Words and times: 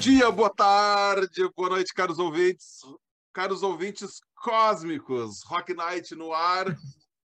Dia, 0.00 0.30
boa 0.30 0.48
tarde, 0.48 1.50
boa 1.56 1.70
noite, 1.70 1.92
caros 1.92 2.20
ouvintes, 2.20 2.82
caros 3.32 3.64
ouvintes 3.64 4.20
cósmicos. 4.36 5.42
Rock 5.44 5.74
Night 5.74 6.14
no 6.14 6.32
ar. 6.32 6.66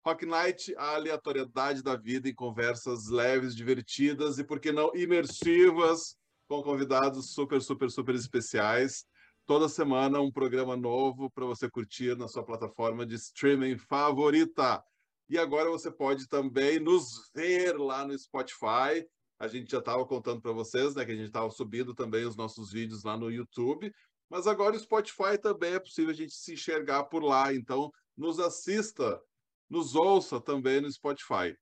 Rock 0.05 0.25
Night, 0.25 0.75
a 0.77 0.95
aleatoriedade 0.95 1.81
da 1.81 1.95
vida 1.95 2.27
em 2.27 2.35
conversas 2.35 3.07
leves, 3.07 3.55
divertidas 3.55 4.37
e, 4.37 4.43
por 4.43 4.59
que 4.59 4.73
não, 4.73 4.93
imersivas, 4.93 6.17
com 6.45 6.61
convidados 6.61 7.33
super, 7.33 7.61
super, 7.61 7.89
super 7.89 8.15
especiais. 8.15 9.05
Toda 9.45 9.69
semana 9.69 10.19
um 10.19 10.31
programa 10.31 10.75
novo 10.75 11.29
para 11.29 11.45
você 11.45 11.69
curtir 11.69 12.17
na 12.17 12.27
sua 12.27 12.43
plataforma 12.43 13.05
de 13.05 13.15
streaming 13.15 13.77
favorita. 13.77 14.83
E 15.29 15.37
agora 15.37 15.69
você 15.69 15.89
pode 15.89 16.27
também 16.27 16.81
nos 16.81 17.31
ver 17.33 17.77
lá 17.77 18.05
no 18.05 18.17
Spotify 18.19 19.07
a 19.39 19.47
gente 19.47 19.71
já 19.71 19.79
estava 19.79 20.05
contando 20.05 20.41
para 20.41 20.51
vocês, 20.51 20.95
né, 20.95 21.05
que 21.05 21.11
a 21.11 21.15
gente 21.15 21.27
estava 21.27 21.49
subindo 21.49 21.93
também 21.93 22.25
os 22.25 22.35
nossos 22.35 22.71
vídeos 22.71 23.03
lá 23.03 23.17
no 23.17 23.31
YouTube, 23.31 23.93
mas 24.29 24.47
agora 24.47 24.75
o 24.75 24.79
Spotify 24.79 25.37
também 25.41 25.73
é 25.73 25.79
possível 25.79 26.11
a 26.11 26.15
gente 26.15 26.33
se 26.33 26.53
enxergar 26.53 27.03
por 27.05 27.23
lá. 27.23 27.53
Então, 27.53 27.91
nos 28.15 28.39
assista, 28.39 29.21
nos 29.69 29.95
ouça 29.95 30.41
também 30.41 30.81
no 30.81 30.91
Spotify. 30.91 31.55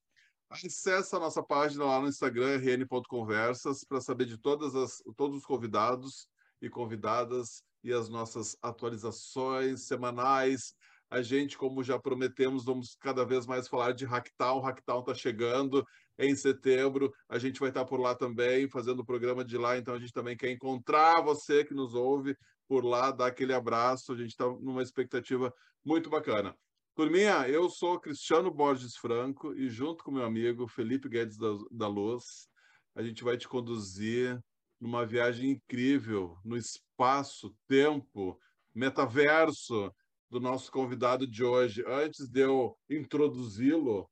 Acesse 0.49 1.15
a 1.15 1.19
nossa 1.19 1.43
página 1.43 1.83
lá 1.85 1.99
no 1.99 2.07
Instagram, 2.07 2.57
rn.conversas, 2.57 3.83
para 3.83 3.99
saber 3.99 4.25
de 4.25 4.37
todas 4.37 4.75
as, 4.75 5.03
todos 5.15 5.37
os 5.37 5.45
convidados 5.45 6.27
e 6.61 6.69
convidadas 6.69 7.61
e 7.83 7.91
as 7.91 8.09
nossas 8.09 8.55
atualizações 8.61 9.85
semanais. 9.85 10.73
A 11.09 11.21
gente, 11.21 11.57
como 11.57 11.83
já 11.83 11.99
prometemos, 11.99 12.65
vamos 12.65 12.95
cada 12.99 13.23
vez 13.25 13.45
mais 13.45 13.67
falar 13.67 13.91
de 13.91 14.05
Hacktown. 14.05 14.61
Hacktown 14.61 15.01
está 15.01 15.13
chegando 15.13 15.85
em 16.17 16.35
setembro. 16.35 17.11
A 17.29 17.37
gente 17.37 17.59
vai 17.59 17.69
estar 17.69 17.85
por 17.85 17.99
lá 17.99 18.15
também, 18.15 18.69
fazendo 18.69 18.99
o 18.99 19.05
programa 19.05 19.43
de 19.43 19.57
lá. 19.57 19.77
Então, 19.77 19.93
a 19.93 19.99
gente 19.99 20.11
também 20.11 20.37
quer 20.37 20.51
encontrar 20.51 21.21
você 21.21 21.63
que 21.63 21.73
nos 21.73 21.93
ouve 21.93 22.35
por 22.67 22.83
lá, 22.83 23.11
dar 23.11 23.27
aquele 23.27 23.53
abraço. 23.53 24.13
A 24.13 24.15
gente 24.15 24.29
está 24.29 24.45
numa 24.45 24.81
expectativa 24.81 25.53
muito 25.83 26.09
bacana. 26.09 26.55
Turminha, 26.95 27.47
eu 27.49 27.69
sou 27.69 27.99
Cristiano 27.99 28.49
Borges 28.49 28.95
Franco 28.95 29.53
e, 29.53 29.69
junto 29.69 30.03
com 30.03 30.11
meu 30.11 30.23
amigo 30.23 30.67
Felipe 30.67 31.09
Guedes 31.09 31.37
da, 31.37 31.49
da 31.69 31.87
Luz, 31.87 32.23
a 32.95 33.03
gente 33.03 33.23
vai 33.23 33.37
te 33.37 33.47
conduzir 33.49 34.39
numa 34.79 35.05
viagem 35.05 35.51
incrível 35.51 36.37
no 36.43 36.55
espaço, 36.55 37.53
tempo, 37.67 38.39
metaverso 38.73 39.91
do 40.29 40.39
nosso 40.39 40.71
convidado 40.71 41.27
de 41.27 41.43
hoje. 41.43 41.83
Antes 41.85 42.29
de 42.29 42.41
eu 42.41 42.77
introduzi-lo, 42.89 44.09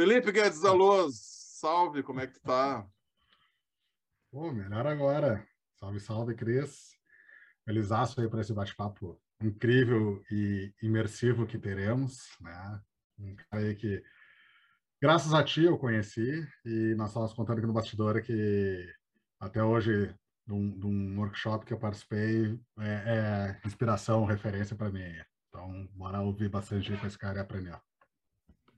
Felipe 0.00 0.32
Guedes 0.32 0.62
da 0.62 0.72
salve, 1.12 2.02
como 2.02 2.20
é 2.20 2.26
que 2.26 2.32
tu 2.32 2.40
tá? 2.40 2.88
Pô, 4.32 4.50
melhor 4.50 4.86
agora. 4.86 5.46
Salve, 5.78 6.00
salve, 6.00 6.34
Cris. 6.34 6.96
Felizaço 7.66 8.18
aí 8.18 8.26
para 8.26 8.40
esse 8.40 8.54
bate-papo 8.54 9.20
incrível 9.42 10.24
e 10.30 10.72
imersivo 10.82 11.46
que 11.46 11.58
teremos, 11.58 12.30
né? 12.40 12.80
Um 13.18 13.36
cara 13.36 13.62
aí 13.62 13.76
que, 13.76 14.02
graças 15.02 15.34
a 15.34 15.44
ti, 15.44 15.64
eu 15.64 15.76
conheci 15.76 16.48
e 16.64 16.94
nós 16.94 17.08
estávamos 17.08 17.34
contando 17.34 17.58
aqui 17.58 17.66
no 17.66 17.74
bastidor 17.74 18.22
que 18.22 18.90
até 19.38 19.62
hoje, 19.62 20.06
de 20.46 20.52
um, 20.54 20.80
de 20.80 20.86
um 20.86 21.18
workshop 21.20 21.66
que 21.66 21.74
eu 21.74 21.78
participei, 21.78 22.58
é, 22.78 23.60
é 23.60 23.60
inspiração, 23.66 24.24
referência 24.24 24.74
para 24.74 24.90
mim. 24.90 25.12
Então, 25.50 25.86
bora 25.92 26.22
ouvir 26.22 26.48
bastante 26.48 26.96
com 26.96 27.06
esse 27.06 27.18
cara 27.18 27.36
e 27.36 27.42
aprender. 27.42 27.78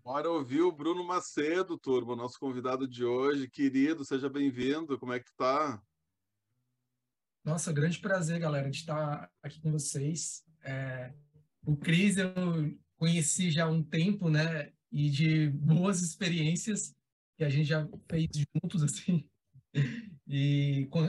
Bora 0.05 0.28
ouvir 0.28 0.63
o 0.63 0.73
Bruno 0.73 1.05
Macedo, 1.05 1.79
turma, 1.79 2.17
nosso 2.17 2.36
convidado 2.36 2.89
de 2.89 3.05
hoje. 3.05 3.48
Querido, 3.48 4.05
seja 4.05 4.29
bem-vindo. 4.29 4.98
Como 4.98 5.13
é 5.13 5.20
que 5.20 5.33
tá? 5.36 5.80
Nossa, 7.45 7.73
grande 7.73 8.01
prazer, 8.01 8.40
galera, 8.40 8.68
de 8.68 8.79
estar 8.79 9.30
aqui 9.40 9.61
com 9.61 9.70
vocês. 9.70 10.42
É, 10.64 11.14
o 11.64 11.77
Cris 11.77 12.17
eu 12.17 12.35
conheci 12.96 13.48
já 13.48 13.67
há 13.67 13.70
um 13.70 13.80
tempo, 13.80 14.29
né? 14.29 14.73
E 14.90 15.08
de 15.08 15.51
boas 15.51 16.02
experiências 16.02 16.92
que 17.39 17.45
a 17.45 17.48
gente 17.48 17.69
já 17.69 17.89
fez 18.11 18.27
juntos, 18.57 18.83
assim. 18.83 19.24
E 20.27 20.89
com, 20.90 21.05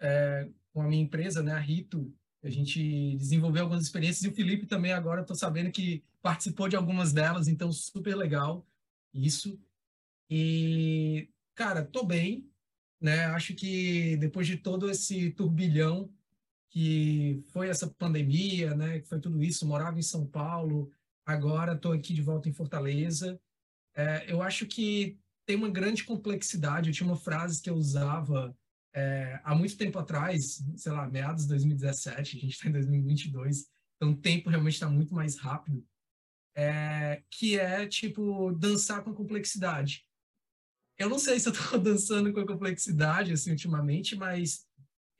é, 0.00 0.48
com 0.72 0.82
a 0.82 0.86
minha 0.86 1.02
empresa, 1.02 1.42
né, 1.42 1.50
a 1.50 1.58
Rito, 1.58 2.14
a 2.44 2.48
gente 2.48 3.16
desenvolveu 3.16 3.64
algumas 3.64 3.82
experiências 3.82 4.22
e 4.22 4.28
o 4.28 4.34
Felipe 4.34 4.66
também 4.66 4.92
agora 4.92 5.22
estou 5.22 5.34
sabendo 5.34 5.72
que 5.72 6.04
participou 6.26 6.68
de 6.68 6.74
algumas 6.74 7.12
delas, 7.12 7.46
então 7.46 7.70
super 7.70 8.16
legal 8.16 8.66
isso. 9.14 9.56
E 10.28 11.28
cara, 11.54 11.84
tô 11.84 12.04
bem, 12.04 12.50
né? 13.00 13.26
Acho 13.26 13.54
que 13.54 14.16
depois 14.16 14.44
de 14.44 14.56
todo 14.56 14.90
esse 14.90 15.30
turbilhão 15.30 16.12
que 16.68 17.44
foi 17.52 17.68
essa 17.68 17.86
pandemia, 17.86 18.74
né? 18.74 18.98
Que 18.98 19.06
foi 19.06 19.20
tudo 19.20 19.40
isso, 19.40 19.64
morava 19.64 20.00
em 20.00 20.02
São 20.02 20.26
Paulo, 20.26 20.90
agora 21.24 21.74
estou 21.74 21.92
aqui 21.92 22.12
de 22.12 22.22
volta 22.22 22.48
em 22.48 22.52
Fortaleza. 22.52 23.40
É, 23.94 24.24
eu 24.28 24.42
acho 24.42 24.66
que 24.66 25.16
tem 25.46 25.54
uma 25.54 25.70
grande 25.70 26.02
complexidade. 26.02 26.88
Eu 26.88 26.94
tinha 26.94 27.06
uma 27.06 27.16
frase 27.16 27.62
que 27.62 27.70
eu 27.70 27.76
usava 27.76 28.52
é, 28.92 29.40
há 29.44 29.54
muito 29.54 29.76
tempo 29.76 29.96
atrás, 29.96 30.60
sei 30.74 30.90
lá, 30.90 31.08
meados 31.08 31.44
de 31.44 31.50
2017, 31.50 32.36
a 32.36 32.40
gente 32.40 32.52
está 32.52 32.68
em 32.68 32.72
2022, 32.72 33.68
então 33.94 34.10
o 34.10 34.16
tempo 34.16 34.50
realmente 34.50 34.74
está 34.74 34.88
muito 34.88 35.14
mais 35.14 35.36
rápido, 35.36 35.86
é, 36.56 37.22
que 37.30 37.58
é, 37.58 37.86
tipo, 37.86 38.50
dançar 38.52 39.04
com 39.04 39.12
complexidade. 39.12 40.06
Eu 40.98 41.10
não 41.10 41.18
sei 41.18 41.38
se 41.38 41.48
eu 41.48 41.52
estou 41.52 41.78
dançando 41.78 42.32
com 42.32 42.46
complexidade, 42.46 43.32
assim, 43.32 43.50
ultimamente, 43.50 44.16
mas 44.16 44.66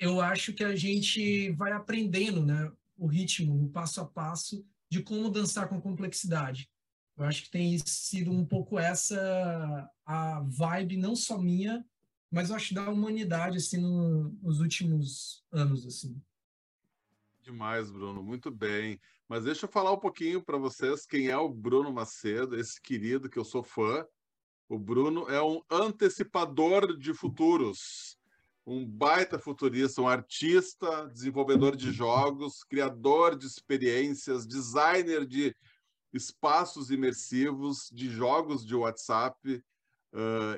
eu 0.00 0.20
acho 0.20 0.54
que 0.54 0.64
a 0.64 0.74
gente 0.74 1.50
vai 1.52 1.72
aprendendo, 1.72 2.44
né, 2.44 2.72
o 2.96 3.06
ritmo, 3.06 3.66
o 3.66 3.68
passo 3.68 4.00
a 4.00 4.06
passo 4.06 4.64
de 4.90 5.02
como 5.02 5.30
dançar 5.30 5.68
com 5.68 5.80
complexidade. 5.80 6.70
Eu 7.16 7.24
acho 7.24 7.44
que 7.44 7.50
tem 7.50 7.78
sido 7.84 8.30
um 8.30 8.44
pouco 8.44 8.78
essa 8.78 9.90
a 10.04 10.40
vibe, 10.40 10.96
não 10.96 11.14
só 11.14 11.38
minha, 11.38 11.84
mas 12.30 12.50
eu 12.50 12.56
acho 12.56 12.74
da 12.74 12.88
humanidade 12.90 13.58
assim 13.58 13.78
no, 13.78 14.30
nos 14.42 14.60
últimos 14.60 15.44
anos 15.50 15.86
assim. 15.86 16.20
Demais, 17.46 17.92
Bruno, 17.92 18.24
muito 18.24 18.50
bem. 18.50 19.00
Mas 19.28 19.44
deixa 19.44 19.66
eu 19.66 19.70
falar 19.70 19.92
um 19.92 20.00
pouquinho 20.00 20.42
para 20.42 20.58
vocês 20.58 21.06
quem 21.06 21.28
é 21.28 21.36
o 21.38 21.48
Bruno 21.48 21.92
Macedo, 21.92 22.58
esse 22.58 22.82
querido 22.82 23.30
que 23.30 23.38
eu 23.38 23.44
sou 23.44 23.62
fã. 23.62 24.04
O 24.68 24.76
Bruno 24.76 25.30
é 25.30 25.40
um 25.40 25.62
antecipador 25.70 26.98
de 26.98 27.14
futuros, 27.14 28.18
um 28.66 28.84
baita 28.84 29.38
futurista, 29.38 30.02
um 30.02 30.08
artista, 30.08 31.06
desenvolvedor 31.06 31.76
de 31.76 31.92
jogos, 31.92 32.64
criador 32.64 33.38
de 33.38 33.46
experiências, 33.46 34.44
designer 34.44 35.24
de 35.24 35.54
espaços 36.12 36.90
imersivos, 36.90 37.88
de 37.92 38.10
jogos 38.10 38.66
de 38.66 38.74
WhatsApp, 38.74 39.62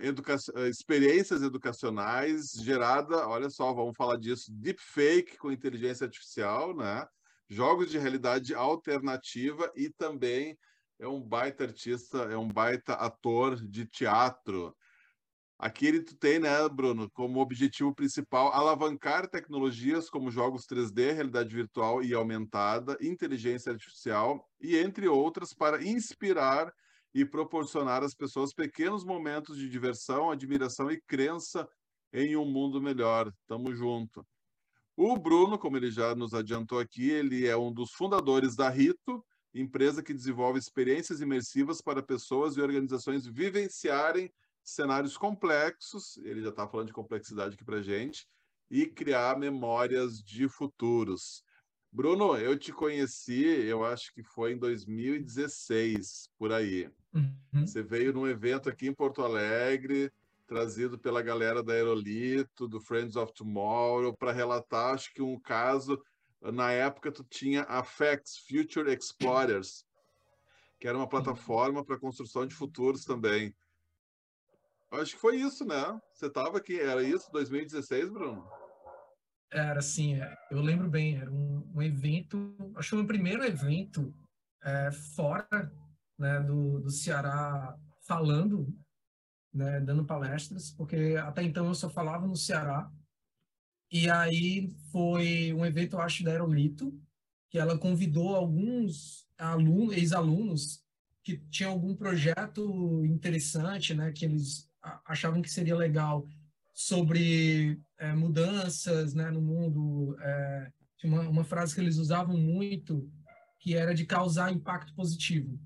educa 0.02 0.36
experiências 0.68 1.42
educacionais 1.42 2.52
gerada, 2.52 3.26
olha 3.28 3.50
só, 3.50 3.72
vamos 3.72 3.96
falar 3.96 4.16
disso, 4.16 4.52
deepfake 4.52 5.36
com 5.36 5.50
inteligência 5.50 6.04
artificial, 6.04 6.74
né? 6.76 7.06
Jogos 7.48 7.90
de 7.90 7.98
realidade 7.98 8.54
alternativa 8.54 9.72
e 9.74 9.90
também 9.90 10.56
é 10.98 11.08
um 11.08 11.20
baita 11.20 11.64
artista, 11.64 12.18
é 12.24 12.36
um 12.36 12.48
baita 12.48 12.94
ator 12.94 13.56
de 13.56 13.86
teatro. 13.86 14.76
Aqui 15.58 15.86
ele 15.86 16.02
tem, 16.02 16.38
né, 16.38 16.68
Bruno, 16.68 17.10
como 17.10 17.40
objetivo 17.40 17.92
principal 17.92 18.52
alavancar 18.52 19.28
tecnologias 19.28 20.08
como 20.08 20.30
jogos 20.30 20.66
3D, 20.66 21.12
realidade 21.12 21.52
virtual 21.52 22.00
e 22.02 22.14
aumentada, 22.14 22.96
inteligência 23.00 23.72
artificial 23.72 24.48
e 24.60 24.76
entre 24.76 25.08
outras 25.08 25.52
para 25.52 25.82
inspirar 25.82 26.72
e 27.18 27.24
proporcionar 27.24 28.04
às 28.04 28.14
pessoas 28.14 28.52
pequenos 28.52 29.04
momentos 29.04 29.58
de 29.58 29.68
diversão, 29.68 30.30
admiração 30.30 30.88
e 30.88 31.00
crença 31.00 31.68
em 32.12 32.36
um 32.36 32.44
mundo 32.44 32.80
melhor. 32.80 33.32
Tamo 33.48 33.74
junto. 33.74 34.24
O 34.96 35.16
Bruno, 35.16 35.58
como 35.58 35.76
ele 35.76 35.90
já 35.90 36.14
nos 36.14 36.32
adiantou 36.32 36.78
aqui, 36.78 37.10
ele 37.10 37.46
é 37.46 37.56
um 37.56 37.72
dos 37.72 37.90
fundadores 37.90 38.54
da 38.54 38.68
Rito, 38.68 39.24
empresa 39.52 40.02
que 40.02 40.14
desenvolve 40.14 40.60
experiências 40.60 41.20
imersivas 41.20 41.80
para 41.80 42.02
pessoas 42.02 42.56
e 42.56 42.60
organizações 42.60 43.26
vivenciarem 43.26 44.32
cenários 44.62 45.16
complexos, 45.16 46.18
ele 46.18 46.42
já 46.42 46.50
está 46.50 46.68
falando 46.68 46.88
de 46.88 46.92
complexidade 46.92 47.54
aqui 47.54 47.64
para 47.64 47.82
gente, 47.82 48.28
e 48.70 48.86
criar 48.86 49.38
memórias 49.38 50.22
de 50.22 50.48
futuros. 50.48 51.42
Bruno, 51.90 52.36
eu 52.36 52.56
te 52.56 52.70
conheci, 52.70 53.42
eu 53.42 53.84
acho 53.84 54.12
que 54.12 54.22
foi 54.22 54.52
em 54.52 54.58
2016, 54.58 56.28
por 56.38 56.52
aí. 56.52 56.88
Uhum. 57.14 57.66
Você 57.66 57.82
veio 57.82 58.12
num 58.12 58.26
evento 58.26 58.68
aqui 58.68 58.86
em 58.86 58.94
Porto 58.94 59.22
Alegre, 59.22 60.12
trazido 60.46 60.98
pela 60.98 61.22
galera 61.22 61.62
da 61.62 61.72
Aerolito, 61.72 62.66
do 62.66 62.80
Friends 62.80 63.16
of 63.16 63.32
Tomorrow, 63.34 64.16
para 64.16 64.32
relatar, 64.32 64.94
acho 64.94 65.12
que 65.12 65.22
um 65.22 65.38
caso, 65.38 66.02
na 66.40 66.72
época 66.72 67.12
tu 67.12 67.24
tinha 67.24 67.62
a 67.64 67.82
FEX, 67.82 68.38
Future 68.38 68.92
Explorers, 68.92 69.84
que 70.78 70.88
era 70.88 70.96
uma 70.96 71.08
plataforma 71.08 71.84
para 71.84 71.98
construção 71.98 72.46
de 72.46 72.54
futuros 72.54 73.04
também. 73.04 73.54
Acho 74.90 75.14
que 75.14 75.20
foi 75.20 75.36
isso, 75.36 75.66
né? 75.66 76.00
Você 76.14 76.26
estava 76.26 76.56
aqui, 76.56 76.80
era 76.80 77.02
isso, 77.02 77.30
2016, 77.30 78.08
Bruno? 78.10 78.48
Era 79.50 79.80
assim, 79.80 80.18
eu 80.50 80.60
lembro 80.60 80.88
bem, 80.88 81.18
era 81.18 81.30
um, 81.30 81.70
um 81.74 81.82
evento, 81.82 82.54
acho 82.76 82.90
que 82.90 82.94
o 82.94 82.98
meu 82.98 83.06
primeiro 83.06 83.44
evento 83.44 84.14
é, 84.62 84.90
fora 84.90 85.72
né, 86.18 86.40
do, 86.40 86.80
do 86.80 86.90
Ceará 86.90 87.76
falando, 88.06 88.66
né, 89.52 89.80
dando 89.80 90.04
palestras, 90.04 90.70
porque 90.70 91.16
até 91.22 91.42
então 91.42 91.66
eu 91.66 91.74
só 91.74 91.88
falava 91.88 92.26
no 92.26 92.36
Ceará. 92.36 92.90
E 93.90 94.10
aí 94.10 94.70
foi 94.92 95.52
um 95.54 95.64
evento, 95.64 95.96
eu 95.96 96.00
acho, 96.00 96.24
da 96.24 96.30
Aerolito, 96.32 96.92
que 97.48 97.58
ela 97.58 97.78
convidou 97.78 98.34
alguns 98.34 99.26
alunos, 99.38 99.96
ex-alunos 99.96 100.82
que 101.22 101.38
tinham 101.50 101.72
algum 101.72 101.94
projeto 101.94 103.04
interessante, 103.04 103.94
né, 103.94 104.12
que 104.12 104.24
eles 104.24 104.70
achavam 105.04 105.42
que 105.42 105.50
seria 105.50 105.76
legal 105.76 106.26
sobre 106.72 107.80
é, 107.98 108.12
mudanças 108.14 109.12
né, 109.14 109.30
no 109.30 109.40
mundo. 109.40 110.16
É, 110.20 110.72
uma, 111.04 111.22
uma 111.28 111.44
frase 111.44 111.74
que 111.74 111.80
eles 111.80 111.96
usavam 111.96 112.36
muito, 112.36 113.10
que 113.58 113.74
era 113.74 113.94
de 113.94 114.06
causar 114.06 114.52
impacto 114.52 114.94
positivo. 114.94 115.58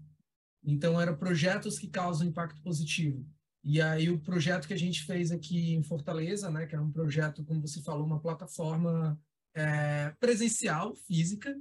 Então, 0.65 1.01
eram 1.01 1.17
projetos 1.17 1.79
que 1.79 1.89
causam 1.89 2.27
impacto 2.27 2.61
positivo. 2.63 3.27
E 3.65 3.81
aí, 3.81 4.11
o 4.11 4.19
projeto 4.19 4.67
que 4.67 4.75
a 4.75 4.79
gente 4.79 5.05
fez 5.05 5.31
aqui 5.31 5.75
em 5.75 5.83
Fortaleza, 5.83 6.51
né, 6.51 6.67
que 6.67 6.75
era 6.75 6.83
um 6.83 6.91
projeto, 6.91 7.45
como 7.45 7.61
você 7.61 7.81
falou, 7.81 8.05
uma 8.05 8.21
plataforma 8.21 9.21
é, 9.55 10.11
presencial, 10.19 10.95
física, 10.95 11.57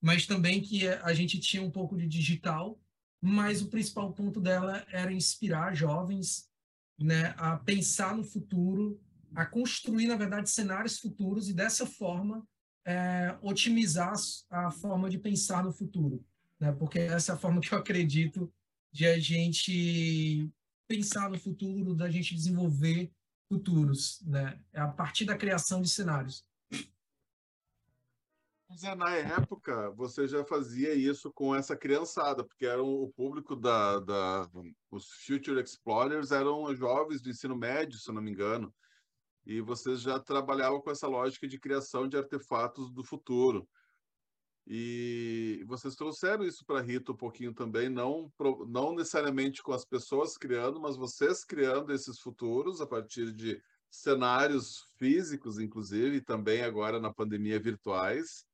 mas 0.00 0.26
também 0.26 0.60
que 0.60 0.88
a 0.88 1.12
gente 1.14 1.38
tinha 1.38 1.62
um 1.62 1.70
pouco 1.70 1.96
de 1.96 2.06
digital, 2.06 2.78
mas 3.20 3.62
o 3.62 3.68
principal 3.68 4.12
ponto 4.12 4.40
dela 4.40 4.84
era 4.90 5.12
inspirar 5.12 5.74
jovens 5.74 6.48
né, 6.98 7.34
a 7.36 7.56
pensar 7.56 8.16
no 8.16 8.24
futuro, 8.24 9.00
a 9.34 9.46
construir, 9.46 10.06
na 10.06 10.16
verdade, 10.16 10.50
cenários 10.50 10.98
futuros 10.98 11.48
e, 11.48 11.54
dessa 11.54 11.86
forma, 11.86 12.46
é, 12.84 13.36
otimizar 13.40 14.12
a 14.50 14.70
forma 14.70 15.08
de 15.08 15.18
pensar 15.18 15.64
no 15.64 15.72
futuro. 15.72 16.24
Né? 16.62 16.70
Porque 16.70 17.00
essa 17.00 17.32
é 17.32 17.34
a 17.34 17.38
forma 17.38 17.60
que 17.60 17.74
eu 17.74 17.78
acredito 17.78 18.48
de 18.92 19.04
a 19.04 19.18
gente 19.18 20.48
pensar 20.86 21.28
no 21.28 21.36
futuro, 21.36 21.92
da 21.92 22.08
gente 22.08 22.36
desenvolver 22.36 23.10
futuros. 23.48 24.20
Né? 24.22 24.62
É 24.72 24.80
a 24.80 24.86
partir 24.86 25.24
da 25.24 25.36
criação 25.36 25.82
de 25.82 25.88
cenários. 25.88 26.46
Na 28.96 29.10
época, 29.16 29.90
você 29.90 30.28
já 30.28 30.44
fazia 30.44 30.94
isso 30.94 31.32
com 31.32 31.52
essa 31.52 31.76
criançada, 31.76 32.44
porque 32.44 32.64
era 32.64 32.82
o 32.82 33.12
público 33.16 33.56
da, 33.56 33.98
da 33.98 34.48
os 34.90 35.10
Future 35.26 35.60
Explorers 35.60 36.30
eram 36.30 36.72
jovens 36.74 37.20
do 37.20 37.28
ensino 37.28 37.56
médio, 37.56 37.98
se 37.98 38.10
não 38.10 38.22
me 38.22 38.30
engano, 38.30 38.72
e 39.44 39.60
vocês 39.60 40.00
já 40.00 40.18
trabalhavam 40.18 40.80
com 40.80 40.90
essa 40.90 41.06
lógica 41.06 41.46
de 41.46 41.58
criação 41.58 42.08
de 42.08 42.16
artefatos 42.16 42.90
do 42.90 43.04
futuro. 43.04 43.68
E 44.66 45.64
vocês 45.66 45.96
trouxeram 45.96 46.44
isso 46.44 46.64
para 46.64 46.80
Rita 46.80 47.12
um 47.12 47.16
pouquinho 47.16 47.52
também, 47.52 47.88
não, 47.88 48.32
não 48.68 48.94
necessariamente 48.94 49.62
com 49.62 49.72
as 49.72 49.84
pessoas 49.84 50.36
criando, 50.36 50.80
mas 50.80 50.96
vocês 50.96 51.44
criando 51.44 51.92
esses 51.92 52.20
futuros 52.20 52.80
a 52.80 52.86
partir 52.86 53.32
de 53.32 53.60
cenários 53.90 54.86
físicos, 54.96 55.58
inclusive, 55.58 56.16
e 56.16 56.20
também 56.20 56.62
agora 56.62 57.00
na 57.00 57.12
pandemia 57.12 57.60
virtuais 57.60 58.46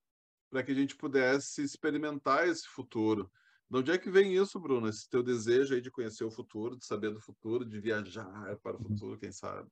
para 0.50 0.62
que 0.62 0.72
a 0.72 0.74
gente 0.74 0.96
pudesse 0.96 1.62
experimentar 1.62 2.48
esse 2.48 2.66
futuro. 2.66 3.30
De 3.70 3.76
onde 3.76 3.90
é 3.90 3.98
que 3.98 4.10
vem 4.10 4.34
isso, 4.34 4.58
Bruno? 4.58 4.88
Esse 4.88 5.08
teu 5.10 5.22
desejo 5.22 5.74
aí 5.74 5.80
de 5.80 5.90
conhecer 5.90 6.24
o 6.24 6.30
futuro, 6.30 6.74
de 6.74 6.86
saber 6.86 7.10
do 7.10 7.20
futuro, 7.20 7.66
de 7.66 7.78
viajar 7.78 8.56
para 8.62 8.76
o 8.76 8.82
futuro, 8.82 9.18
quem 9.18 9.30
sabe? 9.30 9.70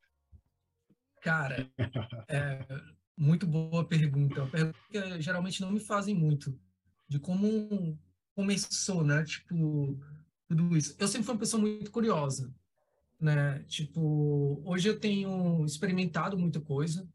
Cara, 1.22 1.68
é 2.28 2.58
muito 3.16 3.46
boa 3.46 3.84
pergunta. 3.84 4.42
Uma 4.42 4.50
pergunta 4.50 4.78
que 4.90 5.22
geralmente 5.22 5.60
não 5.60 5.70
me 5.70 5.80
fazem 5.80 6.14
muito. 6.14 6.58
De 7.08 7.18
como 7.18 7.98
começou, 8.34 9.04
né? 9.04 9.24
Tipo, 9.24 9.98
tudo 10.48 10.76
isso. 10.76 10.94
Eu 10.98 11.08
sempre 11.08 11.24
fui 11.24 11.34
uma 11.34 11.40
pessoa 11.40 11.60
muito 11.60 11.90
curiosa, 11.90 12.52
né? 13.20 13.60
Tipo, 13.68 14.60
hoje 14.64 14.88
eu 14.88 15.00
tenho 15.00 15.64
experimentado 15.64 16.38
muita 16.38 16.60
coisa, 16.60 17.08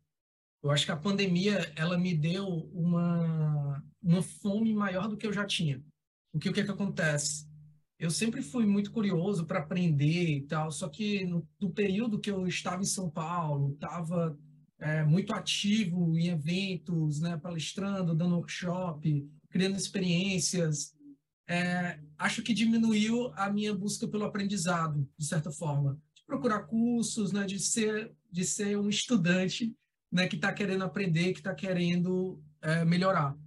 eu 0.64 0.70
acho 0.70 0.86
que 0.86 0.92
a 0.92 0.98
pandemia 0.98 1.72
ela 1.76 1.98
me 1.98 2.14
deu 2.14 2.48
uma, 2.74 3.84
uma 4.02 4.22
fome 4.22 4.74
maior 4.74 5.08
do 5.08 5.18
que 5.18 5.26
eu 5.26 5.34
já 5.34 5.46
tinha. 5.46 5.84
Porque 6.32 6.50
o 6.50 6.54
que, 6.54 6.62
é 6.62 6.64
que 6.64 6.72
acontece? 6.72 7.48
Eu 7.98 8.10
sempre 8.10 8.42
fui 8.42 8.66
muito 8.66 8.92
curioso 8.92 9.46
para 9.46 9.60
aprender 9.60 10.38
e 10.38 10.42
tal, 10.42 10.72
só 10.72 10.88
que 10.88 11.26
no, 11.26 11.48
no, 11.60 11.72
período 11.72 12.20
que 12.20 12.32
eu 12.32 12.48
estava 12.48 12.82
em 12.82 12.86
São 12.86 13.10
Paulo, 13.10 13.74
estava 13.74 14.38
é, 14.82 15.04
muito 15.04 15.34
ativo 15.34 16.18
em 16.18 16.28
eventos, 16.28 17.22
né, 17.22 17.38
palestrando, 17.38 18.16
dando 18.16 18.36
workshop, 18.36 19.30
criando 19.50 19.78
experiências, 19.78 20.94
é, 21.48 22.00
acho 22.18 22.42
que 22.42 22.54
diminuiu 22.54 23.32
a 23.36 23.50
minha 23.50 23.74
busca 23.74 24.08
pelo 24.08 24.26
aprendizado, 24.26 25.08
de 25.18 25.26
certa 25.26 25.52
forma. 25.52 26.00
De 26.16 26.24
procurar 26.26 26.64
cursos, 26.64 27.32
né, 27.32 27.46
de, 27.46 27.60
ser, 27.60 28.12
de 28.32 28.44
ser 28.44 28.78
um 28.78 28.90
estudante 28.90 29.76
né, 30.12 30.28
que 30.28 30.36
está 30.36 30.52
querendo 30.52 30.84
aprender, 30.84 31.34
que 31.34 31.40
está 31.40 31.54
querendo 31.54 32.42
é, 32.62 32.84
melhorar. 32.84 33.38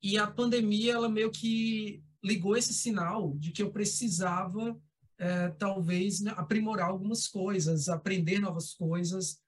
E 0.00 0.16
a 0.16 0.26
pandemia, 0.26 0.92
ela 0.92 1.08
meio 1.08 1.30
que 1.30 2.02
ligou 2.22 2.56
esse 2.56 2.72
sinal 2.72 3.34
de 3.36 3.50
que 3.50 3.62
eu 3.62 3.72
precisava, 3.72 4.78
é, 5.18 5.48
talvez, 5.50 6.20
né, 6.20 6.32
aprimorar 6.36 6.88
algumas 6.88 7.26
coisas, 7.26 7.88
aprender 7.88 8.38
novas 8.38 8.74
coisas. 8.74 9.40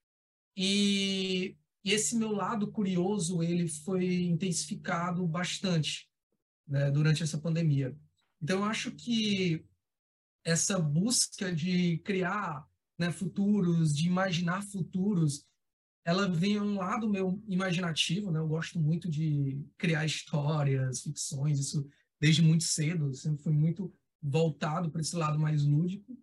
E, 0.62 1.56
e, 1.82 1.90
esse 1.90 2.14
meu 2.14 2.32
lado 2.32 2.70
curioso, 2.70 3.42
ele 3.42 3.66
foi 3.66 4.24
intensificado 4.24 5.26
bastante 5.26 6.06
né, 6.68 6.90
durante 6.90 7.22
essa 7.22 7.38
pandemia. 7.38 7.96
Então, 8.42 8.58
eu 8.58 8.64
acho 8.64 8.90
que 8.90 9.64
essa 10.44 10.78
busca 10.78 11.50
de 11.50 11.96
criar 12.04 12.68
né, 12.98 13.10
futuros, 13.10 13.96
de 13.96 14.06
imaginar 14.06 14.62
futuros, 14.62 15.46
ela 16.04 16.28
vem 16.28 16.60
um 16.60 16.74
lado 16.74 17.08
meu 17.08 17.42
imaginativo, 17.48 18.30
né? 18.30 18.38
Eu 18.38 18.48
gosto 18.48 18.78
muito 18.78 19.08
de 19.08 19.64
criar 19.78 20.04
histórias, 20.04 21.00
ficções, 21.00 21.58
isso 21.58 21.88
desde 22.20 22.42
muito 22.42 22.64
cedo, 22.64 23.14
sempre 23.14 23.42
fui 23.42 23.52
muito 23.52 23.90
voltado 24.22 24.90
para 24.90 25.00
esse 25.00 25.16
lado 25.16 25.38
mais 25.38 25.64
lúdico, 25.64 26.18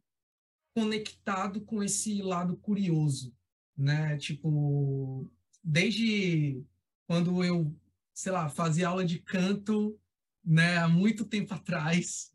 conectado 0.76 1.62
com 1.62 1.82
esse 1.82 2.22
lado 2.22 2.56
curioso, 2.58 3.36
né? 3.78 4.18
Tipo, 4.18 5.30
desde 5.64 6.64
quando 7.06 7.44
eu, 7.44 7.74
sei 8.14 8.32
lá, 8.32 8.50
fazia 8.50 8.88
aula 8.88 9.06
de 9.06 9.20
canto, 9.20 10.00
né, 10.44 10.78
há 10.78 10.88
muito 10.88 11.26
tempo 11.26 11.54
atrás, 11.54 12.34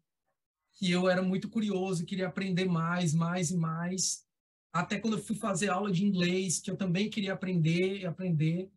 que 0.75 0.91
eu 0.91 1.09
era 1.09 1.23
muito 1.23 1.49
curioso, 1.49 2.05
queria 2.05 2.29
aprender 2.29 2.67
mais, 2.67 3.15
mais 3.15 3.51
e 3.51 3.57
mais 3.57 4.27
até 4.73 4.99
quando 4.99 5.19
eu 5.19 5.23
fui 5.23 5.37
fazer 5.37 5.69
aula 5.69 5.93
de 5.93 6.05
inglês, 6.05 6.59
que 6.59 6.71
eu 6.71 6.77
também 6.77 7.11
queria 7.11 7.35
aprender 7.35 7.99
e 7.99 8.07
aprender, 8.07 8.71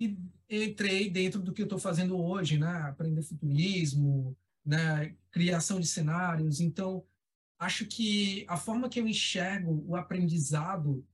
e 0.00 0.16
entrei 0.48 1.10
dentro 1.10 1.40
do 1.42 1.52
que 1.52 1.60
eu 1.60 1.66
estou 1.66 1.78
fazendo 1.78 2.18
hoje, 2.18 2.58
né? 2.58 2.72
Aprender 2.82 3.22
futurismo, 3.22 4.34
né? 4.64 5.14
Criação 5.30 5.78
de 5.78 5.86
cenários. 5.86 6.60
Então, 6.60 7.04
acho 7.58 7.86
que 7.86 8.46
a 8.48 8.56
forma 8.56 8.88
que 8.88 8.98
eu 8.98 9.06
enxergo 9.06 9.84
o 9.86 9.94
aprendizado, 9.94 11.06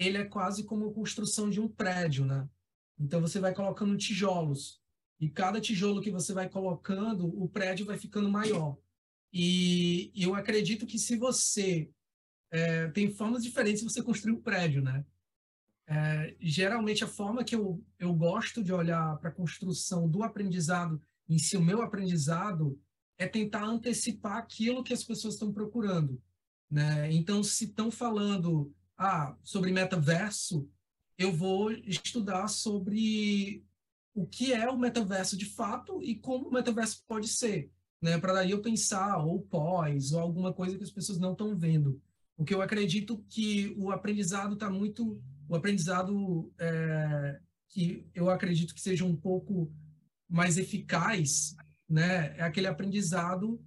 ele 0.00 0.16
é 0.16 0.24
quase 0.24 0.64
como 0.64 0.88
a 0.88 0.92
construção 0.92 1.50
de 1.50 1.60
um 1.60 1.68
prédio, 1.68 2.24
né? 2.24 2.48
Então, 2.98 3.20
você 3.20 3.38
vai 3.38 3.54
colocando 3.54 3.96
tijolos, 3.96 4.80
e 5.20 5.28
cada 5.28 5.60
tijolo 5.60 6.00
que 6.00 6.10
você 6.10 6.32
vai 6.32 6.48
colocando, 6.48 7.26
o 7.26 7.46
prédio 7.46 7.84
vai 7.84 7.98
ficando 7.98 8.30
maior. 8.30 8.78
E 9.30 10.10
eu 10.16 10.34
acredito 10.34 10.86
que 10.86 10.98
se 10.98 11.16
você 11.16 11.90
é, 12.50 12.88
tem 12.88 13.12
formas 13.12 13.42
diferentes 13.42 13.82
de 13.82 13.88
você 13.90 14.02
construir 14.02 14.32
um 14.32 14.40
prédio, 14.40 14.82
né? 14.82 15.04
É, 15.86 16.34
geralmente 16.40 17.04
a 17.04 17.08
forma 17.08 17.44
que 17.44 17.54
eu, 17.54 17.84
eu 17.98 18.14
gosto 18.14 18.64
de 18.64 18.72
olhar 18.72 19.18
para 19.18 19.28
a 19.28 19.34
construção 19.34 20.08
do 20.08 20.22
aprendizado 20.22 21.00
em 21.28 21.38
si, 21.38 21.56
o 21.56 21.62
meu 21.62 21.82
aprendizado, 21.82 22.80
é 23.18 23.26
tentar 23.26 23.64
antecipar 23.64 24.38
aquilo 24.38 24.82
que 24.82 24.94
as 24.94 25.04
pessoas 25.04 25.34
estão 25.34 25.52
procurando. 25.52 26.20
Né? 26.70 27.12
Então, 27.12 27.42
se 27.42 27.64
estão 27.66 27.90
falando 27.90 28.72
ah, 29.00 29.34
sobre 29.42 29.72
metaverso, 29.72 30.68
eu 31.16 31.32
vou 31.32 31.72
estudar 31.72 32.48
sobre 32.48 33.64
o 34.14 34.26
que 34.26 34.52
é 34.52 34.68
o 34.68 34.78
metaverso 34.78 35.38
de 35.38 35.46
fato 35.46 36.02
e 36.02 36.16
como 36.16 36.48
o 36.48 36.52
metaverso 36.52 37.02
pode 37.08 37.26
ser, 37.26 37.72
né? 38.02 38.18
Para 38.18 38.34
daí 38.34 38.50
eu 38.50 38.60
pensar 38.60 39.16
ou 39.24 39.40
pós 39.40 40.12
ou 40.12 40.20
alguma 40.20 40.52
coisa 40.52 40.76
que 40.76 40.84
as 40.84 40.90
pessoas 40.90 41.18
não 41.18 41.32
estão 41.32 41.56
vendo. 41.56 41.98
Porque 42.36 42.52
eu 42.52 42.60
acredito 42.60 43.24
que 43.30 43.74
o 43.78 43.90
aprendizado 43.90 44.52
está 44.52 44.68
muito. 44.68 45.18
O 45.48 45.56
aprendizado 45.56 46.52
é, 46.58 47.40
que 47.70 48.06
eu 48.14 48.28
acredito 48.28 48.74
que 48.74 48.82
seja 48.82 49.06
um 49.06 49.16
pouco 49.16 49.72
mais 50.28 50.58
eficaz, 50.58 51.56
né? 51.88 52.36
É 52.36 52.42
aquele 52.42 52.66
aprendizado 52.66 53.64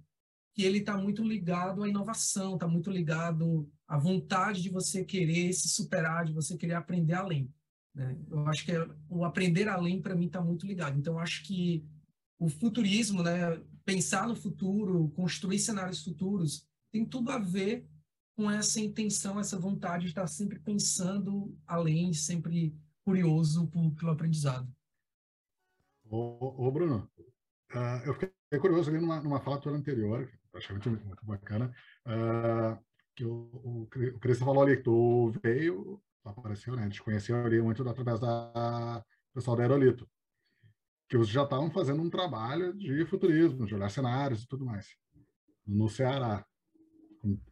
que 0.54 0.62
ele 0.62 0.78
está 0.78 0.96
muito 0.96 1.24
ligado 1.24 1.82
à 1.82 1.88
inovação, 1.88 2.54
está 2.54 2.68
muito 2.68 2.88
ligado 2.88 3.68
à 3.86 3.98
vontade 3.98 4.62
de 4.62 4.70
você 4.70 5.04
querer 5.04 5.52
se 5.52 5.68
superar, 5.68 6.24
de 6.24 6.32
você 6.32 6.56
querer 6.56 6.74
aprender 6.74 7.14
além. 7.14 7.52
Né? 7.94 8.18
Eu 8.30 8.46
acho 8.48 8.64
que 8.64 8.72
é, 8.72 8.88
o 9.08 9.24
aprender 9.24 9.68
além, 9.68 10.00
para 10.00 10.16
mim, 10.16 10.26
está 10.26 10.40
muito 10.40 10.66
ligado. 10.66 10.98
Então, 10.98 11.18
acho 11.18 11.44
que 11.44 11.84
o 12.38 12.48
futurismo, 12.48 13.22
né, 13.22 13.62
pensar 13.84 14.26
no 14.26 14.34
futuro, 14.34 15.08
construir 15.10 15.58
cenários 15.58 16.02
futuros, 16.02 16.66
tem 16.90 17.04
tudo 17.04 17.30
a 17.30 17.38
ver 17.38 17.86
com 18.36 18.50
essa 18.50 18.80
intenção, 18.80 19.38
essa 19.38 19.58
vontade 19.58 20.04
de 20.04 20.10
estar 20.10 20.26
sempre 20.26 20.58
pensando 20.58 21.56
além, 21.66 22.12
sempre 22.12 22.74
curioso 23.04 23.68
pelo 23.68 24.10
aprendizado. 24.10 24.68
Ô, 26.10 26.66
ô 26.66 26.70
Bruno, 26.70 27.08
uh, 27.72 28.06
eu 28.06 28.14
fiquei 28.14 28.30
curioso 28.60 28.90
ali 28.90 29.00
numa, 29.00 29.22
numa 29.22 29.40
fala 29.40 29.60
tua 29.60 29.72
anterior, 29.72 30.28
achei 30.54 30.74
muito, 30.74 30.90
muito 30.90 31.24
bacana, 31.24 31.72
uh, 32.06 32.84
que 33.14 33.24
o, 33.24 33.48
o, 33.52 33.82
o 33.82 34.18
Cristo 34.18 34.44
falou 34.44 34.62
ali 34.62 34.76
tu 34.76 35.32
veio, 35.42 36.00
apareceu, 36.24 36.74
né? 36.74 36.82
A 36.82 36.84
gente 36.84 37.02
conheceu 37.02 37.36
ali 37.44 37.60
muito 37.60 37.86
através 37.88 38.20
da 38.20 39.04
pessoal 39.34 39.56
da 39.56 39.64
Aerolito, 39.64 40.08
que 41.08 41.16
os 41.16 41.28
já 41.28 41.42
estavam 41.42 41.70
fazendo 41.70 42.00
um 42.00 42.08
trabalho 42.08 42.72
de 42.72 43.04
futurismo, 43.04 43.66
de 43.66 43.74
olhar 43.74 43.90
cenários 43.90 44.42
e 44.42 44.48
tudo 44.48 44.64
mais, 44.64 44.86
no 45.66 45.88
Ceará. 45.88 46.46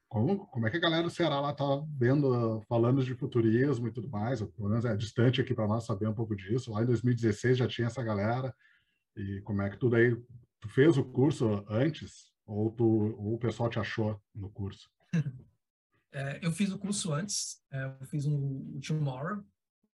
Como, 0.08 0.46
como 0.46 0.66
é 0.66 0.70
que 0.70 0.76
a 0.76 0.80
galera 0.80 1.02
do 1.02 1.10
Ceará 1.10 1.40
lá 1.40 1.52
tá 1.52 1.64
vendo, 1.96 2.60
falando 2.68 3.02
de 3.02 3.14
futurismo 3.14 3.88
e 3.88 3.92
tudo 3.92 4.08
mais? 4.08 4.40
Pelo 4.42 4.68
menos 4.68 4.84
é 4.84 4.94
distante 4.94 5.40
aqui 5.40 5.54
para 5.54 5.66
nós 5.66 5.84
saber 5.84 6.06
um 6.06 6.14
pouco 6.14 6.36
disso. 6.36 6.70
Lá 6.70 6.82
em 6.82 6.86
2016 6.86 7.58
já 7.58 7.66
tinha 7.66 7.86
essa 7.86 8.02
galera. 8.02 8.54
E 9.16 9.40
como 9.40 9.62
é 9.62 9.70
que 9.70 9.78
tudo 9.78 9.96
aí? 9.96 10.14
Tu 10.60 10.68
fez 10.68 10.98
o 10.98 11.04
curso 11.04 11.64
antes 11.68 12.30
ou, 12.46 12.70
tu, 12.70 12.84
ou 12.84 13.34
o 13.34 13.38
pessoal 13.38 13.70
te 13.70 13.78
achou 13.78 14.20
no 14.34 14.50
curso? 14.50 14.90
É, 16.12 16.38
eu 16.42 16.52
fiz 16.52 16.70
o 16.70 16.78
curso 16.78 17.12
antes. 17.12 17.60
É, 17.70 17.84
eu 18.00 18.06
fiz 18.06 18.26
um, 18.26 18.76
um 18.76 18.80
Tomorrow 18.80 19.42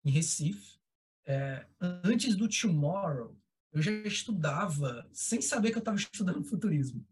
em 0.04 0.10
Recife. 0.10 0.78
É, 1.26 1.66
antes 1.80 2.36
do 2.36 2.48
Tomorrow, 2.48 3.36
eu 3.72 3.82
já 3.82 3.90
estudava 3.90 5.06
sem 5.12 5.42
saber 5.42 5.70
que 5.70 5.78
eu 5.78 5.80
estava 5.80 5.96
estudando 5.98 6.44
futurismo. 6.44 7.04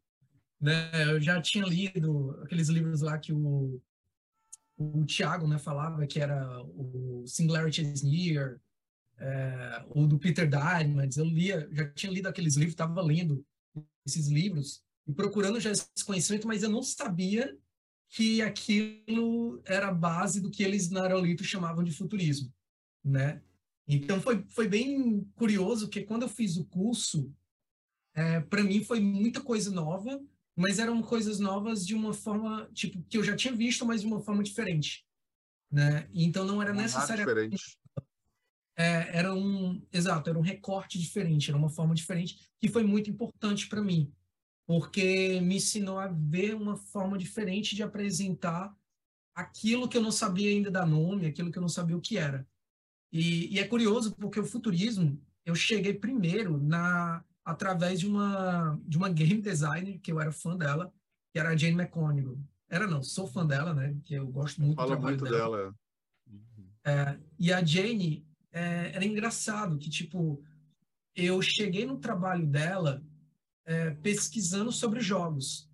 Né? 0.61 0.91
Eu 1.13 1.21
já 1.21 1.43
tinha 1.43 1.65
lido 1.65 2.39
aqueles 2.43 2.69
livros 2.69 3.01
lá 3.01 3.19
que 3.19 3.33
o, 3.33 3.83
o 4.77 5.05
Tiago 5.05 5.49
né, 5.49 5.59
falava, 5.59 6.07
que 6.07 6.21
era 6.21 6.63
o 6.63 7.25
Singularity 7.27 7.83
is 7.83 8.03
Near, 8.03 8.61
é, 9.19 9.85
o 9.91 10.07
do 10.07 10.19
Peter 10.19 10.49
Diamond. 10.49 11.19
Eu 11.19 11.25
lia, 11.25 11.69
já 11.73 11.89
tinha 11.91 12.13
lido 12.13 12.29
aqueles 12.29 12.55
livros, 12.55 12.75
estava 12.75 13.03
lendo 13.03 13.45
esses 14.07 14.29
livros 14.29 14.83
e 15.07 15.13
procurando 15.13 15.59
já 15.59 15.71
esse 15.73 16.05
conhecimento, 16.05 16.47
mas 16.47 16.63
eu 16.63 16.71
não 16.71 16.83
sabia 16.83 17.57
que 18.13 18.43
aquilo 18.43 19.63
era 19.65 19.89
a 19.89 19.95
base 19.95 20.39
do 20.39 20.51
que 20.51 20.63
eles 20.63 20.91
na 20.91 21.03
Aerolito 21.03 21.43
chamavam 21.43 21.83
de 21.83 21.93
futurismo, 21.93 22.53
né? 23.03 23.43
Então 23.89 24.21
foi, 24.21 24.45
foi 24.51 24.69
bem 24.69 25.25
curioso 25.35 25.89
que 25.89 26.03
quando 26.03 26.23
eu 26.23 26.29
fiz 26.29 26.59
o 26.59 26.67
curso, 26.67 27.35
é, 28.15 28.41
para 28.41 28.63
mim 28.63 28.85
foi 28.85 29.01
muita 29.01 29.41
coisa 29.41 29.71
nova, 29.71 30.23
mas 30.55 30.79
eram 30.79 31.01
coisas 31.01 31.41
novas 31.41 31.87
de 31.87 31.95
uma 31.95 32.13
forma, 32.13 32.69
tipo, 32.75 33.03
que 33.05 33.17
eu 33.17 33.25
já 33.25 33.35
tinha 33.35 33.55
visto, 33.55 33.87
mas 33.87 34.03
de 34.03 34.07
uma 34.07 34.21
forma 34.21 34.43
diferente, 34.43 35.07
né? 35.71 36.07
Então 36.13 36.45
não 36.45 36.61
era 36.61 36.75
necessariamente... 36.75 37.79
É, 38.77 39.19
era 39.19 39.35
um, 39.35 39.83
exato, 39.91 40.29
era 40.29 40.39
um 40.39 40.43
recorte 40.43 40.99
diferente, 40.99 41.49
era 41.49 41.59
uma 41.59 41.69
forma 41.71 41.95
diferente, 41.95 42.39
que 42.61 42.69
foi 42.69 42.83
muito 42.85 43.09
importante 43.09 43.69
para 43.69 43.83
mim, 43.83 44.13
porque 44.67 45.41
me 45.41 45.57
ensinou 45.57 45.99
a 45.99 46.09
ver 46.09 46.55
uma 46.55 46.77
forma 46.77 47.19
diferente 47.19 47.75
de 47.75 47.83
apresentar 47.83 48.75
aquilo 49.35 49.89
que 49.89 49.97
eu 49.97 50.03
não 50.03 50.13
sabia 50.13 50.51
ainda 50.51 50.71
dar 50.71 50.87
nome, 50.87 51.27
aquilo 51.27 51.51
que 51.51 51.59
eu 51.59 51.63
não 51.63 51.69
sabia 51.69 51.97
o 51.97 52.01
que 52.01 52.19
era. 52.19 52.47
E, 53.13 53.55
e 53.55 53.59
é 53.59 53.67
curioso 53.67 54.15
porque 54.17 54.41
o 54.41 54.45
futurismo, 54.45 55.21
eu 55.45 55.55
cheguei 55.55 55.95
primeiro 55.95 56.59
na 56.59 57.25
através 57.45 57.99
de 58.01 58.07
uma 58.07 58.79
de 58.87 58.97
uma 58.97 59.09
game 59.09 59.43
designer 59.43 59.99
que 59.99 60.13
eu 60.13 60.21
era 60.21 60.31
fã 60.33 60.57
dela, 60.57 60.93
que 61.33 61.39
era 61.39 61.51
a 61.51 61.57
Jane 61.57 61.75
McConigal. 61.75 62.39
Era 62.69 62.87
não, 62.87 63.03
sou 63.03 63.27
fã 63.27 63.47
dela, 63.47 63.75
né? 63.75 63.97
Que 64.05 64.15
eu 64.15 64.27
gosto 64.29 64.63
muito 64.63 64.77
Fala 64.77 64.97
do 64.97 65.01
trabalho 65.01 65.19
muito 65.19 65.31
dela. 65.31 65.57
dela. 65.57 65.75
É, 66.85 67.19
e 67.39 67.53
a 67.53 67.63
Jane 67.63 68.27
é, 68.51 68.93
era 68.95 69.05
engraçado 69.05 69.79
que 69.79 69.91
tipo 69.91 70.43
eu 71.15 71.43
cheguei 71.43 71.85
no 71.85 71.99
trabalho 71.99 72.47
dela 72.47 73.05
é, 73.65 73.91
pesquisando 73.91 74.73
sobre 74.73 75.01
jogos 75.01 75.71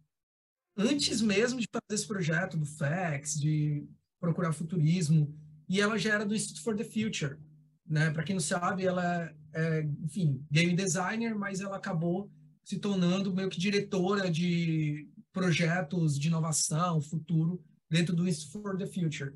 antes 0.79 1.21
mesmo 1.21 1.59
de 1.59 1.67
fazer 1.73 2.01
esse 2.01 2.07
projeto 2.07 2.57
do 2.57 2.65
FAX, 2.65 3.35
de 3.35 3.85
procurar 4.21 4.53
futurismo, 4.53 5.35
e 5.69 5.81
ela 5.81 5.99
já 5.99 6.15
era 6.15 6.25
do 6.25 6.35
Institute 6.35 6.63
for 6.63 6.77
the 6.77 6.85
Future, 6.85 7.37
né? 7.85 8.11
Para 8.11 8.23
quem 8.23 8.37
não 8.37 8.41
sabe, 8.41 8.87
ela 8.87 9.35
é, 9.53 9.83
enfim, 10.05 10.45
game 10.51 10.75
designer, 10.75 11.35
mas 11.35 11.61
ela 11.61 11.77
acabou 11.77 12.31
se 12.65 12.79
tornando 12.79 13.35
meio 13.35 13.51
que 13.51 13.59
diretora 13.59 14.31
de 14.31 15.09
projetos 15.33 16.19
de 16.19 16.29
inovação, 16.29 17.01
futuro, 17.01 17.63
dentro 17.91 18.15
do 18.15 18.29
Institute 18.29 18.63
for 18.63 18.79
the 18.79 18.87
Future. 18.87 19.35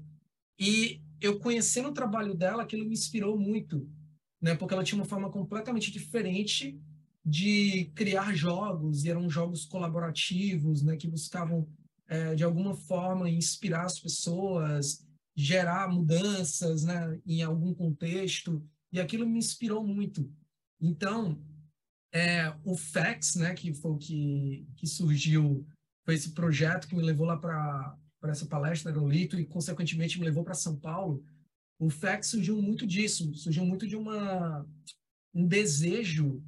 E 0.59 1.03
eu 1.21 1.41
conhecendo 1.41 1.89
o 1.89 1.95
trabalho 1.95 2.35
dela, 2.35 2.63
aquilo 2.63 2.87
me 2.87 2.93
inspirou 2.93 3.37
muito, 3.37 3.89
né? 4.41 4.55
Porque 4.55 4.75
ela 4.75 4.85
tinha 4.85 5.01
uma 5.01 5.09
forma 5.09 5.31
completamente 5.31 5.91
diferente 5.91 6.81
de 7.25 7.87
criar 7.95 8.35
jogos, 8.35 9.05
e 9.05 9.11
eram 9.11 9.31
jogos 9.31 9.65
colaborativos, 9.65 10.83
né? 10.83 10.97
Que 10.97 11.09
buscavam, 11.09 11.69
é, 12.09 12.35
de 12.35 12.45
alguma 12.45 12.75
forma, 12.75 13.31
inspirar 13.31 13.85
as 13.85 13.99
pessoas, 13.99 15.07
gerar 15.37 15.89
mudanças, 15.89 16.85
né? 16.85 17.21
Em 17.27 17.43
algum 17.43 17.73
contexto 17.73 18.63
e 18.93 19.01
aquilo 19.01 19.27
me 19.27 19.39
inspirou 19.39 19.85
muito. 19.85 20.31
Então, 20.81 21.43
é, 22.13 22.55
o 22.63 22.77
FAX, 22.77 23.37
né, 23.37 23.55
que 23.55 23.73
foi 23.73 23.91
o 23.91 23.97
que, 23.97 24.67
que 24.77 24.87
surgiu, 24.87 25.67
foi 26.05 26.15
esse 26.15 26.33
projeto 26.33 26.87
que 26.87 26.95
me 26.95 27.03
levou 27.03 27.27
lá 27.27 27.39
para 27.39 27.97
essa 28.25 28.45
palestra 28.45 28.93
no 28.93 29.09
Lito 29.09 29.41
e, 29.41 29.47
consequentemente, 29.47 30.19
me 30.19 30.27
levou 30.27 30.45
para 30.45 30.55
São 30.55 30.77
Paulo. 30.77 31.25
O 31.79 31.89
FAX 31.89 32.29
surgiu 32.29 32.61
muito 32.61 32.87
disso, 32.87 33.35
surgiu 33.35 33.65
muito 33.65 33.87
de 33.89 33.97
uma, 33.97 34.67
um 35.35 35.47
desejo 35.47 36.45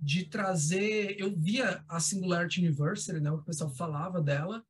de 0.00 0.24
trazer. 0.24 1.20
Eu 1.20 1.34
via 1.36 1.84
a 1.88 2.00
Singularity 2.00 2.60
University, 2.60 3.20
né, 3.20 3.30
o 3.30 3.36
que 3.36 3.42
o 3.42 3.46
pessoal 3.46 3.70
falava 3.70 4.20
dela, 4.20 4.64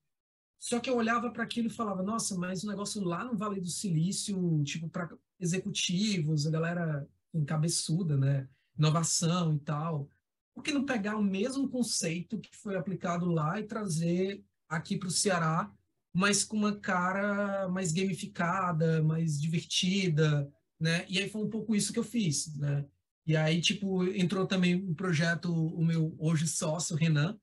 só 0.61 0.79
que 0.79 0.91
eu 0.91 0.97
olhava 0.97 1.31
para 1.31 1.43
aquilo 1.43 1.69
e 1.69 1.73
falava, 1.73 2.03
nossa, 2.03 2.37
mas 2.37 2.63
o 2.63 2.69
negócio 2.69 3.03
lá 3.03 3.25
no 3.25 3.35
Vale 3.35 3.63
do 3.63 3.71
Silício, 3.71 4.63
tipo, 4.63 4.91
para 4.91 5.09
executivos, 5.41 6.47
a 6.47 6.51
galera 6.51 7.09
encabeçuda, 7.33 8.17
né? 8.19 8.47
Inovação 8.79 9.55
e 9.55 9.59
tal. 9.61 10.11
Por 10.55 10.63
que 10.63 10.71
não 10.71 10.85
pegar 10.85 11.17
o 11.17 11.23
mesmo 11.23 11.67
conceito 11.71 12.39
que 12.39 12.55
foi 12.55 12.77
aplicado 12.77 13.25
lá 13.25 13.59
e 13.59 13.67
trazer 13.67 14.45
aqui 14.69 14.99
para 14.99 15.09
o 15.09 15.11
Ceará, 15.11 15.73
mas 16.13 16.45
com 16.45 16.59
uma 16.59 16.77
cara 16.77 17.67
mais 17.71 17.91
gamificada, 17.91 19.03
mais 19.03 19.41
divertida, 19.41 20.53
né? 20.79 21.07
E 21.09 21.19
aí 21.19 21.31
foi 21.31 21.43
um 21.43 21.49
pouco 21.49 21.75
isso 21.75 21.93
que 21.93 21.99
eu 21.99 22.05
fiz, 22.05 22.55
né? 22.57 22.85
E 23.27 23.37
aí, 23.37 23.61
tipo, 23.61 24.05
entrou 24.05 24.47
também 24.47 24.75
um 24.75 24.95
projeto, 24.95 25.53
o 25.53 25.85
meu 25.85 26.15
hoje 26.19 26.49
sócio, 26.49 26.97
Renan, 26.97 27.39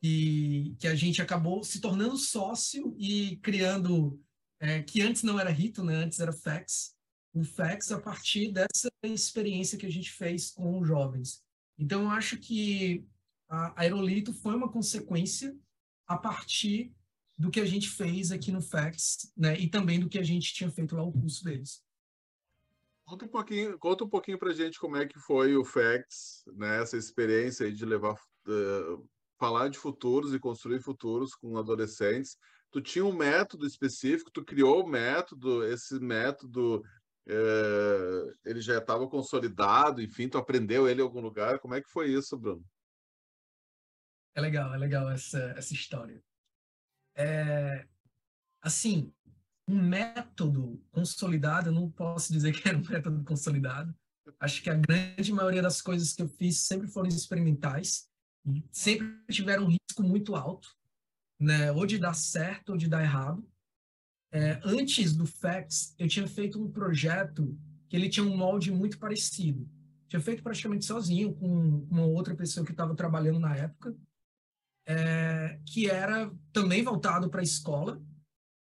que, 0.00 0.76
que 0.78 0.86
a 0.86 0.94
gente 0.94 1.20
acabou 1.20 1.64
se 1.64 1.80
tornando 1.80 2.16
sócio 2.16 2.94
e 2.98 3.36
criando 3.38 4.20
é, 4.60 4.82
que 4.82 5.02
antes 5.02 5.22
não 5.22 5.40
era 5.40 5.50
Rito, 5.50 5.82
né? 5.82 5.94
antes 5.94 6.20
era 6.20 6.32
FAX, 6.32 6.94
o 7.34 7.44
FAX 7.44 7.90
a 7.92 8.00
partir 8.00 8.52
dessa 8.52 8.88
experiência 9.02 9.78
que 9.78 9.86
a 9.86 9.90
gente 9.90 10.10
fez 10.10 10.50
com 10.50 10.80
os 10.80 10.86
jovens. 10.86 11.42
Então, 11.78 12.02
eu 12.02 12.10
acho 12.10 12.38
que 12.38 13.04
a 13.48 13.82
Aerolito 13.82 14.32
foi 14.32 14.54
uma 14.54 14.70
consequência 14.70 15.56
a 16.06 16.16
partir 16.16 16.92
do 17.38 17.50
que 17.50 17.60
a 17.60 17.66
gente 17.66 17.88
fez 17.88 18.32
aqui 18.32 18.50
no 18.50 18.62
FAX, 18.62 19.30
né? 19.36 19.58
E 19.58 19.68
também 19.68 20.00
do 20.00 20.08
que 20.08 20.18
a 20.18 20.22
gente 20.22 20.54
tinha 20.54 20.70
feito 20.70 20.96
lá 20.96 21.02
o 21.02 21.12
curso 21.12 21.44
deles. 21.44 21.82
Conta 23.06 23.24
um 23.24 23.28
pouquinho, 23.28 23.78
conta 23.78 24.04
um 24.04 24.08
pouquinho 24.08 24.38
para 24.38 24.52
gente 24.52 24.78
como 24.78 24.96
é 24.96 25.06
que 25.06 25.18
foi 25.18 25.56
o 25.56 25.64
FAX, 25.64 26.44
né? 26.54 26.82
Essa 26.82 26.96
experiência 26.96 27.72
de 27.72 27.84
levar, 27.86 28.14
uh, 28.14 29.08
falar 29.38 29.68
de 29.68 29.78
futuros 29.78 30.34
e 30.34 30.38
construir 30.38 30.80
futuros 30.80 31.34
com 31.34 31.56
adolescentes 31.56 32.36
tu 32.76 32.80
tinha 32.82 33.04
um 33.04 33.12
método 33.12 33.66
específico, 33.66 34.30
tu 34.30 34.44
criou 34.44 34.84
o 34.84 34.86
método, 34.86 35.64
esse 35.64 35.98
método 35.98 36.84
é, 37.26 38.34
ele 38.44 38.60
já 38.60 38.78
estava 38.78 39.08
consolidado, 39.08 40.02
enfim, 40.02 40.28
tu 40.28 40.36
aprendeu 40.36 40.86
ele 40.86 41.00
em 41.00 41.04
algum 41.04 41.20
lugar. 41.20 41.58
Como 41.58 41.74
é 41.74 41.80
que 41.80 41.88
foi 41.88 42.12
isso, 42.12 42.36
Bruno? 42.36 42.62
É 44.34 44.40
legal, 44.42 44.74
é 44.74 44.76
legal 44.76 45.08
essa, 45.10 45.38
essa 45.56 45.72
história. 45.72 46.22
É, 47.14 47.86
assim, 48.60 49.10
um 49.68 49.82
método 49.82 50.80
consolidado, 50.92 51.68
eu 51.68 51.72
não 51.72 51.90
posso 51.90 52.32
dizer 52.32 52.52
que 52.52 52.68
era 52.68 52.78
um 52.78 52.84
método 52.88 53.24
consolidado. 53.24 53.94
Acho 54.40 54.62
que 54.62 54.70
a 54.70 54.74
grande 54.74 55.32
maioria 55.32 55.62
das 55.62 55.80
coisas 55.80 56.12
que 56.12 56.22
eu 56.22 56.28
fiz 56.28 56.58
sempre 56.58 56.88
foram 56.88 57.08
experimentais, 57.08 58.08
sempre 58.70 59.18
tiveram 59.30 59.64
um 59.64 59.68
risco 59.68 60.02
muito 60.02 60.34
alto 60.34 60.68
né, 61.38 61.70
ou 61.72 61.86
de 61.86 61.98
dar 61.98 62.14
certo 62.14 62.70
ou 62.70 62.76
de 62.76 62.88
dar 62.88 63.02
errado. 63.02 63.46
É, 64.32 64.60
antes 64.64 65.14
do 65.14 65.26
FAX, 65.26 65.94
eu 65.98 66.08
tinha 66.08 66.26
feito 66.26 66.60
um 66.60 66.70
projeto 66.70 67.56
que 67.88 67.96
ele 67.96 68.08
tinha 68.08 68.26
um 68.26 68.36
molde 68.36 68.70
muito 68.72 68.98
parecido. 68.98 69.68
Tinha 70.08 70.20
feito 70.20 70.42
praticamente 70.42 70.84
sozinho 70.84 71.34
com 71.34 71.86
uma 71.90 72.04
outra 72.04 72.34
pessoa 72.34 72.64
que 72.64 72.72
estava 72.72 72.94
trabalhando 72.94 73.38
na 73.38 73.56
época, 73.56 73.96
é, 74.86 75.60
que 75.64 75.88
era 75.88 76.30
também 76.52 76.82
voltado 76.82 77.28
para 77.28 77.40
a 77.40 77.44
escola, 77.44 78.00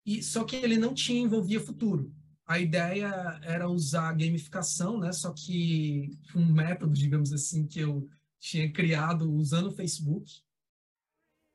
e 0.05 0.21
só 0.21 0.43
que 0.43 0.55
ele 0.55 0.77
não 0.77 0.93
tinha 0.93 1.21
envolvia 1.21 1.59
futuro. 1.59 2.13
A 2.45 2.59
ideia 2.59 3.39
era 3.41 3.69
usar 3.69 4.11
gamificação, 4.13 4.99
né? 4.99 5.11
Só 5.13 5.31
que 5.31 6.17
um 6.35 6.45
método, 6.45 6.93
digamos 6.93 7.31
assim, 7.31 7.65
que 7.65 7.79
eu 7.79 8.07
tinha 8.39 8.71
criado 8.71 9.31
usando 9.31 9.67
o 9.67 9.71
Facebook 9.71 10.41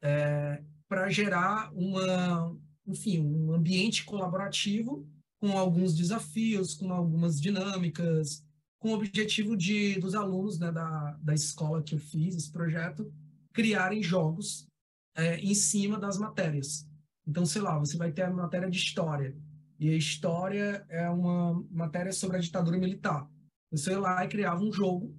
é, 0.03 0.63
para 0.89 1.11
gerar 1.11 1.71
uma, 1.75 2.57
enfim, 2.87 3.21
um 3.21 3.53
ambiente 3.53 4.05
colaborativo 4.05 5.07
com 5.39 5.57
alguns 5.57 5.95
desafios, 5.95 6.75
com 6.75 6.91
algumas 6.91 7.39
dinâmicas, 7.39 8.43
com 8.79 8.91
o 8.91 8.95
objetivo 8.95 9.57
de 9.57 9.99
dos 10.01 10.15
alunos 10.15 10.59
né, 10.59 10.73
da, 10.73 11.13
da 11.21 11.35
escola 11.35 11.83
que 11.83 11.95
eu 11.95 11.99
fiz 11.99 12.35
esse 12.35 12.51
projeto 12.51 13.13
criarem 13.53 14.03
jogos 14.03 14.67
é, 15.15 15.39
em 15.41 15.55
cima 15.55 15.99
das 15.99 16.17
matérias. 16.17 16.88
Então, 17.29 17.45
sei 17.45 17.61
lá, 17.61 17.79
você 17.79 17.99
vai 17.99 18.11
ter 18.11 18.23
a 18.23 18.31
matéria 18.31 18.71
de 18.71 18.79
história, 18.79 19.37
e 19.79 19.91
a 19.91 19.97
história 19.97 20.85
é 20.89 21.09
uma 21.11 21.63
matéria 21.71 22.11
sobre 22.11 22.39
a 22.39 22.41
ditadura 22.41 22.79
militar. 22.79 23.31
Você 23.71 23.91
ia 23.91 24.01
lá 24.01 24.25
e 24.25 24.29
criava 24.29 24.65
um 24.65 24.73
jogo 24.73 25.15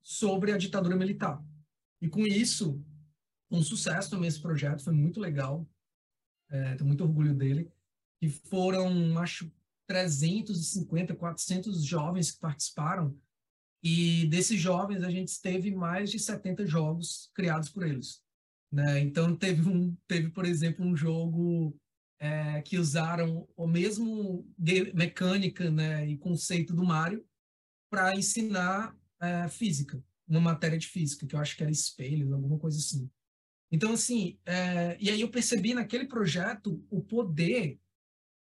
sobre 0.00 0.50
a 0.50 0.56
ditadura 0.56 0.96
militar. 0.96 1.44
E 2.00 2.08
com 2.08 2.26
isso, 2.26 2.82
um 3.50 3.62
sucesso 3.62 4.10
também 4.10 4.28
esse 4.28 4.40
projeto, 4.40 4.82
foi 4.82 4.94
muito 4.94 5.20
legal. 5.20 5.68
É, 6.50 6.74
tenho 6.74 6.88
muito 6.88 7.04
orgulho 7.04 7.34
dele. 7.34 7.70
E 8.20 8.30
foram, 8.30 9.18
acho, 9.18 9.52
350, 9.86 11.14
400 11.14 11.84
jovens 11.84 12.30
que 12.30 12.40
participaram. 12.40 13.14
E 13.82 14.26
desses 14.28 14.58
jovens, 14.58 15.02
a 15.02 15.10
gente 15.10 15.38
teve 15.40 15.70
mais 15.70 16.10
de 16.10 16.18
70 16.18 16.66
jogos 16.66 17.30
criados 17.34 17.68
por 17.68 17.86
eles. 17.86 18.24
Né? 18.72 19.00
Então, 19.00 19.36
teve, 19.36 19.68
um, 19.68 19.94
teve, 20.08 20.30
por 20.30 20.46
exemplo, 20.46 20.84
um 20.84 20.96
jogo 20.96 21.76
é, 22.18 22.62
que 22.62 22.78
usaram 22.78 23.46
o 23.54 23.66
mesmo 23.66 24.48
mecânica 24.94 25.70
né, 25.70 26.08
e 26.08 26.16
conceito 26.16 26.74
do 26.74 26.82
Mario 26.82 27.24
para 27.90 28.16
ensinar 28.16 28.96
é, 29.20 29.46
física, 29.48 30.02
uma 30.26 30.40
matéria 30.40 30.78
de 30.78 30.86
física, 30.86 31.26
que 31.26 31.34
eu 31.34 31.40
acho 31.40 31.54
que 31.54 31.62
era 31.62 31.70
espelhos, 31.70 32.32
alguma 32.32 32.58
coisa 32.58 32.78
assim. 32.78 33.10
Então, 33.70 33.92
assim, 33.92 34.38
é, 34.46 34.96
e 34.98 35.10
aí 35.10 35.20
eu 35.20 35.30
percebi 35.30 35.74
naquele 35.74 36.06
projeto 36.06 36.82
o 36.90 37.02
poder 37.02 37.78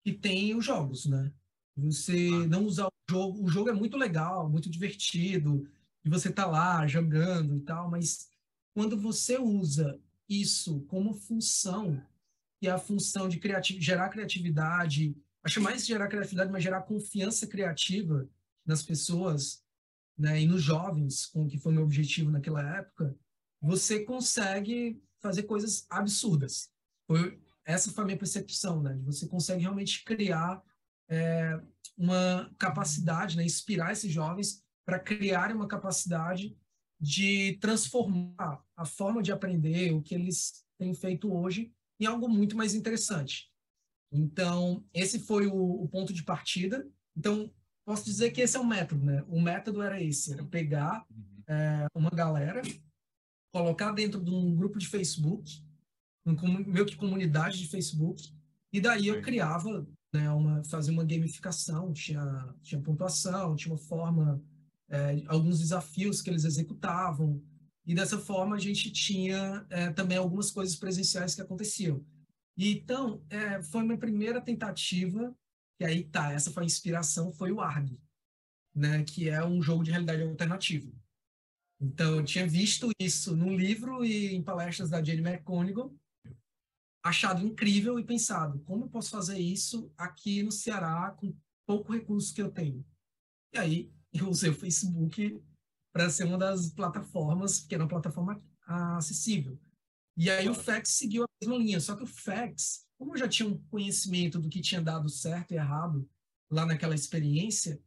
que 0.04 0.12
tem 0.12 0.54
os 0.54 0.64
jogos, 0.64 1.06
né? 1.06 1.32
Você 1.76 2.28
não 2.46 2.64
usar 2.64 2.86
o 2.86 2.92
jogo, 3.10 3.42
o 3.42 3.48
jogo 3.48 3.70
é 3.70 3.72
muito 3.72 3.96
legal, 3.96 4.48
muito 4.48 4.70
divertido, 4.70 5.68
e 6.04 6.08
você 6.08 6.30
tá 6.32 6.46
lá 6.46 6.86
jogando 6.86 7.56
e 7.56 7.60
tal, 7.60 7.90
mas 7.90 8.28
quando 8.74 8.96
você 8.96 9.38
usa 9.38 10.00
isso 10.30 10.82
como 10.82 11.12
função, 11.12 12.00
e 12.62 12.68
a 12.68 12.78
função 12.78 13.28
de 13.28 13.40
gerar 13.80 14.10
criatividade, 14.10 15.16
acho 15.42 15.60
mais 15.60 15.86
gerar 15.86 16.08
criatividade, 16.08 16.52
mas 16.52 16.62
gerar 16.62 16.82
confiança 16.82 17.46
criativa 17.46 18.28
nas 18.64 18.82
pessoas, 18.82 19.64
né, 20.16 20.42
e 20.42 20.46
nos 20.46 20.62
jovens, 20.62 21.26
com 21.26 21.48
que 21.48 21.58
foi 21.58 21.72
meu 21.72 21.82
objetivo 21.82 22.30
naquela 22.30 22.62
época, 22.76 23.16
você 23.60 24.04
consegue 24.04 25.02
fazer 25.20 25.44
coisas 25.44 25.86
absurdas. 25.88 26.70
Foi, 27.06 27.40
essa 27.64 27.90
foi 27.90 28.04
a 28.04 28.06
minha 28.06 28.18
percepção, 28.18 28.82
né? 28.82 28.98
Você 29.04 29.26
consegue 29.26 29.62
realmente 29.62 30.04
criar 30.04 30.62
é, 31.08 31.60
uma 31.96 32.50
capacidade, 32.58 33.36
né? 33.36 33.44
Inspirar 33.44 33.92
esses 33.92 34.10
jovens 34.10 34.62
para 34.84 34.98
criarem 34.98 35.56
uma 35.56 35.68
capacidade 35.68 36.56
de 37.00 37.56
transformar 37.60 38.62
a 38.76 38.84
forma 38.84 39.22
de 39.22 39.32
aprender, 39.32 39.92
o 39.92 40.02
que 40.02 40.14
eles 40.14 40.64
têm 40.78 40.92
feito 40.94 41.32
hoje, 41.32 41.72
em 41.98 42.06
algo 42.06 42.28
muito 42.28 42.56
mais 42.56 42.74
interessante. 42.74 43.50
Então, 44.12 44.84
esse 44.92 45.18
foi 45.20 45.46
o, 45.46 45.54
o 45.54 45.88
ponto 45.88 46.12
de 46.12 46.22
partida. 46.22 46.86
Então, 47.16 47.52
posso 47.84 48.04
dizer 48.04 48.30
que 48.32 48.40
esse 48.40 48.56
é 48.56 48.60
o 48.60 48.66
método, 48.66 49.04
né? 49.04 49.24
O 49.28 49.40
método 49.40 49.82
era 49.82 50.02
esse, 50.02 50.32
era 50.32 50.44
pegar 50.44 51.04
uhum. 51.10 51.54
é, 51.54 51.86
uma 51.94 52.10
galera 52.10 52.62
colocar 53.52 53.92
dentro 53.92 54.22
de 54.22 54.30
um 54.30 54.54
grupo 54.54 54.78
de 54.78 54.86
Facebook, 54.86 55.62
um, 56.24 56.64
meio 56.64 56.86
que 56.86 56.96
comunidade 56.96 57.58
de 57.58 57.68
Facebook, 57.68 58.32
e 58.72 58.80
daí 58.80 59.08
eu 59.08 59.20
criava, 59.20 59.86
né, 60.12 60.30
uma, 60.30 60.62
fazia 60.64 60.92
uma 60.92 61.04
gamificação, 61.04 61.92
tinha, 61.92 62.54
tinha 62.62 62.80
pontuação, 62.80 63.56
tinha 63.56 63.74
uma 63.74 63.80
forma, 63.80 64.42
é, 64.90 65.22
alguns 65.26 65.60
desafios 65.60 66.20
que 66.20 66.28
eles 66.28 66.44
executavam, 66.44 67.42
e 67.86 67.94
dessa 67.94 68.18
forma 68.18 68.56
a 68.56 68.58
gente 68.58 68.90
tinha 68.92 69.66
é, 69.70 69.90
também 69.90 70.18
algumas 70.18 70.50
coisas 70.50 70.76
presenciais 70.76 71.34
que 71.34 71.40
aconteciam. 71.40 72.04
E, 72.56 72.72
então, 72.72 73.24
é, 73.30 73.62
foi 73.62 73.82
minha 73.82 73.98
primeira 73.98 74.40
tentativa, 74.40 75.34
e 75.80 75.84
aí 75.84 76.04
tá, 76.04 76.32
essa 76.32 76.50
foi 76.50 76.64
a 76.64 76.66
inspiração, 76.66 77.32
foi 77.32 77.52
o 77.52 77.60
ARG, 77.60 77.98
né, 78.74 79.02
que 79.04 79.28
é 79.28 79.44
um 79.44 79.62
jogo 79.62 79.82
de 79.82 79.90
realidade 79.90 80.22
alternativa. 80.22 80.92
Então, 81.80 82.16
eu 82.16 82.24
tinha 82.24 82.46
visto 82.46 82.90
isso 83.00 83.34
no 83.34 83.56
livro 83.56 84.04
e 84.04 84.34
em 84.34 84.42
palestras 84.42 84.90
da 84.90 85.02
Jane 85.02 85.22
McConigal, 85.22 85.94
achado 87.02 87.46
incrível 87.46 87.98
e 87.98 88.04
pensado, 88.04 88.60
como 88.60 88.84
eu 88.84 88.88
posso 88.88 89.10
fazer 89.10 89.38
isso 89.38 89.90
aqui 89.96 90.42
no 90.42 90.52
Ceará 90.52 91.12
com 91.16 91.34
pouco 91.66 91.94
recurso 91.94 92.34
que 92.34 92.42
eu 92.42 92.50
tenho? 92.50 92.84
E 93.54 93.58
aí, 93.58 93.92
eu 94.24 94.28
usei 94.28 94.50
o 94.50 94.54
Facebook 94.54 95.42
para 95.92 96.10
ser 96.10 96.24
uma 96.24 96.38
das 96.38 96.70
plataformas, 96.72 97.60
que 97.60 97.74
era 97.74 97.84
uma 97.84 97.88
plataforma 97.88 98.42
acessível. 98.66 99.58
E 100.16 100.30
aí 100.30 100.48
o 100.48 100.54
FAX 100.54 100.90
seguiu 100.90 101.24
a 101.24 101.26
mesma 101.40 101.58
linha, 101.58 101.80
só 101.80 101.96
que 101.96 102.04
o 102.04 102.06
FAX, 102.06 102.86
como 102.98 103.14
eu 103.14 103.18
já 103.18 103.28
tinha 103.28 103.48
um 103.48 103.58
conhecimento 103.68 104.38
do 104.38 104.48
que 104.48 104.60
tinha 104.60 104.80
dado 104.80 105.08
certo 105.08 105.52
e 105.52 105.56
errado 105.56 106.08
lá 106.50 106.66
naquela 106.66 106.94
experiência, 106.94 107.80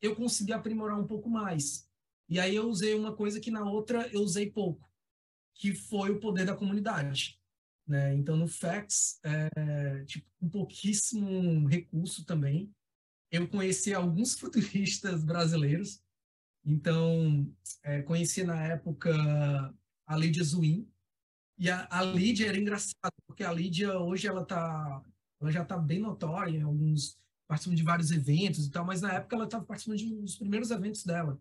eu 0.00 0.14
consegui 0.14 0.52
aprimorar 0.52 0.98
um 0.98 1.06
pouco 1.06 1.28
mais. 1.28 1.88
E 2.28 2.38
aí 2.38 2.54
eu 2.54 2.68
usei 2.68 2.94
uma 2.94 3.16
coisa 3.16 3.40
que 3.40 3.50
na 3.50 3.68
outra 3.68 4.06
eu 4.08 4.20
usei 4.20 4.50
pouco, 4.50 4.88
que 5.54 5.74
foi 5.74 6.10
o 6.10 6.20
poder 6.20 6.44
da 6.44 6.54
comunidade. 6.54 7.40
Né? 7.86 8.14
Então, 8.14 8.36
no 8.36 8.46
FAX, 8.46 9.18
é, 9.24 10.04
tipo, 10.04 10.26
um 10.42 10.48
pouquíssimo 10.48 11.66
recurso 11.66 12.24
também. 12.24 12.70
Eu 13.30 13.48
conheci 13.48 13.94
alguns 13.94 14.34
futuristas 14.38 15.24
brasileiros. 15.24 16.02
Então, 16.64 17.50
é, 17.82 18.02
conheci 18.02 18.44
na 18.44 18.62
época 18.62 19.12
a 20.06 20.16
Lídia 20.16 20.42
Zuin. 20.44 20.88
E 21.58 21.68
a, 21.70 21.88
a 21.90 22.02
Lídia 22.02 22.48
era 22.48 22.58
engraçada, 22.58 23.14
porque 23.26 23.42
a 23.42 23.52
Lídia 23.52 23.98
hoje 23.98 24.28
ela, 24.28 24.44
tá, 24.44 25.02
ela 25.40 25.50
já 25.50 25.62
está 25.62 25.76
bem 25.76 25.98
notória 25.98 26.56
em 26.56 26.62
alguns 26.62 27.18
participando 27.48 27.78
de 27.78 27.82
vários 27.82 28.10
eventos 28.10 28.66
e 28.66 28.70
tal, 28.70 28.84
mas 28.84 29.00
na 29.00 29.14
época 29.14 29.34
ela 29.34 29.46
estava 29.46 29.64
participando 29.64 29.96
de 29.96 30.06
um 30.06 30.20
dos 30.20 30.36
primeiros 30.36 30.70
eventos 30.70 31.02
dela. 31.02 31.40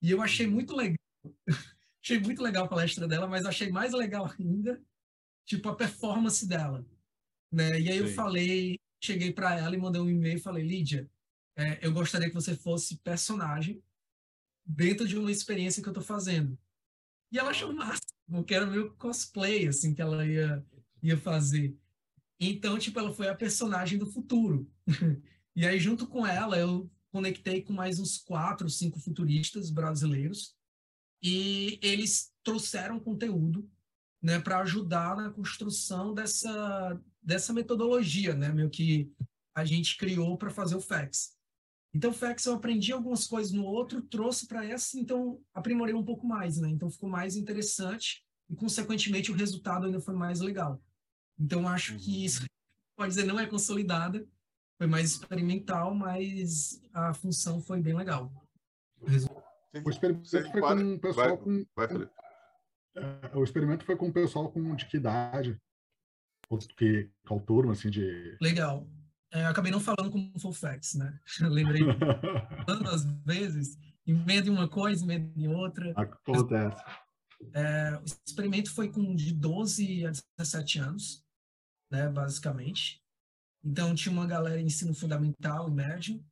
E 0.00 0.10
eu 0.10 0.22
achei 0.22 0.46
muito 0.46 0.74
legal. 0.74 0.96
achei 2.02 2.18
muito 2.18 2.42
legal 2.42 2.64
a 2.64 2.68
palestra 2.68 3.06
dela, 3.06 3.26
mas 3.26 3.44
achei 3.44 3.70
mais 3.70 3.92
legal 3.92 4.30
ainda, 4.38 4.82
tipo, 5.44 5.68
a 5.68 5.76
performance 5.76 6.46
dela. 6.48 6.84
Né? 7.52 7.78
E 7.78 7.90
aí 7.90 7.98
Sim. 7.98 8.04
eu 8.04 8.08
falei, 8.08 8.78
cheguei 9.02 9.32
para 9.32 9.58
ela 9.58 9.74
e 9.74 9.78
mandei 9.78 10.00
um 10.00 10.08
e-mail 10.08 10.38
e 10.38 10.42
falei, 10.42 10.66
Lídia, 10.66 11.08
é, 11.56 11.86
eu 11.86 11.92
gostaria 11.92 12.28
que 12.28 12.34
você 12.34 12.56
fosse 12.56 12.96
personagem 12.98 13.82
dentro 14.64 15.06
de 15.06 15.16
uma 15.16 15.30
experiência 15.30 15.82
que 15.82 15.88
eu 15.88 15.92
estou 15.92 16.04
fazendo. 16.04 16.58
E 17.30 17.38
ela 17.38 17.50
achou 17.50 17.72
massa, 17.72 18.02
porque 18.26 18.54
era 18.54 18.66
meio 18.66 18.94
cosplay, 18.94 19.66
assim, 19.66 19.94
que 19.94 20.02
ela 20.02 20.24
ia, 20.26 20.64
ia 21.02 21.16
fazer. 21.16 21.76
Então, 22.40 22.78
tipo, 22.78 22.98
ela 22.98 23.12
foi 23.12 23.28
a 23.28 23.34
personagem 23.34 23.98
do 23.98 24.06
futuro. 24.06 24.70
e 25.54 25.66
aí, 25.66 25.78
junto 25.78 26.06
com 26.06 26.26
ela, 26.26 26.58
eu 26.58 26.90
conectei 27.10 27.62
com 27.62 27.72
mais 27.72 28.00
uns 28.00 28.18
quatro, 28.18 28.68
cinco 28.68 28.98
futuristas 28.98 29.70
brasileiros 29.70 30.56
e 31.22 31.78
eles 31.80 32.32
trouxeram 32.42 32.98
conteúdo 32.98 33.70
né, 34.20 34.40
para 34.40 34.58
ajudar 34.60 35.16
na 35.16 35.30
construção 35.30 36.12
dessa, 36.12 37.00
dessa 37.22 37.52
metodologia, 37.52 38.34
né, 38.34 38.50
meio 38.50 38.68
que 38.68 39.12
a 39.54 39.64
gente 39.64 39.96
criou 39.96 40.36
para 40.36 40.50
fazer 40.50 40.74
o 40.74 40.80
FAX. 40.80 41.36
Então, 41.94 42.10
o 42.10 42.14
FAX 42.14 42.44
eu 42.46 42.54
aprendi 42.54 42.92
algumas 42.92 43.26
coisas 43.26 43.52
no 43.52 43.64
outro, 43.64 44.02
trouxe 44.02 44.48
para 44.48 44.64
essa, 44.66 44.98
então 44.98 45.40
aprimorei 45.54 45.94
um 45.94 46.04
pouco 46.04 46.26
mais, 46.26 46.58
né? 46.58 46.68
Então 46.68 46.90
ficou 46.90 47.08
mais 47.08 47.36
interessante 47.36 48.24
e, 48.50 48.56
consequentemente, 48.56 49.30
o 49.30 49.34
resultado 49.34 49.86
ainda 49.86 50.00
foi 50.00 50.14
mais 50.14 50.40
legal. 50.40 50.82
Então, 51.38 51.68
acho 51.68 51.96
que 51.96 52.18
uhum. 52.18 52.24
isso, 52.24 52.44
pode 52.96 53.10
dizer, 53.10 53.24
não 53.24 53.38
é 53.38 53.46
consolidada, 53.46 54.26
foi 54.76 54.88
mais 54.88 55.12
experimental, 55.12 55.94
mas 55.94 56.82
a 56.92 57.14
função 57.14 57.60
foi 57.60 57.80
bem 57.80 57.94
legal. 57.94 58.32
O 59.00 59.90
experimento 59.90 60.50
foi 60.50 60.60
com 60.60 60.94
o 60.94 61.00
pessoal 61.00 61.28
vai, 61.28 61.36
com. 61.36 61.66
Vai, 61.76 61.88
é, 62.96 63.36
o 63.36 63.44
experimento 63.44 63.84
foi 63.84 63.96
com 63.96 64.08
o 64.08 64.12
pessoal 64.12 64.50
com 64.50 64.74
de 64.74 64.86
que 64.86 64.96
idade? 64.96 65.56
Que, 66.76 67.10
qual 67.26 67.40
turma, 67.40 67.72
assim, 67.72 67.90
de. 67.90 68.36
Legal. 68.40 68.86
É, 69.34 69.44
acabei 69.46 69.72
não 69.72 69.80
falando 69.80 70.10
como 70.10 70.38
full 70.38 70.52
facts, 70.52 70.94
né? 70.94 71.18
Lembrei 71.40 71.82
às 72.92 73.04
vezes, 73.24 73.76
em 74.06 74.14
meio 74.14 74.42
de 74.42 74.50
uma 74.50 74.68
coisa, 74.68 75.02
em 75.02 75.06
meio 75.06 75.32
de 75.34 75.48
outra. 75.48 75.92
Acontece. 75.96 76.82
É, 77.52 77.98
o 77.98 78.04
experimento 78.26 78.72
foi 78.72 78.90
com 78.90 79.14
de 79.14 79.34
12 79.34 80.06
a 80.06 80.12
17 80.38 80.78
anos, 80.78 81.24
né, 81.90 82.08
basicamente. 82.08 83.02
Então, 83.64 83.94
tinha 83.94 84.12
uma 84.12 84.26
galera 84.26 84.60
em 84.60 84.66
ensino 84.66 84.94
fundamental 84.94 85.68
e 85.68 85.72
médio. 85.72 86.24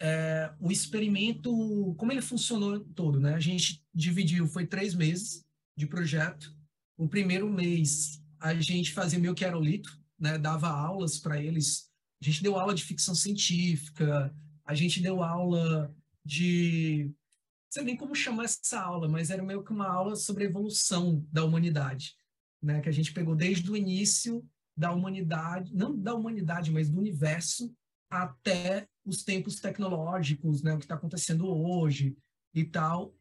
É, 0.00 0.52
o 0.60 0.70
experimento, 0.70 1.94
como 1.96 2.10
ele 2.10 2.20
funcionou 2.20 2.80
todo, 2.80 3.20
né? 3.20 3.34
A 3.34 3.40
gente 3.40 3.84
dividiu, 3.94 4.48
foi 4.48 4.66
três 4.66 4.94
meses 4.94 5.44
de 5.76 5.86
projeto. 5.86 6.52
O 6.98 7.08
primeiro 7.08 7.48
mês, 7.48 8.20
a 8.40 8.52
gente 8.54 8.92
fazia 8.92 9.18
meio 9.18 9.34
que 9.34 9.44
aerolito, 9.44 9.96
né? 10.18 10.38
Dava 10.38 10.68
aulas 10.68 11.20
para 11.20 11.40
eles. 11.40 11.88
A 12.22 12.24
gente 12.24 12.40
deu 12.40 12.56
aula 12.56 12.72
de 12.72 12.84
ficção 12.84 13.16
científica, 13.16 14.32
a 14.64 14.74
gente 14.76 15.02
deu 15.02 15.24
aula 15.24 15.92
de... 16.24 17.06
Não 17.06 17.72
sei 17.72 17.82
nem 17.82 17.96
como 17.96 18.14
chamar 18.14 18.44
essa 18.44 18.80
aula, 18.80 19.08
mas 19.08 19.28
era 19.28 19.42
meio 19.42 19.64
que 19.64 19.72
uma 19.72 19.88
aula 19.88 20.14
sobre 20.14 20.44
a 20.44 20.46
evolução 20.46 21.26
da 21.32 21.44
humanidade, 21.44 22.14
né? 22.62 22.80
Que 22.80 22.88
a 22.88 22.92
gente 22.92 23.12
pegou 23.12 23.34
desde 23.34 23.68
o 23.68 23.76
início 23.76 24.48
da 24.76 24.92
humanidade, 24.92 25.74
não 25.74 25.98
da 25.98 26.14
humanidade, 26.14 26.70
mas 26.70 26.88
do 26.88 27.00
universo, 27.00 27.74
até 28.08 28.86
os 29.04 29.24
tempos 29.24 29.56
tecnológicos, 29.56 30.62
né, 30.62 30.74
o 30.74 30.78
que 30.78 30.84
está 30.84 30.94
acontecendo 30.94 31.48
hoje 31.48 32.16
e 32.54 32.64
tal. 32.64 33.16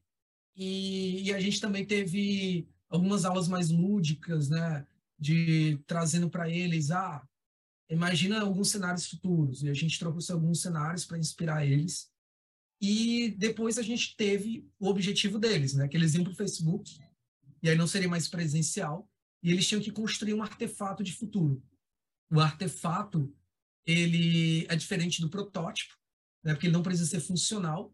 E, 0.56 1.24
e, 1.24 1.34
a 1.34 1.40
gente 1.40 1.60
também 1.60 1.84
teve 1.86 2.68
algumas 2.88 3.26
aulas 3.26 3.48
mais 3.48 3.72
lúdicas, 3.72 4.48
né, 4.48 4.86
de 5.18 5.80
trazendo 5.88 6.30
para 6.30 6.48
eles, 6.48 6.92
ah, 6.92 7.26
imagina 7.92 8.42
alguns 8.42 8.70
cenários 8.70 9.06
futuros. 9.08 9.64
E 9.64 9.70
a 9.70 9.74
gente 9.74 10.00
trouxe 10.00 10.32
alguns 10.32 10.62
cenários 10.62 11.06
para 11.06 11.20
inspirar 11.20 11.66
eles. 11.66 12.10
E 12.82 13.32
depois 13.38 13.78
a 13.78 13.84
gente 13.84 14.16
teve 14.16 14.68
o 14.80 14.88
objetivo 14.88 15.38
deles, 15.38 15.74
né, 15.76 15.88
que 15.88 15.96
eles 15.96 16.16
iam 16.16 16.24
para 16.24 16.34
o 16.34 16.36
Facebook, 16.36 16.98
e 17.62 17.70
aí 17.70 17.76
não 17.76 17.86
seria 17.86 18.10
mais 18.10 18.28
presencial, 18.28 19.08
e 19.44 19.52
eles 19.52 19.68
tinham 19.68 19.82
que 19.82 19.92
construir 19.92 20.34
um 20.34 20.42
artefato 20.42 21.04
de 21.04 21.14
futuro. 21.14 21.62
O 22.32 22.40
artefato 22.40 23.32
ele 23.86 24.66
é 24.68 24.76
diferente 24.76 25.22
do 25.22 25.30
protótipo, 25.30 25.94
né, 26.44 26.54
porque 26.54 26.68
ele 26.68 26.74
não 26.74 26.84
precisa 26.84 27.10
ser 27.10 27.20
funcional. 27.20 27.94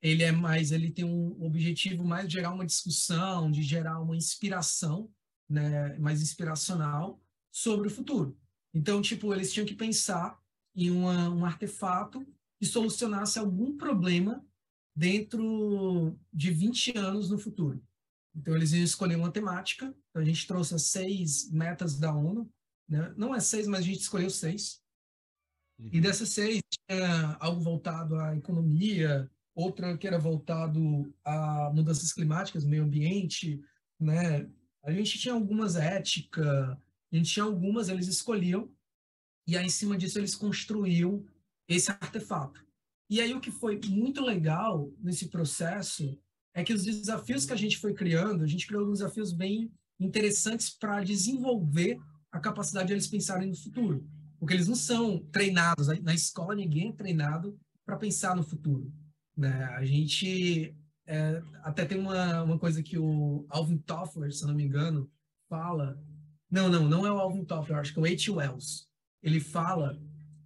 Ele 0.00 0.22
é 0.22 0.32
mais, 0.32 0.72
ele 0.72 0.90
tem 0.90 1.04
um 1.04 1.44
objetivo 1.44 2.04
mais 2.04 2.26
de 2.28 2.34
gerar 2.34 2.52
uma 2.52 2.66
discussão, 2.66 3.50
de 3.50 3.62
gerar 3.62 4.00
uma 4.00 4.16
inspiração, 4.16 5.12
né, 5.48 5.96
mais 5.98 6.22
inspiracional 6.22 7.20
sobre 7.52 7.88
o 7.88 7.90
futuro. 7.90 8.36
Então, 8.78 9.02
tipo, 9.02 9.34
eles 9.34 9.52
tinham 9.52 9.66
que 9.66 9.74
pensar 9.74 10.40
em 10.72 10.88
uma, 10.88 11.28
um 11.28 11.44
artefato 11.44 12.24
que 12.60 12.64
solucionasse 12.64 13.36
algum 13.36 13.76
problema 13.76 14.44
dentro 14.94 16.16
de 16.32 16.52
20 16.52 16.96
anos 16.96 17.28
no 17.28 17.38
futuro. 17.38 17.82
Então, 18.36 18.54
eles 18.54 18.72
iam 18.72 18.84
escolher 18.84 19.16
uma 19.16 19.32
temática. 19.32 19.92
Então, 20.10 20.22
a 20.22 20.24
gente 20.24 20.46
trouxe 20.46 20.76
as 20.76 20.82
seis 20.82 21.50
metas 21.50 21.98
da 21.98 22.14
ONU. 22.14 22.48
Né? 22.88 23.12
Não 23.16 23.34
é 23.34 23.40
seis, 23.40 23.66
mas 23.66 23.80
a 23.80 23.82
gente 23.82 24.00
escolheu 24.00 24.30
seis. 24.30 24.80
Uhum. 25.76 25.90
E 25.92 26.00
dessas 26.00 26.28
seis, 26.28 26.60
tinha 26.70 27.36
algo 27.40 27.60
voltado 27.60 28.14
à 28.14 28.36
economia, 28.36 29.28
outra 29.56 29.98
que 29.98 30.06
era 30.06 30.20
voltado 30.20 31.12
a 31.24 31.72
mudanças 31.74 32.12
climáticas, 32.12 32.64
meio 32.64 32.84
ambiente, 32.84 33.60
né? 33.98 34.48
A 34.84 34.92
gente 34.92 35.18
tinha 35.18 35.34
algumas 35.34 35.74
ética, 35.74 36.80
a 37.12 37.16
gente 37.16 37.32
tinha 37.32 37.44
algumas, 37.44 37.88
eles 37.88 38.06
escolhiam, 38.06 38.70
e 39.46 39.56
aí 39.56 39.66
em 39.66 39.70
cima 39.70 39.96
disso 39.96 40.18
eles 40.18 40.34
construíam 40.34 41.24
esse 41.66 41.90
artefato. 41.90 42.64
E 43.10 43.20
aí 43.20 43.32
o 43.32 43.40
que 43.40 43.50
foi 43.50 43.80
muito 43.88 44.22
legal 44.22 44.92
nesse 45.00 45.28
processo 45.28 46.18
é 46.54 46.62
que 46.62 46.72
os 46.72 46.84
desafios 46.84 47.46
que 47.46 47.52
a 47.52 47.56
gente 47.56 47.78
foi 47.78 47.94
criando, 47.94 48.44
a 48.44 48.46
gente 48.46 48.66
criou 48.66 48.82
alguns 48.82 48.98
desafios 48.98 49.32
bem 49.32 49.72
interessantes 49.98 50.70
para 50.70 51.02
desenvolver 51.02 51.98
a 52.30 52.38
capacidade 52.38 52.88
de 52.88 52.94
eles 52.94 53.06
pensarem 53.06 53.48
no 53.48 53.56
futuro. 53.56 54.06
Porque 54.38 54.54
eles 54.54 54.68
não 54.68 54.74
são 54.74 55.18
treinados, 55.32 55.88
na 56.02 56.14
escola 56.14 56.54
ninguém 56.54 56.90
é 56.90 56.92
treinado 56.92 57.58
para 57.84 57.96
pensar 57.96 58.36
no 58.36 58.42
futuro. 58.42 58.92
Né? 59.36 59.64
A 59.64 59.84
gente 59.84 60.76
é, 61.06 61.42
até 61.62 61.84
tem 61.84 61.98
uma, 61.98 62.42
uma 62.42 62.58
coisa 62.58 62.82
que 62.82 62.98
o 62.98 63.46
Alvin 63.48 63.78
Toffler, 63.78 64.32
se 64.32 64.46
não 64.46 64.54
me 64.54 64.64
engano, 64.64 65.10
fala. 65.48 65.98
Não, 66.50 66.68
não, 66.68 66.88
não 66.88 67.06
é 67.06 67.12
o 67.12 67.18
Alvin 67.18 67.44
Toffler, 67.44 67.78
acho 67.78 67.92
que 67.92 67.98
é 67.98 68.02
o 68.02 68.06
H. 68.06 68.32
Wells. 68.32 68.86
Ele 69.22 69.40
fala 69.40 70.00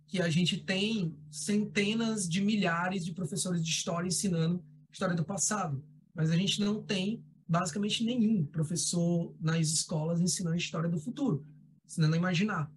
que 0.06 0.20
a 0.20 0.28
gente 0.28 0.58
tem 0.58 1.16
centenas 1.30 2.28
de 2.28 2.40
milhares 2.40 3.04
de 3.04 3.12
professores 3.12 3.64
de 3.64 3.70
história 3.70 4.08
ensinando 4.08 4.64
história 4.90 5.14
do 5.14 5.24
passado 5.24 5.82
mas 6.14 6.30
a 6.30 6.36
gente 6.36 6.60
não 6.60 6.82
tem 6.82 7.24
basicamente 7.48 8.04
nenhum 8.04 8.44
professor 8.44 9.34
nas 9.40 9.68
escolas 9.68 10.20
ensinando 10.20 10.56
história 10.56 10.88
do 10.88 10.98
futuro, 10.98 11.46
ensinando 11.84 12.14
a 12.14 12.18
imaginar. 12.18 12.70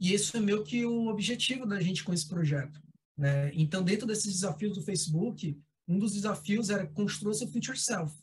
E 0.00 0.12
esse 0.12 0.36
é 0.36 0.40
meio 0.40 0.62
que 0.62 0.84
o 0.84 1.08
objetivo 1.08 1.66
da 1.66 1.80
gente 1.80 2.04
com 2.04 2.12
esse 2.12 2.28
projeto. 2.28 2.80
Né? 3.16 3.50
Então, 3.54 3.82
dentro 3.82 4.06
desses 4.06 4.32
desafios 4.32 4.76
do 4.76 4.82
Facebook, 4.82 5.58
um 5.88 5.98
dos 5.98 6.12
desafios 6.12 6.70
era 6.70 6.86
construir 6.86 7.34
seu 7.34 7.48
future 7.48 7.78
self. 7.78 8.14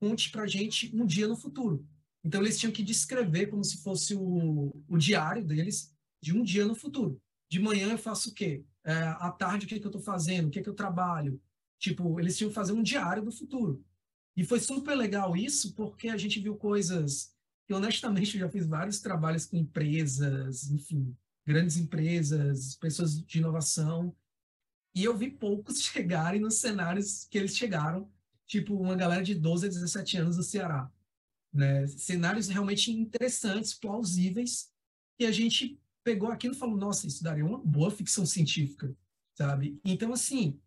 Conte 0.00 0.30
para 0.30 0.46
gente 0.46 0.94
um 0.94 1.06
dia 1.06 1.26
no 1.26 1.36
futuro. 1.36 1.86
Então, 2.24 2.40
eles 2.40 2.58
tinham 2.58 2.72
que 2.72 2.82
descrever 2.82 3.46
como 3.46 3.62
se 3.62 3.82
fosse 3.82 4.14
o, 4.14 4.74
o 4.88 4.96
diário 4.96 5.44
deles 5.44 5.94
de 6.22 6.36
um 6.36 6.42
dia 6.42 6.64
no 6.64 6.74
futuro. 6.74 7.20
De 7.50 7.60
manhã 7.60 7.90
eu 7.90 7.98
faço 7.98 8.30
o 8.30 8.34
quê? 8.34 8.64
É, 8.82 8.92
à 8.92 9.30
tarde, 9.30 9.66
o 9.66 9.68
que, 9.68 9.78
que 9.78 9.86
eu 9.86 9.90
estou 9.90 10.02
fazendo? 10.02 10.48
O 10.48 10.50
que, 10.50 10.62
que 10.62 10.68
eu 10.68 10.74
trabalho? 10.74 11.40
Tipo, 11.78 12.18
eles 12.18 12.36
tinham 12.36 12.48
que 12.48 12.54
fazer 12.54 12.72
um 12.72 12.82
diário 12.82 13.22
do 13.22 13.30
futuro. 13.30 13.84
E 14.36 14.42
foi 14.42 14.58
super 14.58 14.96
legal 14.96 15.36
isso, 15.36 15.74
porque 15.74 16.08
a 16.08 16.16
gente 16.16 16.40
viu 16.40 16.56
coisas 16.56 17.32
que, 17.66 17.74
honestamente, 17.74 18.34
eu 18.34 18.40
já 18.40 18.48
fiz 18.48 18.66
vários 18.66 19.00
trabalhos 19.00 19.46
com 19.46 19.56
empresas, 19.56 20.70
enfim, 20.70 21.14
grandes 21.46 21.76
empresas, 21.76 22.74
pessoas 22.76 23.22
de 23.22 23.38
inovação, 23.38 24.14
e 24.94 25.04
eu 25.04 25.16
vi 25.16 25.30
poucos 25.30 25.82
chegarem 25.84 26.40
nos 26.40 26.56
cenários 26.56 27.26
que 27.30 27.38
eles 27.38 27.56
chegaram, 27.56 28.10
tipo 28.46 28.74
uma 28.74 28.94
galera 28.94 29.22
de 29.22 29.34
12 29.34 29.66
a 29.66 29.68
17 29.68 30.16
anos 30.18 30.36
do 30.36 30.42
Ceará. 30.42 30.90
Né? 31.54 31.86
Cenários 31.86 32.48
realmente 32.48 32.90
interessantes, 32.90 33.72
plausíveis, 33.72 34.72
que 35.16 35.24
a 35.24 35.30
gente 35.30 35.80
pegou 36.02 36.28
aquilo 36.28 36.54
e 36.54 36.58
falou, 36.58 36.76
nossa, 36.76 37.06
isso 37.06 37.22
daria 37.22 37.46
uma 37.46 37.58
boa 37.58 37.90
ficção 37.90 38.26
científica, 38.26 38.94
sabe? 39.38 39.80
Então, 39.84 40.12
assim, 40.12 40.60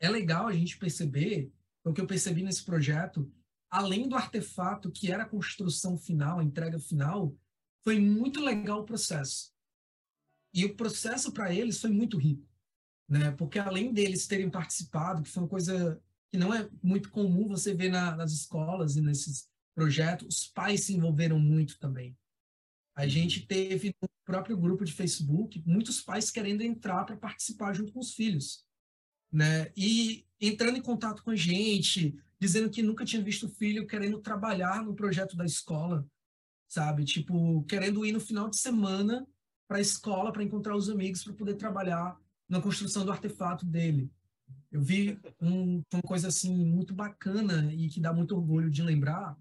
é 0.00 0.08
legal 0.08 0.48
a 0.48 0.52
gente 0.52 0.78
perceber 0.78 1.52
o 1.84 1.92
que 1.92 2.00
eu 2.00 2.06
percebi 2.06 2.42
nesse 2.42 2.64
projeto, 2.64 3.30
além 3.70 4.08
do 4.08 4.16
artefato 4.16 4.90
que 4.90 5.12
era 5.12 5.24
a 5.24 5.28
construção 5.28 5.96
final, 5.96 6.38
a 6.38 6.44
entrega 6.44 6.78
final, 6.78 7.36
foi 7.84 8.00
muito 8.00 8.40
legal 8.40 8.80
o 8.80 8.84
processo. 8.84 9.52
E 10.54 10.64
o 10.64 10.76
processo 10.76 11.32
para 11.32 11.52
eles 11.52 11.80
foi 11.80 11.90
muito 11.90 12.16
rico, 12.16 12.46
né? 13.08 13.30
Porque 13.32 13.58
além 13.58 13.92
deles 13.92 14.26
terem 14.26 14.50
participado, 14.50 15.22
que 15.22 15.30
foi 15.30 15.42
uma 15.42 15.48
coisa 15.48 16.00
que 16.30 16.38
não 16.38 16.52
é 16.52 16.68
muito 16.82 17.10
comum 17.10 17.48
você 17.48 17.74
ver 17.74 17.90
na, 17.90 18.16
nas 18.16 18.32
escolas 18.32 18.96
e 18.96 19.00
nesses 19.00 19.51
projetos, 19.74 20.36
os 20.36 20.46
pais 20.48 20.84
se 20.84 20.94
envolveram 20.94 21.38
muito 21.38 21.78
também. 21.78 22.16
A 22.94 23.06
gente 23.08 23.46
teve 23.46 23.94
no 24.02 24.08
próprio 24.24 24.56
grupo 24.56 24.84
de 24.84 24.92
Facebook 24.92 25.62
muitos 25.66 26.00
pais 26.00 26.30
querendo 26.30 26.62
entrar 26.62 27.04
para 27.04 27.16
participar 27.16 27.72
junto 27.72 27.92
com 27.92 28.00
os 28.00 28.14
filhos 28.14 28.66
né? 29.32 29.72
E 29.74 30.26
entrando 30.38 30.76
em 30.76 30.82
contato 30.82 31.24
com 31.24 31.30
a 31.30 31.36
gente, 31.36 32.14
dizendo 32.38 32.68
que 32.68 32.82
nunca 32.82 33.04
tinha 33.04 33.22
visto 33.22 33.46
o 33.46 33.48
filho 33.48 33.86
querendo 33.86 34.20
trabalhar 34.20 34.84
no 34.84 34.94
projeto 34.94 35.36
da 35.36 35.46
escola, 35.46 36.06
sabe? 36.68 37.04
Tipo, 37.04 37.64
querendo 37.64 38.04
ir 38.04 38.12
no 38.12 38.20
final 38.20 38.50
de 38.50 38.58
semana 38.58 39.26
para 39.66 39.78
a 39.78 39.80
escola 39.80 40.32
para 40.32 40.42
encontrar 40.42 40.76
os 40.76 40.90
amigos 40.90 41.24
para 41.24 41.32
poder 41.32 41.54
trabalhar 41.54 42.18
na 42.48 42.60
construção 42.60 43.04
do 43.06 43.12
artefato 43.12 43.64
dele. 43.64 44.10
Eu 44.70 44.82
vi 44.82 45.18
um, 45.40 45.82
uma 45.92 46.02
coisa 46.02 46.28
assim 46.28 46.54
muito 46.54 46.92
bacana 46.92 47.72
e 47.72 47.88
que 47.88 48.00
dá 48.00 48.12
muito 48.12 48.36
orgulho 48.36 48.70
de 48.70 48.82
lembrar. 48.82 49.38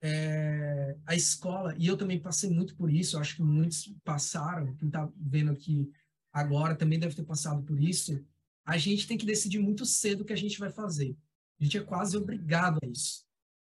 É, 0.00 0.96
a 1.04 1.14
escola, 1.14 1.74
e 1.76 1.86
eu 1.86 1.96
também 1.96 2.20
passei 2.20 2.48
muito 2.48 2.76
por 2.76 2.92
isso, 2.92 3.18
acho 3.18 3.36
que 3.36 3.42
muitos 3.42 3.92
passaram, 4.04 4.74
quem 4.76 4.88
está 4.88 5.10
vendo 5.16 5.50
aqui 5.50 5.90
agora 6.32 6.76
também 6.76 6.98
deve 6.98 7.16
ter 7.16 7.24
passado 7.24 7.62
por 7.64 7.80
isso, 7.80 8.24
a 8.64 8.76
gente 8.76 9.06
tem 9.06 9.18
que 9.18 9.26
decidir 9.26 9.58
muito 9.58 9.84
cedo 9.84 10.20
o 10.20 10.24
que 10.24 10.32
a 10.32 10.36
gente 10.36 10.58
vai 10.58 10.70
fazer. 10.70 11.16
A 11.60 11.64
gente 11.64 11.78
é 11.78 11.82
quase 11.82 12.16
obrigado 12.16 12.78
a 12.82 12.86
isso. 12.86 13.24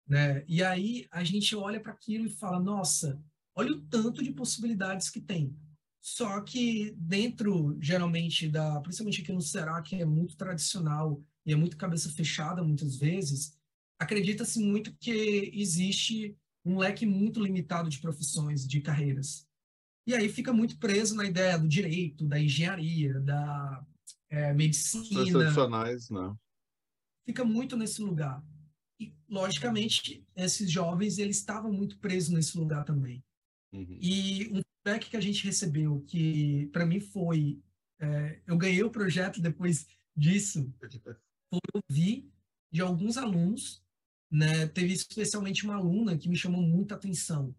Né? 0.08 0.44
E 0.48 0.64
aí 0.64 1.08
a 1.12 1.24
gente 1.24 1.56
olha 1.56 1.80
para 1.80 1.94
aquilo 1.94 2.26
e 2.26 2.30
fala: 2.30 2.60
nossa, 2.60 3.22
olha 3.56 3.72
o 3.72 3.82
tanto 3.82 4.24
de 4.24 4.32
possibilidades 4.32 5.10
que 5.10 5.22
tem. 5.22 5.56
Só 6.02 6.42
que 6.42 6.96
dentro, 6.98 7.78
geralmente, 7.80 8.50
da, 8.50 8.80
principalmente 8.82 9.22
aqui 9.22 9.32
no 9.32 9.42
Ceará, 9.42 9.82
que 9.82 9.96
é 9.96 10.06
muito 10.06 10.36
tradicional 10.36 11.22
e 11.46 11.54
é 11.54 11.56
muito 11.56 11.78
cabeça 11.78 12.10
fechada 12.12 12.64
muitas 12.64 12.98
vezes, 12.98 13.58
acredita-se 14.00 14.60
muito 14.60 14.96
que 14.98 15.52
existe 15.54 16.38
um 16.66 16.78
leque 16.78 17.06
muito 17.06 17.42
limitado 17.44 17.90
de 17.90 18.00
profissões, 18.00 18.66
de 18.66 18.80
carreiras. 18.82 19.48
E 20.08 20.16
aí 20.16 20.30
fica 20.30 20.54
muito 20.54 20.78
preso 20.78 21.16
na 21.16 21.26
ideia 21.26 21.58
do 21.60 21.68
direito, 21.68 22.26
da 22.26 22.40
engenharia, 22.40 23.20
da 23.20 23.86
é, 24.30 24.54
medicina. 24.54 25.26
Tradicionais. 25.32 26.10
Né? 26.10 26.36
Fica 27.26 27.44
muito 27.44 27.78
nesse 27.78 28.02
lugar. 28.02 28.44
E, 29.00 29.14
logicamente, 29.30 30.26
esses 30.36 30.72
jovens, 30.72 31.18
eles 31.18 31.38
estavam 31.38 31.72
muito 31.72 32.00
presos 32.00 32.30
nesse 32.30 32.58
lugar 32.58 32.84
também. 32.86 33.24
Uhum. 33.72 33.98
E 34.02 34.48
um 34.48 34.62
feedback 34.62 35.10
que 35.10 35.18
a 35.18 35.22
gente 35.22 35.46
recebeu, 35.46 36.02
que 36.08 36.68
para 36.72 36.86
mim 36.86 37.00
foi... 37.00 37.62
É, 38.02 38.42
eu 38.48 38.58
ganhei 38.58 38.82
o 38.82 38.90
projeto 38.90 39.42
depois 39.42 39.86
disso, 40.16 40.74
foi 41.52 41.60
ouvir 41.74 42.32
de 42.72 42.82
alguns 42.82 43.18
alunos, 43.18 43.84
né? 44.32 44.68
Teve 44.68 44.94
especialmente 44.94 45.64
uma 45.66 45.76
aluna 45.76 46.18
que 46.18 46.30
me 46.30 46.36
chamou 46.36 46.62
muita 46.62 46.96
atenção, 46.96 47.56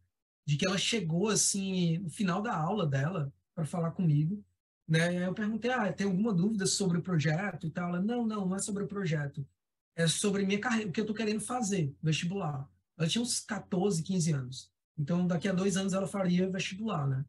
de 0.47 0.57
que 0.57 0.67
ela 0.67 0.79
chegou, 0.79 1.29
assim, 1.29 1.99
no 1.99 2.11
final 2.11 2.41
da 2.43 2.55
aula 2.57 2.87
dela, 2.87 3.33
para 3.55 3.65
falar 3.65 3.91
comigo, 3.93 4.45
né? 4.89 5.27
Eu 5.27 5.35
perguntei, 5.35 5.71
ah, 5.71 5.93
tem 5.93 6.07
alguma 6.07 6.33
dúvida 6.33 6.67
sobre 6.67 6.99
o 6.99 7.03
projeto 7.03 7.67
e 7.67 7.71
tal? 7.71 7.91
Ela, 7.91 8.01
não, 8.01 8.27
não, 8.27 8.47
não 8.47 8.57
é 8.57 8.59
sobre 8.59 8.83
o 8.83 8.89
projeto. 8.89 9.47
É 9.95 10.07
sobre 10.07 10.45
minha 10.45 10.59
carreira, 10.59 10.89
o 10.89 10.93
que 10.93 11.01
eu 11.01 11.05
estou 11.05 11.17
querendo 11.17 11.41
fazer, 11.41 11.95
vestibular. 12.03 12.69
Ela 12.99 13.09
tinha 13.09 13.23
uns 13.23 13.41
14, 13.41 14.03
15 14.03 14.33
anos. 14.33 14.73
Então, 14.99 15.27
daqui 15.27 15.49
a 15.49 15.53
dois 15.53 15.77
anos 15.77 15.93
ela 15.93 16.07
faria 16.07 16.51
vestibular, 16.51 17.07
né? 17.07 17.25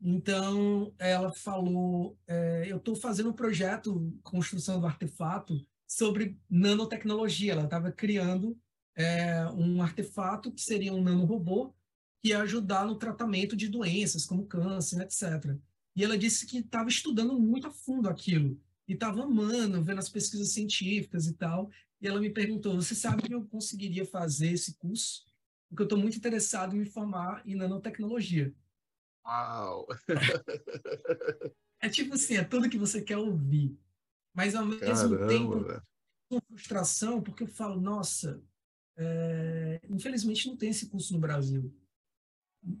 Então, 0.00 0.92
ela 0.98 1.32
falou, 1.32 2.18
é, 2.26 2.66
eu 2.66 2.76
estou 2.76 2.94
fazendo 2.94 3.30
um 3.30 3.32
projeto, 3.32 4.12
construção 4.22 4.80
do 4.80 4.86
artefato, 4.86 5.64
sobre 5.86 6.38
nanotecnologia. 6.50 7.52
Ela 7.52 7.64
estava 7.64 7.90
criando 7.90 8.58
é, 8.96 9.46
um 9.50 9.82
artefato 9.82 10.50
que 10.50 10.62
seria 10.62 10.92
um 10.92 11.02
nanorobô 11.02 11.74
que 12.22 12.30
ia 12.30 12.40
ajudar 12.40 12.86
no 12.86 12.96
tratamento 12.96 13.54
de 13.54 13.68
doenças 13.68 14.24
como 14.24 14.46
câncer, 14.46 15.02
etc. 15.02 15.56
E 15.94 16.02
ela 16.02 16.16
disse 16.16 16.46
que 16.46 16.58
estava 16.58 16.88
estudando 16.88 17.38
muito 17.38 17.66
a 17.66 17.70
fundo 17.70 18.08
aquilo 18.08 18.58
e 18.88 18.94
estava 18.94 19.22
amando, 19.22 19.82
vendo 19.82 19.98
as 19.98 20.08
pesquisas 20.08 20.52
científicas 20.52 21.26
e 21.26 21.34
tal. 21.34 21.70
E 22.00 22.08
ela 22.08 22.20
me 22.20 22.30
perguntou: 22.30 22.74
Você 22.76 22.94
sabe 22.94 23.22
que 23.22 23.34
eu 23.34 23.44
conseguiria 23.46 24.04
fazer 24.04 24.52
esse 24.52 24.74
curso? 24.74 25.24
Porque 25.68 25.82
eu 25.82 25.86
estou 25.86 25.98
muito 25.98 26.16
interessado 26.16 26.74
em 26.74 26.80
me 26.80 26.86
formar 26.86 27.42
em 27.46 27.54
nanotecnologia. 27.54 28.54
Uau! 29.26 29.86
é 31.80 31.88
tipo 31.88 32.14
assim: 32.14 32.36
é 32.36 32.44
tudo 32.44 32.70
que 32.70 32.78
você 32.78 33.02
quer 33.02 33.18
ouvir. 33.18 33.78
Mas 34.34 34.54
ao 34.54 34.64
mesmo 34.64 34.80
Caramba, 34.80 35.26
tempo, 35.26 35.82
uma 36.30 36.40
frustração, 36.42 37.22
porque 37.22 37.42
eu 37.42 37.48
falo: 37.48 37.80
Nossa, 37.80 38.42
é... 38.96 39.80
infelizmente 39.88 40.48
não 40.48 40.56
tem 40.56 40.70
esse 40.70 40.88
curso 40.88 41.12
no 41.12 41.20
Brasil. 41.20 41.74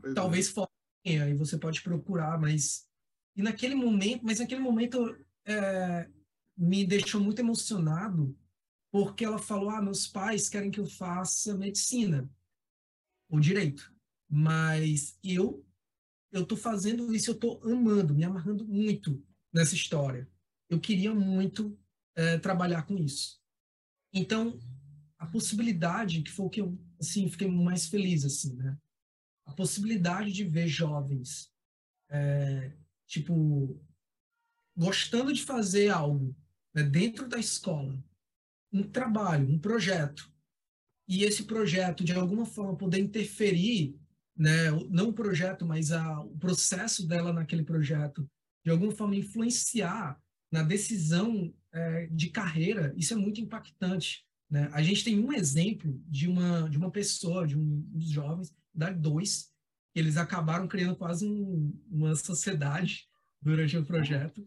Pois 0.00 0.14
Talvez 0.14 0.48
é. 0.48 0.52
fora 0.52 0.70
e 1.04 1.34
você 1.34 1.56
pode 1.56 1.82
procurar, 1.82 2.38
mas 2.40 2.88
e 3.36 3.42
naquele 3.42 3.74
momento, 3.74 4.24
mas 4.24 4.40
naquele 4.40 4.60
momento 4.60 5.16
é, 5.44 6.08
me 6.56 6.84
deixou 6.84 7.20
muito 7.20 7.38
emocionado, 7.38 8.36
porque 8.90 9.24
ela 9.24 9.38
falou: 9.38 9.70
ah, 9.70 9.82
meus 9.82 10.08
pais 10.08 10.48
querem 10.48 10.70
que 10.70 10.80
eu 10.80 10.86
faça 10.86 11.56
medicina 11.56 12.28
ou 13.28 13.38
direito, 13.38 13.94
mas 14.28 15.18
eu 15.22 15.64
eu 16.32 16.42
estou 16.42 16.58
fazendo 16.58 17.14
isso, 17.14 17.30
eu 17.30 17.34
estou 17.34 17.60
amando, 17.64 18.14
me 18.14 18.24
amarrando 18.24 18.66
muito 18.66 19.22
nessa 19.52 19.74
história. 19.74 20.28
Eu 20.68 20.80
queria 20.80 21.14
muito 21.14 21.78
é, 22.14 22.36
trabalhar 22.36 22.82
com 22.82 22.98
isso. 22.98 23.40
Então, 24.12 24.58
a 25.18 25.26
possibilidade, 25.26 26.22
que 26.22 26.30
foi 26.30 26.46
o 26.46 26.50
que 26.50 26.60
eu, 26.60 26.78
assim, 27.00 27.28
fiquei 27.28 27.48
mais 27.48 27.86
feliz, 27.86 28.24
assim, 28.24 28.54
né? 28.54 28.76
A 29.46 29.52
possibilidade 29.52 30.32
de 30.32 30.44
ver 30.44 30.68
jovens 30.68 31.50
é, 32.08 32.72
tipo, 33.06 33.80
gostando 34.76 35.32
de 35.32 35.42
fazer 35.42 35.88
algo 35.90 36.36
né, 36.74 36.82
dentro 36.82 37.28
da 37.28 37.38
escola, 37.38 37.98
um 38.72 38.82
trabalho, 38.82 39.48
um 39.48 39.58
projeto, 39.58 40.30
e 41.08 41.22
esse 41.22 41.44
projeto, 41.44 42.04
de 42.04 42.12
alguma 42.12 42.44
forma, 42.44 42.76
poder 42.76 42.98
interferir, 42.98 43.96
né, 44.36 44.70
não 44.90 45.08
o 45.08 45.12
projeto, 45.12 45.64
mas 45.64 45.92
a, 45.92 46.20
o 46.20 46.36
processo 46.36 47.06
dela 47.06 47.32
naquele 47.32 47.62
projeto, 47.62 48.28
de 48.64 48.70
alguma 48.70 48.92
forma 48.92 49.14
influenciar 49.14 50.20
na 50.50 50.62
decisão 50.62 51.54
é, 51.72 52.06
de 52.06 52.30
carreira, 52.30 52.92
isso 52.96 53.14
é 53.14 53.16
muito 53.16 53.40
impactante. 53.40 54.25
Né? 54.50 54.68
A 54.72 54.82
gente 54.82 55.04
tem 55.04 55.18
um 55.18 55.32
exemplo 55.32 56.00
de 56.06 56.28
uma, 56.28 56.68
de 56.68 56.76
uma 56.78 56.90
pessoa, 56.90 57.46
de 57.46 57.56
um, 57.58 57.80
dos 57.90 58.10
jovens, 58.10 58.54
da 58.74 58.90
dois, 58.90 59.50
eles 59.94 60.16
acabaram 60.16 60.68
criando 60.68 60.96
quase 60.96 61.26
um, 61.26 61.72
uma 61.90 62.14
sociedade 62.14 63.08
durante 63.40 63.76
o 63.76 63.84
projeto, 63.84 64.46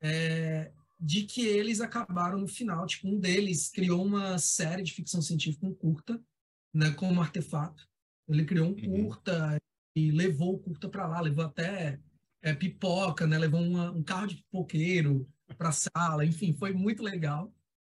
é, 0.00 0.72
de 0.98 1.24
que 1.24 1.46
eles 1.46 1.80
acabaram 1.80 2.38
no 2.38 2.48
final, 2.48 2.86
tipo, 2.86 3.08
um 3.08 3.18
deles 3.18 3.70
criou 3.70 4.04
uma 4.04 4.38
série 4.38 4.82
de 4.82 4.92
ficção 4.92 5.22
científica, 5.22 5.66
um 5.66 5.74
curta, 5.74 6.20
né, 6.74 6.90
como 6.92 7.20
artefato. 7.20 7.88
Ele 8.28 8.44
criou 8.44 8.68
um 8.68 8.70
uhum. 8.70 9.04
curta 9.06 9.56
e 9.94 10.10
levou 10.10 10.54
o 10.54 10.58
curta 10.58 10.88
para 10.88 11.06
lá, 11.06 11.20
levou 11.20 11.44
até 11.44 12.00
é, 12.40 12.54
pipoca, 12.54 13.26
né, 13.26 13.38
levou 13.38 13.60
uma, 13.60 13.90
um 13.90 14.02
carro 14.02 14.26
de 14.26 14.36
pipoqueiro 14.36 15.28
para 15.56 15.68
a 15.68 15.72
sala, 15.72 16.24
enfim, 16.24 16.52
foi 16.54 16.72
muito 16.72 17.02
legal. 17.02 17.52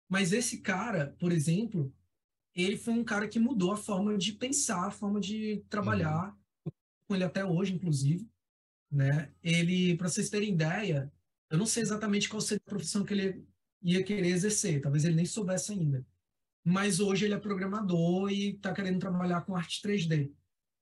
Mas 0.10 0.32
esse 0.32 0.60
cara, 0.60 1.16
por 1.20 1.32
exemplo, 1.32 1.94
ele 2.56 2.78
foi 2.78 2.94
um 2.94 3.04
cara 3.04 3.28
que 3.28 3.40
mudou 3.40 3.72
a 3.72 3.78
forma 3.78 4.18
de 4.18 4.34
pensar, 4.34 4.88
a 4.88 4.92
forma 4.92 5.20
de 5.20 5.64
trabalhar, 5.70 6.30
uhum 6.30 6.44
com 7.14 7.16
ele 7.16 7.24
até 7.24 7.46
hoje, 7.46 7.74
inclusive. 7.74 8.28
Né? 8.92 9.32
Ele, 9.42 9.96
para 9.96 10.10
vocês 10.10 10.30
terem 10.30 10.54
ideia, 10.54 11.12
eu 11.50 11.58
não 11.58 11.66
sei 11.66 11.84
exatamente 11.84 12.30
qual 12.30 12.42
seria 12.42 12.62
a 12.66 12.70
profissão 12.70 13.04
que 13.04 13.14
ele 13.14 13.46
ia 13.82 14.04
querer 14.04 14.30
exercer, 14.30 14.82
talvez 14.82 15.04
ele 15.04 15.16
nem 15.16 15.26
soubesse 15.26 15.74
ainda. 15.74 16.06
Mas 16.64 17.00
hoje 17.00 17.26
ele 17.26 17.34
é 17.34 17.40
programador 17.40 18.32
e 18.32 18.52
está 18.52 18.74
querendo 18.74 19.00
trabalhar 19.00 19.42
com 19.42 19.56
arte 19.56 19.82
3D. 19.82 20.32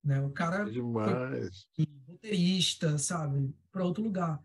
Né? 0.04 0.22
O 0.22 0.30
cara 0.30 0.68
é 0.68 0.72
demais. 0.72 1.68
roteirista, 2.08 2.98
sabe, 2.98 3.54
para 3.72 3.84
outro 3.84 4.04
lugar. 4.04 4.42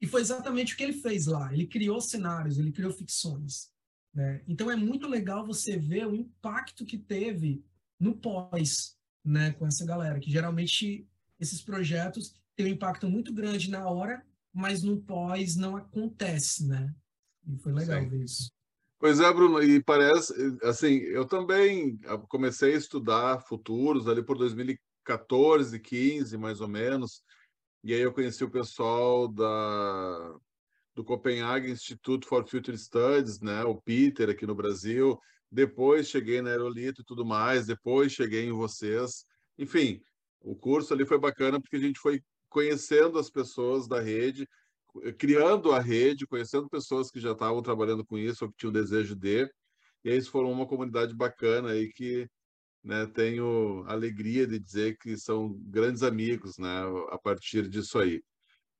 E 0.00 0.06
foi 0.06 0.20
exatamente 0.20 0.74
o 0.74 0.76
que 0.76 0.84
ele 0.84 0.92
fez 0.92 1.26
lá. 1.26 1.52
Ele 1.52 1.66
criou 1.66 2.00
cenários, 2.00 2.58
ele 2.58 2.72
criou 2.72 2.92
ficções. 2.92 3.70
Né? 4.14 4.42
Então 4.48 4.70
é 4.70 4.76
muito 4.76 5.08
legal 5.08 5.46
você 5.46 5.78
ver 5.78 6.06
o 6.06 6.14
impacto 6.14 6.84
que 6.84 6.98
teve 6.98 7.64
no 7.98 8.16
pós, 8.16 8.96
né, 9.24 9.52
com 9.52 9.66
essa 9.66 9.84
galera, 9.84 10.20
que 10.20 10.30
geralmente 10.30 11.06
esses 11.38 11.60
projetos 11.62 12.34
têm 12.56 12.66
um 12.66 12.74
impacto 12.74 13.08
muito 13.08 13.32
grande 13.32 13.70
na 13.70 13.88
hora, 13.88 14.24
mas 14.52 14.82
no 14.82 15.00
pós 15.00 15.56
não 15.56 15.76
acontece, 15.76 16.66
né? 16.66 16.92
E 17.46 17.56
foi 17.58 17.72
legal 17.72 18.02
Sim. 18.02 18.08
ver 18.08 18.24
isso. 18.24 18.50
Pois 18.98 19.20
é, 19.20 19.32
Bruno, 19.32 19.62
e 19.62 19.80
parece, 19.82 20.34
assim, 20.64 20.96
eu 20.98 21.24
também 21.24 21.96
comecei 22.28 22.74
a 22.74 22.78
estudar 22.78 23.40
futuros 23.42 24.08
ali 24.08 24.24
por 24.24 24.36
2014, 24.36 25.78
15, 25.78 26.36
mais 26.36 26.60
ou 26.60 26.66
menos, 26.66 27.22
e 27.84 27.94
aí 27.94 28.00
eu 28.00 28.12
conheci 28.12 28.42
o 28.42 28.50
pessoal 28.50 29.28
da, 29.28 30.36
do 30.98 31.04
Copenhagen 31.04 31.70
Institute 31.70 32.26
for 32.26 32.44
Future 32.44 32.76
Studies, 32.76 33.40
né, 33.40 33.62
o 33.62 33.80
Peter 33.80 34.28
aqui 34.28 34.44
no 34.44 34.54
Brasil, 34.56 35.16
depois 35.48 36.08
cheguei 36.08 36.42
na 36.42 36.50
Aerolito 36.50 37.02
e 37.02 37.04
tudo 37.04 37.24
mais, 37.24 37.66
depois 37.66 38.10
cheguei 38.10 38.46
em 38.46 38.52
vocês, 38.52 39.24
enfim, 39.56 40.02
o 40.40 40.56
curso 40.56 40.92
ali 40.92 41.06
foi 41.06 41.16
bacana 41.16 41.60
porque 41.60 41.76
a 41.76 41.80
gente 41.80 42.00
foi 42.00 42.20
conhecendo 42.48 43.16
as 43.16 43.30
pessoas 43.30 43.86
da 43.86 44.00
rede, 44.00 44.44
criando 45.16 45.70
a 45.70 45.78
rede, 45.78 46.26
conhecendo 46.26 46.68
pessoas 46.68 47.12
que 47.12 47.20
já 47.20 47.30
estavam 47.30 47.62
trabalhando 47.62 48.04
com 48.04 48.18
isso 48.18 48.44
ou 48.44 48.50
que 48.50 48.56
tinham 48.56 48.72
desejo 48.72 49.14
de, 49.14 49.48
e 50.02 50.10
aí 50.10 50.20
foram 50.22 50.50
uma 50.50 50.66
comunidade 50.66 51.14
bacana 51.14 51.70
aí 51.70 51.92
que 51.92 52.26
né, 52.82 53.06
tenho 53.06 53.84
alegria 53.86 54.48
de 54.48 54.58
dizer 54.58 54.98
que 54.98 55.16
são 55.16 55.56
grandes 55.60 56.02
amigos 56.02 56.58
né, 56.58 56.82
a 57.10 57.18
partir 57.18 57.68
disso 57.68 58.00
aí. 58.00 58.20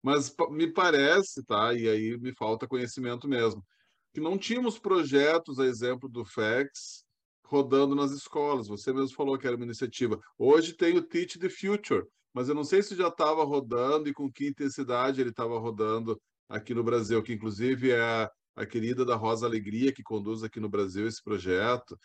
Mas 0.03 0.35
me 0.51 0.73
parece, 0.73 1.43
tá? 1.45 1.75
E 1.75 1.89
aí 1.89 2.19
me 2.19 2.33
falta 2.35 2.69
conhecimento 2.69 3.29
mesmo, 3.29 3.65
que 4.13 4.21
não 4.21 4.39
tínhamos 4.39 4.79
projetos, 4.79 5.59
a 5.59 5.67
exemplo 5.67 6.09
do 6.09 6.25
FEX, 6.25 7.05
rodando 7.45 7.95
nas 7.95 8.11
escolas. 8.13 8.69
Você 8.69 8.93
mesmo 8.93 9.17
falou 9.17 9.39
que 9.39 9.47
era 9.47 9.57
uma 9.57 9.65
iniciativa. 9.65 10.21
Hoje 10.39 10.75
tem 10.75 10.97
o 10.97 11.03
Teach 11.03 11.39
the 11.39 11.49
Future, 11.49 12.05
mas 12.33 12.49
eu 12.49 12.55
não 12.55 12.65
sei 12.65 12.83
se 12.83 12.95
já 12.95 13.09
estava 13.09 13.43
rodando 13.45 14.09
e 14.09 14.15
com 14.15 14.31
que 14.31 14.49
intensidade 14.49 15.21
ele 15.21 15.31
estava 15.31 15.59
rodando 15.59 16.21
aqui 16.49 16.75
no 16.75 16.85
Brasil, 16.85 17.23
que 17.23 17.33
inclusive 17.33 17.91
é 17.91 18.01
a, 18.01 18.31
a, 18.57 18.67
querida 18.67 19.05
da 19.05 19.17
Rosa 19.17 19.47
Alegria 19.47 19.93
que 19.93 20.03
conduz 20.03 20.43
aqui 20.43 20.61
no 20.61 20.69
Brasil 20.69 21.07
esse 21.07 21.23
projeto, 21.23 21.99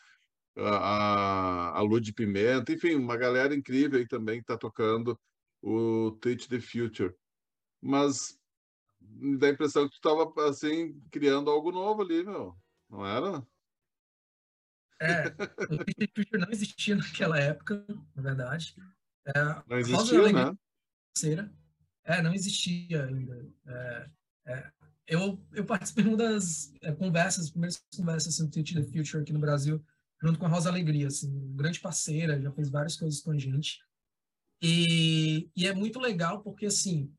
a, 0.58 1.78
a 1.78 1.82
Lud 1.82 2.14
Pimenta, 2.14 2.72
enfim, 2.72 2.96
uma 2.96 3.18
galera 3.18 3.56
incrível 3.56 4.00
aí 4.00 4.08
também 4.08 4.38
que 4.38 4.44
está 4.44 4.58
tocando 4.58 5.20
o 5.62 6.12
Teach 6.22 6.48
the 6.50 6.60
Future. 6.60 7.14
Mas 7.84 8.40
me 9.02 9.38
dá 9.38 9.48
a 9.48 9.50
impressão 9.50 9.90
que 9.90 9.92
tu 9.92 10.10
estava 10.10 10.50
assim 10.50 10.98
criando 11.12 11.52
algo 11.52 11.70
novo 11.70 12.02
ali, 12.02 12.24
meu. 12.24 12.58
Não 12.90 13.06
era? 13.06 13.46
É, 15.02 15.28
o 15.70 16.08
Twitter 16.14 16.40
não 16.40 16.50
existia 16.50 16.96
naquela 16.96 17.38
época, 17.38 17.86
na 18.16 18.22
verdade. 18.22 18.74
É, 19.26 19.64
não 19.68 19.78
existia, 19.78 20.32
né? 20.32 20.58
Terceira, 21.14 21.54
É, 22.06 22.22
não 22.22 22.34
existia 22.34 23.06
ainda. 23.06 23.54
É, 23.68 24.10
é, 24.48 24.72
eu, 25.06 25.46
eu 25.52 25.66
participei 25.66 26.06
de 26.06 26.10
uma 26.10 26.18
das 26.18 26.74
é, 26.82 26.94
conversas, 26.94 27.50
primeiras 27.50 27.84
conversas 27.94 28.34
assim, 28.34 28.46
do 28.46 28.52
Teach 28.52 28.74
the 28.76 28.84
Future 28.84 29.22
aqui 29.22 29.34
no 29.34 29.40
Brasil, 29.40 29.84
junto 30.22 30.40
com 30.40 30.46
a 30.46 30.50
Rosa 30.50 30.70
Alegria, 30.70 31.08
assim, 31.08 31.54
grande 31.54 31.82
parceira, 31.82 32.42
já 32.42 32.52
fez 32.54 32.70
várias 32.70 32.96
coisas 32.96 33.20
com 33.20 33.32
a 33.32 33.38
gente. 33.38 33.82
E, 34.62 35.50
e 35.54 35.68
é 35.68 35.74
muito 35.74 36.00
legal 36.00 36.42
porque, 36.42 36.68
assim, 36.68 37.14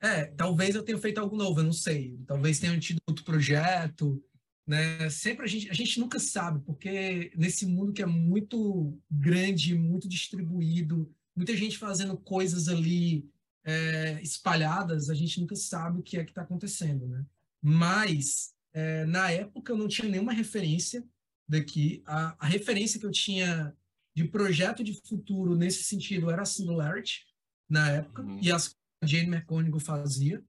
é, 0.00 0.26
talvez 0.26 0.74
eu 0.74 0.82
tenha 0.82 0.98
feito 0.98 1.18
algo 1.18 1.36
novo, 1.36 1.60
eu 1.60 1.64
não 1.64 1.72
sei. 1.72 2.18
Talvez 2.26 2.58
tenha 2.58 2.78
tido 2.78 2.98
outro 3.06 3.24
projeto, 3.24 4.22
né? 4.66 5.08
Sempre 5.08 5.44
a 5.44 5.48
gente, 5.48 5.70
a 5.70 5.72
gente 5.72 5.98
nunca 6.00 6.18
sabe, 6.18 6.60
porque 6.64 7.32
nesse 7.36 7.64
mundo 7.66 7.92
que 7.92 8.02
é 8.02 8.06
muito 8.06 8.98
grande, 9.10 9.74
muito 9.74 10.08
distribuído, 10.08 11.10
muita 11.34 11.56
gente 11.56 11.78
fazendo 11.78 12.16
coisas 12.16 12.68
ali 12.68 13.28
é, 13.64 14.20
espalhadas, 14.22 15.08
a 15.08 15.14
gente 15.14 15.40
nunca 15.40 15.56
sabe 15.56 16.00
o 16.00 16.02
que 16.02 16.18
é 16.18 16.24
que 16.24 16.30
está 16.30 16.42
acontecendo, 16.42 17.06
né? 17.06 17.24
Mas 17.62 18.54
é, 18.72 19.04
na 19.06 19.30
época 19.30 19.72
eu 19.72 19.76
não 19.76 19.88
tinha 19.88 20.08
nenhuma 20.08 20.32
referência 20.32 21.04
daqui. 21.48 22.02
A, 22.04 22.36
a, 22.38 22.46
referência 22.46 23.00
que 23.00 23.06
eu 23.06 23.10
tinha 23.10 23.74
de 24.14 24.24
projeto 24.24 24.84
de 24.84 24.94
futuro 25.06 25.56
nesse 25.56 25.84
sentido 25.84 26.30
era 26.30 26.42
a 26.42 26.46
Singularity 26.46 27.24
na 27.68 27.90
época 27.90 28.22
uhum. 28.22 28.38
e 28.40 28.52
as 28.52 28.76
Jane 29.06 29.28
McConigal 29.28 29.80
fazia 29.80 30.42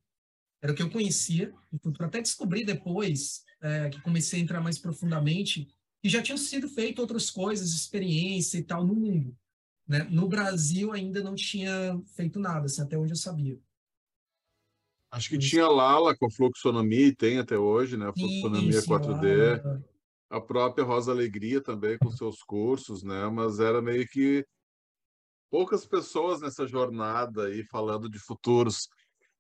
era 0.61 0.71
o 0.71 0.75
que 0.75 0.81
eu 0.81 0.89
conhecia. 0.89 1.53
Até 1.99 2.21
descobri 2.21 2.65
depois 2.65 3.43
é, 3.61 3.89
que 3.89 4.01
comecei 4.01 4.39
a 4.39 4.43
entrar 4.43 4.61
mais 4.61 4.79
profundamente 4.79 5.67
que 6.01 6.09
já 6.09 6.21
tinham 6.21 6.37
sido 6.37 6.69
feitas 6.69 6.99
outras 6.99 7.29
coisas, 7.29 7.73
experiência 7.73 8.57
e 8.57 8.63
tal 8.63 8.85
no 8.85 8.95
mundo. 8.95 9.35
Né? 9.87 10.03
No 10.09 10.27
Brasil 10.27 10.91
ainda 10.91 11.23
não 11.23 11.35
tinha 11.35 11.99
feito 12.15 12.39
nada, 12.39 12.65
assim, 12.65 12.81
até 12.81 12.97
onde 12.97 13.13
eu 13.13 13.17
sabia. 13.17 13.59
Acho 15.09 15.29
que 15.29 15.37
tinha 15.37 15.67
Lala 15.67 16.15
com 16.15 16.27
a 16.27 16.29
fluxonomia, 16.29 17.07
e 17.07 17.15
tem 17.15 17.39
até 17.39 17.57
hoje, 17.57 17.95
né? 17.95 18.07
A 18.07 18.13
fluxonomia 18.13 18.69
Isso, 18.69 18.87
4D. 18.87 19.63
Lala. 19.63 19.85
A 20.29 20.41
própria 20.41 20.83
Rosa 20.83 21.11
Alegria 21.11 21.61
também 21.61 21.97
com 21.97 22.11
seus 22.11 22.43
cursos, 22.43 23.01
né? 23.01 23.25
Mas 23.29 23.59
era 23.59 23.81
meio 23.81 24.05
que 24.09 24.45
poucas 25.49 25.85
pessoas 25.85 26.41
nessa 26.41 26.67
jornada 26.67 27.45
aí 27.45 27.63
falando 27.65 28.09
de 28.09 28.19
futuros. 28.19 28.87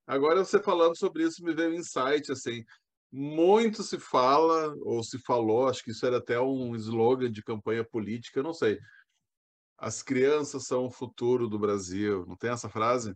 Agora 0.05 0.43
você 0.43 0.61
falando 0.61 0.97
sobre 0.97 1.23
isso 1.23 1.43
me 1.43 1.53
veio 1.53 1.71
um 1.71 1.75
insight 1.75 2.31
assim, 2.31 2.63
muito 3.11 3.83
se 3.83 3.99
fala 3.99 4.73
ou 4.81 5.03
se 5.03 5.19
falou, 5.19 5.67
acho 5.67 5.83
que 5.83 5.91
isso 5.91 6.05
era 6.05 6.17
até 6.17 6.39
um 6.39 6.75
slogan 6.75 7.31
de 7.31 7.43
campanha 7.43 7.83
política, 7.83 8.43
não 8.43 8.53
sei. 8.53 8.79
As 9.77 10.01
crianças 10.01 10.65
são 10.65 10.85
o 10.85 10.91
futuro 10.91 11.47
do 11.47 11.59
Brasil, 11.59 12.25
não 12.27 12.35
tem 12.35 12.49
essa 12.49 12.69
frase, 12.69 13.13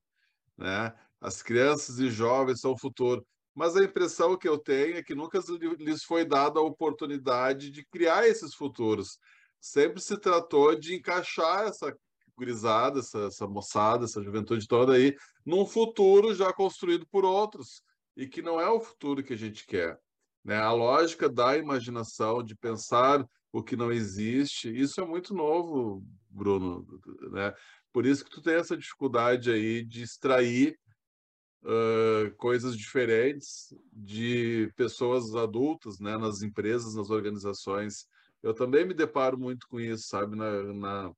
né? 0.58 0.94
As 1.20 1.42
crianças 1.42 2.00
e 2.00 2.10
jovens 2.10 2.62
são 2.62 2.74
o 2.74 2.80
futuro. 2.80 3.26
Mas 3.54 3.76
a 3.76 3.84
impressão 3.84 4.38
que 4.38 4.48
eu 4.48 4.58
tenho 4.58 4.98
é 4.98 5.04
que 5.04 5.16
nunca 5.16 5.40
lhes 5.80 6.04
foi 6.04 6.26
dada 6.26 6.60
a 6.60 6.64
oportunidade 6.64 7.70
de 7.70 7.86
criar 7.86 8.28
esses 8.28 8.54
futuros. 8.54 9.20
Sempre 9.60 10.02
se 10.02 10.18
tratou 10.18 10.74
de 10.80 10.96
encaixar 10.96 11.68
essa 11.68 11.96
gurizada, 12.42 13.00
essa, 13.00 13.20
essa 13.26 13.48
moçada, 13.48 14.06
essa 14.06 14.24
juventude 14.24 14.68
toda 14.68 14.94
aí, 14.94 15.16
num 15.46 15.64
futuro 15.64 16.34
já 16.34 16.52
construído 16.52 17.06
por 17.06 17.24
outros 17.24 17.84
e 18.18 18.28
que 18.28 18.42
não 18.42 18.60
é 18.60 18.68
o 18.68 18.82
futuro 18.82 19.24
que 19.24 19.34
a 19.34 19.38
gente 19.38 19.64
quer. 19.68 20.00
Né? 20.44 20.58
A 20.58 20.72
lógica 20.72 21.30
da 21.30 21.56
imaginação, 21.56 22.44
de 22.44 22.56
pensar 22.56 23.24
o 23.54 23.62
que 23.62 23.76
não 23.76 23.92
existe, 23.92 24.76
isso 24.76 25.00
é 25.00 25.06
muito 25.06 25.36
novo, 25.36 26.04
Bruno. 26.28 26.84
Né? 27.32 27.54
Por 27.94 28.08
isso 28.08 28.26
que 28.26 28.32
tu 28.32 28.42
tem 28.42 28.56
essa 28.56 28.76
dificuldade 28.76 29.52
aí 29.52 29.84
de 29.84 30.02
extrair 30.02 30.80
uh, 31.64 32.36
coisas 32.38 32.76
diferentes 32.76 33.72
de 33.94 34.72
pessoas 34.76 35.36
adultas 35.36 36.00
né? 36.00 36.18
nas 36.18 36.42
empresas, 36.42 36.96
nas 36.96 37.12
organizações. 37.12 38.08
Eu 38.42 38.56
também 38.56 38.84
me 38.84 38.96
deparo 38.96 39.38
muito 39.38 39.68
com 39.68 39.80
isso, 39.80 40.08
sabe, 40.08 40.36
na, 40.36 40.74
na 40.74 41.14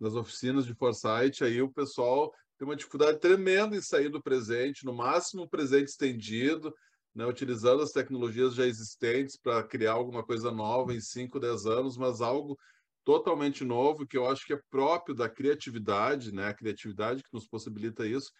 nas 0.00 0.14
oficinas 0.14 0.64
de 0.64 0.74
Foresight, 0.74 1.42
aí 1.44 1.60
o 1.60 1.72
pessoal 1.72 2.32
tem 2.56 2.66
uma 2.66 2.76
dificuldade 2.76 3.20
tremenda 3.20 3.76
em 3.76 3.80
sair 3.80 4.08
do 4.08 4.22
presente, 4.22 4.84
no 4.84 4.92
máximo 4.92 5.48
presente 5.48 5.88
estendido, 5.88 6.74
né, 7.14 7.26
utilizando 7.26 7.82
as 7.82 7.92
tecnologias 7.92 8.54
já 8.54 8.66
existentes 8.66 9.36
para 9.36 9.62
criar 9.62 9.92
alguma 9.92 10.24
coisa 10.24 10.50
nova 10.50 10.92
em 10.92 11.00
5, 11.00 11.38
10 11.38 11.66
anos, 11.66 11.96
mas 11.96 12.20
algo 12.20 12.58
totalmente 13.04 13.64
novo, 13.64 14.06
que 14.06 14.16
eu 14.16 14.28
acho 14.28 14.44
que 14.44 14.52
é 14.52 14.60
próprio 14.70 15.14
da 15.14 15.28
criatividade, 15.28 16.32
né, 16.32 16.48
a 16.48 16.54
criatividade 16.54 17.22
que 17.22 17.32
nos 17.32 17.48
possibilita 17.48 18.06
isso, 18.06 18.30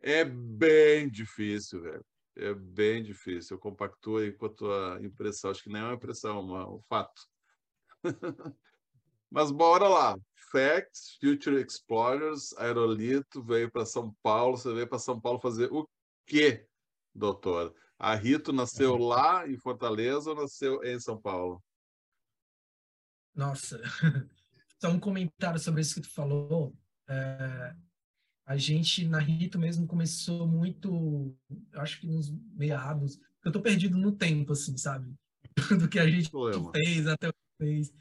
é 0.00 0.24
bem 0.24 1.10
difícil, 1.10 1.80
velho. 1.82 2.04
É 2.36 2.54
bem 2.54 3.02
difícil. 3.02 3.56
Eu 3.56 3.60
compactuo 3.60 4.16
aí 4.18 4.32
com 4.32 4.46
a 4.46 4.48
tua 4.48 4.98
impressão. 5.02 5.50
Acho 5.50 5.62
que 5.62 5.70
nem 5.70 5.82
é 5.82 5.84
uma 5.84 5.94
impressão, 5.94 6.56
é 6.56 6.66
um 6.66 6.80
fato. 6.88 7.22
Mas 9.32 9.50
bora 9.50 9.88
lá. 9.88 10.14
Facts, 10.52 11.16
Future 11.18 11.58
Explorers, 11.62 12.52
Aerolito 12.58 13.42
veio 13.42 13.70
para 13.70 13.86
São 13.86 14.14
Paulo. 14.22 14.58
Você 14.58 14.72
veio 14.74 14.86
para 14.86 14.98
São 14.98 15.18
Paulo 15.18 15.40
fazer 15.40 15.72
o 15.72 15.88
quê, 16.26 16.66
doutor? 17.14 17.74
A 17.98 18.14
Rito 18.14 18.52
nasceu 18.52 18.94
lá 19.00 19.48
em 19.48 19.56
Fortaleza 19.56 20.28
ou 20.28 20.36
nasceu 20.36 20.84
em 20.84 21.00
São 21.00 21.18
Paulo? 21.18 21.64
Nossa, 23.34 23.80
só 24.78 24.90
um 24.90 25.00
comentário 25.00 25.58
sobre 25.58 25.80
isso 25.80 25.94
que 25.94 26.02
tu 26.02 26.12
falou. 26.12 26.76
É, 27.08 27.74
a 28.44 28.56
gente 28.58 29.08
na 29.08 29.18
Rito 29.18 29.58
mesmo 29.58 29.86
começou 29.86 30.46
muito, 30.46 31.34
acho 31.76 32.00
que 32.00 32.06
nos 32.06 32.30
meados. 32.54 33.18
Eu 33.42 33.50
tô 33.50 33.62
perdido 33.62 33.96
no 33.96 34.12
tempo, 34.12 34.52
assim, 34.52 34.76
sabe? 34.76 35.10
Do 35.80 35.88
que 35.88 35.98
a 35.98 36.06
gente 36.06 36.30
fez 36.74 37.06
até 37.06 37.30
o 37.30 37.32
que 37.32 37.38
fez. 37.58 37.92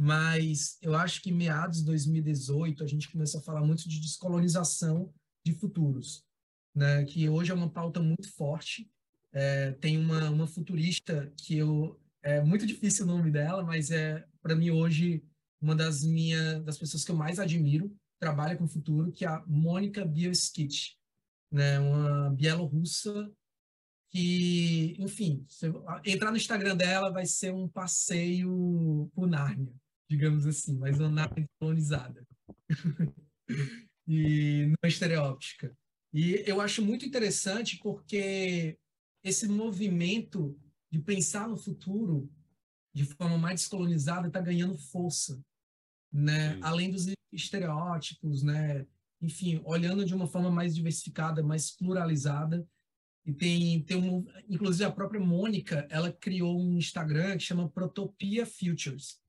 Mas 0.00 0.78
eu 0.80 0.94
acho 0.94 1.20
que 1.20 1.32
meados 1.32 1.78
de 1.78 1.86
2018 1.86 2.84
a 2.84 2.86
gente 2.86 3.10
começou 3.10 3.40
a 3.40 3.42
falar 3.42 3.62
muito 3.62 3.88
de 3.88 4.00
descolonização 4.00 5.12
de 5.44 5.52
futuros, 5.52 6.24
né? 6.72 7.04
Que 7.04 7.28
hoje 7.28 7.50
é 7.50 7.54
uma 7.54 7.68
pauta 7.68 8.00
muito 8.00 8.32
forte. 8.32 8.88
É, 9.32 9.72
tem 9.72 9.98
uma, 9.98 10.30
uma 10.30 10.46
futurista 10.46 11.32
que 11.36 11.56
eu 11.56 12.00
é 12.22 12.40
muito 12.40 12.64
difícil 12.64 13.04
o 13.04 13.08
nome 13.08 13.30
dela, 13.32 13.64
mas 13.64 13.90
é 13.90 14.24
para 14.40 14.54
mim 14.54 14.70
hoje 14.70 15.24
uma 15.60 15.74
das 15.74 16.04
minhas 16.04 16.62
das 16.64 16.78
pessoas 16.78 17.04
que 17.04 17.10
eu 17.10 17.16
mais 17.16 17.40
admiro 17.40 17.92
trabalha 18.20 18.56
com 18.56 18.68
futuro, 18.68 19.10
que 19.10 19.24
é 19.24 19.28
a 19.28 19.44
Mônica 19.48 20.04
Bioskit, 20.04 20.96
né? 21.50 21.80
Uma 21.80 22.30
bielorrussa 22.30 23.28
que, 24.10 24.94
enfim, 25.00 25.44
entrar 26.04 26.30
no 26.30 26.36
Instagram 26.36 26.76
dela 26.76 27.10
vai 27.10 27.26
ser 27.26 27.52
um 27.52 27.68
passeio 27.68 29.10
por 29.12 29.26
Nárnia 29.26 29.74
digamos 30.08 30.46
assim, 30.46 30.76
mas 30.78 30.98
uma 30.98 31.10
nave 31.10 31.46
colonizada. 31.60 32.26
e 34.06 34.66
não 34.66 34.88
estereóptica. 34.88 35.76
E 36.12 36.42
eu 36.46 36.60
acho 36.60 36.82
muito 36.82 37.04
interessante 37.04 37.78
porque 37.82 38.78
esse 39.22 39.46
movimento 39.46 40.58
de 40.90 40.98
pensar 40.98 41.46
no 41.46 41.56
futuro 41.56 42.30
de 42.94 43.04
forma 43.04 43.36
mais 43.36 43.60
descolonizada 43.60 44.28
está 44.28 44.40
ganhando 44.40 44.78
força, 44.78 45.40
né? 46.10 46.58
Além 46.62 46.90
dos 46.90 47.06
estereótipos, 47.30 48.42
né? 48.42 48.86
Enfim, 49.20 49.60
olhando 49.64 50.04
de 50.04 50.14
uma 50.14 50.26
forma 50.26 50.50
mais 50.50 50.74
diversificada, 50.74 51.42
mais 51.42 51.70
pluralizada. 51.70 52.66
E 53.26 53.32
tem, 53.32 53.82
tem 53.82 53.96
um, 53.98 54.26
inclusive 54.48 54.84
a 54.84 54.90
própria 54.90 55.20
Mônica, 55.20 55.86
ela 55.90 56.10
criou 56.10 56.58
um 56.58 56.78
Instagram 56.78 57.36
que 57.36 57.44
chama 57.44 57.68
Protopia 57.68 58.46
Futures, 58.46 59.20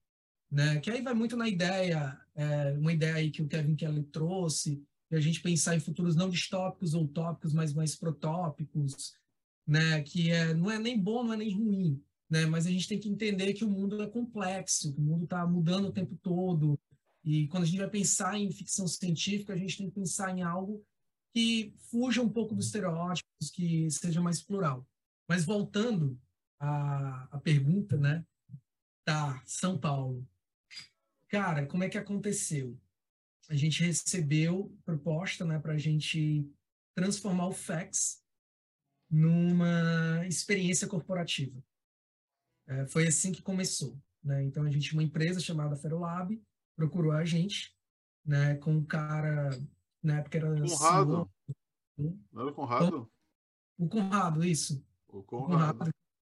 né? 0.51 0.79
Que 0.79 0.89
aí 0.89 1.01
vai 1.01 1.13
muito 1.13 1.37
na 1.37 1.47
ideia, 1.47 2.19
é, 2.35 2.71
uma 2.77 2.93
ideia 2.93 3.15
aí 3.15 3.31
que 3.31 3.41
o 3.41 3.47
Kevin 3.47 3.75
Kelly 3.75 4.03
trouxe, 4.03 4.83
de 5.09 5.17
a 5.17 5.19
gente 5.19 5.41
pensar 5.41 5.75
em 5.75 5.79
futuros 5.79 6.15
não 6.15 6.29
distópicos 6.29 6.93
ou 6.93 7.03
utópicos, 7.03 7.53
mas 7.53 7.73
mais 7.73 7.95
protópicos, 7.95 9.13
né? 9.65 10.01
Que 10.01 10.31
é, 10.31 10.53
não 10.53 10.69
é 10.69 10.79
nem 10.79 10.99
bom, 10.99 11.23
não 11.23 11.33
é 11.33 11.37
nem 11.37 11.53
ruim, 11.53 12.01
né? 12.29 12.45
Mas 12.45 12.65
a 12.65 12.71
gente 12.71 12.87
tem 12.87 12.99
que 12.99 13.09
entender 13.09 13.53
que 13.53 13.65
o 13.65 13.69
mundo 13.69 14.01
é 14.01 14.07
complexo, 14.07 14.93
que 14.93 14.99
o 14.99 15.03
mundo 15.03 15.23
está 15.23 15.45
mudando 15.45 15.87
o 15.87 15.93
tempo 15.93 16.17
todo, 16.21 16.79
e 17.23 17.47
quando 17.47 17.63
a 17.63 17.65
gente 17.65 17.79
vai 17.79 17.89
pensar 17.89 18.37
em 18.37 18.51
ficção 18.51 18.87
científica, 18.87 19.53
a 19.53 19.57
gente 19.57 19.77
tem 19.77 19.87
que 19.87 19.95
pensar 19.95 20.35
em 20.35 20.41
algo 20.41 20.83
que 21.33 21.73
fuja 21.91 22.21
um 22.21 22.29
pouco 22.29 22.55
dos 22.55 22.67
estereótipos, 22.67 23.51
que 23.53 23.89
seja 23.91 24.21
mais 24.21 24.41
plural. 24.41 24.87
Mas 25.27 25.45
voltando 25.45 26.19
à, 26.59 27.27
à 27.31 27.39
pergunta, 27.39 27.97
né? 27.97 28.25
Tá, 29.05 29.41
São 29.45 29.77
Paulo. 29.77 30.27
Cara, 31.29 31.65
como 31.67 31.83
é 31.83 31.89
que 31.89 31.97
aconteceu? 31.97 32.77
A 33.49 33.55
gente 33.55 33.83
recebeu 33.83 34.75
proposta, 34.83 35.45
né, 35.45 35.59
para 35.59 35.73
a 35.73 35.77
gente 35.77 36.47
transformar 36.95 37.47
o 37.47 37.51
FAX 37.51 38.23
numa 39.09 40.25
experiência 40.27 40.87
corporativa. 40.87 41.63
É, 42.67 42.85
foi 42.87 43.07
assim 43.07 43.31
que 43.31 43.41
começou. 43.41 43.97
Né? 44.23 44.43
Então, 44.43 44.63
a 44.63 44.71
gente, 44.71 44.93
uma 44.93 45.03
empresa 45.03 45.39
chamada 45.39 45.75
Ferolab, 45.75 46.39
procurou 46.75 47.11
a 47.11 47.23
gente, 47.25 47.75
né, 48.25 48.55
com 48.55 48.73
um 48.73 48.85
cara, 48.85 49.49
na 50.03 50.19
época 50.19 50.37
era 50.37 50.49
Honrado. 50.49 51.29
Não 51.97 52.41
era 52.41 52.51
o 52.51 52.53
Conrado? 52.53 53.11
O 53.77 53.87
Conrado, 53.87 54.43
isso. 54.43 54.85
O 55.07 55.23
Conrado. 55.23 55.75
O 55.75 55.77
Conrado 55.77 55.91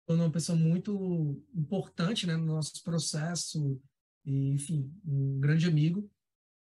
uma 0.08 0.30
pessoa 0.30 0.58
muito 0.58 1.40
importante 1.54 2.26
né, 2.26 2.36
no 2.36 2.46
nosso 2.46 2.82
processo, 2.82 3.80
enfim, 4.30 4.92
um 5.04 5.40
grande 5.40 5.66
amigo. 5.66 6.10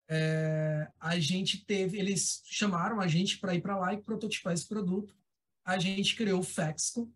É, 0.09 0.91
a 0.99 1.17
gente 1.19 1.65
teve, 1.65 1.97
eles 1.97 2.41
chamaram 2.45 2.99
a 2.99 3.07
gente 3.07 3.37
para 3.39 3.55
ir 3.55 3.61
para 3.61 3.77
lá 3.77 3.93
e 3.93 4.01
prototipar 4.01 4.53
esse 4.53 4.67
produto. 4.67 5.15
A 5.63 5.79
gente 5.79 6.15
criou 6.15 6.39
o 6.39 6.43
Fexco, 6.43 7.11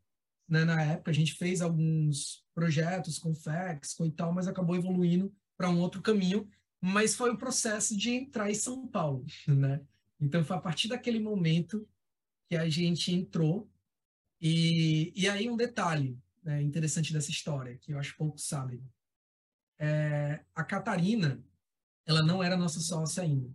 né, 0.47 0.63
na 0.63 0.81
época, 0.81 1.11
a 1.11 1.13
gente 1.13 1.33
fez 1.33 1.61
alguns 1.61 2.45
projetos 2.53 3.17
com 3.17 3.33
Fexco 3.33 4.05
e 4.05 4.11
tal, 4.11 4.31
mas 4.31 4.47
acabou 4.47 4.75
evoluindo 4.75 5.33
para 5.57 5.69
um 5.69 5.79
outro 5.79 6.01
caminho. 6.01 6.47
Mas 6.81 7.15
foi 7.15 7.31
o 7.31 7.37
processo 7.37 7.97
de 7.97 8.11
entrar 8.11 8.49
em 8.49 8.53
São 8.53 8.87
Paulo, 8.87 9.25
né? 9.47 9.81
Então 10.19 10.43
foi 10.43 10.55
a 10.55 10.61
partir 10.61 10.87
daquele 10.87 11.19
momento 11.19 11.87
que 12.47 12.55
a 12.55 12.69
gente 12.69 13.11
entrou 13.11 13.69
e, 14.39 15.11
e 15.15 15.27
aí 15.27 15.49
um 15.49 15.57
detalhe 15.57 16.17
né, 16.43 16.61
interessante 16.61 17.11
dessa 17.11 17.31
história, 17.31 17.77
que 17.77 17.91
eu 17.91 17.99
acho 17.99 18.15
pouco 18.15 18.37
sabem. 18.37 18.81
É, 19.79 20.43
a 20.53 20.63
Catarina, 20.63 21.43
ela 22.05 22.23
não 22.23 22.43
era 22.43 22.57
nossa 22.57 22.79
sócia 22.79 23.23
ainda. 23.23 23.53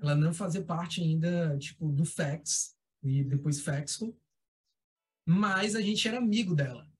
Ela 0.00 0.14
não 0.14 0.32
fazia 0.32 0.62
parte 0.62 1.02
ainda, 1.02 1.58
tipo, 1.58 1.90
do 1.92 2.04
FEX, 2.04 2.74
e 3.02 3.24
depois 3.24 3.60
FEXCO, 3.60 4.16
mas 5.26 5.74
a 5.74 5.80
gente 5.80 6.06
era 6.06 6.18
amigo 6.18 6.54
dela. 6.54 6.90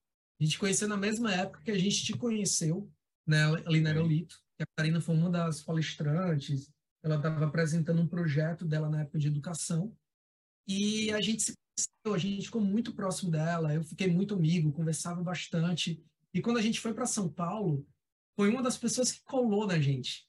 A 0.40 0.44
gente 0.44 0.58
conheceu 0.58 0.88
na 0.88 0.96
mesma 0.96 1.32
época 1.32 1.62
que 1.62 1.70
a 1.70 1.78
gente 1.78 2.04
te 2.04 2.16
conheceu, 2.16 2.90
né, 3.26 3.44
ali 3.66 3.80
na 3.80 3.90
Aerolito. 3.90 4.42
A 4.58 4.66
Catarina 4.66 5.00
foi 5.00 5.14
uma 5.14 5.30
das 5.30 5.62
palestrantes, 5.62 6.70
ela 7.02 7.16
estava 7.16 7.46
apresentando 7.46 8.00
um 8.00 8.06
projeto 8.06 8.66
dela 8.66 8.88
na 8.88 9.02
época 9.02 9.18
de 9.18 9.28
educação, 9.28 9.94
e 10.66 11.10
a 11.12 11.20
gente 11.20 11.42
se 11.42 11.54
a 12.04 12.18
gente 12.18 12.46
ficou 12.46 12.60
muito 12.60 12.94
próximo 12.94 13.30
dela, 13.30 13.74
eu 13.74 13.82
fiquei 13.82 14.08
muito 14.08 14.34
amigo, 14.34 14.72
conversava 14.72 15.22
bastante. 15.22 16.02
E 16.32 16.40
quando 16.40 16.58
a 16.58 16.62
gente 16.62 16.78
foi 16.78 16.92
para 16.92 17.06
São 17.06 17.28
Paulo, 17.28 17.86
foi 18.40 18.48
uma 18.48 18.62
das 18.62 18.78
pessoas 18.78 19.12
que 19.12 19.22
colou 19.22 19.66
na 19.66 19.78
gente. 19.78 20.26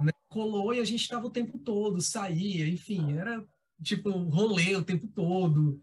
Né? 0.00 0.10
Colou 0.30 0.72
e 0.72 0.80
a 0.80 0.84
gente 0.84 1.02
estava 1.02 1.26
o 1.26 1.30
tempo 1.30 1.58
todo, 1.58 2.00
saía, 2.00 2.66
enfim, 2.66 3.18
era 3.18 3.44
tipo 3.82 4.08
rolê 4.10 4.74
o 4.74 4.82
tempo 4.82 5.06
todo. 5.08 5.78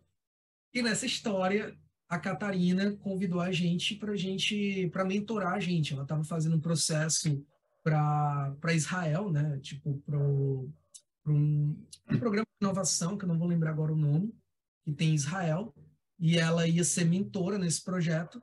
E 0.73 0.81
nessa 0.81 1.05
história, 1.05 1.77
a 2.09 2.17
Catarina 2.17 2.93
convidou 2.93 3.39
a 3.39 3.51
gente 3.51 3.93
para 3.93 4.15
gente, 4.15 4.89
para 4.89 5.05
mentorar 5.05 5.53
a 5.53 5.59
gente. 5.59 5.93
Ela 5.93 6.01
estava 6.01 6.23
fazendo 6.23 6.55
um 6.55 6.59
processo 6.59 7.45
para 7.83 8.73
Israel, 8.73 9.31
né? 9.31 9.59
Tipo, 9.59 10.01
para 10.03 10.17
um, 10.17 10.73
um 11.27 12.17
programa 12.17 12.47
de 12.59 12.65
inovação, 12.65 13.15
que 13.15 13.25
eu 13.25 13.29
não 13.29 13.37
vou 13.37 13.47
lembrar 13.47 13.69
agora 13.69 13.93
o 13.93 13.95
nome 13.95 14.33
que 14.83 14.91
tem 14.91 15.11
em 15.11 15.13
Israel, 15.13 15.71
e 16.17 16.35
ela 16.35 16.67
ia 16.67 16.83
ser 16.83 17.05
mentora 17.05 17.59
nesse 17.59 17.83
projeto, 17.83 18.41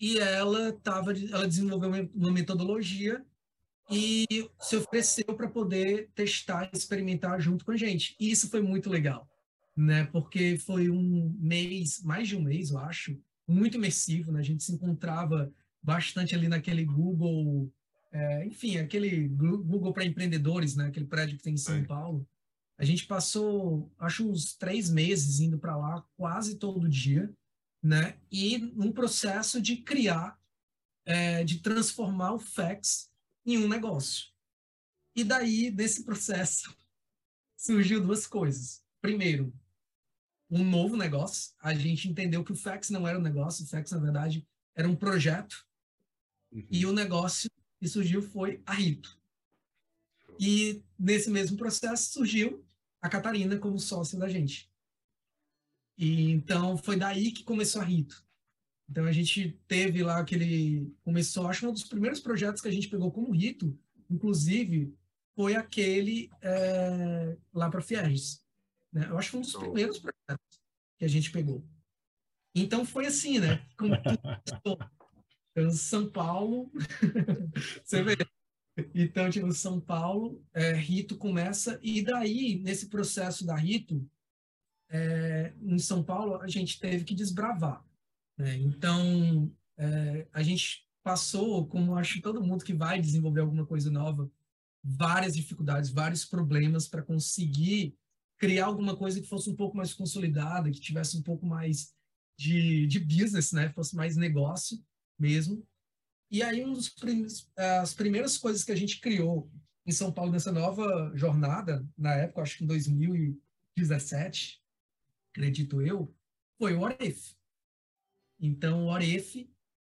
e 0.00 0.18
ela 0.18 0.72
tava, 0.72 1.12
ela 1.12 1.46
desenvolveu 1.46 2.08
uma 2.14 2.32
metodologia 2.32 3.22
e 3.90 4.26
se 4.60 4.76
ofereceu 4.76 5.26
para 5.36 5.48
poder 5.48 6.08
testar, 6.14 6.70
experimentar 6.72 7.40
junto 7.40 7.64
com 7.64 7.72
a 7.72 7.76
gente. 7.76 8.16
E 8.18 8.30
isso 8.30 8.48
foi 8.48 8.62
muito 8.62 8.88
legal, 8.88 9.28
né? 9.76 10.04
Porque 10.06 10.56
foi 10.56 10.88
um 10.88 11.36
mês, 11.38 12.00
mais 12.02 12.28
de 12.28 12.36
um 12.36 12.42
mês, 12.42 12.70
eu 12.70 12.78
acho, 12.78 13.20
muito 13.46 13.76
imersivo, 13.76 14.32
né? 14.32 14.40
A 14.40 14.44
gente 14.44 14.62
se 14.62 14.72
encontrava 14.72 15.52
bastante 15.82 16.34
ali 16.34 16.48
naquele 16.48 16.84
Google, 16.84 17.70
é, 18.12 18.46
enfim, 18.46 18.78
aquele 18.78 19.28
Google 19.28 19.92
para 19.92 20.04
empreendedores, 20.04 20.76
né? 20.76 20.86
Aquele 20.86 21.06
prédio 21.06 21.36
que 21.36 21.42
tem 21.42 21.54
em 21.54 21.58
São 21.58 21.76
é. 21.76 21.82
Paulo. 21.82 22.26
A 22.78 22.84
gente 22.84 23.06
passou, 23.06 23.92
acho, 23.98 24.26
uns 24.26 24.54
três 24.54 24.88
meses 24.88 25.40
indo 25.40 25.58
para 25.58 25.76
lá 25.76 26.02
quase 26.16 26.56
todo 26.56 26.88
dia, 26.88 27.30
né? 27.82 28.18
E 28.30 28.58
num 28.58 28.92
processo 28.92 29.60
de 29.60 29.76
criar, 29.76 30.38
é, 31.04 31.42
de 31.44 31.60
transformar 31.60 32.32
o 32.32 32.38
fax 32.38 33.10
em 33.44 33.58
um 33.58 33.68
negócio. 33.68 34.28
E 35.14 35.24
daí, 35.24 35.70
desse 35.70 36.04
processo, 36.04 36.74
surgiu 37.56 38.00
duas 38.00 38.26
coisas. 38.26 38.82
Primeiro, 39.00 39.52
um 40.50 40.64
novo 40.64 40.96
negócio. 40.96 41.52
A 41.60 41.74
gente 41.74 42.08
entendeu 42.08 42.44
que 42.44 42.52
o 42.52 42.56
fax 42.56 42.90
não 42.90 43.06
era 43.06 43.18
um 43.18 43.22
negócio, 43.22 43.64
o 43.64 43.68
fax, 43.68 43.90
na 43.92 43.98
verdade, 43.98 44.46
era 44.74 44.88
um 44.88 44.96
projeto. 44.96 45.66
Uhum. 46.52 46.66
E 46.70 46.86
o 46.86 46.92
negócio 46.92 47.50
que 47.78 47.88
surgiu 47.88 48.22
foi 48.22 48.62
a 48.66 48.74
Rito. 48.74 49.18
E 50.38 50.82
nesse 50.98 51.30
mesmo 51.30 51.56
processo 51.56 52.12
surgiu 52.12 52.64
a 53.00 53.08
Catarina 53.08 53.58
como 53.58 53.78
sócia 53.78 54.18
da 54.18 54.28
gente. 54.28 54.69
E 56.00 56.30
então 56.30 56.78
foi 56.78 56.96
daí 56.96 57.30
que 57.30 57.44
começou 57.44 57.82
a 57.82 57.84
Rito. 57.84 58.24
Então 58.88 59.04
a 59.04 59.12
gente 59.12 59.60
teve 59.68 60.02
lá 60.02 60.18
aquele 60.18 60.90
começou, 61.04 61.46
acho 61.46 61.60
que 61.60 61.66
um 61.66 61.72
dos 61.72 61.84
primeiros 61.84 62.20
projetos 62.20 62.62
que 62.62 62.68
a 62.68 62.72
gente 62.72 62.88
pegou 62.88 63.12
como 63.12 63.30
Rito, 63.32 63.78
inclusive, 64.08 64.96
foi 65.36 65.54
aquele 65.54 66.30
é, 66.40 67.36
lá 67.52 67.68
para 67.68 67.82
Fierges. 67.82 68.42
Né? 68.90 69.08
Eu 69.10 69.18
acho 69.18 69.30
que 69.30 69.36
um 69.36 69.42
dos 69.42 69.52
primeiros 69.52 69.98
projetos 69.98 70.60
que 70.98 71.04
a 71.04 71.08
gente 71.08 71.30
pegou. 71.30 71.62
Então 72.54 72.86
foi 72.86 73.04
assim, 73.04 73.38
né? 73.38 73.62
Como 73.76 73.94
então, 73.94 75.70
São 75.70 76.10
Paulo, 76.10 76.72
você 77.84 78.02
vê, 78.02 78.16
então, 78.94 79.28
tipo, 79.28 79.52
São 79.52 79.78
Paulo, 79.78 80.42
é, 80.54 80.72
Rito 80.72 81.16
começa, 81.18 81.78
e 81.82 82.02
daí, 82.02 82.58
nesse 82.58 82.88
processo 82.88 83.44
da 83.44 83.54
Rito, 83.54 84.08
é, 84.90 85.54
em 85.62 85.78
São 85.78 86.02
Paulo, 86.02 86.40
a 86.40 86.48
gente 86.48 86.78
teve 86.80 87.04
que 87.04 87.14
desbravar. 87.14 87.84
Né? 88.36 88.56
Então, 88.56 89.50
é, 89.78 90.26
a 90.32 90.42
gente 90.42 90.86
passou, 91.02 91.66
como 91.66 91.96
acho 91.96 92.20
todo 92.20 92.42
mundo 92.42 92.64
que 92.64 92.74
vai 92.74 93.00
desenvolver 93.00 93.40
alguma 93.40 93.64
coisa 93.64 93.90
nova, 93.90 94.30
várias 94.82 95.34
dificuldades, 95.34 95.90
vários 95.90 96.24
problemas 96.24 96.88
para 96.88 97.02
conseguir 97.02 97.96
criar 98.38 98.66
alguma 98.66 98.96
coisa 98.96 99.20
que 99.20 99.28
fosse 99.28 99.50
um 99.50 99.56
pouco 99.56 99.76
mais 99.76 99.94
consolidada, 99.94 100.70
que 100.70 100.80
tivesse 100.80 101.16
um 101.16 101.22
pouco 101.22 101.46
mais 101.46 101.94
de, 102.38 102.86
de 102.86 102.98
business, 102.98 103.52
né? 103.52 103.68
Fosse 103.70 103.94
mais 103.94 104.16
negócio 104.16 104.82
mesmo. 105.18 105.66
E 106.30 106.42
aí, 106.42 106.64
um 106.64 106.72
dos 106.72 106.94
as 107.56 107.92
primeiras 107.92 108.38
coisas 108.38 108.64
que 108.64 108.72
a 108.72 108.76
gente 108.76 109.00
criou 109.00 109.50
em 109.84 109.92
São 109.92 110.12
Paulo 110.12 110.32
nessa 110.32 110.50
nova 110.50 111.12
jornada, 111.14 111.86
na 111.98 112.14
época, 112.14 112.42
acho 112.42 112.58
que 112.58 112.64
em 112.64 112.66
2017, 112.66 114.59
acredito 115.32 115.80
eu, 115.80 116.14
foi 116.58 116.74
o 116.74 116.80
Oref. 116.80 117.34
Então, 118.38 118.84
o 118.84 118.90
Oref, 118.90 119.48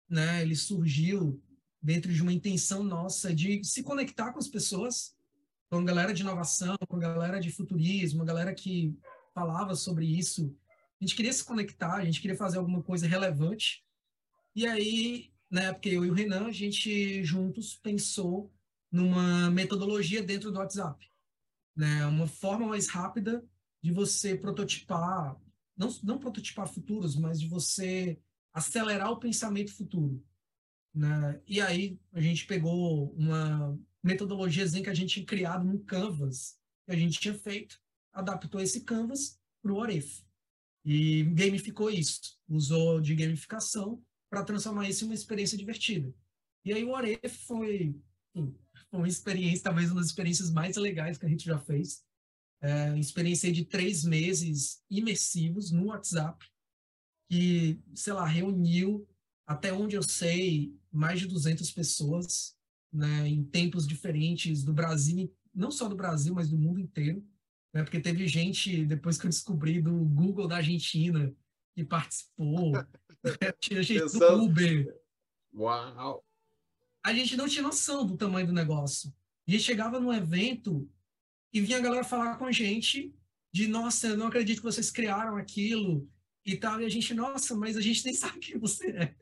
né, 0.09 0.41
ele 0.41 0.55
surgiu 0.55 1.41
dentro 1.81 2.13
de 2.13 2.21
uma 2.21 2.33
intenção 2.33 2.83
nossa 2.83 3.33
de 3.33 3.63
se 3.63 3.83
conectar 3.83 4.33
com 4.33 4.39
as 4.39 4.47
pessoas, 4.47 5.15
com 5.69 5.77
a 5.77 5.83
galera 5.83 6.13
de 6.13 6.21
inovação, 6.21 6.75
com 6.87 6.95
a 6.97 6.99
galera 6.99 7.39
de 7.39 7.51
futurismo, 7.51 8.21
a 8.21 8.25
galera 8.25 8.53
que 8.53 8.97
falava 9.33 9.75
sobre 9.75 10.05
isso. 10.05 10.55
A 10.99 11.05
gente 11.05 11.15
queria 11.15 11.31
se 11.31 11.43
conectar, 11.43 11.95
a 11.95 12.05
gente 12.05 12.19
queria 12.19 12.35
fazer 12.35 12.57
alguma 12.57 12.83
coisa 12.83 13.07
relevante. 13.07 13.85
E 14.55 14.65
aí 14.65 15.31
né? 15.49 15.73
Porque 15.73 15.89
eu 15.89 16.05
e 16.05 16.11
o 16.11 16.13
Renan, 16.13 16.47
a 16.47 16.51
gente 16.51 17.23
juntos 17.23 17.75
pensou 17.75 18.53
numa 18.91 19.49
metodologia 19.49 20.21
dentro 20.21 20.51
do 20.51 20.59
WhatsApp, 20.59 21.09
né? 21.75 22.05
Uma 22.05 22.27
forma 22.27 22.67
mais 22.67 22.87
rápida 22.87 23.43
de 23.81 23.91
você 23.91 24.35
prototipar, 24.35 25.39
não, 25.75 25.89
não 26.03 26.19
prototipar 26.19 26.67
futuros, 26.67 27.15
mas 27.15 27.39
de 27.39 27.47
você 27.47 28.19
acelerar 28.53 29.11
o 29.11 29.19
pensamento 29.19 29.73
futuro, 29.73 30.23
né? 30.93 31.41
E 31.47 31.61
aí 31.61 31.99
a 32.11 32.19
gente 32.19 32.45
pegou 32.45 33.13
uma 33.13 33.79
metodologia 34.03 34.65
que 34.69 34.89
a 34.89 34.93
gente 34.93 35.13
tinha 35.13 35.25
criado 35.25 35.65
no 35.65 35.79
Canvas, 35.79 36.57
que 36.85 36.91
a 36.91 36.97
gente 36.97 37.19
tinha 37.19 37.33
feito, 37.33 37.79
adaptou 38.11 38.59
esse 38.59 38.81
Canvas 38.81 39.39
para 39.61 39.71
o 39.71 39.77
Oref 39.77 40.23
e 40.83 41.23
gamificou 41.23 41.89
isso, 41.89 42.39
usou 42.47 42.99
de 42.99 43.15
gamificação 43.15 44.03
para 44.29 44.43
transformar 44.43 44.89
isso 44.89 45.03
em 45.03 45.07
uma 45.07 45.13
experiência 45.13 45.57
divertida. 45.57 46.13
E 46.65 46.73
aí 46.73 46.83
o 46.83 46.91
Oref 46.91 47.27
foi, 47.45 47.95
uma 48.91 49.07
experiência, 49.07 49.63
talvez 49.63 49.91
uma 49.91 49.99
das 49.99 50.09
experiências 50.09 50.51
mais 50.51 50.75
legais 50.77 51.17
que 51.17 51.25
a 51.25 51.29
gente 51.29 51.45
já 51.45 51.59
fez. 51.59 52.03
É, 52.61 52.97
experiência 52.99 53.51
de 53.51 53.63
três 53.63 54.03
meses 54.03 54.83
imersivos 54.89 55.71
no 55.71 55.85
WhatsApp, 55.85 56.45
que, 57.29 57.79
sei 57.95 58.13
lá, 58.13 58.25
reuniu, 58.25 59.07
até 59.47 59.71
onde 59.71 59.95
eu 59.95 60.03
sei, 60.03 60.75
mais 60.91 61.19
de 61.19 61.27
200 61.27 61.71
pessoas, 61.71 62.55
né, 62.91 63.27
em 63.27 63.43
tempos 63.43 63.87
diferentes 63.87 64.63
do 64.63 64.73
Brasil, 64.73 65.33
não 65.53 65.71
só 65.71 65.87
do 65.87 65.95
Brasil, 65.95 66.33
mas 66.33 66.49
do 66.49 66.57
mundo 66.57 66.79
inteiro, 66.79 67.25
né, 67.73 67.83
porque 67.83 67.99
teve 67.99 68.27
gente, 68.27 68.85
depois 68.85 69.17
que 69.17 69.25
eu 69.25 69.29
descobri, 69.29 69.81
do 69.81 69.93
Google 70.05 70.47
da 70.47 70.57
Argentina, 70.57 71.33
que 71.75 71.83
participou, 71.85 72.73
tinha 73.61 73.81
gente 73.83 74.17
do 74.17 74.43
Uber. 74.43 75.01
Uau! 75.53 76.25
A 77.03 77.13
gente 77.13 77.37
não 77.37 77.47
tinha 77.47 77.63
noção 77.63 78.05
do 78.05 78.17
tamanho 78.17 78.47
do 78.47 78.53
negócio. 78.53 79.13
A 79.47 79.51
gente 79.51 79.63
chegava 79.63 79.99
num 79.99 80.13
evento 80.13 80.89
e 81.53 81.61
vinha 81.61 81.77
a 81.77 81.81
galera 81.81 82.03
falar 82.03 82.37
com 82.37 82.45
a 82.45 82.51
gente 82.51 83.13
de 83.51 83.67
nossa, 83.67 84.07
eu 84.07 84.17
não 84.17 84.27
acredito 84.27 84.57
que 84.57 84.63
vocês 84.63 84.91
criaram 84.91 85.35
aquilo 85.35 86.07
e 86.45 86.55
tal. 86.55 86.81
E 86.81 86.85
a 86.85 86.89
gente, 86.89 87.13
nossa, 87.13 87.55
mas 87.55 87.75
a 87.75 87.81
gente 87.81 88.05
nem 88.05 88.13
sabe 88.15 88.39
quem 88.39 88.57
você 88.57 88.89
é. 88.91 89.15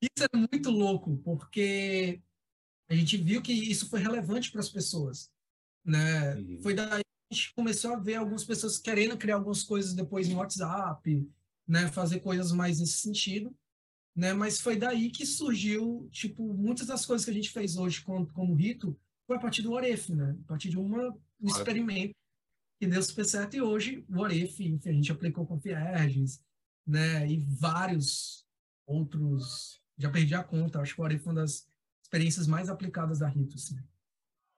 Isso 0.00 0.28
é 0.32 0.36
muito 0.36 0.70
louco, 0.70 1.16
porque 1.18 2.22
a 2.88 2.94
gente 2.94 3.16
viu 3.16 3.42
que 3.42 3.52
isso 3.52 3.88
foi 3.88 4.00
relevante 4.00 4.50
para 4.50 4.60
as 4.60 4.68
pessoas. 4.68 5.30
Né? 5.84 6.36
Uhum. 6.36 6.60
Foi 6.62 6.74
daí 6.74 7.02
que 7.02 7.32
a 7.32 7.34
gente 7.34 7.54
começou 7.54 7.92
a 7.92 7.98
ver 7.98 8.16
algumas 8.16 8.44
pessoas 8.44 8.78
querendo 8.78 9.16
criar 9.16 9.36
algumas 9.36 9.64
coisas 9.64 9.94
depois 9.94 10.28
no 10.28 10.36
WhatsApp, 10.36 11.28
né? 11.66 11.88
fazer 11.88 12.20
coisas 12.20 12.52
mais 12.52 12.78
nesse 12.78 12.98
sentido. 12.98 13.52
Né? 14.14 14.32
Mas 14.32 14.60
foi 14.60 14.76
daí 14.76 15.10
que 15.10 15.26
surgiu, 15.26 16.08
tipo, 16.12 16.54
muitas 16.54 16.86
das 16.86 17.04
coisas 17.04 17.24
que 17.24 17.30
a 17.30 17.34
gente 17.34 17.50
fez 17.50 17.76
hoje 17.76 18.02
como, 18.02 18.26
como 18.32 18.54
rito 18.54 18.96
foi 19.32 19.36
a 19.36 19.40
partir 19.40 19.62
do 19.62 19.72
Oref, 19.72 20.12
né? 20.12 20.36
A 20.44 20.48
partir 20.48 20.68
de 20.68 20.78
uma, 20.78 21.08
um 21.40 21.46
experimento 21.46 22.14
que 22.78 22.86
deu 22.86 23.02
super 23.02 23.24
certo. 23.24 23.56
E 23.56 23.62
hoje, 23.62 24.04
o 24.08 24.20
Oref, 24.20 24.60
enfim, 24.60 24.90
a 24.90 24.92
gente 24.92 25.10
aplicou 25.10 25.46
com 25.46 25.60
Fierges, 25.60 26.40
né? 26.86 27.26
E 27.30 27.38
vários 27.38 28.46
outros. 28.86 29.80
Já 29.96 30.10
perdi 30.10 30.34
a 30.34 30.44
conta. 30.44 30.80
Acho 30.80 30.94
que 30.94 31.00
o 31.00 31.04
Oref 31.04 31.22
foi 31.22 31.32
uma 31.32 31.40
das 31.40 31.66
experiências 32.02 32.46
mais 32.46 32.68
aplicadas 32.68 33.20
da 33.20 33.28
Rito, 33.28 33.56
assim. 33.56 33.76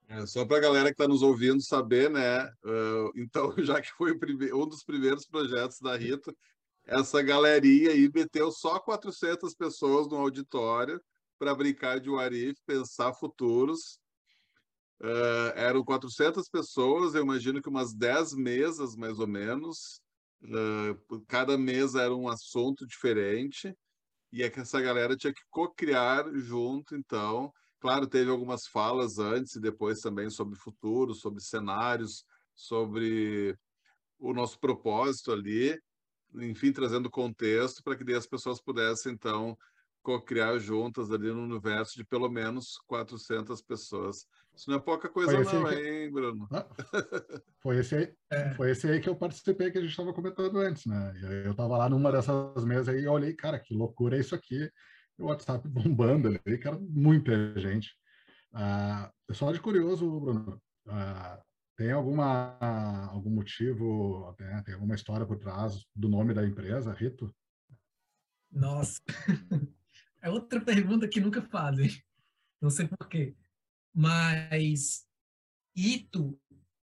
É, 0.09 0.27
só 0.27 0.45
para 0.45 0.59
a 0.59 0.61
galera 0.61 0.87
que 0.87 0.95
está 0.95 1.09
nos 1.09 1.23
ouvindo 1.23 1.63
saber, 1.63 2.11
né? 2.11 2.45
Uh, 2.65 3.13
então, 3.17 3.55
já 3.65 3.81
que 3.81 3.91
foi 3.93 4.13
um 4.53 4.69
dos 4.69 4.83
primeiros 4.83 5.27
projetos 5.27 5.79
da 5.81 5.97
Rito, 5.97 6.37
essa 6.85 7.23
galeria 7.23 7.93
aí 7.93 8.11
meteu 8.13 8.51
só 8.51 8.79
400 8.79 9.55
pessoas 9.55 10.09
no 10.09 10.17
auditório 10.17 11.01
para 11.39 11.55
brincar 11.55 12.01
de 12.01 12.11
Warif, 12.11 12.57
pensar 12.67 13.15
futuros. 13.15 13.99
Uh, 15.05 15.53
eram 15.55 15.85
400 15.85 16.49
pessoas, 16.49 17.15
eu 17.15 17.23
imagino 17.23 17.61
que 17.61 17.69
umas 17.69 17.93
10 17.93 18.33
mesas, 18.33 18.97
mais 18.97 19.19
ou 19.19 19.27
menos. 19.27 20.01
Uh, 20.43 21.21
cada 21.29 21.59
mesa 21.59 22.01
era 22.03 22.15
um 22.15 22.29
assunto 22.29 22.87
diferente. 22.87 23.77
E 24.33 24.43
é 24.43 24.51
que 24.51 24.61
essa 24.61 24.81
galera 24.81 25.17
tinha 25.17 25.33
que 25.33 25.43
co-criar 25.51 26.25
junto, 26.35 26.97
então. 26.97 27.53
Claro, 27.81 28.07
teve 28.07 28.31
algumas 28.31 28.67
falas 28.67 29.19
antes 29.19 29.57
e 29.57 29.61
depois 29.61 30.01
também 30.01 30.31
sobre 30.31 30.59
futuro, 30.59 31.15
sobre 31.15 31.43
cenários, 31.43 32.25
sobre 32.55 33.55
o 34.19 34.33
nosso 34.33 34.59
propósito 34.59 35.31
ali 35.31 35.79
enfim, 36.43 36.73
trazendo 36.73 37.11
contexto 37.11 37.83
para 37.83 37.97
que 37.97 38.13
as 38.13 38.27
pessoas 38.27 38.61
pudessem, 38.61 39.13
então, 39.13 39.57
co-criar 40.03 40.59
juntas 40.59 41.11
ali 41.11 41.33
no 41.33 41.43
universo 41.43 41.97
de 41.97 42.05
pelo 42.05 42.29
menos 42.29 42.79
400 42.87 43.63
pessoas. 43.63 44.27
Isso 44.57 44.71
não 44.71 44.77
é 44.77 44.81
pouca 44.81 45.09
coisa 45.09 45.33
não, 45.33 45.45
que... 45.45 45.75
hein, 45.75 46.11
Bruno? 46.13 46.49
Ah, 46.53 46.67
foi, 47.61 47.79
esse 47.79 47.97
aí, 47.97 48.15
é. 48.31 48.51
foi 48.55 48.71
esse 48.71 48.89
aí 48.89 49.01
que 49.01 49.09
eu 49.09 49.17
participei, 49.17 49.71
que 49.71 49.79
a 49.79 49.81
gente 49.81 49.91
estava 49.91 50.13
comentando 50.13 50.59
antes, 50.59 50.87
né? 50.87 51.13
Eu 51.45 51.51
estava 51.51 51.77
lá 51.77 51.89
numa 51.89 52.13
dessas 52.13 52.65
mesas 52.65 52.95
e 52.95 53.07
olhei, 53.07 53.35
cara, 53.35 53.59
que 53.59 53.75
loucura 53.75 54.17
é 54.17 54.21
isso 54.21 54.35
aqui. 54.35 54.71
O 55.19 55.27
WhatsApp 55.27 55.67
bombando 55.69 56.29
ali, 56.29 56.59
cara, 56.59 56.79
muita 56.81 57.59
gente. 57.59 57.91
Ah, 58.53 59.11
só 59.33 59.51
de 59.51 59.61
curioso, 59.61 60.21
Bruno, 60.21 60.63
ah, 60.87 61.43
tem 61.77 61.91
alguma 61.91 62.57
algum 63.11 63.31
motivo, 63.31 64.35
né? 64.39 64.63
tem 64.65 64.75
alguma 64.75 64.95
história 64.95 65.27
por 65.27 65.39
trás 65.39 65.85
do 65.95 66.09
nome 66.09 66.33
da 66.33 66.47
empresa, 66.47 66.93
Rito? 66.93 67.35
Nossa, 68.53 69.01
é 70.23 70.31
outra 70.31 70.61
pergunta 70.61 71.09
que 71.09 71.21
nunca 71.21 71.43
fazem. 71.43 71.91
Não 72.61 72.71
sei 72.71 72.87
por 72.87 73.09
quê. 73.09 73.35
Mas 73.95 75.07
Ito 75.75 76.39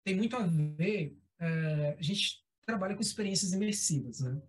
tem 0.05 0.17
muito 0.17 0.37
a 0.37 0.47
ver. 0.47 1.19
É, 1.39 1.97
a 1.99 2.03
gente 2.03 2.45
trabalha 2.65 2.95
com 2.95 3.01
experiências 3.01 3.53
imersivas, 3.53 4.21
né? 4.21 4.41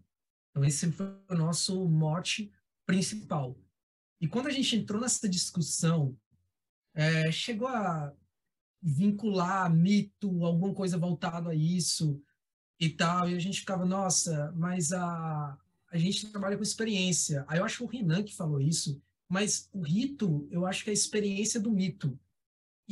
Então, 0.51 0.64
esse 0.66 0.91
foi 0.91 1.07
o 1.30 1.36
nosso 1.36 1.88
mote 1.89 2.51
principal. 2.86 3.57
E 4.20 4.28
quando 4.28 4.47
a 4.47 4.51
gente 4.51 4.76
entrou 4.76 5.01
nessa 5.01 5.28
discussão, 5.28 6.16
é, 6.93 7.32
chegou 7.32 7.68
a 7.68 8.14
vincular 8.82 9.74
mito, 9.74 10.43
alguma 10.43 10.74
coisa 10.74 10.97
voltada 10.97 11.51
a 11.51 11.55
isso 11.55 12.22
e 12.80 12.89
tal. 12.89 13.30
E 13.30 13.36
a 13.36 13.39
gente 13.39 13.62
ficava, 13.62 13.86
nossa, 13.86 14.51
mas 14.55 14.91
a, 14.91 15.57
a 15.91 15.97
gente 15.97 16.30
trabalha 16.32 16.57
com 16.57 16.64
experiência. 16.64 17.45
Aí 17.47 17.59
eu 17.59 17.66
acho 17.66 17.78
que 17.78 17.84
o 17.84 17.88
Renan 17.88 18.24
que 18.24 18.36
falou 18.36 18.59
isso, 18.59 19.01
mas 19.30 19.70
o 19.72 19.82
rito, 19.82 20.47
eu 20.51 20.66
acho 20.66 20.84
que 20.84 20.89
é 20.89 20.91
a 20.91 20.93
experiência 20.93 21.59
do 21.59 21.72
mito. 21.72 22.20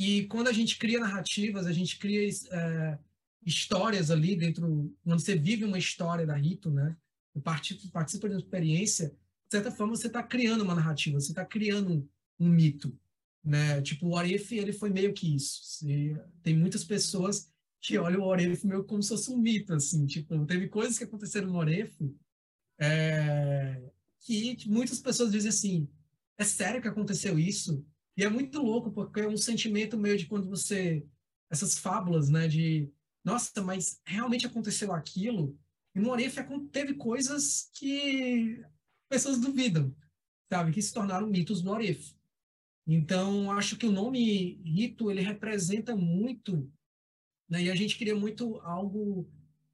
E 0.00 0.24
quando 0.28 0.48
a 0.48 0.52
gente 0.52 0.78
cria 0.78 0.98
narrativas, 0.98 1.66
a 1.66 1.72
gente 1.72 1.98
cria 1.98 2.26
é, 2.52 2.98
histórias 3.44 4.10
ali 4.10 4.34
dentro, 4.34 4.96
quando 5.04 5.20
você 5.20 5.36
vive 5.36 5.64
uma 5.64 5.78
história 5.78 6.26
da 6.26 6.34
rito, 6.34 6.70
né? 6.70 6.96
Participa, 7.44 7.86
participa 7.92 8.28
de 8.28 8.34
uma 8.34 8.40
experiência, 8.40 9.08
de 9.08 9.50
certa 9.50 9.70
forma 9.70 9.94
você 9.94 10.06
está 10.06 10.22
criando 10.22 10.62
uma 10.62 10.74
narrativa, 10.74 11.20
você 11.20 11.32
está 11.32 11.44
criando 11.44 11.92
um, 11.92 12.46
um 12.46 12.48
mito 12.48 12.98
né? 13.42 13.80
Tipo, 13.82 14.06
o 14.06 14.14
Orif, 14.14 14.54
ele 14.54 14.72
foi 14.72 14.90
meio 14.90 15.12
que 15.12 15.34
isso. 15.34 15.84
tem 16.42 16.56
muitas 16.56 16.84
pessoas 16.84 17.50
que 17.80 17.96
olham 17.98 18.20
o 18.20 18.26
Orif 18.26 18.66
meio 18.66 18.84
como 18.84 19.02
se 19.02 19.08
fosse 19.08 19.30
um 19.30 19.38
mito, 19.38 19.72
assim. 19.74 20.06
Tipo, 20.06 20.44
teve 20.46 20.68
coisas 20.68 20.98
que 20.98 21.04
aconteceram 21.04 21.48
no 21.48 21.58
Orif 21.58 21.96
é, 22.78 23.82
que 24.20 24.56
muitas 24.68 25.00
pessoas 25.00 25.32
dizem 25.32 25.48
assim, 25.48 25.88
é 26.36 26.44
sério 26.44 26.80
que 26.80 26.88
aconteceu 26.88 27.38
isso? 27.38 27.84
E 28.20 28.24
é 28.24 28.28
muito 28.28 28.60
louco, 28.60 28.92
porque 28.92 29.20
é 29.20 29.28
um 29.28 29.36
sentimento 29.38 29.96
meio 29.96 30.18
de 30.18 30.26
quando 30.26 30.46
você... 30.46 31.02
Essas 31.50 31.78
fábulas, 31.78 32.28
né? 32.28 32.46
De, 32.46 32.92
nossa, 33.24 33.62
mas 33.62 33.98
realmente 34.04 34.46
aconteceu 34.46 34.92
aquilo? 34.92 35.58
E 35.94 36.00
no 36.00 36.10
Orif 36.10 36.36
teve 36.70 36.94
coisas 36.94 37.70
que 37.72 38.62
pessoas 39.08 39.40
duvidam, 39.40 39.96
sabe? 40.52 40.70
Que 40.70 40.82
se 40.82 40.92
tornaram 40.92 41.28
mitos 41.28 41.62
no 41.62 41.72
Orif. 41.72 42.14
Então, 42.86 43.50
acho 43.52 43.78
que 43.78 43.86
o 43.86 43.92
nome 43.92 44.60
Rito, 44.64 45.10
ele 45.10 45.22
representa 45.22 45.96
muito, 45.96 46.70
né? 47.48 47.62
e 47.62 47.70
a 47.70 47.74
gente 47.74 47.96
queria 47.96 48.14
muito 48.14 48.60
algo 48.60 49.26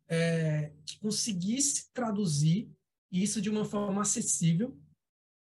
é, 0.06 0.72
que 0.86 1.00
conseguisse 1.00 1.92
traduzir 1.92 2.70
isso 3.10 3.42
de 3.42 3.50
uma 3.50 3.64
forma 3.64 4.02
acessível, 4.02 4.78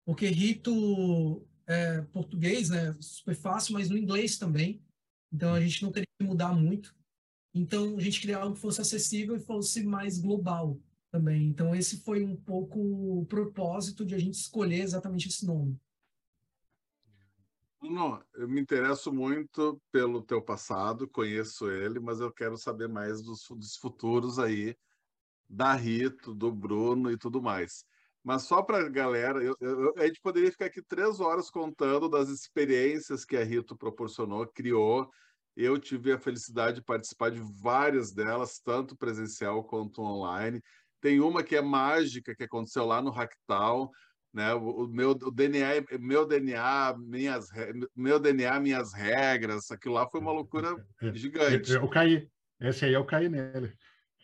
porque 0.04 0.26
Rito 0.26 1.47
é 1.68 2.00
português, 2.02 2.70
né, 2.70 2.96
super 2.98 3.34
fácil, 3.34 3.74
mas 3.74 3.90
no 3.90 3.96
inglês 3.96 4.38
também, 4.38 4.82
então 5.32 5.54
a 5.54 5.60
gente 5.60 5.82
não 5.82 5.92
teria 5.92 6.06
que 6.18 6.26
mudar 6.26 6.52
muito. 6.52 6.96
Então, 7.54 7.96
a 7.96 8.00
gente 8.00 8.20
queria 8.20 8.38
algo 8.38 8.54
que 8.54 8.60
fosse 8.60 8.80
acessível 8.80 9.36
e 9.36 9.40
fosse 9.40 9.82
mais 9.82 10.18
global 10.18 10.80
também. 11.10 11.48
Então, 11.48 11.74
esse 11.74 11.98
foi 12.02 12.22
um 12.22 12.36
pouco 12.36 12.78
o 12.78 13.26
propósito 13.26 14.04
de 14.04 14.14
a 14.14 14.18
gente 14.18 14.34
escolher 14.34 14.82
exatamente 14.82 15.28
esse 15.28 15.46
nome. 15.46 15.78
Não, 17.80 18.22
eu 18.34 18.48
me 18.48 18.60
interesso 18.60 19.12
muito 19.12 19.80
pelo 19.90 20.22
teu 20.22 20.42
passado, 20.42 21.08
conheço 21.08 21.70
ele, 21.70 22.00
mas 22.00 22.20
eu 22.20 22.32
quero 22.32 22.56
saber 22.56 22.88
mais 22.88 23.22
dos, 23.22 23.46
dos 23.48 23.76
futuros 23.76 24.38
aí, 24.38 24.76
da 25.48 25.74
Rito, 25.74 26.34
do 26.34 26.52
Bruno 26.52 27.10
e 27.10 27.16
tudo 27.16 27.40
mais. 27.40 27.84
Mas 28.28 28.42
só 28.42 28.60
para 28.60 28.80
a 28.80 28.88
galera, 28.90 29.42
eu, 29.42 29.56
eu, 29.58 29.94
a 29.96 30.06
gente 30.06 30.20
poderia 30.20 30.52
ficar 30.52 30.66
aqui 30.66 30.82
três 30.82 31.18
horas 31.18 31.48
contando 31.48 32.10
das 32.10 32.28
experiências 32.28 33.24
que 33.24 33.34
a 33.34 33.42
Rito 33.42 33.74
proporcionou, 33.74 34.46
criou. 34.46 35.08
Eu 35.56 35.78
tive 35.78 36.12
a 36.12 36.18
felicidade 36.18 36.76
de 36.76 36.84
participar 36.84 37.30
de 37.30 37.40
várias 37.62 38.12
delas, 38.12 38.60
tanto 38.62 38.94
presencial 38.94 39.64
quanto 39.64 40.02
online. 40.02 40.60
Tem 41.00 41.20
uma 41.20 41.42
que 41.42 41.56
é 41.56 41.62
mágica, 41.62 42.34
que 42.36 42.44
aconteceu 42.44 42.84
lá 42.84 43.00
no 43.00 43.08
Hacktal, 43.08 43.90
né? 44.30 44.52
O, 44.52 44.84
o 44.84 44.88
meu 44.88 45.12
o 45.12 45.30
DNA, 45.30 45.82
meu 45.98 46.26
DNA, 46.26 46.98
minhas 46.98 47.46
meu 47.96 48.20
DNA, 48.20 48.60
minhas 48.60 48.92
regras, 48.92 49.70
aquilo 49.70 49.94
lá 49.94 50.06
foi 50.06 50.20
uma 50.20 50.32
loucura 50.32 50.76
gigante. 51.14 51.72
Eu, 51.72 51.80
eu 51.80 51.88
caí. 51.88 52.28
Esse 52.60 52.84
aí 52.84 52.92
eu 52.92 53.06
caí 53.06 53.30
nele. 53.30 53.72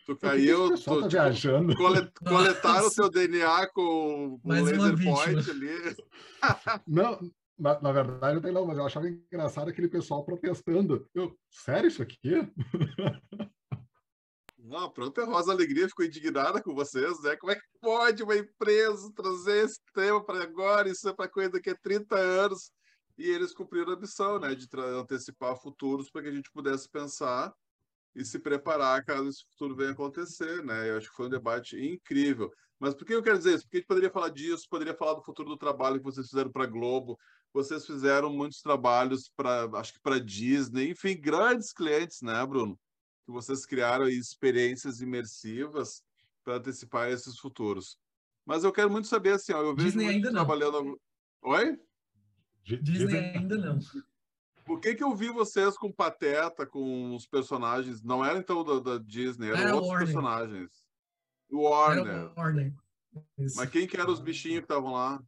Tu 0.05 0.17
caiu, 0.17 0.69
tu, 0.69 0.71
tá 0.71 0.77
tipo, 0.77 1.09
viajando. 1.09 1.75
Colet, 1.77 2.11
coletaram 2.27 2.87
o 2.87 2.91
seu 2.91 3.09
DNA 3.09 3.67
com, 3.69 4.39
com 4.43 4.49
laser 4.49 5.03
point 5.03 5.51
ali. 5.51 5.97
Não, 6.87 7.19
na, 7.59 7.81
na, 7.81 7.93
verdade, 7.93 8.35
não 8.35 8.43
tem 8.43 8.53
não, 8.53 8.67
mas 8.67 8.77
eu 8.77 8.85
achava 8.85 9.09
engraçado 9.09 9.71
aquele 9.71 9.89
pessoal 9.89 10.25
protestando. 10.25 11.09
Eu, 11.15 11.35
sério 11.49 11.89
isso 11.89 12.03
aqui? 12.03 12.19
Não, 14.59 14.91
pronto, 14.91 15.21
a 15.21 15.25
Rosa 15.25 15.53
Alegria 15.53 15.89
ficou 15.89 16.05
indignada 16.05 16.61
com 16.61 16.75
vocês, 16.75 17.23
né? 17.23 17.37
Como 17.37 17.53
é 17.53 17.55
que 17.55 17.63
pode 17.81 18.23
uma 18.23 18.37
empresa 18.37 19.13
trazer 19.15 19.65
esse 19.65 19.79
tema 19.95 20.25
para 20.25 20.43
agora? 20.43 20.89
Isso 20.89 21.07
é 21.09 21.13
para 21.13 21.29
coisa 21.29 21.51
daqui 21.51 21.71
a 21.71 21.77
30 21.77 22.17
anos. 22.17 22.73
E 23.17 23.29
eles 23.29 23.53
cumpriram 23.53 23.93
a 23.93 24.01
missão, 24.01 24.41
né? 24.41 24.55
De 24.55 24.67
antecipar 24.75 25.55
futuros 25.57 26.11
para 26.11 26.23
que 26.23 26.29
a 26.29 26.33
gente 26.33 26.51
pudesse 26.51 26.89
pensar 26.89 27.55
e 28.15 28.25
se 28.25 28.39
preparar 28.39 29.05
caso 29.05 29.29
esse 29.29 29.45
futuro 29.51 29.75
venha 29.75 29.91
acontecer, 29.91 30.65
né? 30.65 30.91
Eu 30.91 30.99
acho 30.99 31.11
que 31.11 31.17
foi 31.17 31.27
um 31.27 31.31
debate 31.31 31.77
incrível. 31.77 32.51
Mas 32.79 32.95
por 32.95 33.05
que 33.05 33.15
eu 33.15 33.23
quero 33.23 33.39
dizer 33.39 33.55
isso? 33.55 33.65
Porque 33.65 33.79
a 33.79 33.81
gente 33.81 33.89
poderia 33.89 34.11
falar 34.11 34.29
disso, 34.29 34.67
poderia 34.69 34.95
falar 34.95 35.15
do 35.15 35.25
futuro 35.25 35.49
do 35.49 35.57
trabalho 35.57 35.99
que 35.99 36.05
vocês 36.05 36.29
fizeram 36.29 36.51
para 36.51 36.65
a 36.65 36.69
Globo, 36.69 37.19
vocês 37.53 37.87
fizeram 37.87 38.31
muitos 38.31 38.61
trabalhos 38.61 39.31
para, 39.37 39.65
acho 39.79 39.95
que 39.95 40.01
para 40.01 40.21
Disney, 40.21 40.91
enfim, 40.91 41.19
grandes 41.21 41.73
clientes, 41.73 42.21
né, 42.23 42.45
Bruno? 42.45 42.79
que 43.25 43.33
vocês 43.33 43.65
criaram 43.65 44.09
experiências 44.09 45.01
imersivas 45.01 46.03
para 46.45 46.57
antecipar 46.57 47.11
esses 47.11 47.39
futuros. 47.39 47.99
Mas 48.45 48.65
eu 48.65 48.73
quero 48.73 48.91
muito 48.91 49.09
saber 49.09 49.33
assim, 49.33 49.53
ó, 49.53 49.62
eu 49.62 49.75
vejo 49.75 49.89
Disney 49.89 50.09
ainda 50.09 50.31
trabalhando. 50.31 50.83
Não. 50.83 50.99
Oi? 51.43 51.79
Disney 52.62 53.19
ainda 53.35 53.57
não. 53.57 53.79
Por 54.65 54.81
que, 54.81 54.95
que 54.95 55.05
eu 55.05 55.15
vi 55.15 55.29
vocês 55.29 55.77
com 55.77 55.93
Pateta, 55.93 56.67
com 56.67 57.15
os 57.15 57.27
personagens? 57.27 58.03
Não 58.03 58.25
era 58.25 58.39
então 58.39 58.65
da, 58.65 58.81
da 58.81 58.99
Disney, 58.99 59.49
eram 59.49 59.59
era 59.59 59.75
outros 59.75 59.91
Warner. 59.91 60.07
personagens. 60.07 60.71
Warner. 61.53 62.07
Era 62.07 62.27
o 62.27 62.35
Warner. 62.35 62.73
Isso. 63.39 63.57
Mas 63.57 63.71
quem 63.71 63.87
que 63.87 63.97
eram 63.97 64.12
os 64.12 64.21
bichinhos 64.21 64.61
que 64.61 64.65
estavam 64.65 64.93
lá? 64.93 65.23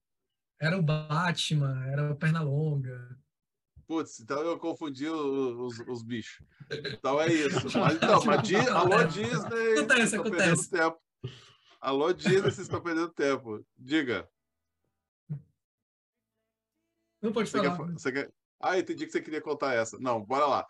Era 0.61 0.78
o 0.78 0.82
Batman, 0.82 1.84
era 1.87 2.11
o 2.12 2.16
Pernalonga. 2.16 3.16
Putz, 3.87 4.18
então 4.18 4.41
eu 4.41 4.59
confundi 4.59 5.07
os, 5.07 5.78
os, 5.78 5.89
os 5.89 6.03
bichos. 6.03 6.45
Então 6.70 7.20
é 7.20 7.32
isso. 7.32 7.78
Mas, 7.78 7.95
então, 7.95 8.24
mas 8.24 8.51
alô 8.70 9.05
Disney, 9.05 9.78
acontece, 9.78 10.16
acontece. 10.16 10.70
tempo. 10.70 10.99
Alô 11.80 12.12
Disney, 12.12 12.41
vocês 12.41 12.61
estão 12.61 12.80
perdendo 12.80 13.11
tempo. 13.11 13.64
Diga. 13.78 14.28
Não 17.22 17.32
pode 17.32 17.49
você 17.49 17.59
falar. 17.59 17.76
Quer, 17.76 17.93
você 17.93 18.12
quer... 18.12 18.32
Ah, 18.70 18.78
entendi 18.78 19.06
que 19.06 19.12
você 19.12 19.20
queria 19.20 19.40
contar 19.40 19.74
essa. 19.74 19.98
Não, 19.98 20.24
bora 20.24 20.46
lá. 20.46 20.66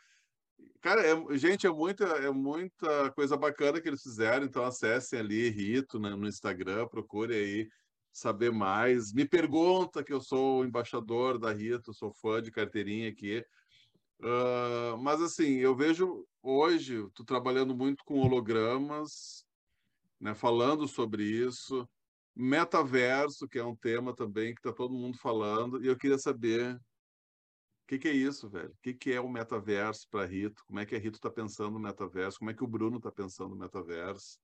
Cara, 0.80 1.03
é, 1.03 1.36
gente, 1.36 1.66
é 1.66 1.70
muita, 1.70 2.05
é 2.05 2.30
muita 2.30 3.11
coisa 3.12 3.36
bacana 3.36 3.80
que 3.80 3.88
eles 3.88 4.03
fizeram, 4.03 4.44
então 4.44 4.64
acessem 4.64 5.18
ali 5.18 5.49
Rito 5.49 5.99
né, 5.99 6.11
no 6.11 6.28
Instagram, 6.28 6.86
procure 6.86 7.34
aí 7.34 7.68
saber 8.12 8.53
mais. 8.53 9.12
Me 9.12 9.26
pergunta 9.26 10.05
que 10.05 10.12
eu 10.12 10.20
sou 10.20 10.64
embaixador 10.64 11.38
da 11.38 11.53
Rito, 11.53 11.92
sou 11.92 12.12
fã 12.12 12.40
de 12.40 12.51
carteirinha 12.51 13.09
aqui. 13.09 13.44
Uh, 14.20 14.97
mas 14.99 15.20
assim, 15.20 15.57
eu 15.57 15.74
vejo 15.74 16.26
hoje, 16.42 17.07
tu 17.14 17.24
trabalhando 17.24 17.74
muito 17.74 18.05
com 18.05 18.20
hologramas, 18.20 19.44
né, 20.20 20.34
falando 20.34 20.88
sobre 20.88 21.24
isso, 21.24 21.86
metaverso, 22.34 23.49
que 23.49 23.59
é 23.59 23.64
um 23.64 23.76
tema 23.76 24.14
também 24.14 24.55
que 24.55 24.61
está 24.61 24.72
todo 24.72 24.94
mundo 24.94 25.18
falando, 25.18 25.82
e 25.84 25.86
eu 25.86 25.97
queria 25.97 26.18
saber 26.18 26.78
o 27.87 27.89
que, 27.89 28.01
que, 28.01 28.09
é 28.09 28.12
isso, 28.12 28.51
velho? 28.51 28.70
O 28.70 28.76
que, 28.82 28.93
que 28.93 29.12
é 29.12 29.20
o 29.20 29.28
metaverso 29.28 30.09
para 30.11 30.26
Rito? 30.26 30.61
Como 30.66 30.80
é 30.80 30.84
que 30.84 30.97
a 30.97 30.99
Rito 30.99 31.18
está 31.18 31.30
pensando 31.30 31.70
no 31.70 31.78
metaverso? 31.78 32.41
Como 32.41 32.51
é 32.51 32.55
que 32.55 32.64
o 32.64 32.66
Bruno 32.66 32.97
está 32.97 33.12
pensando 33.12 33.51
no 33.51 33.57
metaverso? 33.57 34.41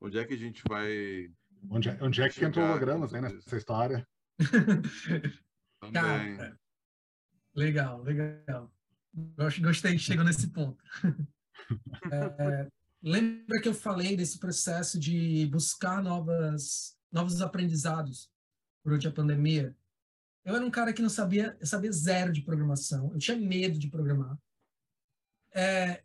Onde 0.00 0.18
é 0.18 0.24
que 0.24 0.34
a 0.34 0.36
gente 0.36 0.64
vai. 0.68 1.30
Onde, 1.70 1.90
é, 1.90 1.98
onde 2.02 2.20
é 2.20 2.28
que 2.28 2.44
entrou 2.44 2.66
hologramas 2.66 3.14
aí 3.14 3.20
nessa 3.20 3.56
história? 3.56 4.04
Também. 5.80 6.36
Cara, 6.36 6.58
legal, 7.54 8.02
legal. 8.02 8.72
Gostei 9.62 9.92
que 9.92 9.98
chegou 9.98 10.24
nesse 10.24 10.50
ponto. 10.50 10.82
É, 12.12 12.68
lembra 13.02 13.60
que 13.60 13.68
eu 13.68 13.74
falei 13.74 14.16
desse 14.16 14.38
processo 14.38 15.00
de 15.00 15.46
buscar 15.46 16.00
novas, 16.00 16.96
novos 17.10 17.40
aprendizados 17.40 18.30
durante 18.84 19.08
a 19.08 19.10
pandemia? 19.10 19.74
Eu 20.46 20.54
era 20.54 20.64
um 20.64 20.70
cara 20.70 20.92
que 20.92 21.02
não 21.02 21.08
sabia, 21.08 21.56
eu 21.58 21.66
sabia 21.66 21.90
zero 21.90 22.32
de 22.32 22.40
programação, 22.40 23.10
eu 23.12 23.18
tinha 23.18 23.36
medo 23.36 23.80
de 23.80 23.88
programar. 23.88 24.38
É, 25.52 26.04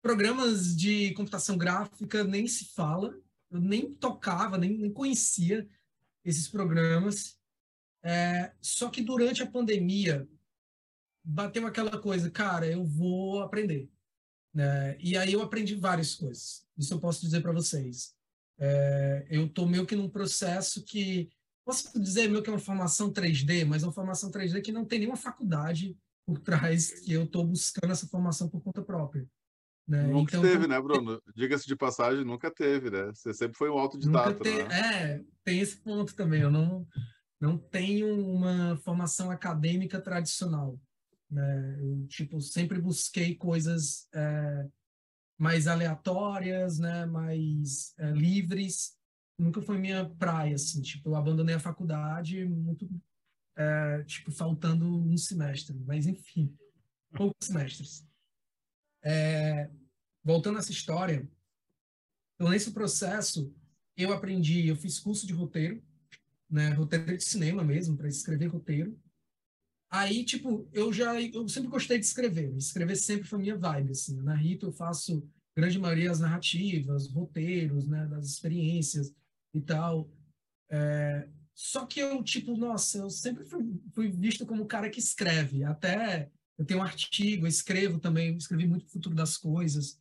programas 0.00 0.76
de 0.76 1.12
computação 1.14 1.58
gráfica 1.58 2.22
nem 2.22 2.46
se 2.46 2.66
fala, 2.66 3.12
eu 3.50 3.60
nem 3.60 3.92
tocava, 3.92 4.56
nem, 4.56 4.78
nem 4.78 4.92
conhecia 4.92 5.68
esses 6.24 6.46
programas. 6.46 7.36
É, 8.04 8.52
só 8.60 8.88
que 8.88 9.02
durante 9.02 9.42
a 9.42 9.50
pandemia 9.50 10.28
bateu 11.24 11.66
aquela 11.66 12.00
coisa, 12.00 12.30
cara, 12.30 12.68
eu 12.68 12.84
vou 12.84 13.42
aprender. 13.42 13.90
Né? 14.54 14.96
E 15.00 15.16
aí 15.16 15.32
eu 15.32 15.42
aprendi 15.42 15.74
várias 15.74 16.14
coisas. 16.14 16.64
Isso 16.78 16.94
eu 16.94 17.00
posso 17.00 17.20
dizer 17.20 17.40
para 17.40 17.50
vocês. 17.50 18.14
É, 18.58 19.26
eu 19.28 19.46
estou 19.46 19.66
meio 19.66 19.84
que 19.84 19.96
num 19.96 20.08
processo 20.08 20.84
que 20.84 21.32
posso 21.64 22.00
dizer 22.00 22.28
meu 22.28 22.42
que 22.42 22.50
é 22.50 22.52
uma 22.52 22.58
formação 22.58 23.12
3D, 23.12 23.64
mas 23.64 23.82
é 23.82 23.86
uma 23.86 23.92
formação 23.92 24.30
3D 24.30 24.62
que 24.62 24.72
não 24.72 24.84
tem 24.84 25.00
nenhuma 25.00 25.16
faculdade 25.16 25.96
por 26.26 26.38
trás 26.38 27.00
que 27.00 27.12
eu 27.12 27.24
estou 27.24 27.44
buscando 27.44 27.90
essa 27.92 28.06
formação 28.06 28.48
por 28.48 28.60
conta 28.62 28.82
própria. 28.82 29.26
Né? 29.86 30.06
Nunca 30.06 30.36
então, 30.36 30.42
teve, 30.42 30.66
né, 30.66 30.80
Bruno? 30.80 31.20
Diga-se 31.34 31.66
de 31.66 31.76
passagem, 31.76 32.24
nunca 32.24 32.50
teve, 32.50 32.90
né? 32.90 33.06
Você 33.12 33.34
sempre 33.34 33.56
foi 33.56 33.68
um 33.68 33.78
autodidata, 33.78 34.38
te... 34.42 34.50
né? 34.50 35.14
É, 35.14 35.20
tem 35.44 35.58
esse 35.58 35.76
ponto 35.76 36.14
também. 36.14 36.42
Eu 36.42 36.50
não, 36.50 36.86
não 37.40 37.58
tenho 37.58 38.14
uma 38.14 38.76
formação 38.76 39.30
acadêmica 39.30 40.00
tradicional. 40.00 40.78
Né? 41.28 41.78
Eu, 41.80 42.06
tipo, 42.06 42.40
sempre 42.40 42.80
busquei 42.80 43.34
coisas 43.34 44.06
é, 44.14 44.66
mais 45.36 45.66
aleatórias, 45.66 46.78
né? 46.78 47.04
mais 47.06 47.92
é, 47.98 48.10
livres, 48.12 48.96
nunca 49.42 49.60
foi 49.60 49.78
minha 49.78 50.08
praia, 50.08 50.54
assim, 50.54 50.80
tipo, 50.80 51.08
eu 51.10 51.16
abandonei 51.16 51.54
a 51.54 51.60
faculdade 51.60 52.44
muito, 52.44 52.88
é, 53.56 54.02
tipo, 54.04 54.30
faltando 54.30 54.86
um 54.86 55.16
semestre, 55.16 55.76
mas 55.86 56.06
enfim, 56.06 56.56
poucos 57.14 57.46
semestres. 57.46 58.06
É, 59.04 59.70
voltando 60.24 60.56
a 60.56 60.60
essa 60.60 60.72
história, 60.72 61.28
então, 62.34 62.50
nesse 62.50 62.72
processo, 62.72 63.54
eu 63.96 64.12
aprendi, 64.12 64.66
eu 64.66 64.74
fiz 64.74 64.98
curso 64.98 65.26
de 65.28 65.32
roteiro, 65.32 65.80
né, 66.50 66.70
roteiro 66.70 67.16
de 67.16 67.22
cinema 67.22 67.62
mesmo, 67.62 67.96
para 67.96 68.08
escrever 68.08 68.46
roteiro. 68.46 69.00
Aí, 69.88 70.24
tipo, 70.24 70.68
eu 70.72 70.92
já, 70.92 71.20
eu 71.20 71.46
sempre 71.48 71.68
gostei 71.68 72.00
de 72.00 72.04
escrever, 72.04 72.52
escrever 72.56 72.96
sempre 72.96 73.28
foi 73.28 73.38
minha 73.38 73.56
vibe, 73.56 73.92
assim. 73.92 74.20
Na 74.22 74.34
Rito 74.34 74.66
eu 74.66 74.72
faço 74.72 75.22
grande 75.56 75.78
maioria 75.78 76.10
as 76.10 76.18
narrativas, 76.18 77.08
roteiros, 77.08 77.86
né, 77.86 78.06
das 78.06 78.26
experiências, 78.26 79.14
e 79.54 79.60
tal. 79.60 80.10
É, 80.70 81.28
só 81.54 81.86
que 81.86 82.00
eu, 82.00 82.22
tipo, 82.22 82.56
nossa, 82.56 82.98
eu 82.98 83.10
sempre 83.10 83.44
fui, 83.44 83.80
fui 83.92 84.08
visto 84.10 84.46
como 84.46 84.62
o 84.62 84.66
cara 84.66 84.90
que 84.90 84.98
escreve. 84.98 85.64
Até 85.64 86.30
eu 86.58 86.64
tenho 86.64 86.80
um 86.80 86.82
artigo, 86.82 87.44
eu 87.44 87.48
escrevo 87.48 87.98
também, 87.98 88.36
escrevi 88.36 88.66
muito 88.66 88.86
o 88.86 88.90
futuro 88.90 89.14
das 89.14 89.36
coisas. 89.36 90.00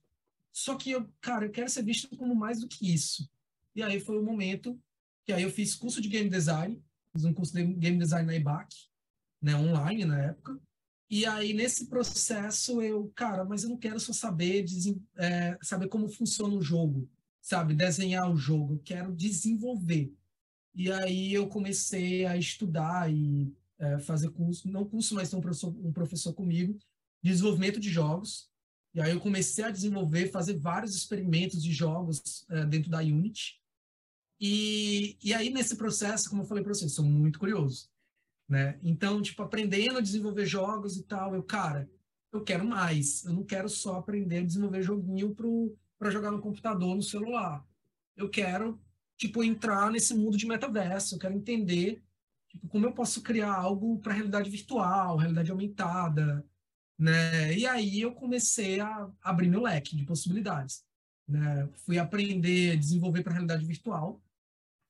Só 0.52 0.76
que 0.76 0.92
eu, 0.92 1.10
cara, 1.22 1.46
eu 1.46 1.52
quero 1.52 1.70
ser 1.70 1.84
visto 1.84 2.16
como 2.18 2.36
mais 2.36 2.60
do 2.60 2.68
que 2.68 2.94
isso. 2.94 3.30
E 3.76 3.82
aí 3.82 4.00
foi 4.00 4.18
o 4.18 4.24
momento 4.24 4.80
que 5.26 5.32
aí 5.32 5.44
eu 5.44 5.52
fiz 5.52 5.76
curso 5.76 6.02
de 6.02 6.10
game 6.10 6.30
design, 6.30 6.82
fiz 7.14 7.26
um 7.26 7.34
curso 7.34 7.54
de 7.54 7.64
game 7.64 7.98
design 7.98 8.26
na 8.26 8.36
IBAC, 8.36 8.76
né, 9.42 9.56
online 9.56 10.06
na 10.06 10.20
época. 10.20 10.60
E 11.10 11.26
aí 11.26 11.54
nesse 11.54 11.88
processo 11.88 12.82
eu, 12.82 13.12
cara, 13.16 13.44
mas 13.44 13.64
eu 13.64 13.70
não 13.70 13.78
quero 13.78 14.00
só 14.00 14.14
saber, 14.14 14.66
é, 15.18 15.58
saber 15.62 15.88
como 15.88 16.10
funciona 16.10 16.56
o 16.56 16.62
jogo 16.62 17.10
sabe, 17.42 17.74
desenhar 17.74 18.32
o 18.32 18.38
jogo, 18.38 18.76
eu 18.76 18.80
quero 18.80 19.12
desenvolver. 19.14 20.14
E 20.74 20.92
aí 20.92 21.34
eu 21.34 21.48
comecei 21.48 22.26
a 22.26 22.38
estudar 22.38 23.12
e 23.12 23.54
é, 23.78 24.00
fazer 24.00 24.30
curso, 24.30 24.70
não 24.70 24.86
curso, 24.86 25.16
mas 25.16 25.30
tem 25.30 25.40
um 25.40 25.42
professor, 25.42 25.76
um 25.84 25.92
professor 25.92 26.34
comigo, 26.34 26.78
de 27.22 27.32
desenvolvimento 27.32 27.80
de 27.80 27.90
jogos. 27.90 28.50
E 28.94 29.02
aí 29.02 29.12
eu 29.12 29.20
comecei 29.20 29.64
a 29.64 29.72
desenvolver, 29.72 30.32
fazer 30.32 30.58
vários 30.58 30.96
experimentos 30.96 31.62
de 31.64 31.74
jogos 31.74 32.46
é, 32.50 32.66
dentro 32.66 32.90
da 32.90 33.00
Unity. 33.00 33.60
E, 34.40 35.18
e 35.24 35.34
aí 35.34 35.50
nesse 35.50 35.76
processo, 35.76 36.30
como 36.30 36.44
eu 36.44 36.48
falei 36.48 36.64
para 36.64 36.74
vocês, 36.74 36.94
sou 36.94 37.06
muito 37.06 37.40
curioso, 37.40 37.90
né? 38.48 38.80
Então, 38.82 39.22
tipo, 39.22 39.42
aprendendo 39.44 39.98
a 39.98 40.02
desenvolver 40.02 40.46
jogos 40.46 40.98
e 40.98 41.04
tal, 41.04 41.36
eu, 41.36 41.44
cara, 41.44 41.90
eu 42.32 42.44
quero 42.44 42.66
mais. 42.66 43.24
Eu 43.26 43.34
não 43.34 43.44
quero 43.44 43.70
só 43.70 43.98
aprender 43.98 44.40
a 44.40 44.46
desenvolver 44.46 44.82
joguinho 44.82 45.36
pro 45.36 45.76
para 46.02 46.10
jogar 46.10 46.32
no 46.32 46.42
computador, 46.42 46.96
no 46.96 47.04
celular. 47.04 47.64
Eu 48.18 48.28
quero, 48.28 48.82
tipo, 49.16 49.44
entrar 49.44 49.92
nesse 49.92 50.16
mundo 50.16 50.36
de 50.36 50.48
metaverso, 50.48 51.14
eu 51.14 51.20
quero 51.20 51.36
entender 51.36 52.02
tipo, 52.50 52.68
como 52.68 52.88
eu 52.88 52.92
posso 52.92 53.22
criar 53.22 53.54
algo 53.54 54.00
para 54.00 54.14
realidade 54.14 54.50
virtual, 54.50 55.16
realidade 55.16 55.52
aumentada, 55.52 56.44
né? 56.98 57.56
E 57.56 57.68
aí 57.68 58.02
eu 58.02 58.16
comecei 58.16 58.80
a 58.80 59.12
abrir 59.22 59.48
meu 59.48 59.62
leque 59.62 59.96
de 59.96 60.04
possibilidades, 60.04 60.84
né? 61.28 61.70
Fui 61.86 62.00
aprender 62.00 62.72
a 62.72 62.76
desenvolver 62.76 63.22
para 63.22 63.34
realidade 63.34 63.64
virtual, 63.64 64.20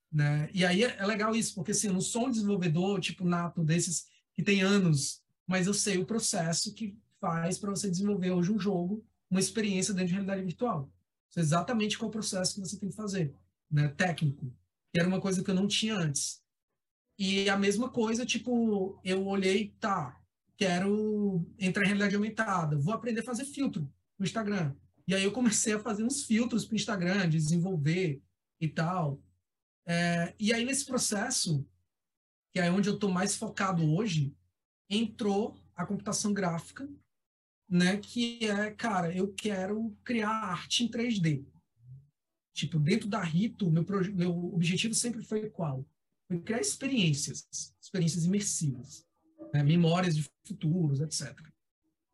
né? 0.09 0.49
E 0.53 0.63
aí 0.65 0.85
é, 0.85 0.95
é 0.97 1.05
legal 1.05 1.35
isso, 1.35 1.53
porque 1.53 1.71
assim, 1.71 1.87
eu 1.87 1.93
não 1.93 1.99
sou 1.99 2.27
um 2.27 2.31
desenvolvedor 2.31 3.01
tipo 3.01 3.25
nato 3.25 3.65
desses 3.65 4.07
que 4.33 4.41
tem 4.41 4.61
anos, 4.61 5.21
mas 5.45 5.67
eu 5.67 5.73
sei 5.73 5.97
o 5.97 6.05
processo 6.05 6.73
que 6.73 6.97
faz 7.19 7.59
para 7.59 7.69
você 7.69 7.89
desenvolver 7.89 8.31
hoje 8.31 8.49
um 8.49 8.57
jogo, 8.57 9.05
uma 9.29 9.41
experiência 9.41 9.93
dentro 9.93 10.07
de 10.07 10.13
realidade 10.13 10.41
virtual 10.43 10.89
exatamente 11.39 11.97
qual 11.97 12.09
o 12.09 12.11
processo 12.11 12.55
que 12.55 12.59
você 12.59 12.77
tem 12.77 12.89
que 12.89 12.95
fazer, 12.95 13.33
né? 13.69 13.87
Técnico. 13.89 14.53
Que 14.93 14.99
era 14.99 15.07
uma 15.07 15.21
coisa 15.21 15.43
que 15.43 15.49
eu 15.49 15.55
não 15.55 15.67
tinha 15.67 15.95
antes. 15.95 16.41
E 17.17 17.49
a 17.49 17.57
mesma 17.57 17.89
coisa, 17.89 18.25
tipo, 18.25 18.99
eu 19.03 19.25
olhei, 19.27 19.75
tá, 19.79 20.19
quero 20.57 21.45
entrar 21.57 21.83
em 21.83 21.87
realidade 21.87 22.15
aumentada, 22.15 22.77
vou 22.77 22.93
aprender 22.93 23.21
a 23.21 23.23
fazer 23.23 23.45
filtro 23.45 23.91
no 24.17 24.25
Instagram. 24.25 24.75
E 25.07 25.15
aí 25.15 25.23
eu 25.23 25.31
comecei 25.31 25.73
a 25.73 25.79
fazer 25.79 26.03
uns 26.03 26.23
filtros 26.23 26.65
para 26.65 26.73
o 26.73 26.75
Instagram, 26.75 27.29
desenvolver 27.29 28.21
e 28.59 28.67
tal. 28.67 29.21
É, 29.85 30.35
e 30.39 30.53
aí 30.53 30.63
nesse 30.63 30.85
processo, 30.85 31.65
que 32.51 32.59
é 32.59 32.71
onde 32.71 32.89
eu 32.89 32.95
estou 32.95 33.09
mais 33.09 33.35
focado 33.35 33.83
hoje, 33.83 34.35
entrou 34.89 35.57
a 35.75 35.85
computação 35.85 36.33
gráfica 36.33 36.87
né? 37.71 37.95
Que 37.97 38.45
é, 38.45 38.69
cara, 38.71 39.15
eu 39.15 39.33
quero 39.33 39.97
criar 40.03 40.29
arte 40.29 40.83
em 40.83 40.91
3D. 40.91 41.45
Tipo, 42.53 42.77
dentro 42.77 43.07
da 43.07 43.23
Rito, 43.23 43.71
meu, 43.71 43.85
meu 44.13 44.53
objetivo 44.53 44.93
sempre 44.93 45.23
foi 45.23 45.49
qual? 45.49 45.87
Foi 46.27 46.41
criar 46.41 46.59
experiências, 46.59 47.47
experiências 47.81 48.25
imersivas, 48.25 49.05
né? 49.53 49.63
memórias 49.63 50.17
de 50.17 50.29
futuros, 50.45 50.99
etc. 50.99 51.33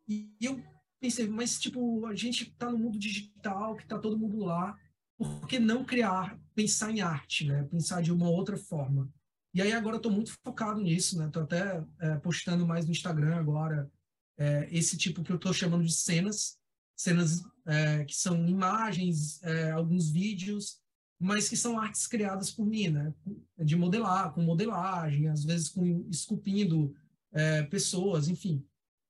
E 0.08 0.32
eu 0.40 0.64
pensei, 1.02 1.28
mas, 1.28 1.60
tipo, 1.60 2.06
a 2.06 2.14
gente 2.14 2.44
está 2.44 2.72
no 2.72 2.78
mundo 2.78 3.00
digital, 3.00 3.76
que 3.76 3.84
está 3.84 3.98
todo 3.98 4.18
mundo 4.18 4.38
lá, 4.38 4.78
por 5.18 5.48
que 5.48 5.58
não 5.58 5.84
criar, 5.84 6.40
pensar 6.54 6.92
em 6.92 7.02
arte, 7.02 7.48
né? 7.48 7.64
Pensar 7.64 8.04
de 8.04 8.12
uma 8.12 8.30
outra 8.30 8.56
forma. 8.56 9.12
E 9.56 9.62
aí 9.62 9.74
agora 9.74 9.96
eu 9.96 9.98
estou 9.98 10.12
muito 10.12 10.32
focado 10.44 10.80
nisso, 10.80 11.18
né? 11.18 11.26
Estou 11.26 11.42
até 11.42 11.84
é, 12.00 12.18
postando 12.18 12.68
mais 12.68 12.86
no 12.86 12.92
Instagram 12.92 13.36
agora 13.36 13.92
é, 14.38 14.68
esse 14.72 14.98
tipo 14.98 15.24
que 15.24 15.32
eu 15.32 15.36
estou 15.36 15.52
chamando 15.52 15.84
de 15.84 15.94
cenas, 15.94 16.58
cenas 16.96 17.44
é, 17.66 18.06
que 18.06 18.16
são 18.16 18.48
imagens, 18.48 19.42
é, 19.44 19.72
alguns 19.72 20.10
vídeos, 20.10 20.80
mas 21.20 21.50
que 21.50 21.58
são 21.58 21.80
artes 21.80 22.06
criadas 22.06 22.52
por 22.52 22.66
mim, 22.66 22.90
né? 22.90 23.14
De 23.58 23.76
modelar, 23.76 24.34
com 24.34 24.42
modelagem, 24.42 25.28
às 25.28 25.44
vezes 25.44 25.70
com 25.70 26.08
esculpindo 26.10 26.96
é, 27.32 27.64
pessoas, 27.64 28.28
enfim. 28.28 28.64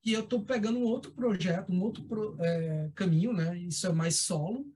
E 0.04 0.12
eu 0.12 0.20
estou 0.20 0.42
pegando 0.42 0.78
um 0.78 0.84
outro 0.84 1.12
projeto, 1.12 1.70
um 1.70 1.82
outro 1.82 2.02
pro, 2.04 2.36
é, 2.40 2.90
caminho, 2.94 3.32
né? 3.32 3.58
Isso 3.58 3.86
é 3.86 3.92
mais 3.92 4.16
solo, 4.16 4.66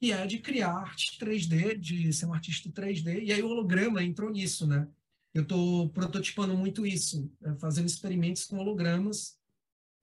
que 0.00 0.10
é 0.10 0.26
de 0.26 0.40
criar 0.40 0.72
arte 0.72 1.16
3D, 1.18 1.78
de 1.78 2.12
ser 2.12 2.26
um 2.26 2.34
artista 2.34 2.68
3D. 2.68 3.22
E 3.22 3.32
aí 3.32 3.42
o 3.42 3.48
holograma 3.48 4.02
entrou 4.02 4.30
nisso, 4.30 4.66
né? 4.66 4.88
Eu 5.32 5.42
estou 5.42 5.88
prototipando 5.90 6.56
muito 6.56 6.84
isso, 6.84 7.30
é, 7.44 7.54
fazendo 7.56 7.86
experimentos 7.86 8.44
com 8.44 8.58
hologramas 8.58 9.38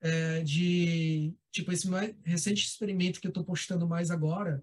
é, 0.02 0.42
de 0.42 1.32
tipo 1.50 1.72
esse 1.72 1.88
mais 1.88 2.14
recente 2.24 2.66
experimento 2.66 3.20
que 3.20 3.26
eu 3.26 3.30
estou 3.30 3.44
postando 3.44 3.86
mais 3.86 4.10
agora, 4.10 4.62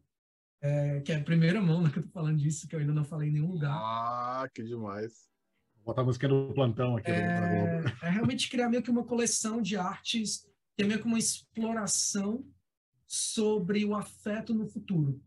é, 0.61 0.99
que 0.99 1.11
é 1.11 1.15
a 1.15 1.23
primeira 1.23 1.61
mão 1.61 1.81
né, 1.81 1.89
que 1.89 1.97
eu 1.97 2.01
estou 2.01 2.13
falando 2.13 2.37
disso, 2.37 2.67
que 2.67 2.75
eu 2.75 2.79
ainda 2.79 2.93
não 2.93 3.05
falei 3.05 3.29
em 3.29 3.33
nenhum 3.33 3.51
lugar. 3.51 3.71
Ah, 3.73 4.47
que 4.53 4.61
demais! 4.61 5.29
Vou 5.77 5.85
botar 5.85 6.01
a 6.01 6.05
música 6.05 6.27
no 6.27 6.53
plantão 6.53 6.97
aqui. 6.97 7.09
É, 7.09 7.81
é 8.03 8.09
realmente 8.09 8.49
criar 8.49 8.69
meio 8.69 8.83
que 8.83 8.91
uma 8.91 9.05
coleção 9.05 9.61
de 9.61 9.77
artes, 9.77 10.45
que 10.75 10.83
é 10.83 10.85
meio 10.85 10.99
que 10.99 11.07
uma 11.07 11.17
exploração 11.17 12.45
sobre 13.07 13.85
o 13.85 13.95
afeto 13.95 14.53
no 14.53 14.67
futuro. 14.67 15.23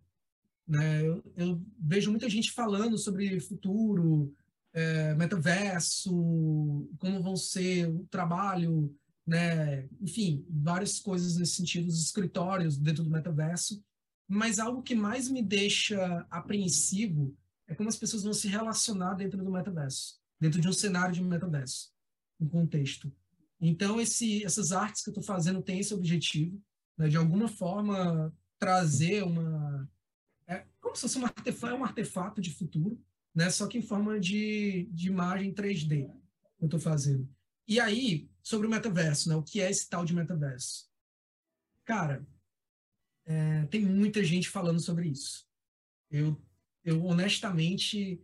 Né? 0.69 1.03
Eu, 1.03 1.25
eu 1.37 1.63
vejo 1.79 2.11
muita 2.11 2.29
gente 2.29 2.53
falando 2.53 2.97
sobre 2.99 3.41
futuro, 3.41 4.33
é, 4.73 5.15
metaverso, 5.15 6.13
como 6.99 7.23
vão 7.23 7.35
ser 7.35 7.89
o 7.89 8.07
trabalho, 8.07 8.95
né? 9.27 9.89
Enfim, 10.01 10.45
várias 10.49 10.99
coisas 10.99 11.37
nesse 11.37 11.55
sentido, 11.55 11.89
os 11.89 12.03
escritórios 12.03 12.77
dentro 12.77 13.05
do 13.05 13.11
metaverso. 13.11 13.83
Mas 14.29 14.59
algo 14.59 14.83
que 14.83 14.95
mais 14.95 15.29
me 15.29 15.43
deixa 15.43 16.27
apreensivo 16.31 17.37
é 17.67 17.75
como 17.75 17.89
as 17.89 17.97
pessoas 17.97 18.23
vão 18.23 18.33
se 18.33 18.49
relacionar 18.49 19.15
dentro 19.15 19.43
do 19.43 19.51
metaverso, 19.51 20.21
dentro 20.41 20.61
de 20.61 20.69
um 20.69 20.73
cenário 20.73 21.15
de 21.15 21.23
metaverso, 21.23 21.93
um 22.41 22.49
contexto. 22.49 23.13
Então, 23.61 24.01
esse, 24.01 24.45
essas 24.45 24.73
artes 24.73 25.03
que 25.03 25.11
eu 25.11 25.13
estou 25.13 25.25
fazendo 25.25 25.63
têm 25.63 25.79
esse 25.79 25.95
objetivo, 25.95 26.61
né? 26.99 27.09
de 27.09 27.17
alguma 27.17 27.49
forma 27.49 28.35
trazer 28.59 29.23
uma. 29.23 29.89
É 30.47 30.65
como 30.81 30.97
se 30.97 31.03
fosse 31.03 31.19
um 31.19 31.25
artefato, 31.25 31.75
é 31.75 31.79
um 31.79 31.85
artefato 31.85 32.41
de 32.41 32.51
futuro, 32.51 33.01
né? 33.35 33.51
Só 33.51 33.67
que 33.67 33.79
em 33.79 33.83
forma 33.83 34.19
de, 34.19 34.89
de 34.91 35.09
imagem 35.09 35.55
3D 35.55 36.11
que 36.59 36.65
eu 36.65 36.67
estou 36.67 36.81
fazendo. 36.81 37.29
E 37.67 37.79
aí, 37.79 38.29
sobre 38.43 38.67
o 38.67 38.71
metaverso, 38.71 39.29
né? 39.29 39.37
O 39.37 39.43
que 39.43 39.61
é 39.61 39.71
esse 39.71 39.89
tal 39.89 40.05
de 40.05 40.15
metaverso? 40.15 40.91
Cara, 41.85 42.27
é, 43.25 43.65
tem 43.67 43.85
muita 43.85 44.23
gente 44.25 44.49
falando 44.49 44.81
sobre 44.81 45.09
isso. 45.09 45.47
Eu, 46.11 46.41
eu 46.85 47.05
honestamente 47.05 48.23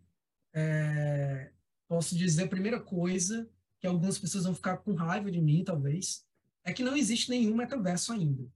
é, 0.53 1.53
posso 1.87 2.17
dizer 2.17 2.45
a 2.45 2.49
primeira 2.49 2.81
coisa 2.81 3.49
que 3.79 3.87
algumas 3.87 4.19
pessoas 4.19 4.45
vão 4.45 4.55
ficar 4.55 4.79
com 4.79 4.95
raiva 4.95 5.31
de 5.31 5.41
mim, 5.41 5.65
talvez, 5.65 6.27
é 6.65 6.73
que 6.73 6.83
não 6.83 6.97
existe 6.97 7.31
nenhum 7.31 7.55
metaverso 7.55 8.13
ainda. 8.13 8.51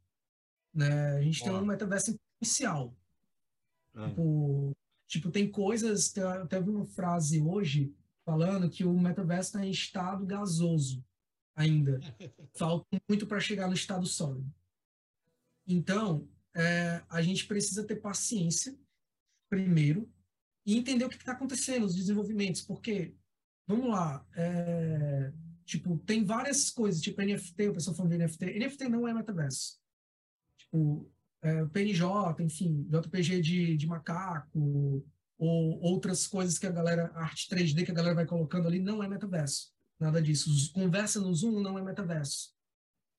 Né? 0.74 1.16
A 1.16 1.22
gente 1.22 1.42
tem 1.42 1.52
um 1.52 1.64
metaverso 1.64 2.18
inicial. 2.40 2.96
Ah. 3.94 4.08
Tipo, 4.08 4.74
Tipo, 5.12 5.30
tem 5.30 5.46
coisas, 5.46 6.10
teve 6.48 6.70
uma 6.70 6.86
frase 6.86 7.38
hoje 7.38 7.94
falando 8.24 8.70
que 8.70 8.82
o 8.82 8.98
metaverso 8.98 9.50
está 9.50 9.66
em 9.66 9.70
estado 9.70 10.24
gasoso 10.24 11.04
ainda. 11.54 12.00
Falta 12.56 12.86
muito 13.08 13.26
para 13.26 13.40
chegar 13.40 13.66
no 13.68 13.74
estado 13.74 14.06
sólido. 14.06 14.52
Então, 15.66 16.28
é, 16.54 17.02
a 17.08 17.22
gente 17.22 17.46
precisa 17.46 17.86
ter 17.86 17.96
paciência, 17.96 18.76
primeiro, 19.48 20.10
e 20.66 20.76
entender 20.76 21.04
o 21.04 21.08
que 21.08 21.16
está 21.16 21.32
acontecendo, 21.32 21.84
os 21.84 21.94
desenvolvimentos, 21.94 22.62
porque, 22.62 23.14
vamos 23.66 23.88
lá, 23.88 24.24
é, 24.34 25.32
tipo, 25.64 25.98
tem 25.98 26.24
várias 26.24 26.70
coisas, 26.70 27.00
tipo 27.00 27.20
NFT, 27.20 27.68
o 27.68 27.74
pessoal 27.74 27.96
falando 27.96 28.12
de 28.12 28.18
NFT. 28.18 28.58
NFT 28.58 28.88
não 28.88 29.06
é 29.06 29.14
metaverso. 29.14 29.80
Tipo, 30.58 31.10
é, 31.42 31.64
PNJ, 31.66 32.42
enfim, 32.42 32.86
JPG 32.88 33.40
de, 33.40 33.76
de 33.76 33.86
macaco, 33.86 35.04
ou 35.38 35.80
outras 35.80 36.26
coisas 36.26 36.56
que 36.56 36.66
a 36.66 36.70
galera, 36.70 37.10
arte 37.14 37.48
3D 37.48 37.84
que 37.84 37.90
a 37.90 37.94
galera 37.94 38.14
vai 38.14 38.26
colocando 38.26 38.68
ali, 38.68 38.78
não 38.78 39.02
é 39.02 39.08
metaverso. 39.08 39.72
Nada 40.02 40.20
disso. 40.20 40.50
Conversa 40.72 41.20
no 41.20 41.32
Zoom 41.32 41.60
não 41.60 41.78
é 41.78 41.82
metaverso. 41.82 42.52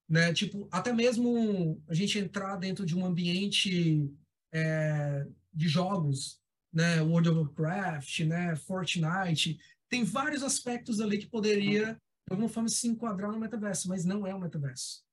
Né? 0.10 0.34
Tipo, 0.34 0.68
até 0.70 0.92
mesmo 0.92 1.82
a 1.88 1.94
gente 1.94 2.20
entrar 2.20 2.58
dentro 2.58 2.86
de 2.86 2.94
um 2.94 3.06
ambiente 3.06 4.12
é, 4.54 5.26
de 5.54 5.70
jogos, 5.70 6.42
né? 6.74 7.02
World 7.02 7.30
of 7.30 7.40
Warcraft, 7.40 8.20
né? 8.26 8.58
Fortnite, 8.58 9.58
tem 9.90 10.04
vários 10.04 10.44
aspectos 10.44 11.00
ali 11.00 11.20
que 11.20 11.28
poderia, 11.28 11.94
de 11.94 12.32
alguma 12.32 12.50
forma, 12.50 12.68
se 12.68 12.86
enquadrar 12.86 13.32
no 13.32 13.40
metaverso, 13.40 13.88
mas 13.88 14.04
não 14.04 14.28
é 14.28 14.36
o 14.36 14.42
metaverso. 14.42 15.06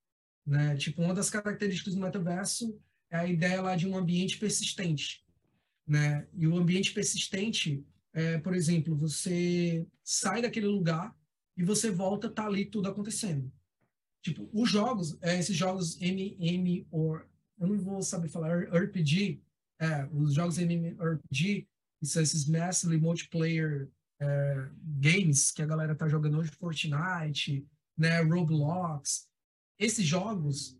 Né? 0.44 0.76
Tipo, 0.76 1.02
uma 1.02 1.14
das 1.14 1.30
características 1.30 1.94
do 1.94 2.00
metaverso 2.00 2.76
é 3.12 3.16
a 3.16 3.26
ideia 3.26 3.62
lá 3.62 3.76
de 3.76 3.86
um 3.86 3.96
ambiente 3.96 4.38
persistente. 4.38 5.24
Né? 5.86 6.26
E 6.34 6.48
o 6.48 6.56
ambiente 6.56 6.92
persistente, 6.92 7.86
é, 8.12 8.38
por 8.38 8.56
exemplo, 8.56 8.96
você 8.96 9.86
sai 10.02 10.42
daquele 10.42 10.66
lugar 10.66 11.14
e 11.60 11.64
você 11.64 11.90
volta, 11.90 12.30
tá 12.30 12.46
ali 12.46 12.64
tudo 12.64 12.88
acontecendo. 12.88 13.52
Tipo, 14.22 14.48
os 14.50 14.70
jogos, 14.70 15.18
é, 15.20 15.38
esses 15.38 15.54
jogos 15.54 16.00
MM 16.00 16.86
ou 16.90 17.20
eu 17.58 17.66
não 17.66 17.78
vou 17.78 18.00
saber 18.00 18.28
falar 18.28 18.64
RPG, 18.64 19.42
é, 19.78 20.06
os 20.06 20.32
jogos 20.32 20.56
MMORPG, 20.56 21.68
são 22.02 22.22
esses 22.22 22.46
massively 22.48 22.98
multiplayer 22.98 23.90
é, 24.18 24.70
games 24.82 25.50
que 25.50 25.60
a 25.60 25.66
galera 25.66 25.94
tá 25.94 26.08
jogando 26.08 26.38
hoje, 26.38 26.50
Fortnite, 26.50 27.68
né, 27.94 28.22
Roblox. 28.22 29.28
Esses 29.78 30.06
jogos, 30.06 30.78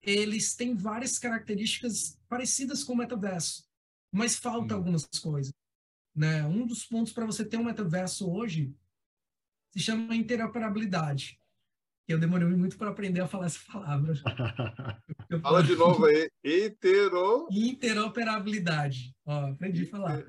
eles 0.00 0.54
têm 0.54 0.76
várias 0.76 1.18
características 1.18 2.16
parecidas 2.28 2.84
com 2.84 2.92
o 2.92 2.96
metaverso, 2.96 3.64
mas 4.12 4.36
falta 4.36 4.76
algumas 4.76 5.06
coisas. 5.06 5.52
Né? 6.14 6.46
Um 6.46 6.64
dos 6.64 6.84
pontos 6.84 7.12
para 7.12 7.26
você 7.26 7.44
ter 7.44 7.56
um 7.56 7.64
metaverso 7.64 8.30
hoje 8.30 8.72
se 9.74 9.80
chama 9.80 10.14
interoperabilidade. 10.14 11.36
Eu 12.06 12.20
demorei 12.20 12.46
muito 12.46 12.78
para 12.78 12.90
aprender 12.90 13.20
a 13.20 13.26
falar 13.26 13.46
essa 13.46 13.58
palavra. 13.72 14.14
Fala 15.42 15.62
de 15.64 15.74
novo 15.74 16.04
aí. 16.04 16.30
Intero... 16.44 17.48
Interoperabilidade. 17.50 19.12
Ó, 19.26 19.50
aprendi 19.50 19.82
a 19.82 19.88
falar. 19.88 20.24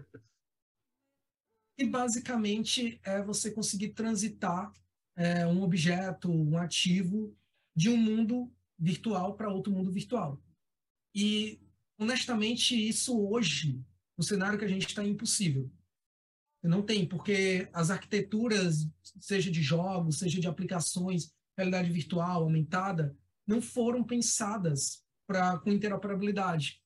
E 1.78 1.86
basicamente 1.86 3.00
é 3.04 3.22
você 3.22 3.52
conseguir 3.52 3.90
transitar 3.90 4.72
é, 5.16 5.46
um 5.46 5.62
objeto, 5.62 6.32
um 6.32 6.58
ativo 6.58 7.38
de 7.76 7.90
um 7.90 7.98
mundo 7.98 8.52
virtual 8.80 9.36
para 9.36 9.52
outro 9.52 9.72
mundo 9.72 9.92
virtual. 9.92 10.42
E, 11.14 11.60
honestamente, 12.00 12.74
isso 12.74 13.22
hoje, 13.30 13.80
no 14.18 14.24
cenário 14.24 14.58
que 14.58 14.66
a 14.66 14.70
gente 14.70 14.88
está, 14.88 15.04
é 15.04 15.08
impossível. 15.08 15.70
Não 16.68 16.82
tem, 16.82 17.08
porque 17.08 17.68
as 17.74 17.90
arquiteturas, 17.90 18.88
seja 19.20 19.52
de 19.52 19.62
jogos, 19.62 20.20
seja 20.20 20.40
de 20.40 20.48
aplicações, 20.48 21.32
realidade 21.58 21.92
virtual, 21.92 22.44
aumentada, 22.44 23.16
não 23.48 23.62
foram 23.62 24.04
pensadas 24.04 25.04
para 25.28 25.58
com 25.60 25.72
interoperabilidade, 25.72 26.82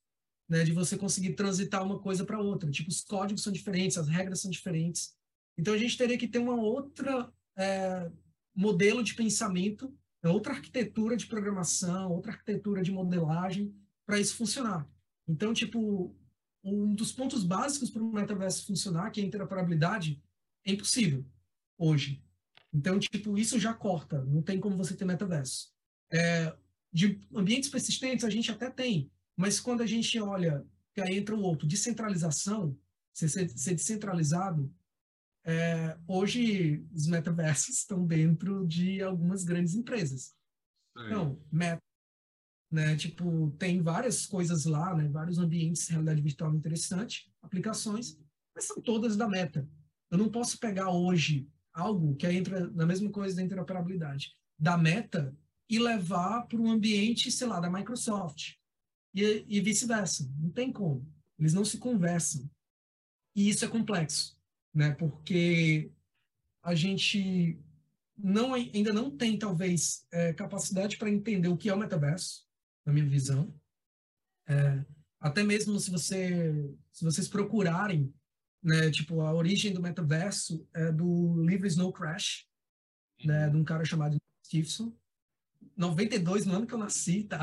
né? 0.47 0.63
De 0.63 0.71
você 0.71 0.97
conseguir 0.97 1.33
transitar 1.33 1.83
uma 1.83 1.99
coisa 1.99 2.25
para 2.25 2.39
outra. 2.39 2.69
Tipo, 2.69 2.89
os 2.89 3.01
códigos 3.01 3.43
são 3.43 3.51
diferentes, 3.51 3.97
as 3.97 4.07
regras 4.07 4.41
são 4.41 4.51
diferentes. 4.51 5.15
Então, 5.57 5.73
a 5.73 5.77
gente 5.77 5.97
teria 5.97 6.17
que 6.17 6.27
ter 6.27 6.39
uma 6.39 6.55
outra 6.55 7.31
é, 7.57 8.09
modelo 8.55 9.03
de 9.03 9.13
pensamento 9.13 9.93
outra 10.27 10.53
arquitetura 10.53 11.15
de 11.15 11.27
programação, 11.27 12.11
outra 12.11 12.33
arquitetura 12.33 12.81
de 12.81 12.91
modelagem 12.91 13.73
para 14.05 14.19
isso 14.19 14.35
funcionar. 14.35 14.85
Então, 15.27 15.53
tipo, 15.53 16.13
um 16.63 16.93
dos 16.93 17.11
pontos 17.11 17.43
básicos 17.43 17.89
para 17.89 18.03
o 18.03 18.11
metaverso 18.11 18.65
funcionar, 18.65 19.11
que 19.11 19.21
é 19.21 19.23
a 19.23 19.27
interoperabilidade, 19.27 20.21
é 20.65 20.71
impossível 20.71 21.25
hoje. 21.77 22.23
Então, 22.73 22.99
tipo, 22.99 23.37
isso 23.37 23.59
já 23.59 23.73
corta, 23.73 24.23
não 24.25 24.41
tem 24.41 24.59
como 24.59 24.77
você 24.77 24.95
ter 24.95 25.05
metaverso. 25.05 25.73
É, 26.11 26.55
De 26.91 27.19
ambientes 27.33 27.69
persistentes 27.69 28.25
a 28.25 28.29
gente 28.29 28.51
até 28.51 28.69
tem, 28.69 29.09
mas 29.35 29.59
quando 29.59 29.81
a 29.81 29.85
gente 29.85 30.19
olha, 30.19 30.65
que 30.93 31.01
aí 31.01 31.17
entra 31.17 31.35
o 31.35 31.41
outro, 31.41 31.67
descentralização, 31.67 32.77
ser, 33.13 33.29
ser 33.29 33.73
descentralizado, 33.73 34.71
é, 35.45 35.97
hoje 36.07 36.85
os 36.93 37.07
metaversos 37.07 37.69
estão 37.79 38.05
dentro 38.05 38.67
de 38.67 39.01
algumas 39.01 39.43
grandes 39.43 39.73
empresas. 39.73 40.35
Sim. 40.97 41.05
Então, 41.05 41.41
meta, 41.51 41.81
né, 42.71 42.95
tipo, 42.95 43.51
tem 43.57 43.81
várias 43.81 44.25
coisas 44.25 44.65
lá, 44.65 44.95
né, 44.95 45.07
vários 45.07 45.39
ambientes 45.39 45.85
de 45.85 45.91
realidade 45.91 46.21
virtual 46.21 46.53
interessante, 46.53 47.31
aplicações, 47.41 48.17
mas 48.55 48.65
são 48.65 48.81
todas 48.81 49.17
da 49.17 49.27
meta. 49.27 49.67
Eu 50.11 50.17
não 50.17 50.29
posso 50.29 50.59
pegar 50.59 50.91
hoje 50.91 51.47
algo 51.73 52.15
que 52.15 52.27
entra 52.27 52.69
na 52.71 52.85
mesma 52.85 53.09
coisa 53.09 53.35
da 53.35 53.43
interoperabilidade 53.43 54.33
da 54.59 54.77
meta 54.77 55.35
e 55.69 55.79
levar 55.79 56.47
para 56.47 56.59
um 56.59 56.69
ambiente, 56.69 57.31
sei 57.31 57.47
lá, 57.47 57.59
da 57.59 57.69
Microsoft. 57.69 58.55
E, 59.15 59.45
e 59.47 59.61
vice-versa. 59.61 60.29
Não 60.37 60.49
tem 60.49 60.71
como. 60.71 61.07
Eles 61.37 61.53
não 61.53 61.63
se 61.63 61.77
conversam. 61.77 62.49
E 63.35 63.49
isso 63.49 63.63
é 63.63 63.67
complexo, 63.67 64.37
né? 64.73 64.91
Porque 64.91 65.91
a 66.61 66.75
gente 66.75 67.57
não, 68.17 68.53
ainda 68.53 68.91
não 68.91 69.09
tem, 69.09 69.37
talvez, 69.37 70.05
é, 70.11 70.33
capacidade 70.33 70.97
para 70.97 71.09
entender 71.09 71.47
o 71.47 71.55
que 71.55 71.69
é 71.69 71.73
o 71.73 71.77
metaverso, 71.77 72.48
na 72.89 72.93
minha 72.93 73.05
visão. 73.07 73.53
É, 74.47 74.83
até 75.19 75.43
mesmo 75.43 75.79
se, 75.79 75.91
você, 75.91 76.75
se 76.91 77.05
vocês 77.05 77.27
procurarem 77.27 78.13
né? 78.61 78.91
Tipo, 78.91 79.21
a 79.21 79.33
origem 79.33 79.73
do 79.73 79.81
metaverso 79.81 80.67
é 80.73 80.91
do 80.91 81.41
livro 81.43 81.67
Snow 81.67 81.91
Crash, 81.91 82.47
né? 83.23 83.49
De 83.49 83.55
um 83.55 83.63
cara 83.63 83.85
chamado 83.85 84.17
Stevenson. 84.45 84.93
92, 85.75 86.45
no 86.45 86.55
ano 86.55 86.67
que 86.67 86.73
eu 86.73 86.77
nasci, 86.77 87.23
tá? 87.23 87.39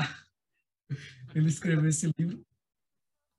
Ele 1.35 1.47
escreveu 1.47 1.87
esse 1.87 2.11
livro. 2.17 2.45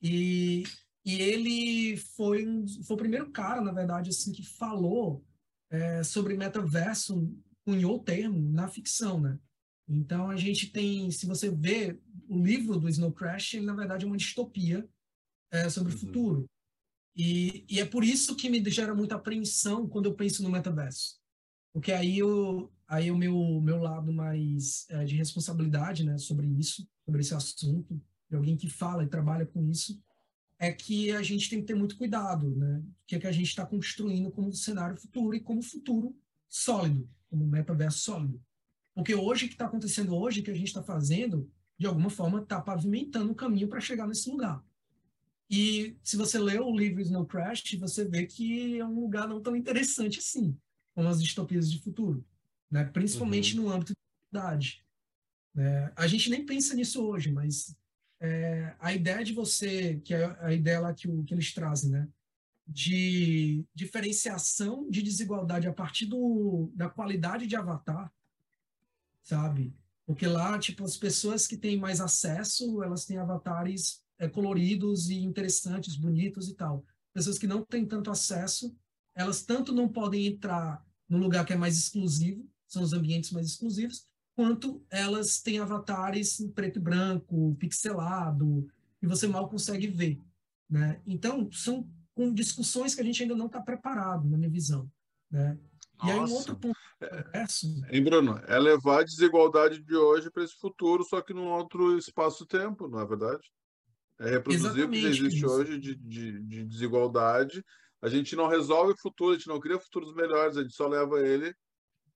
E, 0.01 0.65
e 1.05 1.21
ele 1.21 1.97
foi, 1.97 2.45
foi 2.85 2.95
o 2.95 2.99
primeiro 2.99 3.33
cara, 3.33 3.61
na 3.61 3.73
verdade, 3.73 4.11
assim, 4.11 4.31
que 4.31 4.45
falou 4.45 5.25
é, 5.71 6.05
sobre 6.05 6.37
metaverso, 6.37 7.37
cunhou 7.65 7.97
o 7.97 8.05
termo 8.05 8.53
na 8.53 8.69
ficção, 8.69 9.21
né? 9.21 9.37
Então, 9.89 10.31
a 10.31 10.37
gente 10.37 10.71
tem, 10.71 11.11
se 11.11 11.27
você 11.27 11.51
vê 11.51 11.99
o 12.29 12.45
livro 12.45 12.79
do 12.79 12.89
Snow 12.89 13.13
Crash, 13.13 13.55
ele, 13.55 13.65
na 13.65 13.75
verdade, 13.75 14.05
é 14.05 14.09
uma 14.09 14.17
distopia 14.17 14.87
é, 15.51 15.69
sobre 15.71 15.93
uhum. 15.93 15.97
o 15.97 16.01
futuro. 16.01 16.51
E, 17.17 17.65
e, 17.69 17.81
é 17.81 17.85
por 17.85 18.05
isso 18.05 18.37
que 18.37 18.51
me 18.51 18.63
gera 18.71 18.95
muita 18.95 19.17
apreensão 19.17 19.89
quando 19.89 20.07
eu 20.07 20.15
penso 20.15 20.43
no 20.43 20.51
metaverso. 20.51 21.19
Porque 21.73 21.91
aí, 21.91 22.19
eu, 22.19 22.73
aí 22.87 23.11
o 23.11 23.17
meu, 23.17 23.61
meu 23.61 23.79
lado 23.79 24.13
mais 24.13 24.87
é, 24.91 25.05
de 25.05 25.17
responsabilidade 25.17 26.05
né, 26.05 26.19
sobre 26.19 26.47
isso, 26.47 26.87
sobre 27.05 27.21
esse 27.21 27.35
assunto, 27.35 28.01
de 28.31 28.37
alguém 28.37 28.57
que 28.57 28.69
fala 28.69 29.03
e 29.03 29.09
trabalha 29.09 29.47
com 29.47 29.65
isso, 29.69 30.01
é 30.59 30.73
que 30.73 31.11
a 31.13 31.23
gente 31.23 31.49
tem 31.49 31.61
que 31.61 31.67
ter 31.67 31.75
muito 31.75 31.97
cuidado, 31.97 32.55
né? 32.57 32.79
O 32.79 33.07
que, 33.07 33.15
é 33.15 33.19
que 33.19 33.27
a 33.27 33.33
gente 33.33 33.47
está 33.47 33.65
construindo 33.65 34.31
como 34.31 34.53
cenário 34.53 34.97
futuro 34.97 35.35
e 35.35 35.41
como 35.41 35.63
futuro 35.63 36.17
sólido, 36.49 37.09
como 37.31 37.47
metaverso 37.47 37.99
sólido. 37.99 38.43
Porque 38.99 39.15
hoje, 39.15 39.45
o 39.45 39.49
que 39.49 39.55
está 39.55 39.67
acontecendo 39.67 40.13
hoje, 40.17 40.43
que 40.43 40.51
a 40.51 40.55
gente 40.55 40.67
está 40.67 40.83
fazendo, 40.83 41.49
de 41.79 41.87
alguma 41.87 42.11
forma, 42.11 42.43
está 42.43 42.61
pavimentando 42.61 43.31
o 43.31 43.35
caminho 43.35 43.69
para 43.69 43.79
chegar 43.79 44.09
nesse 44.09 44.29
lugar. 44.29 44.61
E 45.49 45.97
se 46.03 46.17
você 46.17 46.37
lê 46.37 46.59
o 46.59 46.77
livro 46.77 47.01
Snow 47.01 47.25
Crash, 47.25 47.77
você 47.79 48.05
vê 48.05 48.27
que 48.27 48.77
é 48.77 48.85
um 48.85 48.99
lugar 48.99 49.29
não 49.29 49.41
tão 49.41 49.55
interessante 49.55 50.19
assim, 50.19 50.59
como 50.97 51.07
as 51.07 51.23
distopias 51.23 51.71
de 51.71 51.81
futuro, 51.81 52.27
né? 52.69 52.87
principalmente 52.87 53.57
uhum. 53.57 53.67
no 53.67 53.73
âmbito 53.73 53.93
da 54.33 54.41
idade. 54.41 54.85
É, 55.57 55.93
a 55.95 56.09
gente 56.09 56.29
nem 56.29 56.45
pensa 56.45 56.75
nisso 56.75 57.01
hoje, 57.07 57.31
mas 57.31 57.77
é, 58.21 58.75
a 58.81 58.93
ideia 58.93 59.23
de 59.23 59.33
você, 59.33 60.01
que 60.05 60.13
é 60.13 60.37
a 60.41 60.53
ideia 60.53 60.81
lá 60.81 60.93
que, 60.93 61.09
o, 61.09 61.23
que 61.23 61.35
eles 61.35 61.55
trazem, 61.55 61.89
né? 61.89 62.09
de 62.67 63.65
diferenciação 63.73 64.91
de 64.91 65.03
desigualdade 65.03 65.69
a 65.69 65.73
partir 65.73 66.07
do, 66.07 66.69
da 66.75 66.91
qualidade 66.91 67.47
de 67.47 67.55
avatar, 67.55 68.13
sabe? 69.29 69.75
Porque 70.07 70.27
lá, 70.27 70.59
tipo, 70.59 70.83
as 70.85 70.97
pessoas 70.97 71.47
que 71.47 71.57
têm 71.57 71.79
mais 71.79 72.01
acesso, 72.01 72.83
elas 72.83 73.05
têm 73.05 73.19
avatares 73.19 74.03
é, 74.19 74.27
coloridos 74.27 75.11
e 75.11 75.17
interessantes, 75.19 75.97
bonitos 75.97 76.49
e 76.49 76.55
tal. 76.55 76.83
Pessoas 77.13 77.39
que 77.39 77.47
não 77.47 77.63
têm 77.63 77.85
tanto 77.85 78.11
acesso, 78.11 78.75
elas 79.15 79.43
tanto 79.43 79.75
não 79.75 79.87
podem 79.87 80.27
entrar 80.27 80.83
no 81.07 81.19
lugar 81.19 81.45
que 81.45 81.53
é 81.53 81.57
mais 81.57 81.77
exclusivo, 81.77 82.49
são 82.67 82.83
os 82.83 82.95
ambientes 82.95 83.31
mais 83.31 83.49
exclusivos, 83.49 84.07
quanto 84.35 84.83
elas 84.91 85.43
têm 85.43 85.59
avatares 85.59 86.41
em 86.41 86.51
preto 86.51 86.79
e 86.79 86.83
branco, 86.83 87.55
pixelado, 87.57 88.67
e 89.03 89.07
você 89.07 89.27
mal 89.27 89.49
consegue 89.49 89.89
ver. 89.89 90.19
Né? 90.71 91.03
Então, 91.07 91.51
são 91.53 91.87
com 92.15 92.33
discussões 92.33 92.95
que 92.95 93.01
a 93.03 93.05
gente 93.05 93.23
ainda 93.23 93.35
não 93.35 93.47
está 93.47 93.61
preparado, 93.61 94.29
na 94.29 94.39
minha 94.39 94.51
visão. 94.51 94.91
Né? 95.31 95.59
E 96.05 96.11
aí, 96.11 96.19
um 96.19 96.33
outro 96.33 96.57
ponto 96.57 96.78
é, 97.01 97.45
Hein, 97.91 98.05
Bruno? 98.05 98.41
É 98.47 98.59
levar 98.59 99.01
a 99.01 99.05
desigualdade 99.05 99.83
de 99.83 99.95
hoje 99.95 100.31
para 100.31 100.45
esse 100.45 100.55
futuro, 100.59 101.05
só 101.05 101.21
que 101.21 101.33
num 101.33 101.49
outro 101.49 101.97
espaço-tempo, 101.97 102.89
não 102.89 103.01
é 103.01 103.07
verdade? 103.07 103.43
é 104.19 104.31
reproduzir 104.31 104.85
o 104.85 104.91
que 104.91 104.99
existe 104.99 105.39
isso. 105.39 105.47
hoje 105.47 105.79
de, 105.79 105.95
de, 105.95 106.43
de, 106.43 106.65
desigualdade. 106.65 107.65
A 108.03 108.09
gente 108.09 108.35
não 108.37 108.49
resolve 108.49 108.93
o 108.93 108.97
futuro, 108.97 109.33
a 109.33 109.37
gente 109.37 109.49
não 109.49 109.61
cria 109.61 109.79
futuros 109.79 110.15
melhores, 110.15 110.57
a 110.57 110.63
gente 110.63 110.75
só 110.75 110.87
leva 110.87 111.21
ele 111.21 111.55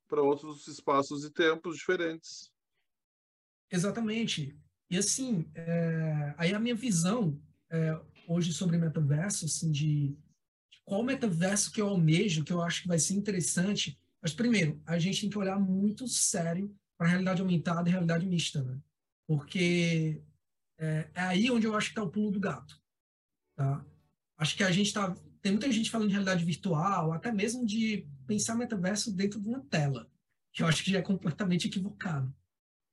para 0.08 0.20
outros 0.20 0.66
espaços 0.68 1.24
e 1.24 1.30
tempos 1.30 1.76
diferentes. 1.76 2.50
Exatamente. 3.70 4.56
E 4.90 4.98
assim, 4.98 5.48
é... 5.54 6.34
aí 6.36 6.52
a 6.52 6.60
minha 6.60 6.74
visão 6.74 7.40
é, 7.70 7.98
hoje 8.28 8.52
sobre 8.52 8.76
metaverso, 8.76 9.46
assim, 9.46 9.70
de, 9.70 10.08
de 10.70 10.82
qual 10.84 11.02
metaverso 11.02 11.72
que 11.72 11.80
eu 11.80 11.88
almejo, 11.88 12.44
que 12.44 12.52
eu 12.52 12.60
acho 12.60 12.82
que 12.82 12.88
vai 12.88 12.98
ser 12.98 13.14
interessante. 13.14 13.98
Mas 14.22 14.32
primeiro, 14.32 14.80
a 14.86 14.98
gente 14.98 15.20
tem 15.20 15.30
que 15.30 15.38
olhar 15.38 15.58
muito 15.58 16.06
sério 16.06 16.74
para 16.96 17.08
a 17.08 17.10
realidade 17.10 17.42
aumentada 17.42 17.88
e 17.88 17.92
realidade 17.92 18.26
mista, 18.26 18.62
né? 18.62 18.78
Porque 19.26 20.22
é, 20.78 21.10
é 21.14 21.20
aí 21.20 21.50
onde 21.50 21.66
eu 21.66 21.76
acho 21.76 21.88
que 21.88 21.92
está 21.92 22.02
o 22.04 22.10
pulo 22.10 22.30
do 22.30 22.38
gato. 22.38 22.80
Tá? 23.56 23.84
Acho 24.38 24.56
que 24.56 24.62
a 24.62 24.70
gente 24.70 24.86
está. 24.86 25.14
Tem 25.40 25.52
muita 25.52 25.70
gente 25.72 25.90
falando 25.90 26.08
de 26.08 26.12
realidade 26.12 26.44
virtual, 26.44 27.12
até 27.12 27.32
mesmo 27.32 27.66
de 27.66 28.06
pensar 28.26 28.54
metaverso 28.54 29.12
dentro 29.12 29.40
de 29.40 29.48
uma 29.48 29.60
tela, 29.60 30.08
que 30.52 30.62
eu 30.62 30.66
acho 30.66 30.84
que 30.84 30.92
já 30.92 31.00
é 31.00 31.02
completamente 31.02 31.66
equivocado. 31.66 32.32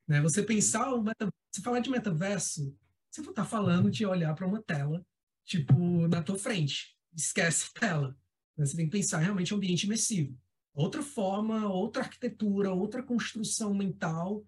Né? 0.08 0.20
Você 0.22 0.42
pensar 0.42 0.92
o 0.94 1.04
metaverso, 1.04 1.38
você 1.52 1.62
falar 1.62 1.80
de 1.80 1.90
metaverso, 1.92 2.76
você 3.10 3.22
não 3.22 3.30
está 3.30 3.46
falando 3.46 3.92
de 3.92 4.06
olhar 4.06 4.34
para 4.34 4.48
uma 4.48 4.62
tela, 4.62 5.06
tipo, 5.46 6.08
na 6.08 6.24
tua 6.24 6.38
frente. 6.38 6.98
Esquece 7.16 7.70
a 7.76 7.80
tela. 7.80 8.18
Né? 8.58 8.66
Você 8.66 8.76
tem 8.76 8.86
que 8.86 8.92
pensar 8.92 9.20
realmente 9.20 9.54
em 9.54 9.58
ambiente 9.58 9.86
imersivo. 9.86 10.36
Outra 10.80 11.04
forma, 11.04 11.68
outra 11.68 12.04
arquitetura, 12.04 12.74
outra 12.74 13.04
construção 13.04 13.74
mental. 13.74 14.46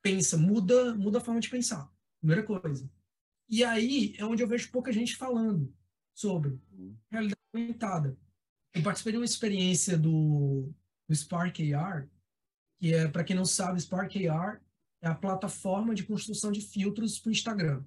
Pensa, 0.00 0.36
muda, 0.36 0.94
muda 0.94 1.18
a 1.18 1.20
forma 1.20 1.40
de 1.40 1.50
pensar. 1.50 1.92
Primeira 2.20 2.44
coisa. 2.44 2.88
E 3.48 3.64
aí 3.64 4.14
é 4.16 4.24
onde 4.24 4.40
eu 4.40 4.46
vejo 4.46 4.70
pouca 4.70 4.92
gente 4.92 5.16
falando 5.16 5.74
sobre 6.14 6.56
realidade 7.10 7.40
aumentada. 7.52 8.16
Eu 8.72 8.84
participei 8.84 9.12
de 9.12 9.18
uma 9.18 9.24
experiência 9.24 9.98
do, 9.98 10.72
do 11.08 11.16
Spark 11.16 11.58
AR, 11.74 12.08
que 12.78 12.94
é, 12.94 13.08
para 13.08 13.24
quem 13.24 13.34
não 13.34 13.44
sabe, 13.44 13.80
Spark 13.80 14.14
AR 14.28 14.62
é 15.02 15.08
a 15.08 15.14
plataforma 15.14 15.92
de 15.92 16.04
construção 16.04 16.52
de 16.52 16.60
filtros 16.60 17.18
para 17.18 17.30
o 17.30 17.32
Instagram. 17.32 17.82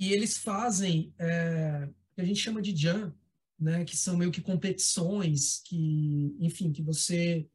E 0.00 0.12
eles 0.12 0.38
fazem 0.38 1.14
é, 1.16 1.88
o 2.10 2.14
que 2.16 2.20
a 2.20 2.24
gente 2.24 2.40
chama 2.40 2.60
de 2.60 2.74
jam, 2.74 3.14
né, 3.62 3.84
que 3.84 3.96
são 3.96 4.16
meio 4.16 4.32
que 4.32 4.40
competições, 4.40 5.62
que, 5.64 6.36
enfim, 6.40 6.72
que 6.72 6.82
você 6.82 7.48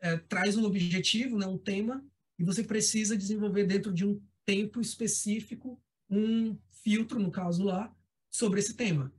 é, 0.00 0.16
traz 0.16 0.56
um 0.56 0.64
objetivo, 0.64 1.36
né, 1.36 1.46
um 1.46 1.58
tema, 1.58 2.04
e 2.38 2.44
você 2.44 2.62
precisa 2.62 3.16
desenvolver 3.16 3.64
dentro 3.64 3.92
de 3.92 4.06
um 4.06 4.22
tempo 4.44 4.80
específico 4.80 5.82
um 6.08 6.56
filtro, 6.70 7.18
no 7.18 7.30
caso 7.30 7.64
lá, 7.64 7.94
sobre 8.30 8.60
esse 8.60 8.74
tema. 8.74 9.12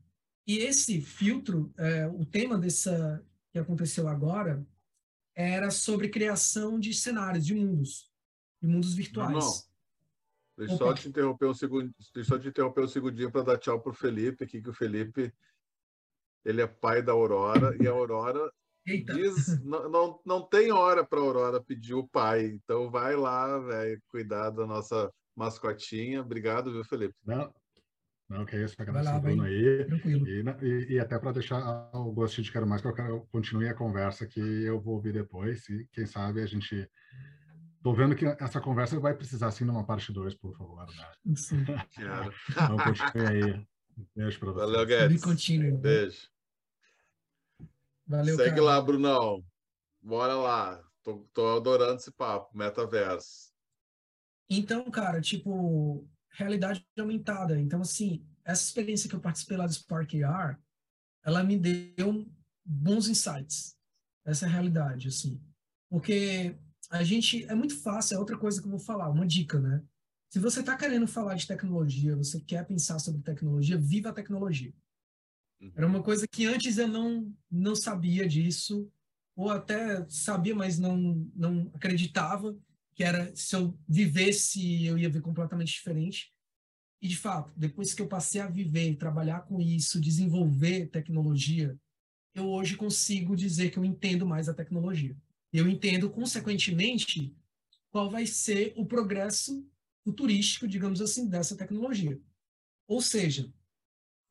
E 0.48 0.60
esse 0.60 1.02
filtro, 1.02 1.74
é, 1.78 2.08
o 2.08 2.26
tema 2.26 2.58
dessa 2.58 3.24
que 3.52 3.60
aconteceu 3.60 4.08
agora, 4.08 4.66
era 5.36 5.70
sobre 5.70 6.10
criação 6.10 6.80
de 6.80 6.94
cenários, 6.94 7.46
de 7.46 7.54
mundos, 7.54 8.10
de 8.62 8.68
mundos 8.68 8.94
virtuais. 8.94 9.32
Não, 9.32 9.40
não. 9.40 9.70
Deixa 10.58 10.78
só 10.78 10.94
te 10.94 11.08
interromper 11.08 11.46
um 11.48 11.54
segundo, 11.54 11.94
deixa 12.14 12.30
só 12.30 12.40
te 12.40 12.48
interromper 12.48 12.82
um 12.82 12.88
segundinho 12.88 13.32
para 13.32 13.44
dar 13.44 13.58
tchau 13.58 13.80
para 13.80 13.92
o 13.92 13.96
Felipe, 13.96 14.44
aqui 14.44 14.62
que 14.62 14.70
o 14.70 14.74
Felipe 14.74 15.34
ele 16.46 16.62
é 16.62 16.68
pai 16.68 17.02
da 17.02 17.12
Aurora 17.12 17.76
e 17.80 17.88
a 17.88 17.92
Aurora 17.92 18.52
Eita. 18.86 19.14
diz 19.14 19.64
não, 19.64 19.90
não, 19.90 20.22
não 20.26 20.42
tem 20.42 20.72
hora 20.72 21.06
para 21.06 21.20
a 21.20 21.22
Aurora 21.22 21.64
pedir 21.64 21.94
o 21.94 22.08
pai, 22.08 22.46
então 22.46 22.90
vai 22.90 23.16
lá, 23.16 23.60
velho, 23.60 24.02
cuidar 24.08 24.50
da 24.50 24.66
nossa 24.66 25.12
mascotinha. 25.36 26.22
Obrigado, 26.22 26.72
viu, 26.72 26.84
Felipe? 26.84 27.16
Não, 27.26 27.54
não, 28.30 28.46
que 28.46 28.56
é 28.56 28.64
isso, 28.64 28.76
o 28.80 29.22
Bruno 29.22 29.44
aí. 29.44 29.88
E, 30.06 30.66
e, 30.66 30.94
e, 30.94 31.00
até 31.00 31.18
para 31.18 31.32
deixar 31.32 31.90
o 31.94 32.12
gostinho 32.12 32.46
de 32.46 32.52
quero 32.52 32.68
mais, 32.68 32.82
que 32.82 32.88
eu, 32.88 32.94
quero, 32.94 33.10
eu 33.10 33.28
continue 33.32 33.68
a 33.68 33.74
conversa 33.74 34.28
que 34.28 34.40
eu 34.40 34.80
vou 34.80 34.96
ouvir 34.96 35.14
depois. 35.14 35.68
E 35.68 35.88
quem 35.92 36.06
sabe 36.06 36.42
a 36.42 36.46
gente 36.46 36.88
Tô 37.82 37.94
vendo 37.94 38.16
que 38.16 38.26
essa 38.26 38.60
conversa 38.60 39.00
vai 39.00 39.14
precisar 39.14 39.52
sim 39.52 39.64
numa 39.64 39.86
parte 39.86 40.12
2, 40.12 40.36
por 40.36 40.56
favor. 40.58 40.86
Né? 40.86 41.36
Sim. 41.36 41.66
Quero. 41.92 42.34
Então, 42.52 42.78
continue 42.78 43.28
aí. 43.28 43.68
Beijo 44.16 44.40
para 44.40 44.52
você. 44.52 44.60
Valeu, 44.60 44.86
Guedes. 44.86 45.22
Beijo. 45.80 46.30
Valeu, 48.08 48.36
Segue 48.36 48.50
cara. 48.50 48.62
lá, 48.64 48.82
Brunão. 48.82 49.46
Bora 50.02 50.36
lá. 50.36 50.84
Tô, 51.04 51.28
tô 51.34 51.58
adorando 51.58 51.96
esse 51.96 52.12
papo, 52.12 52.58
metaverso. 52.58 53.50
Então, 54.50 54.90
cara, 54.90 55.22
tipo, 55.22 56.08
realidade 56.32 56.86
aumentada. 56.98 57.60
Então, 57.60 57.82
assim, 57.82 58.26
essa 58.44 58.64
experiência 58.64 59.10
que 59.10 59.16
eu 59.16 59.22
participei 59.22 59.58
lá 59.58 59.66
do 59.66 59.74
Spark 59.74 60.14
AR, 60.24 60.60
ela 61.24 61.44
me 61.44 61.58
deu 61.58 62.26
bons 62.66 63.08
insights. 63.08 63.78
Essa 64.26 64.46
é 64.46 64.50
a 64.50 64.52
realidade, 64.52 65.08
assim. 65.08 65.40
Porque 65.90 66.58
a 66.90 67.04
gente, 67.04 67.46
é 67.46 67.54
muito 67.54 67.80
fácil, 67.80 68.16
é 68.16 68.20
outra 68.20 68.38
coisa 68.38 68.60
que 68.60 68.68
eu 68.68 68.72
vou 68.72 68.80
falar, 68.80 69.10
uma 69.10 69.26
dica, 69.26 69.60
né? 69.60 69.84
Se 70.30 70.38
você 70.38 70.60
está 70.60 70.78
querendo 70.78 71.08
falar 71.08 71.34
de 71.34 71.48
tecnologia, 71.48 72.16
você 72.16 72.40
quer 72.40 72.66
pensar 72.66 73.00
sobre 73.00 73.22
tecnologia, 73.24 73.78
viva 73.78 74.10
a 74.10 74.14
tecnologia. 74.14 74.72
Uhum. 75.60 75.72
Era 75.76 75.88
uma 75.88 76.04
coisa 76.04 76.28
que 76.28 76.46
antes 76.46 76.78
eu 76.78 76.88
não, 76.88 77.34
não 77.50 77.76
sabia 77.76 78.28
disso, 78.28 78.88
ou 79.36 79.50
até 79.50 80.08
sabia, 80.08 80.54
mas 80.54 80.78
não, 80.78 81.28
não 81.36 81.72
acreditava 81.74 82.56
que 82.94 83.04
era 83.04 83.36
se 83.36 83.56
eu 83.56 83.78
vivesse, 83.88 84.86
eu 84.86 84.98
ia 84.98 85.10
ver 85.10 85.22
completamente 85.22 85.72
diferente. 85.72 86.32
E, 87.02 87.08
de 87.08 87.18
fato, 87.18 87.52
depois 87.56 87.94
que 87.94 88.02
eu 88.02 88.08
passei 88.08 88.42
a 88.42 88.48
viver 88.48 88.90
e 88.90 88.98
trabalhar 88.98 89.42
com 89.42 89.60
isso, 89.60 90.02
desenvolver 90.02 90.88
tecnologia, 90.88 91.76
eu 92.36 92.48
hoje 92.48 92.76
consigo 92.76 93.36
dizer 93.36 93.72
que 93.72 93.80
eu 93.80 93.86
entendo 93.86 94.28
mais 94.28 94.48
a 94.48 94.54
tecnologia. 94.54 95.18
Eu 95.52 95.68
entendo, 95.68 96.10
consequentemente, 96.10 97.36
qual 97.90 98.12
vai 98.12 98.28
ser 98.28 98.74
o 98.76 98.86
progresso 98.86 99.66
futurístico, 100.04 100.68
digamos 100.68 101.02
assim, 101.02 101.28
dessa 101.28 101.56
tecnologia. 101.56 102.20
Ou 102.88 103.02
seja, 103.02 103.52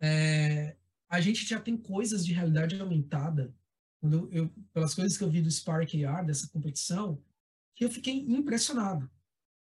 é, 0.00 0.76
a 1.08 1.20
gente 1.20 1.44
já 1.46 1.60
tem 1.60 1.76
coisas 1.76 2.24
de 2.24 2.32
realidade 2.32 2.80
aumentada, 2.80 3.54
eu, 4.02 4.30
eu, 4.30 4.54
pelas 4.72 4.94
coisas 4.94 5.16
que 5.16 5.24
eu 5.24 5.30
vi 5.30 5.40
do 5.40 5.50
Spark 5.50 5.94
AR, 6.04 6.24
dessa 6.24 6.48
competição, 6.48 7.22
que 7.74 7.84
eu 7.84 7.90
fiquei 7.90 8.14
impressionado. 8.14 9.10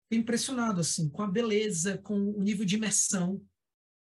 Fiquei 0.05 0.19
impressionado, 0.19 0.81
assim, 0.81 1.09
com 1.09 1.23
a 1.23 1.27
beleza, 1.27 1.99
com 1.99 2.15
o 2.15 2.43
nível 2.43 2.65
de 2.65 2.77
imersão. 2.77 3.43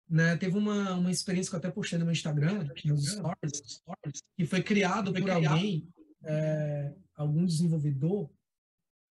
Né? 0.09 0.37
Teve 0.37 0.57
uma, 0.57 0.95
uma 0.95 1.11
experiência 1.11 1.51
que 1.51 1.57
eu 1.57 1.59
até 1.59 1.71
postei 1.71 1.99
no 1.99 2.05
meu 2.05 2.13
Instagram, 2.13 2.69
nos 2.85 3.07
stories, 3.07 3.83
que 4.37 4.45
foi 4.45 4.63
criado 4.63 5.11
foi 5.11 5.21
por 5.21 5.31
criado. 5.31 5.53
alguém, 5.55 5.89
é, 6.23 6.95
algum 7.15 7.45
desenvolvedor, 7.45 8.31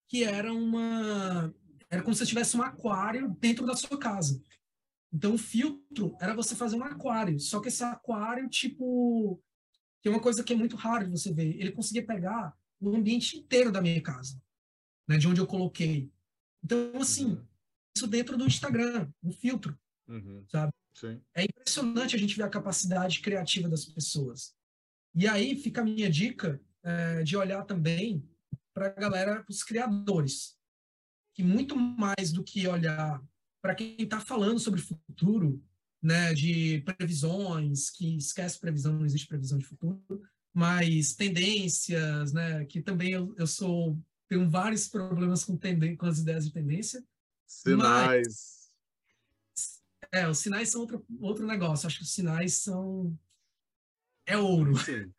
que 0.07 0.23
era 0.23 0.53
uma... 0.53 1.53
Era 1.93 2.01
como 2.01 2.15
se 2.15 2.25
tivesse 2.25 2.57
um 2.57 2.63
aquário 2.63 3.29
dentro 3.39 3.65
da 3.65 3.75
sua 3.75 3.99
casa. 3.99 4.41
Então, 5.13 5.35
o 5.35 5.37
filtro 5.37 6.17
era 6.19 6.33
você 6.33 6.55
fazer 6.55 6.75
um 6.75 6.83
aquário. 6.83 7.39
Só 7.39 7.59
que 7.59 7.67
esse 7.67 7.83
aquário, 7.83 8.49
tipo... 8.49 9.39
Que 10.01 10.09
é 10.09 10.11
uma 10.11 10.19
coisa 10.19 10.43
que 10.43 10.51
é 10.51 10.55
muito 10.55 10.75
raro 10.75 11.05
de 11.05 11.11
você 11.11 11.31
ver. 11.31 11.55
Ele 11.59 11.71
conseguia 11.71 12.05
pegar 12.05 12.53
o 12.81 12.95
ambiente 12.95 13.37
inteiro 13.37 13.71
da 13.71 13.81
minha 13.81 14.01
casa 14.01 14.41
né, 15.07 15.17
de 15.17 15.27
onde 15.27 15.39
eu 15.39 15.47
coloquei. 15.47 16.11
Então, 16.63 16.91
assim, 16.99 17.33
uhum. 17.33 17.45
isso 17.95 18.07
dentro 18.07 18.37
do 18.37 18.47
Instagram, 18.47 19.11
um 19.21 19.31
filtro, 19.31 19.77
uhum. 20.07 20.43
sabe? 20.49 20.71
Sim. 20.95 21.21
É 21.35 21.43
impressionante 21.43 22.15
a 22.15 22.19
gente 22.19 22.35
ver 22.35 22.43
a 22.43 22.49
capacidade 22.49 23.19
criativa 23.19 23.69
das 23.69 23.85
pessoas. 23.85 24.55
E 25.15 25.27
aí 25.27 25.55
fica 25.55 25.81
a 25.81 25.83
minha 25.83 26.09
dica 26.09 26.59
é, 26.83 27.23
de 27.23 27.37
olhar 27.37 27.63
também 27.65 28.27
para 28.73 28.87
a 28.87 28.89
galera, 28.89 29.43
para 29.43 29.51
os 29.51 29.63
criadores, 29.63 30.57
que 31.33 31.43
muito 31.43 31.75
mais 31.75 32.31
do 32.31 32.43
que 32.43 32.67
olhar 32.67 33.21
para 33.61 33.75
quem 33.75 33.95
está 33.97 34.19
falando 34.19 34.59
sobre 34.59 34.81
futuro, 34.81 35.63
né, 36.01 36.33
de 36.33 36.81
previsões, 36.81 37.89
que 37.89 38.17
esquece 38.17 38.59
previsão, 38.59 38.93
não 38.93 39.05
existe 39.05 39.27
previsão 39.27 39.57
de 39.57 39.65
futuro, 39.65 40.21
mas 40.53 41.15
tendências, 41.15 42.33
né, 42.33 42.65
que 42.65 42.81
também 42.81 43.13
eu, 43.13 43.33
eu 43.37 43.47
sou 43.47 43.97
tenho 44.33 44.49
vários 44.49 44.87
problemas 44.87 45.45
com, 45.45 45.55
tenden 45.55 45.95
com 45.95 46.07
as 46.07 46.17
ideias 46.19 46.45
de 46.45 46.53
tendência. 46.53 47.03
Sinais. 47.45 48.27
Mas, 48.27 48.63
é, 50.11 50.27
os 50.27 50.39
sinais 50.39 50.69
são 50.69 50.81
outro, 50.81 51.05
outro 51.19 51.45
negócio. 51.45 51.87
Acho 51.87 51.97
que 51.97 52.03
os 52.03 52.13
sinais 52.13 52.55
são. 52.55 53.17
É 54.25 54.37
ouro. 54.37 54.75
Sim. 54.77 55.11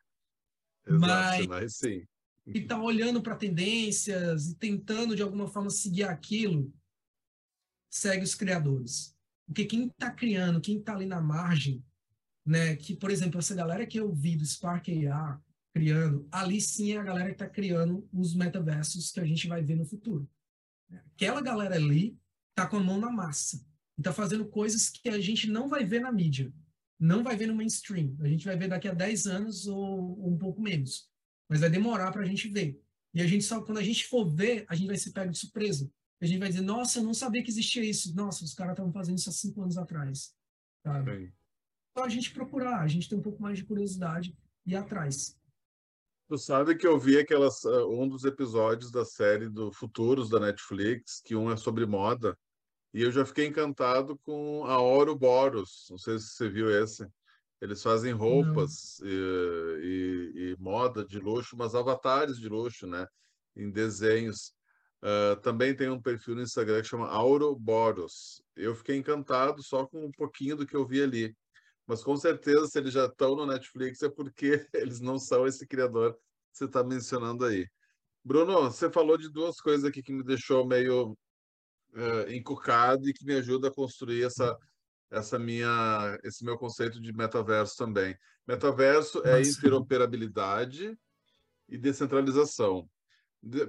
Exato, 0.85 0.99
mas, 0.99 1.41
sinais, 1.41 1.75
sim. 1.75 2.07
E 2.47 2.61
tá 2.61 2.79
olhando 2.79 3.21
para 3.21 3.35
tendências 3.35 4.49
e 4.49 4.55
tentando, 4.55 5.15
de 5.15 5.23
alguma 5.23 5.47
forma, 5.47 5.69
seguir 5.69 6.03
aquilo, 6.03 6.71
segue 7.89 8.23
os 8.23 8.35
criadores. 8.35 9.15
Porque 9.47 9.65
quem 9.65 9.87
está 9.87 10.11
criando, 10.11 10.61
quem 10.61 10.77
está 10.77 10.93
ali 10.93 11.05
na 11.05 11.21
margem, 11.21 11.83
né, 12.45 12.75
que, 12.75 12.95
por 12.95 13.09
exemplo, 13.09 13.39
essa 13.39 13.55
galera 13.55 13.85
que 13.85 13.99
eu 13.99 14.13
vi 14.13 14.35
do 14.35 14.45
Spark 14.45 14.87
AR, 15.07 15.41
criando, 15.73 16.27
ali 16.31 16.61
sim 16.61 16.93
é 16.93 16.97
a 16.97 17.03
galera 17.03 17.27
que 17.27 17.35
está 17.35 17.49
criando 17.49 18.07
os 18.13 18.33
metaversos 18.33 19.11
que 19.11 19.19
a 19.19 19.25
gente 19.25 19.47
vai 19.47 19.61
ver 19.61 19.75
no 19.75 19.85
futuro. 19.85 20.29
Aquela 21.13 21.41
galera 21.41 21.75
ali 21.75 22.17
está 22.51 22.67
com 22.67 22.77
a 22.77 22.83
mão 22.83 22.99
na 22.99 23.11
massa 23.11 23.57
e 23.97 24.01
está 24.01 24.13
fazendo 24.13 24.45
coisas 24.45 24.89
que 24.89 25.09
a 25.09 25.19
gente 25.19 25.49
não 25.49 25.67
vai 25.67 25.83
ver 25.83 25.99
na 25.99 26.11
mídia, 26.11 26.53
não 26.99 27.23
vai 27.23 27.35
ver 27.35 27.47
no 27.47 27.55
mainstream. 27.55 28.15
A 28.19 28.27
gente 28.27 28.45
vai 28.45 28.55
ver 28.55 28.69
daqui 28.69 28.87
a 28.87 28.93
10 28.93 29.25
anos 29.25 29.67
ou, 29.67 30.17
ou 30.19 30.33
um 30.33 30.37
pouco 30.37 30.61
menos, 30.61 31.09
mas 31.49 31.59
vai 31.59 31.69
demorar 31.69 32.11
para 32.11 32.21
a 32.21 32.25
gente 32.25 32.47
ver. 32.47 32.81
E 33.13 33.21
a 33.21 33.27
gente 33.27 33.43
só, 33.43 33.61
quando 33.61 33.77
a 33.77 33.83
gente 33.83 34.05
for 34.07 34.25
ver, 34.25 34.65
a 34.67 34.75
gente 34.75 34.87
vai 34.87 34.97
ser 34.97 35.11
pego 35.11 35.31
de 35.31 35.37
surpresa. 35.37 35.89
A 36.21 36.25
gente 36.25 36.39
vai 36.39 36.49
dizer, 36.49 36.61
nossa, 36.61 36.99
eu 36.99 37.03
não 37.03 37.13
sabia 37.13 37.43
que 37.43 37.49
existia 37.49 37.83
isso. 37.83 38.13
Nossa, 38.15 38.43
os 38.43 38.53
caras 38.53 38.73
estavam 38.73 38.91
fazendo 38.91 39.17
isso 39.17 39.29
há 39.29 39.33
cinco 39.33 39.61
anos 39.61 39.77
atrás. 39.77 40.33
Sabe? 40.83 41.33
Então 41.91 42.03
a 42.03 42.09
gente 42.09 42.31
procurar, 42.31 42.81
a 42.81 42.87
gente 42.87 43.07
tem 43.07 43.17
um 43.17 43.21
pouco 43.21 43.41
mais 43.41 43.57
de 43.57 43.65
curiosidade 43.65 44.37
e 44.65 44.71
ir 44.71 44.75
atrás. 44.75 45.37
Tu 46.27 46.37
sabe 46.37 46.75
que 46.75 46.87
eu 46.87 46.99
vi 46.99 47.17
aquelas, 47.19 47.63
uh, 47.63 47.87
um 47.87 48.07
dos 48.07 48.25
episódios 48.25 48.91
da 48.91 49.05
série 49.05 49.47
do 49.47 49.71
Futuros 49.71 50.29
da 50.29 50.39
Netflix, 50.39 51.21
que 51.23 51.35
um 51.35 51.51
é 51.51 51.55
sobre 51.55 51.85
moda, 51.85 52.37
e 52.93 53.01
eu 53.01 53.11
já 53.11 53.25
fiquei 53.25 53.45
encantado 53.45 54.17
com 54.19 54.65
a 54.65 54.79
Ouroboros. 54.79 55.87
Não 55.89 55.97
sei 55.97 56.17
se 56.17 56.29
você 56.29 56.49
viu 56.49 56.69
esse. 56.71 57.07
Eles 57.61 57.81
fazem 57.81 58.11
roupas 58.11 58.99
e, 59.01 59.05
e, 59.07 60.31
e, 60.35 60.55
moda 60.59 61.05
de 61.05 61.19
luxo, 61.19 61.55
mas 61.57 61.73
avatares 61.73 62.37
de 62.37 62.49
luxo, 62.49 62.85
né? 62.85 63.07
Em 63.55 63.69
desenhos. 63.71 64.53
Uh, 65.01 65.39
também 65.41 65.75
tem 65.75 65.89
um 65.89 66.01
perfil 66.01 66.35
no 66.35 66.41
Instagram 66.41 66.81
que 66.81 66.87
chama 66.87 67.21
Ouroboros. 67.21 68.41
Eu 68.55 68.75
fiquei 68.75 68.97
encantado 68.97 69.63
só 69.63 69.85
com 69.85 70.05
um 70.05 70.11
pouquinho 70.11 70.55
do 70.55 70.65
que 70.65 70.75
eu 70.75 70.85
vi 70.85 71.01
ali. 71.01 71.35
Mas 71.87 72.03
com 72.03 72.15
certeza, 72.17 72.67
se 72.67 72.79
eles 72.79 72.93
já 72.93 73.05
estão 73.05 73.35
no 73.35 73.45
Netflix, 73.45 74.01
é 74.01 74.09
porque 74.09 74.67
eles 74.73 74.99
não 74.99 75.19
são 75.19 75.45
esse 75.47 75.67
criador 75.67 76.13
que 76.13 76.19
você 76.57 76.65
está 76.65 76.83
mencionando 76.83 77.45
aí. 77.45 77.67
Bruno, 78.23 78.63
você 78.63 78.89
falou 78.89 79.17
de 79.17 79.29
duas 79.29 79.57
coisas 79.57 79.85
aqui 79.85 80.01
que 80.01 80.11
me 80.11 80.23
deixou 80.23 80.65
meio 80.65 81.11
uh, 81.93 82.31
encucado 82.31 83.07
e 83.07 83.13
que 83.13 83.23
me 83.23 83.35
ajuda 83.35 83.67
a 83.67 83.73
construir 83.73 84.23
essa, 84.23 84.57
essa 85.11 85.37
minha, 85.39 86.19
esse 86.23 86.43
meu 86.43 86.57
conceito 86.57 86.99
de 86.99 87.13
metaverso 87.13 87.75
também. 87.77 88.17
Metaverso 88.47 89.25
é 89.25 89.41
interoperabilidade 89.41 90.97
e 91.69 91.77
descentralização. 91.77 92.89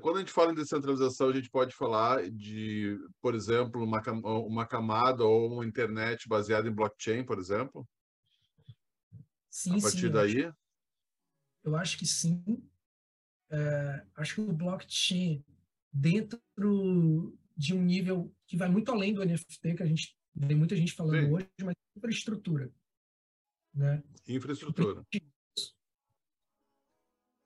Quando 0.01 0.17
a 0.17 0.21
gente 0.21 0.33
fala 0.33 0.53
em 0.53 0.55
descentralização, 0.55 1.29
a 1.29 1.35
gente 1.35 1.51
pode 1.51 1.75
falar 1.75 2.31
de, 2.31 2.99
por 3.21 3.35
exemplo, 3.35 3.83
uma, 3.85 4.01
uma 4.23 4.67
camada 4.67 5.23
ou 5.23 5.53
uma 5.53 5.67
internet 5.67 6.27
baseada 6.29 6.67
em 6.67 6.75
blockchain, 6.75 7.25
por 7.25 7.39
exemplo? 7.39 7.87
Sim, 9.51 9.79
a 9.79 9.83
partir 9.83 10.07
sim, 10.07 10.11
daí? 10.11 10.39
Eu 10.41 10.49
acho, 10.49 10.57
eu 11.65 11.77
acho 11.77 11.99
que 11.99 12.07
sim. 12.07 12.43
É, 13.51 14.07
acho 14.17 14.35
que 14.37 14.41
o 14.41 14.53
blockchain, 14.53 15.45
dentro 15.93 16.41
de 17.57 17.75
um 17.75 17.83
nível 17.83 18.35
que 18.47 18.57
vai 18.57 18.69
muito 18.69 18.91
além 18.91 19.13
do 19.13 19.25
NFT, 19.25 19.75
que 19.75 19.83
a 19.83 19.87
gente 19.87 20.17
tem 20.47 20.57
muita 20.57 20.77
gente 20.77 20.93
falando 20.93 21.27
sim. 21.27 21.33
hoje, 21.33 21.49
mas 21.63 21.75
infraestrutura. 21.97 22.71
Né? 23.75 24.03
Infraestrutura. 24.29 25.05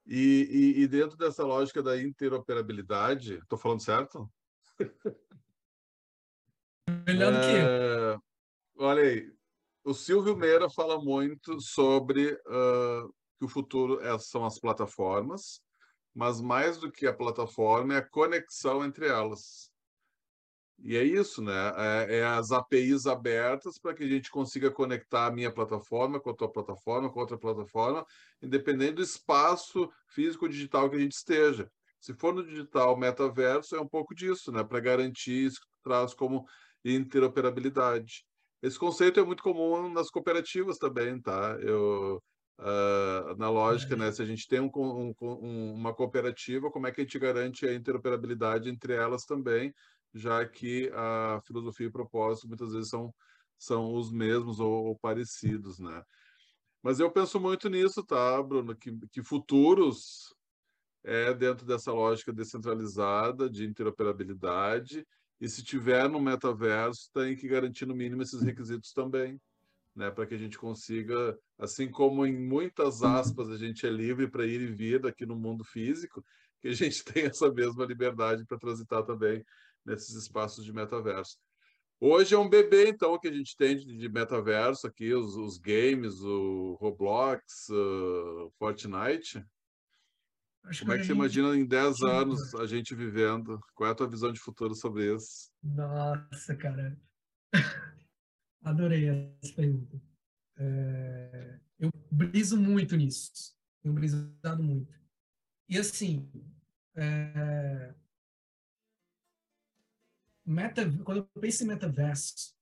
E, 0.07 0.75
e, 0.77 0.83
e, 0.83 0.89
dentro 0.89 1.17
dessa 1.17 1.45
lógica 1.45 1.83
da 1.83 2.01
interoperabilidade, 2.01 3.35
estou 3.35 3.57
falando 3.57 3.81
certo? 3.81 4.29
Melhor 7.07 7.33
do 7.33 7.41
que 7.41 7.47
eu. 7.47 7.67
É, 7.67 8.19
olha 8.79 9.03
aí, 9.03 9.33
o 9.85 9.95
Silvio 9.95 10.37
Meira 10.37 10.69
fala 10.69 11.01
muito 11.01 11.61
sobre 11.61 12.33
uh, 12.33 13.15
que 13.39 13.45
o 13.45 13.49
futuro 13.49 14.01
é, 14.01 14.19
são 14.19 14.45
as 14.45 14.59
plataformas, 14.59 15.63
mas 16.15 16.41
mais 16.41 16.79
do 16.79 16.91
que 16.91 17.07
a 17.07 17.15
plataforma 17.15 17.95
é 17.95 17.99
a 17.99 18.09
conexão 18.09 18.85
entre 18.85 19.07
elas. 19.07 19.70
E 20.83 20.97
é 20.97 21.05
isso, 21.05 21.43
né? 21.43 21.73
É, 22.09 22.19
é 22.19 22.25
as 22.25 22.51
APIs 22.53 23.07
abertas 23.07 23.79
para 23.79 23.95
que 23.95 24.03
a 24.03 24.09
gente 24.09 24.31
consiga 24.31 24.71
conectar 24.71 25.27
a 25.27 25.31
minha 25.31 25.53
plataforma 25.53 26.19
com 26.19 26.31
a 26.31 26.35
tua 26.35 26.51
plataforma, 26.51 27.11
com 27.11 27.21
outra 27.21 27.39
plataforma, 27.39 28.05
independente 28.43 28.95
do 28.95 29.03
espaço 29.03 29.91
físico 30.09 30.47
ou 30.47 30.51
digital 30.51 30.89
que 30.89 30.97
a 30.97 31.01
gente 31.01 31.13
esteja. 31.13 31.71
Se 32.01 32.15
for 32.15 32.35
no 32.35 32.43
digital 32.43 32.97
metaverso, 32.97 33.77
é 33.77 33.81
um 33.81 33.89
pouco 33.89 34.15
disso, 34.15 34.51
né? 34.51 34.65
Para 34.65 34.81
garantir 34.81 35.47
isso 35.47 35.61
que 35.61 35.67
traz 35.83 36.15
como 36.15 36.47
interoperabilidade. 36.83 38.25
Esse 38.63 38.79
conceito 38.79 39.21
é 39.21 39.25
muito 39.25 39.43
comum 39.43 39.93
nas 39.93 40.11
cooperativas 40.11 40.79
também, 40.79 41.21
tá? 41.21 41.59
Eu, 41.61 42.23
uh, 42.59 43.37
na 43.37 43.51
lógica, 43.51 43.97
né? 43.97 44.11
Se 44.13 44.23
a 44.23 44.25
gente 44.25 44.49
tem 44.49 44.61
um, 44.61 44.71
um, 44.75 45.75
uma 45.75 45.95
cooperativa, 45.95 46.71
como 46.71 46.87
é 46.87 46.93
que 46.93 47.03
a 47.03 47.05
gente 47.05 47.19
garante 47.19 47.67
a 47.67 47.75
interoperabilidade 47.75 48.71
entre 48.71 48.95
elas 48.95 49.25
também, 49.25 49.75
já 50.15 50.47
que 50.47 50.91
a 50.95 51.41
filosofia 51.47 51.87
e 51.87 51.93
propósito 51.93 52.49
muitas 52.49 52.73
vezes 52.73 52.89
são, 52.89 53.15
são 53.59 53.95
os 53.95 54.11
mesmos 54.11 54.61
ou, 54.61 54.87
ou 54.87 54.99
parecidos, 54.99 55.79
né? 55.79 56.03
Mas 56.83 56.99
eu 56.99 57.11
penso 57.11 57.39
muito 57.39 57.69
nisso, 57.69 58.03
tá, 58.03 58.43
Bruno? 58.43 58.75
Que, 58.75 58.97
que 59.13 59.23
futuros 59.23 60.35
é 61.05 61.33
dentro 61.35 61.67
dessa 61.67 61.93
lógica 61.93 62.33
descentralizada 62.33 63.49
de 63.49 63.65
interoperabilidade 63.65 65.07
e 65.41 65.49
se 65.49 65.63
tiver 65.63 66.09
no 66.09 66.21
metaverso, 66.21 67.11
tem 67.15 67.35
que 67.35 67.49
garantir 67.49 67.87
no 67.87 67.95
mínimo 67.95 68.23
esses 68.23 68.43
requisitos 68.43 68.93
também, 68.93 69.41
né? 69.95 70.11
Para 70.11 70.27
que 70.27 70.35
a 70.35 70.39
gente 70.39 70.59
consiga, 70.59 71.39
assim 71.59 71.91
como 71.91 72.27
em 72.27 72.37
muitas 72.37 73.03
aspas 73.03 73.49
a 73.49 73.57
gente 73.57 73.87
é 73.87 73.91
livre 73.91 74.29
para 74.29 74.47
ir 74.47 74.61
e 74.61 74.67
vir 74.67 75.07
aqui 75.07 75.25
no 75.25 75.37
mundo 75.37 75.65
físico, 75.65 76.25
que 76.61 76.69
a 76.69 76.73
gente 76.75 77.03
tenha 77.05 77.29
essa 77.29 77.51
mesma 77.51 77.85
liberdade 77.87 78.45
para 78.45 78.59
transitar 78.59 79.03
também 79.03 79.45
nesses 79.85 80.15
espaços 80.15 80.65
de 80.65 80.73
metaverso. 80.73 81.37
Hoje 82.01 82.35
é 82.35 82.39
um 82.39 82.49
bebê, 82.49 82.89
então, 82.89 83.19
que 83.19 83.29
a 83.29 83.33
gente 83.33 83.57
tem 83.57 83.77
de 83.77 84.09
metaverso 84.09 84.87
aqui, 84.87 85.13
os, 85.13 85.37
os 85.37 85.59
games, 85.59 86.21
o 86.23 86.79
Roblox, 86.81 87.69
uh, 87.69 88.51
Fortnite, 88.59 89.45
Acho 90.65 90.81
Como 90.81 90.93
é 90.93 90.99
que 90.99 91.05
você 91.05 91.13
imagina 91.13 91.57
em 91.57 91.65
10 91.65 92.03
anos 92.03 92.55
a 92.55 92.67
gente 92.67 92.95
vivendo? 92.95 93.59
Qual 93.75 93.89
é 93.89 93.93
a 93.93 93.95
tua 93.95 94.09
visão 94.09 94.33
de 94.33 94.39
futuro 94.39 94.75
sobre 94.75 95.15
isso? 95.15 95.51
Nossa, 95.63 96.55
cara. 96.55 96.99
Adorei 98.63 99.09
essa 99.43 99.55
pergunta. 99.55 100.01
É... 100.59 101.59
Eu 101.79 101.91
briso 102.11 102.59
muito 102.59 102.95
nisso. 102.97 103.33
Tenho 103.83 103.95
brisado 103.95 104.63
muito. 104.63 104.93
E 105.69 105.79
assim, 105.79 106.31
é... 106.95 107.95
Meta... 110.51 110.91
quando 111.05 111.19
eu 111.19 111.41
penso 111.41 111.63
em 111.63 111.67
metaverso, 111.67 112.55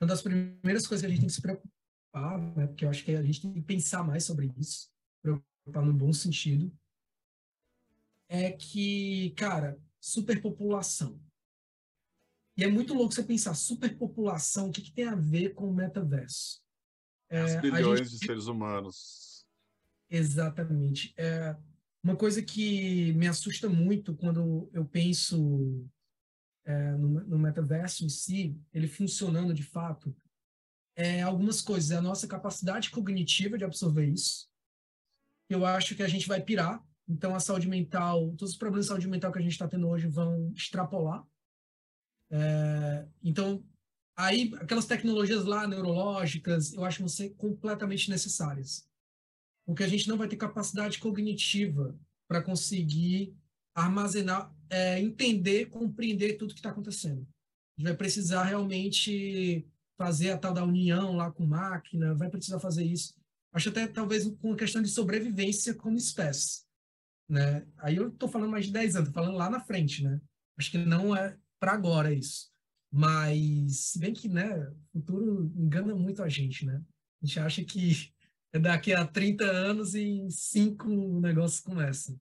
uma 0.00 0.06
das 0.06 0.20
primeiras 0.20 0.86
coisas 0.86 1.00
que 1.00 1.06
a 1.06 1.08
gente 1.08 1.20
tem 1.20 1.28
que 1.28 1.34
se 1.34 1.40
preocupar, 1.40 2.38
né? 2.56 2.66
porque 2.66 2.84
eu 2.84 2.90
acho 2.90 3.04
que 3.04 3.12
a 3.12 3.22
gente 3.22 3.40
tem 3.40 3.52
que 3.54 3.62
pensar 3.62 4.04
mais 4.04 4.24
sobre 4.24 4.52
isso, 4.58 4.90
preocupar 5.22 5.84
no 5.84 5.94
bom 5.94 6.12
sentido, 6.12 6.70
é 8.28 8.52
que, 8.52 9.30
cara, 9.30 9.80
superpopulação. 9.98 11.20
E 12.54 12.64
é 12.64 12.68
muito 12.68 12.92
louco 12.92 13.14
você 13.14 13.22
pensar, 13.22 13.54
superpopulação, 13.54 14.68
o 14.68 14.72
que, 14.72 14.82
que 14.82 14.92
tem 14.92 15.06
a 15.06 15.14
ver 15.14 15.54
com 15.54 15.70
o 15.70 15.74
metaverso? 15.74 16.62
É, 17.30 17.60
bilhões 17.60 18.00
gente... 18.00 18.10
de 18.10 18.26
seres 18.26 18.46
humanos. 18.46 19.46
Exatamente. 20.10 21.14
É, 21.16 21.56
uma 22.02 22.16
coisa 22.16 22.42
que 22.42 23.12
me 23.14 23.26
assusta 23.26 23.68
muito 23.68 24.14
quando 24.14 24.68
eu 24.72 24.84
penso 24.84 25.88
é, 26.68 26.92
no, 26.92 27.08
no, 27.24 27.38
metaverso 27.38 28.04
em 28.04 28.10
si, 28.10 28.54
ele 28.74 28.86
funcionando 28.86 29.54
de 29.54 29.62
fato, 29.62 30.14
é 30.94 31.22
algumas 31.22 31.62
coisas. 31.62 31.90
É 31.90 31.96
a 31.96 32.02
nossa 32.02 32.28
capacidade 32.28 32.90
cognitiva 32.90 33.56
de 33.56 33.64
absorver 33.64 34.06
isso, 34.06 34.46
eu 35.48 35.64
acho 35.64 35.96
que 35.96 36.02
a 36.02 36.08
gente 36.08 36.28
vai 36.28 36.42
pirar. 36.42 36.84
Então, 37.08 37.34
a 37.34 37.40
saúde 37.40 37.66
mental, 37.66 38.34
todos 38.36 38.52
os 38.52 38.58
problemas 38.58 38.84
de 38.84 38.88
saúde 38.90 39.08
mental 39.08 39.32
que 39.32 39.38
a 39.38 39.42
gente 39.42 39.52
está 39.52 39.66
tendo 39.66 39.88
hoje 39.88 40.06
vão 40.06 40.52
extrapolar. 40.54 41.26
É, 42.30 43.08
então, 43.22 43.64
aí, 44.14 44.52
aquelas 44.60 44.84
tecnologias 44.84 45.46
lá, 45.46 45.66
neurológicas, 45.66 46.74
eu 46.74 46.84
acho 46.84 46.98
que 46.98 47.02
vão 47.02 47.08
ser 47.08 47.30
completamente 47.30 48.10
necessárias. 48.10 48.86
Porque 49.64 49.82
a 49.82 49.88
gente 49.88 50.06
não 50.06 50.18
vai 50.18 50.28
ter 50.28 50.36
capacidade 50.36 50.98
cognitiva 50.98 51.98
para 52.28 52.42
conseguir 52.42 53.34
armazenar, 53.74 54.54
é, 54.70 55.00
entender, 55.00 55.66
compreender 55.66 56.36
tudo 56.36 56.54
que 56.54 56.60
está 56.60 56.70
acontecendo. 56.70 57.26
A 57.76 57.80
gente 57.80 57.88
vai 57.88 57.96
precisar 57.96 58.44
realmente 58.44 59.66
fazer 59.96 60.30
a 60.30 60.38
tal 60.38 60.52
da 60.52 60.64
união 60.64 61.16
lá 61.16 61.30
com 61.30 61.46
máquina, 61.46 62.14
vai 62.14 62.28
precisar 62.30 62.60
fazer 62.60 62.84
isso. 62.84 63.14
Acho 63.52 63.70
até 63.70 63.86
talvez 63.86 64.26
com 64.40 64.54
questão 64.54 64.82
de 64.82 64.88
sobrevivência 64.88 65.74
como 65.74 65.96
espécie, 65.96 66.62
né? 67.28 67.66
Aí 67.78 67.96
eu 67.96 68.08
estou 68.08 68.28
falando 68.28 68.50
mais 68.50 68.66
de 68.66 68.72
10 68.72 68.96
anos, 68.96 69.08
tô 69.08 69.14
falando 69.14 69.36
lá 69.36 69.50
na 69.50 69.60
frente, 69.60 70.04
né? 70.04 70.20
Acho 70.58 70.70
que 70.70 70.78
não 70.78 71.16
é 71.16 71.36
para 71.58 71.72
agora 71.72 72.12
isso. 72.12 72.50
Mas, 72.90 73.90
se 73.90 73.98
bem 73.98 74.14
que, 74.14 74.28
né, 74.28 74.58
o 74.94 75.00
futuro 75.00 75.52
engana 75.56 75.94
muito 75.94 76.22
a 76.22 76.28
gente, 76.28 76.64
né? 76.64 76.82
A 77.22 77.26
gente 77.26 77.40
acha 77.40 77.64
que 77.64 78.12
é 78.52 78.58
daqui 78.58 78.92
a 78.92 79.06
30 79.06 79.44
anos 79.44 79.94
e 79.94 80.02
em 80.02 80.30
5 80.30 80.88
o 80.88 81.20
negócio 81.20 81.62
começa. 81.62 82.16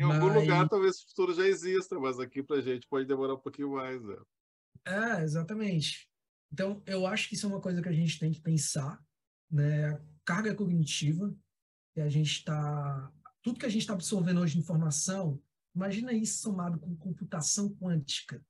Em 0.00 0.04
mas... 0.04 0.18
algum 0.18 0.40
lugar 0.40 0.66
talvez 0.66 0.96
o 0.96 1.08
futuro 1.08 1.34
já 1.34 1.46
exista, 1.46 1.98
mas 2.00 2.18
aqui 2.18 2.42
para 2.42 2.56
a 2.56 2.62
gente 2.62 2.88
pode 2.88 3.06
demorar 3.06 3.34
um 3.34 3.40
pouquinho 3.40 3.72
mais. 3.72 4.02
Né? 4.02 4.16
É, 4.86 5.22
exatamente. 5.22 6.08
Então, 6.50 6.82
eu 6.86 7.06
acho 7.06 7.28
que 7.28 7.34
isso 7.34 7.44
é 7.44 7.50
uma 7.50 7.60
coisa 7.60 7.82
que 7.82 7.88
a 7.88 7.92
gente 7.92 8.18
tem 8.18 8.32
que 8.32 8.40
pensar, 8.40 8.98
né? 9.50 10.00
carga 10.24 10.54
cognitiva 10.54 11.34
que 11.92 12.00
a 12.00 12.08
gente 12.08 12.30
está 12.30 13.12
tudo 13.42 13.58
que 13.58 13.66
a 13.66 13.70
gente 13.70 13.82
está 13.82 13.94
absorvendo 13.94 14.40
hoje 14.40 14.54
de 14.54 14.60
informação, 14.60 15.40
imagina 15.74 16.12
isso 16.12 16.42
somado 16.42 16.78
com 16.78 16.94
computação 16.96 17.74
quântica, 17.76 18.44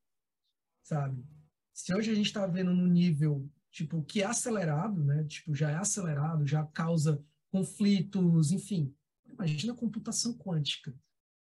sabe? 0.82 1.24
Se 1.72 1.94
hoje 1.94 2.11
a 2.11 2.14
gente 2.14 2.26
está 2.26 2.46
vendo 2.46 2.74
no 2.74 2.86
nível 2.86 3.48
tipo 3.70 4.03
que 4.03 4.22
é 4.22 4.26
acelerado, 4.26 5.05
né? 5.05 5.24
Tipo 5.24 5.55
já 5.55 5.70
é 5.70 5.76
acelerado, 5.76 6.46
já 6.46 6.64
causa 6.66 7.24
conflitos, 7.51 8.51
enfim. 8.51 8.94
Imagina 9.26 9.74
computação 9.74 10.36
quântica, 10.36 10.94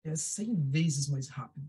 é 0.04 0.16
100 0.16 0.70
vezes 0.70 1.08
mais 1.10 1.28
rápido. 1.28 1.68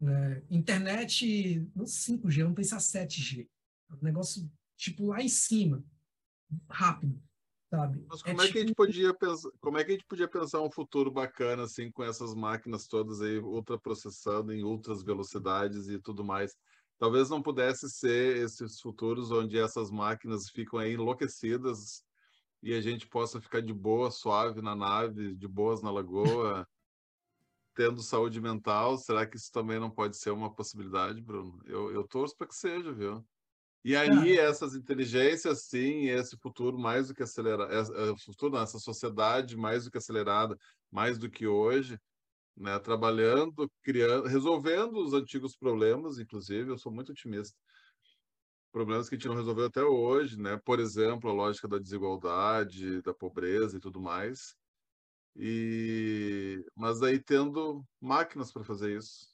Né? 0.00 0.42
Internet, 0.50 1.68
não 1.74 1.84
5G, 1.84 2.42
vamos 2.42 2.56
pensar 2.56 2.78
7G. 2.78 3.48
É 3.90 3.94
um 3.94 4.02
negócio 4.02 4.50
tipo 4.76 5.06
lá 5.06 5.20
em 5.20 5.28
cima, 5.28 5.84
rápido 6.68 7.20
sabe? 7.70 8.04
Mas 8.08 8.22
como 8.22 8.42
é, 8.42 8.46
é 8.46 8.52
que 8.52 8.58
a 8.58 8.60
gente 8.60 8.68
tipo 8.68 8.86
podia 8.86 9.14
pensar, 9.14 9.50
como 9.60 9.78
é 9.78 9.84
que 9.84 9.90
a 9.90 9.94
gente 9.94 10.06
podia 10.06 10.28
pensar 10.28 10.60
um 10.62 10.70
futuro 10.70 11.10
bacana 11.10 11.64
assim 11.64 11.90
com 11.90 12.02
essas 12.02 12.34
máquinas 12.34 12.86
todas 12.86 13.20
aí 13.20 13.38
ultraprocessando 13.38 14.52
em 14.52 14.64
outras 14.64 15.02
velocidades 15.02 15.88
e 15.88 15.98
tudo 15.98 16.24
mais? 16.24 16.56
Talvez 16.98 17.30
não 17.30 17.42
pudesse 17.42 17.88
ser 17.88 18.38
esses 18.38 18.80
futuros 18.80 19.30
onde 19.30 19.58
essas 19.58 19.90
máquinas 19.90 20.48
ficam 20.48 20.80
aí 20.80 20.94
enlouquecidas 20.94 22.02
e 22.60 22.74
a 22.74 22.80
gente 22.80 23.06
possa 23.06 23.40
ficar 23.40 23.60
de 23.60 23.72
boa, 23.72 24.10
suave 24.10 24.60
na 24.60 24.74
nave, 24.74 25.34
de 25.36 25.46
boas 25.46 25.80
na 25.80 25.92
lagoa, 25.92 26.66
tendo 27.78 28.02
saúde 28.02 28.40
mental. 28.40 28.98
Será 28.98 29.24
que 29.24 29.36
isso 29.36 29.52
também 29.52 29.78
não 29.78 29.88
pode 29.88 30.16
ser 30.16 30.32
uma 30.32 30.52
possibilidade, 30.52 31.22
Bruno? 31.22 31.62
Eu, 31.64 31.92
eu 31.92 32.02
torço 32.02 32.36
para 32.36 32.48
que 32.48 32.56
seja, 32.56 32.92
viu? 32.92 33.24
E 33.84 33.94
aí, 33.94 34.36
essas 34.36 34.74
inteligências, 34.74 35.66
sim, 35.66 36.08
esse 36.08 36.36
futuro 36.38 36.76
mais 36.76 37.06
do 37.06 37.14
que 37.14 37.22
acelerado, 37.22 37.72
é, 37.72 37.78
é, 38.10 38.16
futuro 38.18 38.54
não, 38.54 38.62
essa 38.62 38.80
sociedade 38.80 39.56
mais 39.56 39.84
do 39.84 39.92
que 39.92 39.98
acelerada, 39.98 40.58
mais 40.90 41.18
do 41.18 41.30
que 41.30 41.46
hoje, 41.46 41.96
né, 42.56 42.76
trabalhando, 42.80 43.70
criando, 43.80 44.26
resolvendo 44.26 44.96
os 44.96 45.14
antigos 45.14 45.56
problemas, 45.56 46.18
inclusive, 46.18 46.72
eu 46.72 46.78
sou 46.78 46.90
muito 46.90 47.12
otimista. 47.12 47.56
Problemas 48.72 49.08
que 49.08 49.14
a 49.14 49.18
gente 49.18 49.28
não 49.28 49.36
resolveu 49.36 49.66
até 49.66 49.84
hoje, 49.84 50.36
né? 50.36 50.60
Por 50.64 50.80
exemplo, 50.80 51.30
a 51.30 51.32
lógica 51.32 51.68
da 51.68 51.78
desigualdade, 51.78 53.00
da 53.02 53.14
pobreza 53.14 53.76
e 53.76 53.80
tudo 53.80 54.00
mais. 54.00 54.56
E 55.38 56.64
mas 56.74 57.00
aí 57.00 57.20
tendo 57.20 57.86
máquinas 58.00 58.50
para 58.50 58.64
fazer 58.64 58.98
isso. 58.98 59.28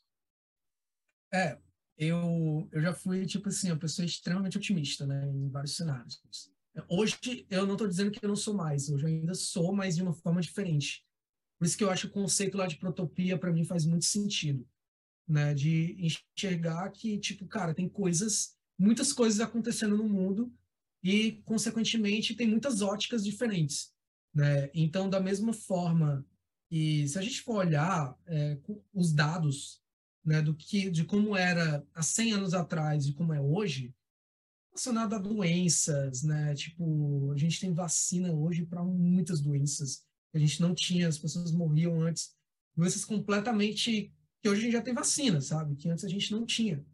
É, 1.32 1.59
eu, 1.97 2.68
eu 2.70 2.82
já 2.82 2.93
fui, 2.93 3.24
tipo 3.24 3.48
assim, 3.48 3.70
uma 3.70 3.78
pessoa 3.78 4.05
extremamente 4.05 4.59
otimista, 4.59 5.06
né, 5.06 5.26
em 5.26 5.48
vários 5.48 5.76
cenários. 5.76 6.20
Hoje, 6.89 7.47
eu 7.48 7.66
não 7.66 7.74
estou 7.74 7.89
dizendo 7.89 8.10
que 8.10 8.24
eu 8.24 8.28
não 8.28 8.36
sou 8.36 8.55
mais, 8.55 8.89
hoje 8.89 9.05
eu 9.05 9.09
ainda 9.09 9.35
sou, 9.35 9.72
mas 9.72 9.97
de 9.97 10.02
uma 10.02 10.12
forma 10.12 10.40
diferente. 10.40 11.05
Por 11.59 11.66
isso 11.66 11.78
que 11.78 11.85
eu 11.85 11.90
acho 11.90 12.09
que 12.09 12.18
o 12.18 12.22
conceito 12.22 12.59
lá 12.59 12.66
de 12.66 12.76
protopia, 12.76 13.39
para 13.39 13.52
mim, 13.52 13.64
faz 13.64 13.86
muito 13.86 14.05
sentido, 14.05 14.68
né, 15.26 15.55
de 15.55 15.97
enxergar 15.98 16.90
que, 16.90 17.18
tipo, 17.18 17.47
cara, 17.47 17.74
tem 17.74 17.89
coisas, 17.89 18.59
muitas 18.78 19.12
coisas 19.12 19.40
acontecendo 19.40 19.97
no 19.97 20.09
mundo 20.09 20.52
e, 21.02 21.43
consequentemente, 21.44 22.35
tem 22.35 22.48
muitas 22.48 22.82
óticas 22.82 23.24
diferentes, 23.24 23.93
né? 24.35 24.70
Então, 24.74 25.09
da 25.09 25.20
mesma 25.20 25.52
forma, 25.52 26.24
e 26.70 27.06
se 27.09 27.19
a 27.19 27.23
gente 27.23 27.43
for 27.43 27.56
olhar 27.56 28.19
é, 28.27 28.59
os 28.93 29.12
dados 29.12 29.81
né, 30.24 30.43
do 30.43 30.55
que, 30.55 30.90
de 30.90 31.05
como 31.05 31.36
era 31.36 31.86
há 31.94 32.02
100 32.02 32.32
anos 32.32 32.55
atrás 32.55 33.06
e 33.06 33.12
como 33.12 33.32
é 33.32 33.40
hoje, 33.40 33.94
relacionado 34.70 35.15
a 35.15 35.19
doenças, 35.19 36.23
né? 36.24 36.55
Tipo, 36.55 37.31
a 37.32 37.36
gente 37.36 37.61
tem 37.61 37.73
vacina 37.73 38.32
hoje 38.32 38.66
para 38.66 38.82
muitas 38.82 39.40
doenças 39.40 40.05
que 40.32 40.39
a 40.39 40.40
gente 40.40 40.61
não 40.61 40.74
tinha, 40.74 41.06
as 41.06 41.19
pessoas 41.19 41.52
morriam 41.52 42.01
antes 42.02 42.35
doenças 42.77 43.05
completamente 43.05 44.12
que 44.43 44.48
hoje 44.48 44.61
a 44.61 44.65
gente 44.65 44.73
já 44.73 44.82
tem 44.82 44.93
vacina, 44.93 45.40
sabe? 45.40 45.77
Que 45.77 45.89
antes 45.89 46.05
a 46.05 46.09
gente 46.09 46.32
não 46.32 46.44
tinha. 46.44 46.85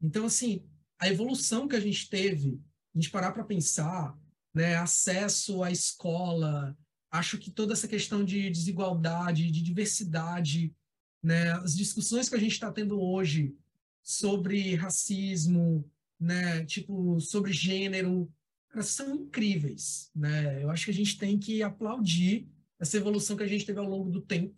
Então, 0.00 0.26
assim, 0.26 0.64
a 0.98 1.08
evolução 1.08 1.66
que 1.66 1.74
a 1.74 1.80
gente 1.80 2.08
teve, 2.08 2.60
a 2.94 2.98
gente 2.98 3.10
parar 3.10 3.32
para 3.32 3.44
pensar, 3.44 4.16
né, 4.54 4.76
acesso 4.76 5.62
à 5.62 5.70
escola, 5.70 6.76
acho 7.12 7.36
que 7.36 7.50
toda 7.50 7.74
essa 7.74 7.86
questão 7.86 8.24
de 8.24 8.48
desigualdade, 8.48 9.50
de 9.50 9.62
diversidade, 9.62 10.74
né, 11.22 11.52
as 11.52 11.76
discussões 11.76 12.28
que 12.28 12.34
a 12.34 12.40
gente 12.40 12.52
está 12.52 12.72
tendo 12.72 13.00
hoje 13.00 13.54
sobre 14.02 14.74
racismo, 14.74 15.88
né, 16.18 16.64
tipo, 16.64 17.20
sobre 17.20 17.52
gênero, 17.52 18.32
elas 18.72 18.86
são 18.86 19.14
incríveis, 19.14 20.10
né? 20.14 20.62
Eu 20.62 20.70
acho 20.70 20.86
que 20.86 20.90
a 20.90 20.94
gente 20.94 21.18
tem 21.18 21.38
que 21.38 21.62
aplaudir 21.62 22.48
essa 22.80 22.96
evolução 22.96 23.36
que 23.36 23.42
a 23.42 23.46
gente 23.46 23.66
teve 23.66 23.78
ao 23.78 23.88
longo 23.88 24.10
do 24.10 24.22
tempo 24.22 24.56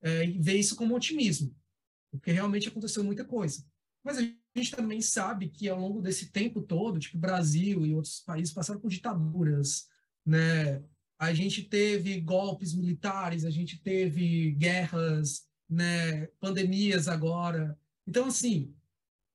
é, 0.00 0.24
e 0.24 0.38
ver 0.38 0.56
isso 0.56 0.76
como 0.76 0.94
otimismo, 0.94 1.52
porque 2.12 2.30
realmente 2.30 2.68
aconteceu 2.68 3.02
muita 3.02 3.24
coisa. 3.24 3.66
Mas 4.04 4.18
a 4.18 4.22
gente 4.56 4.70
também 4.70 5.00
sabe 5.00 5.48
que 5.48 5.68
ao 5.68 5.80
longo 5.80 6.00
desse 6.00 6.30
tempo 6.30 6.62
todo, 6.62 7.00
tipo 7.00 7.18
Brasil 7.18 7.84
e 7.84 7.92
outros 7.92 8.20
países 8.20 8.54
passaram 8.54 8.80
por 8.80 8.88
ditaduras, 8.88 9.88
né? 10.24 10.80
A 11.20 11.34
gente 11.34 11.62
teve 11.62 12.18
golpes 12.18 12.72
militares, 12.72 13.44
a 13.44 13.50
gente 13.50 13.78
teve 13.78 14.52
guerras, 14.52 15.46
né? 15.68 16.26
Pandemias 16.40 17.08
agora. 17.08 17.78
Então 18.06 18.24
assim, 18.24 18.74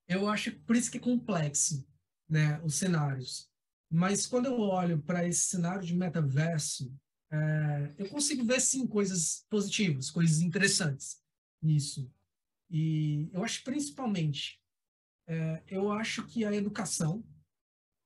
eu 0.07 0.28
acho 0.28 0.52
por 0.62 0.76
isso 0.76 0.90
que 0.90 0.98
é 0.98 1.02
complexo, 1.02 1.88
né? 2.28 2.60
Os 2.64 2.74
cenários. 2.74 3.48
Mas 3.88 4.26
quando 4.26 4.48
eu 4.48 4.60
olho 4.60 4.99
para 4.99 5.28
esse 5.28 5.41
cenário 5.41 5.86
de 5.86 5.95
metaverso, 5.95 6.91
é, 7.32 7.94
eu 7.99 8.10
consigo 8.10 8.44
ver 8.44 8.60
sim 8.60 8.88
coisas 8.88 9.45
positivas, 9.48 10.10
coisas 10.10 10.41
interessantes 10.41 11.22
nisso. 11.62 12.12
E 12.68 13.30
eu 13.32 13.44
acho 13.44 13.64
principalmente 13.64 14.60
é, 15.28 15.62
eu 15.68 15.91
acho 15.91 16.26
que 16.26 16.44
a 16.44 16.53
educação 16.56 17.24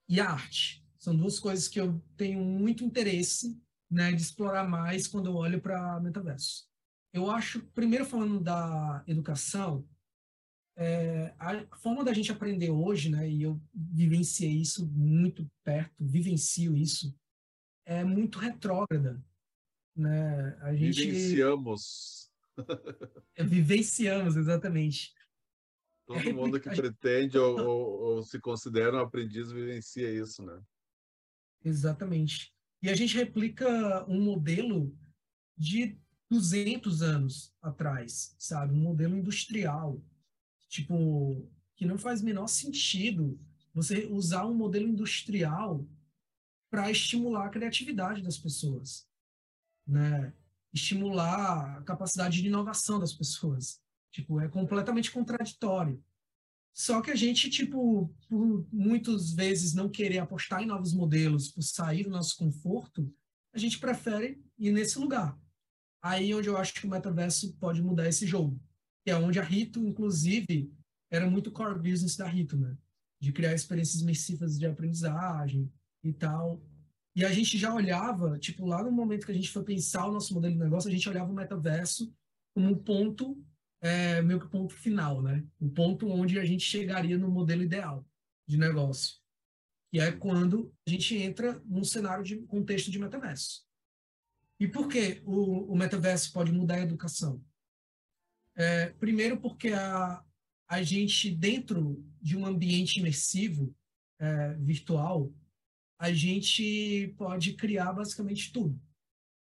e 0.10 0.19
a 0.19 0.30
arte 0.30 0.85
são 0.97 1.15
duas 1.15 1.39
coisas 1.39 1.69
que 1.69 1.80
eu 1.80 1.97
tenho 2.18 2.43
muito 2.43 2.84
interesse 2.84 3.57
né, 3.89 4.11
de 4.11 4.21
explorar 4.21 4.67
mais 4.67 5.07
quando 5.07 5.27
eu 5.27 5.35
olho 5.35 5.61
para 5.61 5.99
metaverso. 5.99 6.67
Eu 7.11 7.29
acho, 7.29 7.61
primeiro 7.73 8.05
falando 8.05 8.39
da 8.39 9.03
educação, 9.07 9.87
é, 10.77 11.33
a 11.39 11.77
forma 11.77 12.03
da 12.03 12.13
gente 12.13 12.31
aprender 12.31 12.69
hoje, 12.69 13.09
né, 13.09 13.29
e 13.29 13.41
eu 13.41 13.59
vivenciei 13.73 14.61
isso 14.61 14.87
muito 14.87 15.49
perto, 15.63 16.05
vivencio 16.05 16.75
isso, 16.75 17.13
é 17.85 18.03
muito 18.03 18.37
retrógrada. 18.37 19.21
Né? 19.95 20.57
A 20.61 20.73
gente, 20.73 21.01
vivenciamos. 21.01 22.31
é, 23.35 23.43
vivenciamos, 23.43 24.37
exatamente. 24.37 25.13
Todo 26.05 26.33
mundo 26.33 26.59
que 26.59 26.69
pretende 26.69 27.37
ou, 27.37 27.59
ou, 27.59 28.01
ou, 28.01 28.23
se 28.23 28.39
considera 28.39 28.97
um 28.97 28.99
aprendiz 28.99 29.51
vivencia 29.51 30.09
isso, 30.11 30.43
né? 30.43 30.61
Exatamente. 31.63 32.53
E 32.81 32.89
a 32.89 32.95
gente 32.95 33.15
replica 33.15 34.06
um 34.07 34.22
modelo 34.22 34.95
de 35.57 35.97
200 36.30 37.01
anos 37.01 37.53
atrás, 37.61 38.35
sabe? 38.38 38.73
Um 38.73 38.81
modelo 38.81 39.18
industrial. 39.18 40.01
Tipo, 40.69 41.49
que 41.76 41.85
não 41.85 41.97
faz 41.97 42.22
menor 42.22 42.47
sentido 42.47 43.39
você 43.73 44.06
usar 44.06 44.45
um 44.45 44.53
modelo 44.53 44.88
industrial 44.88 45.85
para 46.69 46.91
estimular 46.91 47.47
a 47.47 47.49
criatividade 47.49 48.22
das 48.22 48.38
pessoas, 48.38 49.07
né? 49.85 50.34
Estimular 50.72 51.77
a 51.77 51.84
capacidade 51.84 52.41
de 52.41 52.47
inovação 52.47 52.99
das 52.99 53.14
pessoas. 53.14 53.81
Tipo, 54.11 54.39
é 54.39 54.47
completamente 54.47 55.11
contraditório. 55.11 56.03
Só 56.80 57.01
que 57.01 57.11
a 57.11 57.15
gente, 57.15 57.49
tipo, 57.49 58.10
por 58.30 58.65
muitas 58.72 59.34
vezes 59.34 59.73
não 59.73 59.89
querer 59.89 60.19
apostar 60.19 60.64
em 60.64 60.65
novos 60.65 60.93
modelos, 60.93 61.49
por 61.49 61.61
sair 61.61 62.06
do 62.06 62.10
nosso 62.10 62.38
conforto, 62.38 63.14
a 63.53 63.60
gente 63.60 63.80
prefere 63.80 64.41
ir 64.57 64.72
nesse 64.72 64.97
lugar. 64.97 65.38
Aí 66.01 66.34
onde 66.34 66.47
eu 66.47 66.56
acho 66.56 66.73
que 66.73 66.88
o 66.88 66.89
metaverso 66.89 67.53
pode 67.57 67.81
mudar 67.81 68.07
esse 68.07 68.26
jogo. 68.26 68.57
Que 69.03 69.11
é 69.11 69.15
onde 69.18 69.38
a 69.38 69.43
Rito, 69.43 69.85
inclusive, 69.85 70.72
era 71.11 71.30
muito 71.30 71.51
core 71.51 71.77
business 71.77 72.15
da 72.15 72.26
Rito, 72.26 72.56
né? 72.56 72.77
De 73.19 73.34
criar 73.34 73.53
experiências 73.53 74.01
imersivas 74.01 74.57
de 74.57 74.65
aprendizagem 74.65 75.69
e 76.01 76.14
tal. 76.14 76.64
E 77.14 77.26
a 77.26 77.34
gente 77.34 77.57
já 77.57 77.73
olhava, 77.73 78.39
tipo, 78.39 78.65
lá 78.65 78.81
no 78.81 78.89
momento 78.89 79.26
que 79.26 79.34
a 79.34 79.35
gente 79.35 79.51
foi 79.51 79.65
pensar 79.65 80.07
o 80.07 80.14
nosso 80.14 80.34
modelo 80.34 80.53
de 80.53 80.60
negócio, 80.61 80.89
a 80.89 80.93
gente 80.93 81.10
olhava 81.10 81.30
o 81.30 81.35
metaverso 81.35 82.10
como 82.53 82.69
um 82.69 82.76
ponto 82.77 83.38
é 83.81 84.22
meio 84.22 84.39
que 84.39 84.45
o 84.45 84.49
ponto 84.49 84.73
final, 84.73 85.22
né? 85.22 85.45
O 85.60 85.69
ponto 85.69 86.07
onde 86.07 86.39
a 86.39 86.45
gente 86.45 86.64
chegaria 86.64 87.18
no 87.18 87.30
modelo 87.30 87.64
ideal 87.64 88.06
de 88.47 88.57
negócio. 88.57 89.18
E 89.91 89.99
é 89.99 90.11
quando 90.11 90.73
a 90.88 90.89
gente 90.89 91.15
entra 91.15 91.60
num 91.65 91.84
cenário 91.84 92.23
de 92.23 92.38
contexto 92.41 92.91
de 92.91 92.99
metaverso. 92.99 93.65
E 94.60 94.68
por 94.68 94.88
que 94.88 95.22
o, 95.26 95.72
o 95.72 95.76
metaverso 95.76 96.31
pode 96.34 96.51
mudar 96.51 96.76
a 96.76 96.81
educação? 96.81 97.43
É, 98.56 98.89
primeiro 98.91 99.39
porque 99.39 99.69
a, 99.69 100.23
a 100.68 100.84
gente, 100.84 101.34
dentro 101.34 102.06
de 102.22 102.35
um 102.35 102.45
ambiente 102.45 102.99
imersivo, 102.99 103.73
é, 104.19 104.53
virtual, 104.56 105.34
a 105.97 106.11
gente 106.11 107.14
pode 107.18 107.53
criar 107.53 107.93
basicamente 107.93 108.51
tudo. 108.51 108.80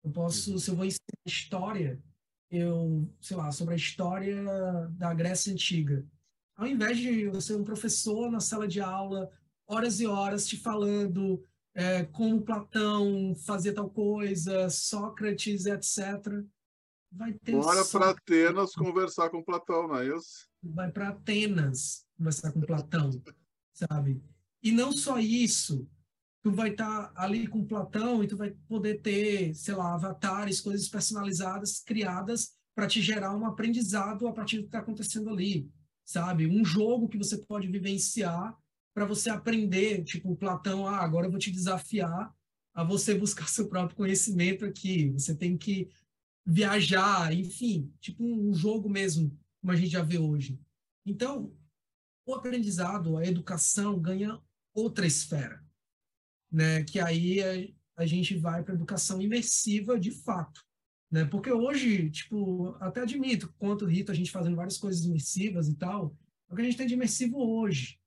Eu 0.03 0.11
posso, 0.11 0.53
uhum. 0.53 0.57
se 0.59 0.69
eu 0.69 0.75
vou 0.75 0.85
ensinar 0.85 0.99
história, 1.25 2.01
eu, 2.49 3.07
sei 3.21 3.37
lá, 3.37 3.51
sobre 3.51 3.73
a 3.73 3.77
história 3.77 4.43
da 4.91 5.13
Grécia 5.13 5.51
Antiga. 5.53 6.05
Ao 6.55 6.67
invés 6.67 6.97
de 6.97 7.29
você 7.29 7.55
um 7.55 7.63
professor 7.63 8.29
na 8.29 8.39
sala 8.39 8.67
de 8.67 8.81
aula, 8.81 9.29
horas 9.67 9.99
e 9.99 10.07
horas 10.07 10.47
te 10.47 10.57
falando 10.57 11.43
é, 11.73 12.03
como 12.05 12.41
Platão 12.41 13.33
fazia 13.45 13.73
tal 13.73 13.89
coisa, 13.89 14.69
Sócrates, 14.69 15.65
etc. 15.65 16.43
Vai 17.11 17.33
ter 17.33 17.53
Bora 17.53 17.85
para 17.85 18.09
Atenas 18.09 18.73
conversar 18.73 19.29
com 19.29 19.43
Platão, 19.43 19.87
não 19.87 19.97
é 19.97 20.07
isso? 20.07 20.49
Vai 20.61 20.91
para 20.91 21.09
Atenas 21.09 22.05
conversar 22.17 22.51
com 22.51 22.61
Platão, 22.61 23.09
sabe? 23.73 24.21
E 24.61 24.71
não 24.71 24.91
só 24.91 25.17
isso, 25.17 25.87
tu 26.49 26.55
vai 26.55 26.71
estar 26.71 27.09
tá 27.09 27.23
ali 27.23 27.47
com 27.47 27.63
Platão 27.63 28.23
e 28.23 28.27
tu 28.27 28.35
vai 28.35 28.51
poder 28.67 29.01
ter, 29.01 29.53
sei 29.53 29.75
lá, 29.75 29.93
avatares, 29.93 30.59
coisas 30.59 30.89
personalizadas, 30.89 31.79
criadas 31.79 32.53
para 32.75 32.87
te 32.87 33.01
gerar 33.01 33.35
um 33.35 33.45
aprendizado 33.45 34.27
a 34.27 34.33
partir 34.33 34.57
do 34.57 34.63
que 34.63 34.69
está 34.69 34.79
acontecendo 34.79 35.29
ali, 35.29 35.69
sabe? 36.03 36.47
Um 36.47 36.65
jogo 36.65 37.07
que 37.07 37.17
você 37.17 37.37
pode 37.37 37.67
vivenciar 37.67 38.57
para 38.95 39.05
você 39.05 39.29
aprender, 39.29 40.03
tipo, 40.03 40.35
Platão, 40.35 40.87
ah, 40.87 40.97
agora 40.97 41.27
eu 41.27 41.31
vou 41.31 41.39
te 41.39 41.51
desafiar 41.51 42.33
a 42.73 42.83
você 42.83 43.13
buscar 43.13 43.47
seu 43.47 43.69
próprio 43.69 43.95
conhecimento 43.97 44.65
aqui, 44.65 45.09
você 45.09 45.35
tem 45.35 45.55
que 45.57 45.87
viajar, 46.45 47.31
enfim, 47.31 47.93
tipo 47.99 48.23
um 48.23 48.53
jogo 48.53 48.89
mesmo, 48.89 49.37
como 49.61 49.71
a 49.71 49.75
gente 49.75 49.91
já 49.91 50.01
vê 50.01 50.17
hoje. 50.17 50.59
Então, 51.05 51.53
o 52.25 52.33
aprendizado, 52.33 53.17
a 53.17 53.25
educação 53.25 53.99
ganha 53.99 54.39
outra 54.73 55.05
esfera, 55.05 55.63
né? 56.51 56.83
Que 56.83 56.99
aí 56.99 57.41
a, 57.43 58.03
a 58.03 58.05
gente 58.05 58.35
vai 58.35 58.63
para 58.63 58.73
educação 58.73 59.21
imersiva 59.21 59.99
de 59.99 60.11
fato, 60.11 60.63
né? 61.11 61.25
Porque 61.25 61.51
hoje, 61.51 62.09
tipo, 62.09 62.75
até 62.79 63.01
admito, 63.01 63.53
quanto 63.57 63.85
Rito 63.85 64.11
a 64.11 64.15
gente 64.15 64.31
fazendo 64.31 64.55
várias 64.55 64.77
coisas 64.77 65.03
imersivas 65.05 65.67
e 65.67 65.75
tal, 65.75 66.15
é 66.49 66.53
o 66.53 66.55
que 66.55 66.61
a 66.61 66.65
gente 66.65 66.77
tem 66.77 66.87
de 66.87 66.93
imersivo 66.93 67.37
hoje, 67.37 67.99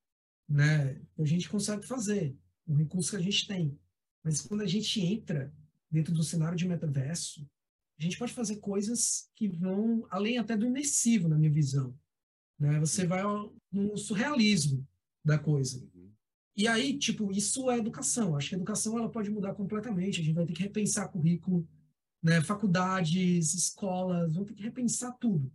né? 0.48 1.00
A 1.18 1.24
gente 1.24 1.48
consegue 1.48 1.86
fazer, 1.86 2.36
o 2.66 2.74
recurso 2.74 3.10
que 3.10 3.16
a 3.16 3.20
gente 3.20 3.46
tem. 3.46 3.78
Mas 4.24 4.40
quando 4.40 4.62
a 4.62 4.66
gente 4.66 5.00
entra 5.00 5.52
dentro 5.90 6.14
do 6.14 6.22
cenário 6.22 6.56
de 6.56 6.66
metaverso, 6.66 7.46
a 7.98 8.02
gente 8.02 8.18
pode 8.18 8.32
fazer 8.32 8.56
coisas 8.56 9.28
que 9.36 9.48
vão 9.48 10.06
além 10.10 10.38
até 10.38 10.56
do 10.56 10.66
imersivo, 10.66 11.28
na 11.28 11.36
minha 11.36 11.50
visão. 11.50 11.96
Né? 12.58 12.78
Você 12.80 13.06
vai 13.06 13.22
no 13.70 13.96
surrealismo 13.96 14.86
da 15.24 15.38
coisa. 15.38 15.86
E 16.56 16.68
aí, 16.68 16.98
tipo, 16.98 17.32
isso 17.32 17.70
é 17.70 17.78
educação. 17.78 18.36
Acho 18.36 18.50
que 18.50 18.54
a 18.54 18.58
educação 18.58 18.98
ela 18.98 19.08
pode 19.08 19.30
mudar 19.30 19.54
completamente. 19.54 20.20
A 20.20 20.24
gente 20.24 20.34
vai 20.34 20.44
ter 20.44 20.52
que 20.52 20.62
repensar 20.62 21.08
currículo, 21.08 21.66
né? 22.22 22.42
Faculdades, 22.42 23.54
escolas, 23.54 24.34
vão 24.34 24.44
ter 24.44 24.54
que 24.54 24.62
repensar 24.62 25.12
tudo, 25.18 25.50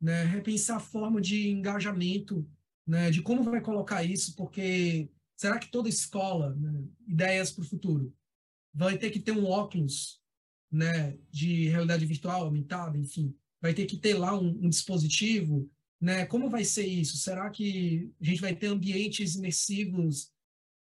né? 0.00 0.24
Repensar 0.24 0.76
a 0.76 0.80
forma 0.80 1.20
de 1.20 1.48
engajamento, 1.48 2.48
né? 2.86 3.10
De 3.10 3.22
como 3.22 3.42
vai 3.42 3.60
colocar 3.60 4.04
isso, 4.04 4.36
porque 4.36 5.10
será 5.36 5.58
que 5.58 5.70
toda 5.70 5.88
escola, 5.88 6.54
né? 6.54 6.84
ideias 7.06 7.50
para 7.50 7.62
o 7.62 7.66
futuro, 7.66 8.14
vai 8.72 8.96
ter 8.96 9.10
que 9.10 9.20
ter 9.20 9.32
um 9.32 9.46
óculos, 9.46 10.20
né? 10.70 11.18
De 11.28 11.68
realidade 11.68 12.06
virtual 12.06 12.44
aumentada, 12.44 12.96
enfim, 12.96 13.34
vai 13.60 13.74
ter 13.74 13.86
que 13.86 13.96
ter 13.96 14.14
lá 14.14 14.38
um, 14.38 14.48
um 14.64 14.68
dispositivo, 14.68 15.68
né? 16.00 16.24
Como 16.26 16.48
vai 16.48 16.64
ser 16.64 16.86
isso? 16.86 17.16
Será 17.16 17.50
que 17.50 18.12
a 18.20 18.24
gente 18.24 18.40
vai 18.40 18.54
ter 18.54 18.68
ambientes 18.68 19.34
imersivos 19.34 20.30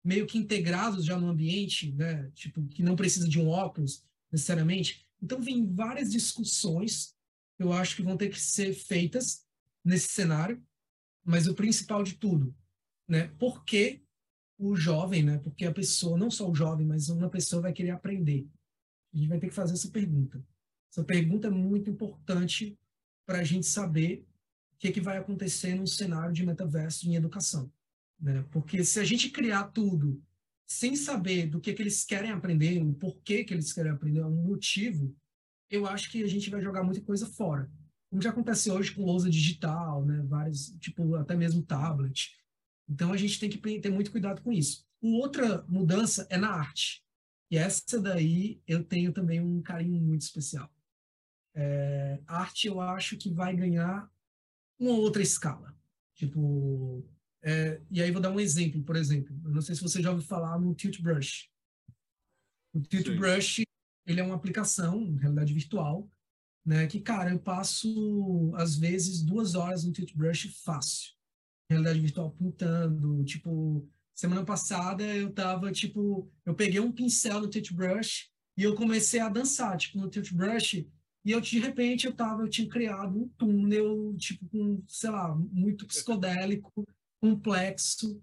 meio 0.04 0.28
que 0.28 0.38
integrados 0.38 1.06
já 1.06 1.18
no 1.18 1.30
ambiente, 1.30 1.92
né? 1.94 2.30
Tipo, 2.34 2.66
que 2.68 2.84
não 2.84 2.96
precisa 2.96 3.28
de 3.28 3.40
um 3.40 3.48
óculos 3.48 4.04
necessariamente. 4.32 5.06
Então, 5.22 5.42
vem 5.42 5.74
várias 5.74 6.12
discussões. 6.12 7.16
eu 7.58 7.72
acho 7.72 7.96
que 7.96 8.02
vão 8.02 8.18
ter 8.18 8.30
que 8.30 8.40
ser 8.40 8.74
feitas 8.74 9.46
nesse 9.86 10.10
cenário, 10.10 10.62
mas 11.24 11.48
o 11.48 11.54
principal 11.54 12.04
de 12.04 12.16
tudo, 12.16 12.54
né? 13.08 13.28
Por 13.40 13.64
que 13.64 14.04
o 14.58 14.76
jovem, 14.76 15.24
né? 15.24 15.38
Porque 15.40 15.66
a 15.66 15.72
pessoa, 15.72 16.18
não 16.18 16.30
só 16.30 16.50
o 16.50 16.56
jovem, 16.56 16.86
mas 16.86 17.10
uma 17.10 17.30
pessoa 17.30 17.62
vai 17.62 17.74
querer 17.74 17.92
aprender. 17.92 18.48
A 19.14 19.18
gente 19.18 19.30
vai 19.30 19.40
ter 19.40 19.48
que 19.48 19.54
fazer 19.54 19.74
essa 19.74 19.90
pergunta. 19.90 20.44
Essa 20.92 21.04
pergunta 21.04 21.48
é 21.48 21.52
muito 21.52 21.90
importante 21.90 22.78
para 23.26 23.40
a 23.40 23.44
gente 23.44 23.66
saber 23.66 24.26
o 24.74 24.78
que, 24.80 24.88
é 24.88 24.92
que 24.92 25.02
vai 25.02 25.18
acontecer 25.18 25.76
no 25.76 25.88
cenário 25.88 26.34
de 26.34 26.46
metaverso 26.46 27.08
em 27.08 27.16
educação. 27.16 27.72
Né? 28.24 28.46
Porque 28.52 28.86
se 28.86 29.02
a 29.02 29.04
gente 29.04 29.30
criar 29.30 29.66
tudo 29.66 30.24
sem 30.66 30.96
saber 30.96 31.48
do 31.48 31.60
que, 31.60 31.74
que 31.74 31.82
eles 31.82 32.06
querem 32.06 32.32
aprender, 32.32 32.82
o 32.82 32.94
porquê 32.94 33.44
que 33.44 33.54
eles 33.54 33.74
querem 33.74 33.92
aprender, 33.92 34.24
um 34.24 34.48
motivo, 34.48 35.14
eu 35.70 35.86
acho 35.86 36.10
que 36.10 36.24
a 36.24 36.28
gente 36.28 36.50
vai 36.50 36.62
jogar 36.62 36.84
muita 36.84 37.02
coisa 37.02 37.28
fora. 37.28 37.70
Como 38.10 38.22
já 38.22 38.30
acontece 38.30 38.72
hoje 38.72 38.96
com 38.96 39.04
lousa 39.04 39.30
digital, 39.30 40.06
né? 40.06 40.24
Vários, 40.26 40.70
tipo, 40.80 41.16
até 41.16 41.36
mesmo 41.36 41.64
tablet. 41.64 42.32
Então 42.88 43.12
a 43.12 43.18
gente 43.18 43.40
tem 43.40 43.50
que 43.50 43.58
ter 43.58 43.90
muito 43.90 44.12
cuidado 44.12 44.42
com 44.42 44.54
isso. 44.54 44.88
Outra 45.02 45.66
mudança 45.68 46.26
é 46.30 46.38
na 46.38 46.50
arte. 46.50 47.04
E 47.52 47.58
essa 47.58 48.00
daí 48.00 48.62
eu 48.66 48.86
tenho 48.86 49.12
também 49.12 49.42
um 49.42 49.62
carinho 49.62 50.02
muito 50.02 50.22
especial. 50.22 50.72
É, 51.54 52.22
arte 52.26 52.68
eu 52.68 52.80
acho 52.80 53.18
que 53.18 53.30
vai 53.30 53.54
ganhar 53.54 54.10
uma 54.80 54.92
outra 54.92 55.22
escala. 55.22 55.76
Tipo, 56.16 57.06
é, 57.44 57.82
e 57.92 58.02
aí 58.02 58.10
vou 58.10 58.22
dar 58.22 58.32
um 58.32 58.40
exemplo, 58.40 58.82
por 58.84 58.96
exemplo. 58.96 59.36
Eu 59.44 59.52
não 59.52 59.62
sei 59.62 59.76
se 59.76 59.82
você 59.82 60.02
já 60.02 60.10
ouviu 60.10 60.26
falar 60.26 60.58
no 60.60 60.74
Tilt 60.74 61.02
Brush. 61.02 61.50
O 62.74 62.80
Tilt 62.82 63.08
Sim. 63.08 63.16
Brush 63.16 63.64
ele 64.06 64.20
é 64.20 64.24
uma 64.24 64.36
aplicação, 64.36 65.16
realidade 65.16 65.54
virtual, 65.54 66.10
né? 66.66 66.88
Que, 66.88 67.00
cara, 67.00 67.32
eu 67.32 67.40
passo, 67.40 68.52
às 68.56 68.76
vezes, 68.76 69.22
duas 69.22 69.56
horas 69.56 69.84
no 69.84 69.92
Tilt 69.92 70.14
Brush 70.16 70.62
fácil. 70.64 71.14
Realidade 71.70 72.00
virtual 72.00 72.32
pintando, 72.32 73.24
tipo... 73.24 73.88
Semana 74.16 74.46
passada 74.46 75.04
eu 75.04 75.32
tava, 75.34 75.72
tipo... 75.72 76.30
Eu 76.46 76.54
peguei 76.54 76.80
um 76.80 76.92
pincel 76.92 77.42
no 77.42 77.50
Tilt 77.50 77.72
Brush 77.74 78.30
e 78.56 78.64
eu 78.64 78.76
comecei 78.76 79.20
a 79.20 79.30
dançar, 79.30 79.76
tipo, 79.78 79.98
no 79.98 80.10
Tilt 80.10 80.32
Brush 80.34 80.86
e 81.26 81.32
eu, 81.32 81.40
de 81.40 81.58
repente, 81.58 82.06
eu 82.06 82.14
tava, 82.14 82.42
eu 82.44 82.50
tinha 82.50 82.68
criado 82.68 83.18
um 83.18 83.28
túnel, 83.30 84.14
tipo, 84.18 84.46
com, 84.50 84.84
sei 84.88 85.10
lá, 85.10 85.34
muito 85.34 85.88
psicodélico, 85.88 86.86
complexo. 87.24 88.22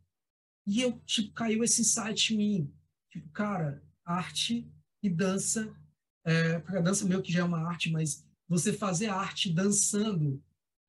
E 0.66 0.82
eu, 0.82 1.00
tipo, 1.06 1.32
caiu 1.32 1.64
esse 1.64 1.80
insight 1.80 2.34
em 2.34 2.36
mim. 2.36 2.74
Tipo, 3.10 3.30
cara, 3.30 3.82
arte 4.04 4.70
e 5.02 5.08
dança, 5.08 5.74
é, 6.22 6.58
porque 6.58 6.76
a 6.76 6.82
dança 6.82 7.06
meio 7.06 7.22
que 7.22 7.32
já 7.32 7.40
é 7.40 7.44
uma 7.44 7.66
arte, 7.66 7.90
mas 7.90 8.22
você 8.46 8.74
fazer 8.74 9.06
arte 9.06 9.50
dançando 9.50 10.42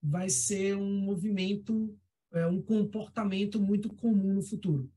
vai 0.04 0.30
ser 0.30 0.76
um 0.76 1.00
movimento, 1.00 1.98
é, 2.34 2.46
um 2.48 2.62
comportamento 2.62 3.62
muito 3.62 3.88
comum 3.96 4.34
no 4.34 4.44
futuro, 4.44 4.92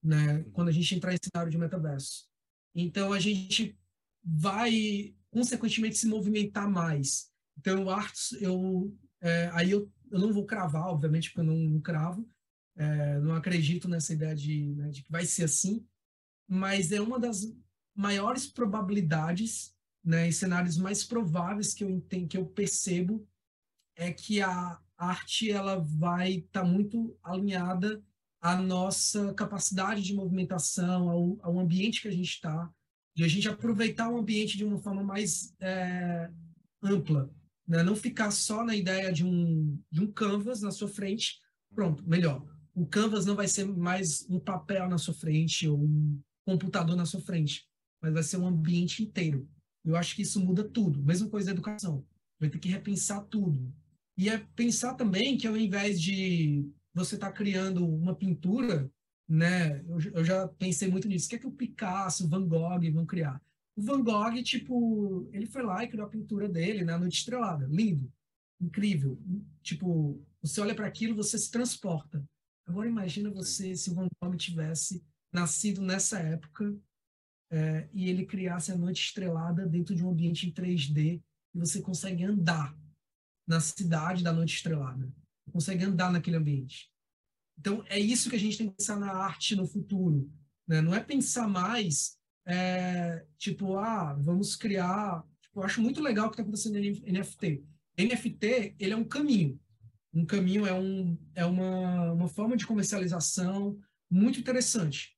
né? 0.00 0.44
Quando 0.52 0.68
a 0.68 0.72
gente 0.72 0.94
entrar 0.94 1.12
em 1.12 1.18
cenário 1.20 1.50
de 1.50 1.58
metaverso. 1.58 2.28
Então, 2.72 3.12
a 3.12 3.18
gente 3.18 3.76
vai 4.22 5.12
consequentemente 5.28 5.96
se 5.96 6.06
movimentar 6.06 6.70
mais. 6.70 7.32
Então, 7.58 7.84
o 7.84 7.90
artes, 7.90 8.30
eu, 8.40 8.96
é, 9.20 9.50
aí 9.54 9.72
eu, 9.72 9.90
eu 10.12 10.20
não 10.20 10.32
vou 10.32 10.46
cravar, 10.46 10.86
obviamente, 10.86 11.30
porque 11.30 11.40
eu 11.40 11.52
não, 11.52 11.56
não 11.56 11.80
cravo, 11.80 12.28
é, 12.76 13.18
não 13.20 13.34
acredito 13.34 13.88
nessa 13.88 14.12
ideia 14.12 14.34
de, 14.34 14.74
né, 14.74 14.90
de 14.90 15.02
que 15.02 15.10
vai 15.10 15.24
ser 15.24 15.44
assim, 15.44 15.84
mas 16.48 16.92
é 16.92 17.00
uma 17.00 17.18
das 17.18 17.42
maiores 17.94 18.46
probabilidades, 18.46 19.74
né, 20.02 20.28
e 20.28 20.32
cenários 20.32 20.76
mais 20.76 21.04
prováveis 21.04 21.74
que 21.74 21.84
eu 21.84 21.90
entendo, 21.90 22.28
que 22.28 22.36
eu 22.36 22.46
percebo, 22.46 23.26
é 23.96 24.12
que 24.12 24.40
a 24.40 24.80
arte 24.96 25.50
ela 25.50 25.78
vai 25.78 26.32
estar 26.34 26.62
tá 26.62 26.66
muito 26.66 27.16
alinhada 27.22 28.02
à 28.40 28.56
nossa 28.56 29.34
capacidade 29.34 30.02
de 30.02 30.14
movimentação, 30.14 31.10
ao, 31.10 31.38
ao 31.42 31.58
ambiente 31.58 32.00
que 32.00 32.08
a 32.08 32.12
gente 32.12 32.30
está, 32.30 32.72
de 33.14 33.24
a 33.24 33.28
gente 33.28 33.48
aproveitar 33.48 34.08
o 34.08 34.18
ambiente 34.18 34.56
de 34.56 34.64
uma 34.64 34.78
forma 34.78 35.02
mais 35.02 35.54
é, 35.60 36.30
ampla, 36.82 37.30
né? 37.66 37.82
não 37.82 37.94
ficar 37.94 38.30
só 38.30 38.64
na 38.64 38.74
ideia 38.74 39.12
de 39.12 39.24
um, 39.24 39.78
de 39.90 40.00
um 40.00 40.10
canvas 40.10 40.62
na 40.62 40.70
sua 40.70 40.88
frente, 40.88 41.38
pronto, 41.74 42.06
melhor. 42.08 42.44
O 42.80 42.86
canvas 42.86 43.26
não 43.26 43.36
vai 43.36 43.46
ser 43.46 43.66
mais 43.66 44.26
um 44.30 44.40
papel 44.40 44.88
na 44.88 44.96
sua 44.96 45.12
frente 45.12 45.68
ou 45.68 45.78
um 45.78 46.18
computador 46.46 46.96
na 46.96 47.04
sua 47.04 47.20
frente, 47.20 47.68
mas 48.00 48.10
vai 48.10 48.22
ser 48.22 48.38
um 48.38 48.46
ambiente 48.46 49.02
inteiro. 49.02 49.46
Eu 49.84 49.96
acho 49.96 50.16
que 50.16 50.22
isso 50.22 50.40
muda 50.40 50.66
tudo. 50.66 51.02
Mesma 51.02 51.28
coisa 51.28 51.48
da 51.48 51.52
educação. 51.52 52.02
Vai 52.38 52.48
ter 52.48 52.58
que 52.58 52.70
repensar 52.70 53.20
tudo. 53.24 53.70
E 54.16 54.30
é 54.30 54.38
pensar 54.56 54.94
também 54.94 55.36
que 55.36 55.46
ao 55.46 55.58
invés 55.58 56.00
de 56.00 56.66
você 56.94 57.16
estar 57.16 57.26
tá 57.26 57.32
criando 57.34 57.86
uma 57.86 58.14
pintura 58.14 58.90
né? 59.28 59.84
Eu, 59.86 60.00
eu, 60.14 60.24
já 60.24 60.48
pensei 60.48 60.88
muito 60.88 61.06
nisso. 61.06 61.26
O 61.26 61.28
que 61.28 61.36
é 61.36 61.38
que 61.38 61.46
o 61.46 61.52
Picasso, 61.52 62.28
Van 62.30 62.48
Gogh 62.48 62.90
vão 62.92 63.04
criar? 63.04 63.40
O 63.76 63.82
Van 63.82 64.02
Gogh, 64.02 64.42
tipo, 64.42 65.28
ele 65.34 65.46
foi 65.46 65.62
lá 65.62 65.84
e 65.84 65.88
criou 65.88 66.06
a 66.06 66.10
pintura 66.10 66.48
dele 66.48 66.82
na 66.82 66.98
Noite 66.98 67.18
Estrelada. 67.18 67.68
Lindo, 67.70 68.10
incrível. 68.58 69.20
Tipo, 69.62 70.20
você 70.42 70.62
olha 70.62 70.74
para 70.74 70.86
aquilo, 70.86 71.14
você 71.14 71.38
se 71.38 71.50
transporta. 71.50 72.26
Agora 72.66 72.88
imagina 72.88 73.30
você 73.30 73.74
se 73.74 73.90
o 73.90 73.94
Van 73.94 74.08
Gogh 74.22 74.36
tivesse 74.36 75.04
nascido 75.32 75.80
nessa 75.80 76.18
época 76.18 76.76
é, 77.50 77.88
e 77.92 78.08
ele 78.08 78.24
criasse 78.24 78.70
a 78.70 78.76
Noite 78.76 79.02
Estrelada 79.02 79.66
dentro 79.66 79.94
de 79.94 80.04
um 80.04 80.10
ambiente 80.10 80.46
em 80.46 80.52
3D 80.52 81.20
e 81.54 81.58
você 81.58 81.80
consegue 81.80 82.24
andar 82.24 82.76
na 83.46 83.60
cidade 83.60 84.22
da 84.22 84.32
Noite 84.32 84.54
Estrelada. 84.54 85.12
Consegue 85.52 85.84
andar 85.84 86.12
naquele 86.12 86.36
ambiente. 86.36 86.88
Então, 87.58 87.84
é 87.88 87.98
isso 87.98 88.30
que 88.30 88.36
a 88.36 88.38
gente 88.38 88.56
tem 88.56 88.68
que 88.68 88.76
pensar 88.76 88.96
na 88.96 89.12
arte 89.12 89.56
no 89.56 89.66
futuro. 89.66 90.32
Né? 90.66 90.80
Não 90.80 90.94
é 90.94 91.00
pensar 91.00 91.48
mais, 91.48 92.16
é, 92.46 93.26
tipo, 93.36 93.76
ah, 93.76 94.14
vamos 94.14 94.54
criar. 94.54 95.24
Tipo, 95.42 95.60
eu 95.60 95.64
acho 95.64 95.82
muito 95.82 96.00
legal 96.00 96.26
o 96.26 96.30
que 96.30 96.34
está 96.34 96.42
acontecendo 96.42 96.78
em 96.78 97.12
NFT. 97.12 97.64
NFT, 97.98 98.76
ele 98.78 98.92
é 98.92 98.96
um 98.96 99.04
caminho. 99.04 99.60
Um 100.12 100.24
caminho 100.24 100.66
é, 100.66 100.74
um, 100.74 101.16
é 101.34 101.44
uma, 101.44 102.12
uma 102.12 102.28
forma 102.28 102.56
de 102.56 102.66
comercialização 102.66 103.78
muito 104.10 104.40
interessante. 104.40 105.16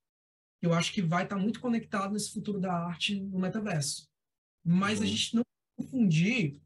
Eu 0.60 0.72
acho 0.72 0.92
que 0.92 1.02
vai 1.02 1.24
estar 1.24 1.36
muito 1.36 1.60
conectado 1.60 2.12
nesse 2.12 2.32
futuro 2.32 2.60
da 2.60 2.72
arte 2.72 3.18
no 3.18 3.38
metaverso. 3.38 4.08
Mas 4.64 4.98
uhum. 4.98 5.04
a 5.04 5.08
gente 5.08 5.34
não 5.36 5.42
confundir 5.76 6.60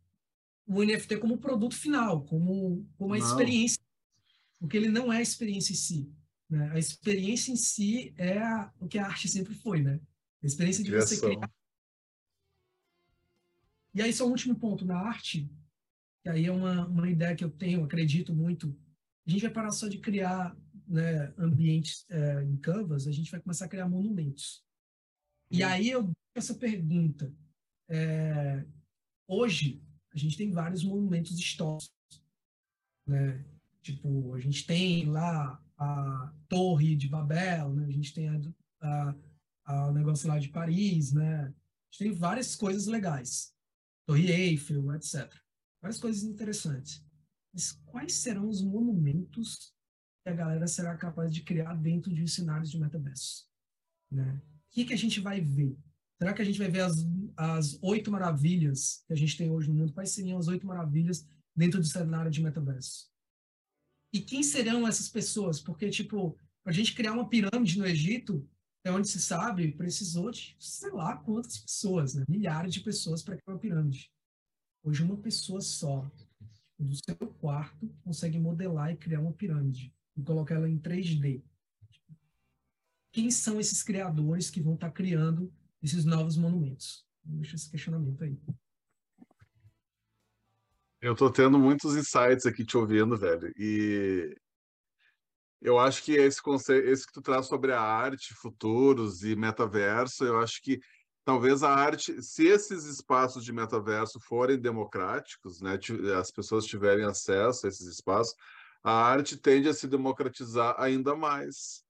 o 0.66 0.82
NFT 0.82 1.19
como 1.19 1.39
produto 1.39 1.77
final, 1.77 2.24
como, 2.24 2.86
como 2.98 3.15
a 3.15 3.19
não. 3.19 3.27
experiência 3.27 3.81
porque 4.59 4.77
ele 4.77 4.89
não 4.89 5.12
é 5.12 5.19
a 5.19 5.23
experiência 5.23 5.73
em 5.73 5.77
si. 5.77 6.12
Né? 6.48 6.70
A 6.73 6.78
experiência 6.78 7.53
em 7.53 7.57
si 7.57 8.15
é 8.16 8.39
a, 8.39 8.73
o 8.81 8.86
que 8.86 8.98
a 8.98 9.07
arte 9.07 9.28
sempre 9.28 9.55
foi, 9.55 9.82
né? 9.82 10.01
A 10.43 10.47
experiência 10.47 10.82
de 10.82 10.90
Direção. 10.90 11.19
você 11.19 11.27
criar. 11.27 11.51
E 13.94 14.03
aí, 14.03 14.12
só 14.12 14.27
um 14.27 14.31
último 14.31 14.55
ponto 14.55 14.85
na 14.85 14.98
arte, 14.98 15.51
que 16.27 16.31
aí 16.31 16.47
é 16.47 16.51
uma, 16.51 16.89
uma 16.89 17.09
ideia 17.09 17.36
que 17.36 17.44
eu 17.44 17.51
tenho, 17.51 17.85
acredito 17.85 18.35
muito. 18.35 18.77
A 19.24 19.31
gente 19.31 19.43
vai 19.43 19.51
parar 19.51 19.70
só 19.70 19.86
de 19.86 19.98
criar 19.98 20.57
né, 20.89 21.32
ambientes 21.39 22.05
é, 22.11 22.43
em 22.43 22.57
Canvas, 22.57 23.07
a 23.07 23.12
gente 23.12 23.31
vai 23.31 23.40
começar 23.40 23.66
a 23.66 23.69
criar 23.69 23.89
monumentos. 23.89 24.65
E 25.53 25.62
hum. 25.65 25.69
aí 25.69 25.89
eu 25.89 26.11
essa 26.35 26.53
pergunta. 26.53 27.32
É, 27.89 28.66
hoje, 29.28 29.81
a 30.12 30.19
gente 30.19 30.36
tem 30.36 30.51
vários 30.51 30.82
monumentos 30.82 31.39
históricos. 31.39 31.94
Né? 33.07 33.44
Tipo, 33.81 34.35
a 34.35 34.40
gente 34.40 34.66
tem 34.66 35.07
lá 35.07 35.62
a 35.78 36.35
Torre 36.48 36.97
de 36.97 37.09
Babel, 37.09 37.73
né? 37.73 37.86
a 37.86 37.93
gente 37.93 38.12
tem 38.12 38.28
a, 38.28 38.40
a, 38.81 39.15
a, 39.65 39.89
o 39.90 39.93
negócio 39.93 40.27
lá 40.27 40.40
de 40.40 40.48
Paris, 40.48 41.12
né? 41.12 41.43
A 41.44 41.93
gente 41.93 41.98
tem 41.98 42.12
várias 42.12 42.57
coisas 42.57 42.89
legais. 42.89 43.55
Torre 44.05 44.32
Eiffel, 44.32 44.93
etc. 44.93 45.45
Várias 45.81 46.01
coisas 46.01 46.23
interessantes. 46.23 47.05
Mas 47.53 47.73
quais 47.86 48.15
serão 48.15 48.48
os 48.48 48.62
monumentos 48.62 49.74
que 50.23 50.31
a 50.31 50.35
galera 50.35 50.66
será 50.66 50.97
capaz 50.97 51.32
de 51.32 51.43
criar 51.43 51.74
dentro 51.74 52.12
de 52.12 52.23
um 52.23 52.27
cenário 52.27 52.66
de 52.66 52.78
metaverso? 52.78 53.47
Né? 54.11 54.43
O 54.44 54.70
que, 54.70 54.85
que 54.85 54.93
a 54.93 54.98
gente 54.98 55.20
vai 55.20 55.40
ver? 55.40 55.77
Será 56.19 56.32
que 56.32 56.43
a 56.43 56.44
gente 56.44 56.59
vai 56.59 56.69
ver 56.69 56.81
as, 56.81 57.07
as 57.36 57.78
oito 57.82 58.11
maravilhas 58.11 59.05
que 59.07 59.12
a 59.12 59.16
gente 59.16 59.36
tem 59.36 59.51
hoje 59.51 59.69
no 59.69 59.74
mundo? 59.74 59.93
Quais 59.93 60.11
seriam 60.11 60.39
as 60.39 60.48
oito 60.48 60.66
maravilhas 60.66 61.27
dentro 61.55 61.81
do 61.81 61.86
cenário 61.86 62.31
de 62.31 62.43
metaverso? 62.43 63.11
E 64.12 64.20
quem 64.20 64.43
serão 64.43 64.89
essas 64.89 65.09
pessoas? 65.09 65.61
Porque, 65.61 65.90
tipo, 65.90 66.39
a 66.65 66.73
gente 66.73 66.94
criar 66.94 67.12
uma 67.12 67.28
pirâmide 67.28 67.78
no 67.78 67.86
Egito, 67.86 68.48
é 68.85 68.90
onde 68.90 69.09
se 69.09 69.20
sabe, 69.20 69.73
precisou 69.73 70.31
de 70.31 70.57
sei 70.59 70.90
lá 70.90 71.16
quantas 71.16 71.59
pessoas, 71.59 72.15
né? 72.15 72.24
milhares 72.28 72.73
de 72.73 72.81
pessoas 72.81 73.23
para 73.23 73.36
criar 73.36 73.55
uma 73.55 73.61
pirâmide. 73.61 74.11
Hoje, 74.86 75.02
uma 75.02 75.16
pessoa 75.16 75.60
só, 75.60 76.08
do 76.78 76.94
seu 76.94 77.16
quarto, 77.40 77.92
consegue 78.04 78.38
modelar 78.38 78.92
e 78.92 78.96
criar 78.96 79.18
uma 79.18 79.32
pirâmide 79.32 79.92
e 80.16 80.22
colocar 80.22 80.54
ela 80.54 80.70
em 80.70 80.78
3D. 80.78 81.42
Quem 83.10 83.28
são 83.28 83.58
esses 83.58 83.82
criadores 83.82 84.48
que 84.48 84.60
vão 84.60 84.74
estar 84.74 84.86
tá 84.86 84.92
criando 84.92 85.52
esses 85.82 86.04
novos 86.04 86.36
monumentos? 86.36 87.04
Deixa 87.24 87.56
esse 87.56 87.68
questionamento 87.68 88.22
aí. 88.22 88.38
Eu 91.00 91.16
tô 91.16 91.32
tendo 91.32 91.58
muitos 91.58 91.96
insights 91.96 92.46
aqui 92.46 92.64
te 92.64 92.76
ouvindo, 92.76 93.16
velho. 93.16 93.52
E 93.56 94.38
eu 95.60 95.80
acho 95.80 96.04
que 96.04 96.12
esse 96.12 96.40
conceito, 96.40 96.86
esse 96.86 97.04
que 97.04 97.12
tu 97.12 97.20
traz 97.20 97.46
sobre 97.46 97.72
a 97.72 97.80
arte, 97.80 98.32
futuros 98.34 99.24
e 99.24 99.34
metaverso, 99.34 100.24
eu 100.24 100.38
acho 100.38 100.62
que 100.62 100.78
talvez 101.27 101.65
a 101.65 101.74
arte, 101.74 102.23
se 102.23 102.47
esses 102.47 102.85
espaços 102.85 103.44
de 103.44 103.53
metaverso 103.53 104.20
forem 104.20 104.57
democráticos, 104.57 105.61
né, 105.61 105.77
as 106.16 106.31
pessoas 106.31 106.65
tiverem 106.65 107.05
acesso 107.05 107.66
a 107.66 107.69
esses 107.69 107.89
espaços, 107.89 108.32
a 108.82 108.93
arte 108.93 109.36
tende 109.36 109.69
a 109.69 109.74
se 109.74 109.89
democratizar 109.89 110.77
ainda 110.78 111.16
mais. 111.16 111.85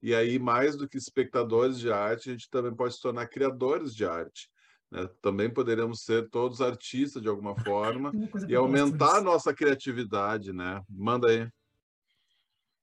E 0.00 0.14
aí, 0.14 0.38
mais 0.38 0.74
do 0.74 0.88
que 0.88 0.96
espectadores 0.96 1.78
de 1.78 1.92
arte, 1.92 2.30
a 2.30 2.32
gente 2.32 2.48
também 2.48 2.74
pode 2.74 2.94
se 2.94 3.02
tornar 3.02 3.26
criadores 3.28 3.94
de 3.94 4.06
arte. 4.06 4.48
Né? 4.90 5.06
Também 5.20 5.52
poderemos 5.52 6.02
ser 6.02 6.30
todos 6.30 6.62
artistas 6.62 7.20
de 7.20 7.28
alguma 7.28 7.54
forma 7.62 8.10
e 8.48 8.54
aumentar 8.54 9.18
a 9.18 9.20
nossa 9.20 9.52
criatividade, 9.52 10.50
né? 10.50 10.82
Manda 10.88 11.28
aí. 11.28 11.46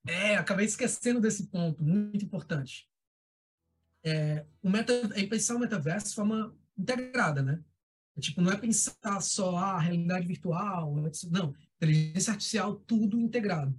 É, 0.05 0.35
acabei 0.35 0.67
esquecendo 0.67 1.19
desse 1.19 1.47
ponto, 1.47 1.83
muito 1.83 2.23
importante 2.23 2.87
é, 4.05 4.45
o 4.61 4.69
meta, 4.69 4.93
é 5.15 5.25
pensar 5.25 5.55
o 5.55 5.59
metaverso 5.59 6.09
de 6.09 6.15
forma 6.15 6.55
integrada, 6.77 7.41
né? 7.41 7.63
É, 8.15 8.21
tipo, 8.21 8.39
não 8.39 8.51
é 8.51 8.57
pensar 8.57 9.19
só 9.19 9.57
a 9.57 9.71
ah, 9.71 9.79
realidade 9.79 10.27
virtual, 10.27 10.95
não, 11.31 11.53
inteligência 11.77 12.31
artificial, 12.31 12.75
tudo 12.75 13.19
integrado. 13.19 13.77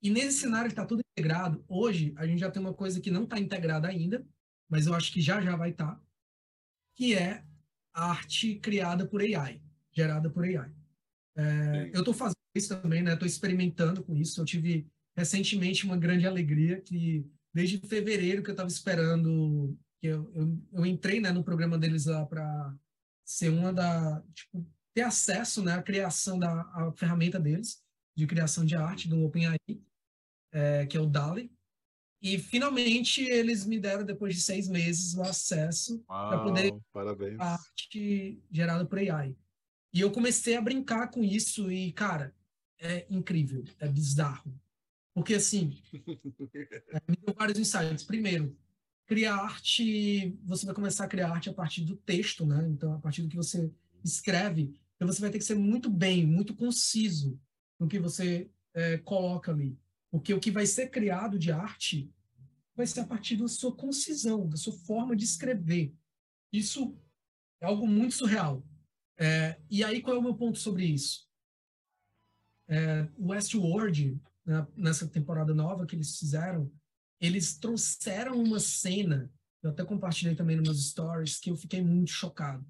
E 0.00 0.08
nesse 0.08 0.38
cenário 0.38 0.68
que 0.68 0.72
está 0.72 0.86
tudo 0.86 1.02
integrado, 1.12 1.64
hoje 1.68 2.14
a 2.16 2.26
gente 2.26 2.38
já 2.38 2.50
tem 2.50 2.62
uma 2.62 2.72
coisa 2.72 3.00
que 3.00 3.10
não 3.10 3.24
está 3.24 3.40
integrada 3.40 3.88
ainda, 3.88 4.24
mas 4.68 4.86
eu 4.86 4.94
acho 4.94 5.12
que 5.12 5.20
já 5.20 5.40
já 5.40 5.56
vai 5.56 5.70
estar, 5.70 5.96
tá, 5.96 6.00
que 6.94 7.14
é 7.14 7.44
a 7.92 8.10
arte 8.10 8.56
criada 8.56 9.06
por 9.06 9.20
AI, 9.20 9.60
gerada 9.92 10.30
por 10.30 10.44
AI. 10.44 10.70
É, 11.36 11.90
eu 11.92 12.00
estou 12.00 12.14
fazendo 12.14 12.36
isso 12.54 12.80
também, 12.80 13.02
né? 13.02 13.14
Estou 13.14 13.26
experimentando 13.26 14.02
com 14.02 14.14
isso. 14.16 14.40
Eu 14.40 14.44
tive 14.44 14.86
recentemente 15.16 15.84
uma 15.84 15.96
grande 15.96 16.26
alegria 16.26 16.80
que 16.80 17.26
desde 17.56 17.78
fevereiro 17.78 18.42
que 18.42 18.50
eu 18.50 18.52
estava 18.52 18.68
esperando, 18.68 19.74
que 19.98 20.08
eu, 20.08 20.30
eu, 20.34 20.62
eu, 20.74 20.84
entrei 20.84 21.20
né, 21.20 21.32
no 21.32 21.42
programa 21.42 21.78
deles 21.78 22.04
lá 22.04 22.26
para 22.26 22.76
ser 23.24 23.48
uma 23.48 23.72
da, 23.72 24.22
tipo, 24.34 24.70
ter 24.94 25.00
acesso 25.00 25.64
né, 25.64 25.72
à 25.72 25.82
criação 25.82 26.38
da 26.38 26.52
à 26.52 26.92
ferramenta 26.94 27.40
deles, 27.40 27.82
de 28.14 28.26
criação 28.26 28.62
de 28.62 28.76
arte 28.76 29.08
do 29.08 29.24
OpenAI, 29.24 29.56
é, 30.52 30.84
que 30.84 30.98
é 30.98 31.00
o 31.00 31.06
DALI. 31.06 31.50
E 32.20 32.38
finalmente 32.38 33.22
eles 33.22 33.64
me 33.64 33.80
deram, 33.80 34.04
depois 34.04 34.34
de 34.34 34.42
seis 34.42 34.68
meses, 34.68 35.14
o 35.14 35.22
acesso 35.22 36.04
para 36.06 36.42
poder 36.42 36.74
parabéns. 36.92 37.40
a 37.40 37.54
arte 37.54 38.38
gerada 38.50 38.84
por 38.84 38.98
AI. 38.98 39.34
E 39.94 40.02
eu 40.02 40.12
comecei 40.12 40.56
a 40.56 40.60
brincar 40.60 41.08
com 41.08 41.24
isso 41.24 41.72
e, 41.72 41.90
cara, 41.92 42.34
é 42.78 43.06
incrível, 43.08 43.64
é 43.80 43.88
bizarro. 43.88 44.54
Porque, 45.16 45.32
assim, 45.32 45.82
é, 46.92 47.00
me 47.08 47.16
deu 47.16 47.34
vários 47.34 47.58
insights. 47.58 48.04
Primeiro, 48.04 48.54
criar 49.06 49.36
arte, 49.36 50.38
você 50.44 50.66
vai 50.66 50.74
começar 50.74 51.06
a 51.06 51.08
criar 51.08 51.30
arte 51.30 51.48
a 51.48 51.54
partir 51.54 51.86
do 51.86 51.96
texto, 51.96 52.44
né? 52.44 52.68
Então, 52.68 52.92
a 52.92 52.98
partir 52.98 53.22
do 53.22 53.28
que 53.30 53.34
você 53.34 53.72
escreve, 54.04 54.74
então 54.94 55.08
você 55.08 55.22
vai 55.22 55.30
ter 55.30 55.38
que 55.38 55.44
ser 55.44 55.54
muito 55.54 55.88
bem, 55.88 56.26
muito 56.26 56.54
conciso 56.54 57.40
no 57.80 57.88
que 57.88 57.98
você 57.98 58.50
é, 58.74 58.98
coloca 58.98 59.50
ali. 59.50 59.78
Porque 60.10 60.34
o 60.34 60.38
que 60.38 60.50
vai 60.50 60.66
ser 60.66 60.90
criado 60.90 61.38
de 61.38 61.50
arte 61.50 62.12
vai 62.74 62.86
ser 62.86 63.00
a 63.00 63.06
partir 63.06 63.38
da 63.38 63.48
sua 63.48 63.74
concisão, 63.74 64.46
da 64.46 64.58
sua 64.58 64.74
forma 64.74 65.16
de 65.16 65.24
escrever. 65.24 65.94
Isso 66.52 66.94
é 67.62 67.64
algo 67.64 67.86
muito 67.86 68.14
surreal. 68.14 68.62
É, 69.16 69.58
e 69.70 69.82
aí, 69.82 70.02
qual 70.02 70.14
é 70.14 70.18
o 70.18 70.22
meu 70.22 70.34
ponto 70.34 70.58
sobre 70.58 70.84
isso? 70.84 71.26
É, 72.68 73.08
Westworld 73.18 74.20
nessa 74.76 75.08
temporada 75.08 75.52
nova 75.54 75.86
que 75.86 75.96
eles 75.96 76.18
fizeram, 76.18 76.70
eles 77.20 77.58
trouxeram 77.58 78.40
uma 78.40 78.60
cena, 78.60 79.30
eu 79.62 79.70
até 79.70 79.84
compartilhei 79.84 80.34
também 80.34 80.56
nos 80.56 80.68
meus 80.68 80.88
stories, 80.88 81.38
que 81.38 81.50
eu 81.50 81.56
fiquei 81.56 81.82
muito 81.82 82.10
chocado. 82.10 82.66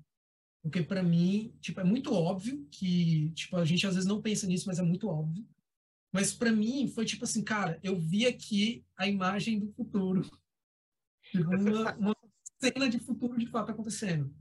Porque 0.62 0.82
para 0.82 1.02
mim, 1.02 1.54
tipo, 1.60 1.80
é 1.80 1.84
muito 1.84 2.12
óbvio 2.12 2.66
que, 2.70 3.30
tipo, 3.32 3.56
a 3.56 3.64
gente 3.64 3.86
às 3.86 3.94
vezes 3.94 4.08
não 4.08 4.22
pensa 4.22 4.46
nisso, 4.46 4.66
mas 4.66 4.78
é 4.78 4.82
muito 4.82 5.08
óbvio. 5.08 5.46
Mas 6.12 6.32
para 6.32 6.50
mim 6.50 6.88
foi 6.88 7.04
tipo 7.04 7.24
assim, 7.24 7.44
cara, 7.44 7.78
eu 7.82 7.98
vi 7.98 8.26
aqui 8.26 8.84
a 8.96 9.06
imagem 9.06 9.58
do 9.58 9.72
futuro. 9.72 10.22
Tipo, 11.32 11.50
uma, 11.56 11.92
uma 11.96 12.16
cena 12.60 12.88
de 12.88 13.00
futuro 13.00 13.36
de 13.36 13.48
fato 13.48 13.72
acontecendo. 13.72 14.32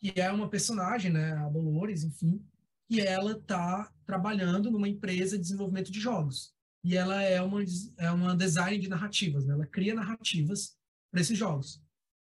Que 0.00 0.18
é 0.18 0.32
uma 0.32 0.48
personagem, 0.48 1.12
né, 1.12 1.32
a 1.34 1.50
Dolores, 1.50 2.02
enfim, 2.02 2.42
e 2.88 3.00
ela 3.00 3.32
está 3.32 3.92
trabalhando 4.06 4.70
numa 4.70 4.88
empresa 4.88 5.36
de 5.36 5.42
desenvolvimento 5.42 5.92
de 5.92 6.00
jogos. 6.00 6.54
E 6.82 6.96
ela 6.96 7.22
é 7.22 7.40
uma, 7.42 7.62
é 7.98 8.10
uma 8.10 8.36
design 8.36 8.78
de 8.78 8.88
narrativas, 8.88 9.44
né? 9.44 9.54
ela 9.54 9.66
cria 9.66 9.94
narrativas 9.94 10.76
para 11.10 11.20
esses 11.20 11.36
jogos. 11.36 11.82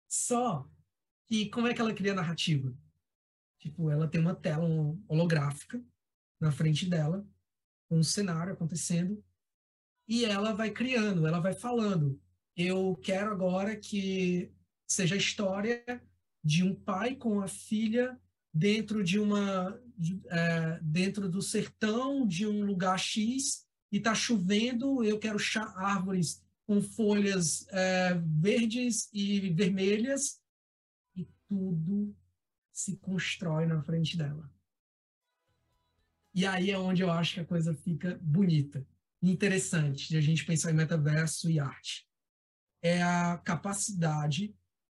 Só 0.09 0.69
que 1.29 1.49
como 1.49 1.67
é 1.67 1.75
que 1.75 1.81
ela 1.81 1.95
cria 1.95 2.15
narrativa? 2.15 2.73
Tipo, 3.59 3.91
ela 3.91 4.09
tem 4.09 4.21
uma 4.21 4.35
tela 4.35 4.67
holográfica 5.09 5.83
na 6.41 6.53
frente 6.53 6.87
dela, 6.89 7.27
com 7.89 7.99
um 7.99 8.03
cenário 8.03 8.53
acontecendo, 8.53 9.25
e 10.09 10.25
ela 10.25 10.53
vai 10.53 10.71
criando, 10.71 11.27
ela 11.27 11.41
vai 11.41 11.55
falando. 11.55 12.21
Eu 12.57 12.97
quero 12.97 13.31
agora 13.31 13.77
que 13.77 14.53
seja 14.87 15.15
a 15.15 15.19
história 15.19 15.83
de 16.45 16.65
um 16.65 16.75
pai 16.75 17.15
com 17.15 17.41
a 17.41 17.49
filha 17.49 18.21
dentro 18.53 19.03
de 19.03 19.19
uma 19.19 19.81
é, 20.29 20.79
dentro 20.83 21.29
do 21.29 21.43
sertão 21.43 22.27
de 22.27 22.47
um 22.47 22.65
lugar 22.65 22.99
X 22.99 23.67
e 23.91 23.99
está 23.99 24.15
chovendo, 24.15 25.05
eu 25.05 25.19
quero 25.19 25.39
árvores 25.77 26.43
com 26.67 26.81
folhas 26.81 27.67
é, 27.69 28.15
verdes 28.15 29.09
e 29.13 29.51
vermelhas 29.51 30.41
e 31.15 31.29
tudo 31.47 32.17
se 32.73 32.97
constrói 32.97 33.67
na 33.67 33.83
frente 33.83 34.17
dela. 34.17 34.51
E 36.35 36.47
aí 36.47 36.71
é 36.71 36.79
onde 36.79 37.03
eu 37.03 37.11
acho 37.11 37.35
que 37.35 37.41
a 37.41 37.45
coisa 37.45 37.75
fica 37.75 38.19
bonita, 38.23 38.87
interessante 39.21 40.09
de 40.09 40.17
a 40.17 40.21
gente 40.21 40.47
pensar 40.47 40.71
em 40.71 40.75
metaverso 40.75 41.51
e 41.51 41.61
arte. 41.61 42.09
É 42.81 43.03
a 43.03 43.37
capacidade 43.45 44.55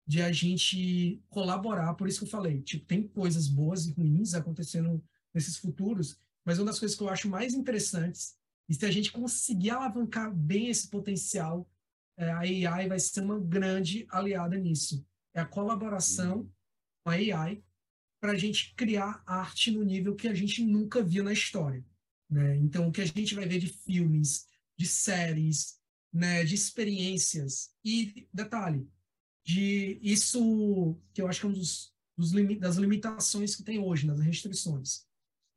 de 0.08 0.22
a 0.22 0.32
gente 0.32 1.22
colaborar, 1.30 1.94
por 1.96 2.08
isso 2.08 2.20
que 2.20 2.26
eu 2.26 2.30
falei, 2.30 2.62
tipo, 2.62 2.86
tem 2.86 3.08
coisas 3.08 3.48
boas 3.48 3.88
e 3.88 3.92
ruins 3.92 4.34
acontecendo 4.34 5.04
nesses 5.34 5.58
futuros, 5.58 6.20
mas 6.46 6.60
uma 6.60 6.68
das 6.68 6.80
coisas 6.80 6.96
que 6.96 7.04
eu 7.04 7.10
acho 7.10 7.28
mais 7.28 7.54
interessantes, 7.54 8.36
e 8.70 8.74
se 8.74 8.86
a 8.86 8.92
gente 8.92 9.12
conseguir 9.12 9.72
alavancar 9.72 10.34
bem 10.34 10.70
esse 10.70 10.90
potencial, 10.90 11.68
é, 12.18 12.32
a 12.32 12.40
AI 12.40 12.88
vai 12.88 13.00
ser 13.00 13.22
uma 13.22 13.40
grande 13.40 14.06
aliada 14.10 14.58
nisso. 14.58 15.06
É 15.34 15.42
a 15.42 15.46
colaboração 15.46 16.38
uhum. 16.40 16.50
com 17.04 17.10
a 17.10 17.14
AI 17.14 17.64
para 18.20 18.32
a 18.32 18.38
gente 18.38 18.74
criar 18.76 19.22
arte 19.26 19.70
no 19.72 19.84
nível 19.84 20.16
que 20.16 20.28
a 20.28 20.34
gente 20.34 20.64
nunca 20.64 21.04
viu 21.04 21.24
na 21.24 21.34
história. 21.34 21.86
Né? 22.30 22.58
Então, 22.58 22.88
o 22.88 22.92
que 22.92 23.02
a 23.02 23.06
gente 23.06 23.36
vai 23.36 23.48
ver 23.48 23.60
de 23.60 23.68
filmes, 23.68 24.48
de 24.78 24.88
séries, 24.88 25.80
né, 26.12 26.44
de 26.44 26.56
experiências, 26.56 27.72
e 27.84 28.28
detalhe, 28.34 28.88
de 29.46 30.00
isso 30.02 30.98
que 31.14 31.22
eu 31.22 31.28
acho 31.28 31.42
que 31.42 31.46
é 31.46 31.50
um 31.50 31.54
dos, 31.54 31.94
dos 32.18 32.32
das 32.60 32.78
limitações 32.78 33.56
que 33.56 33.64
tem 33.64 33.80
hoje, 33.80 34.08
nas 34.08 34.20
restrições. 34.20 35.06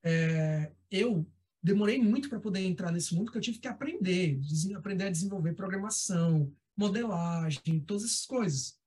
É, 0.05 0.71
eu 0.91 1.27
demorei 1.63 2.01
muito 2.01 2.29
para 2.29 2.39
poder 2.39 2.61
entrar 2.61 2.93
nesse 2.93 3.15
mundo, 3.15 3.33
que 3.33 3.39
eu 3.39 3.43
tive 3.43 3.59
que 3.59 3.67
aprender, 3.67 4.39
aprender 4.77 5.05
a 5.05 5.11
desenvolver 5.11 5.55
programação, 5.55 6.55
modelagem, 6.77 7.81
todas 7.81 8.05
essas 8.05 8.27
coisas. 8.27 8.79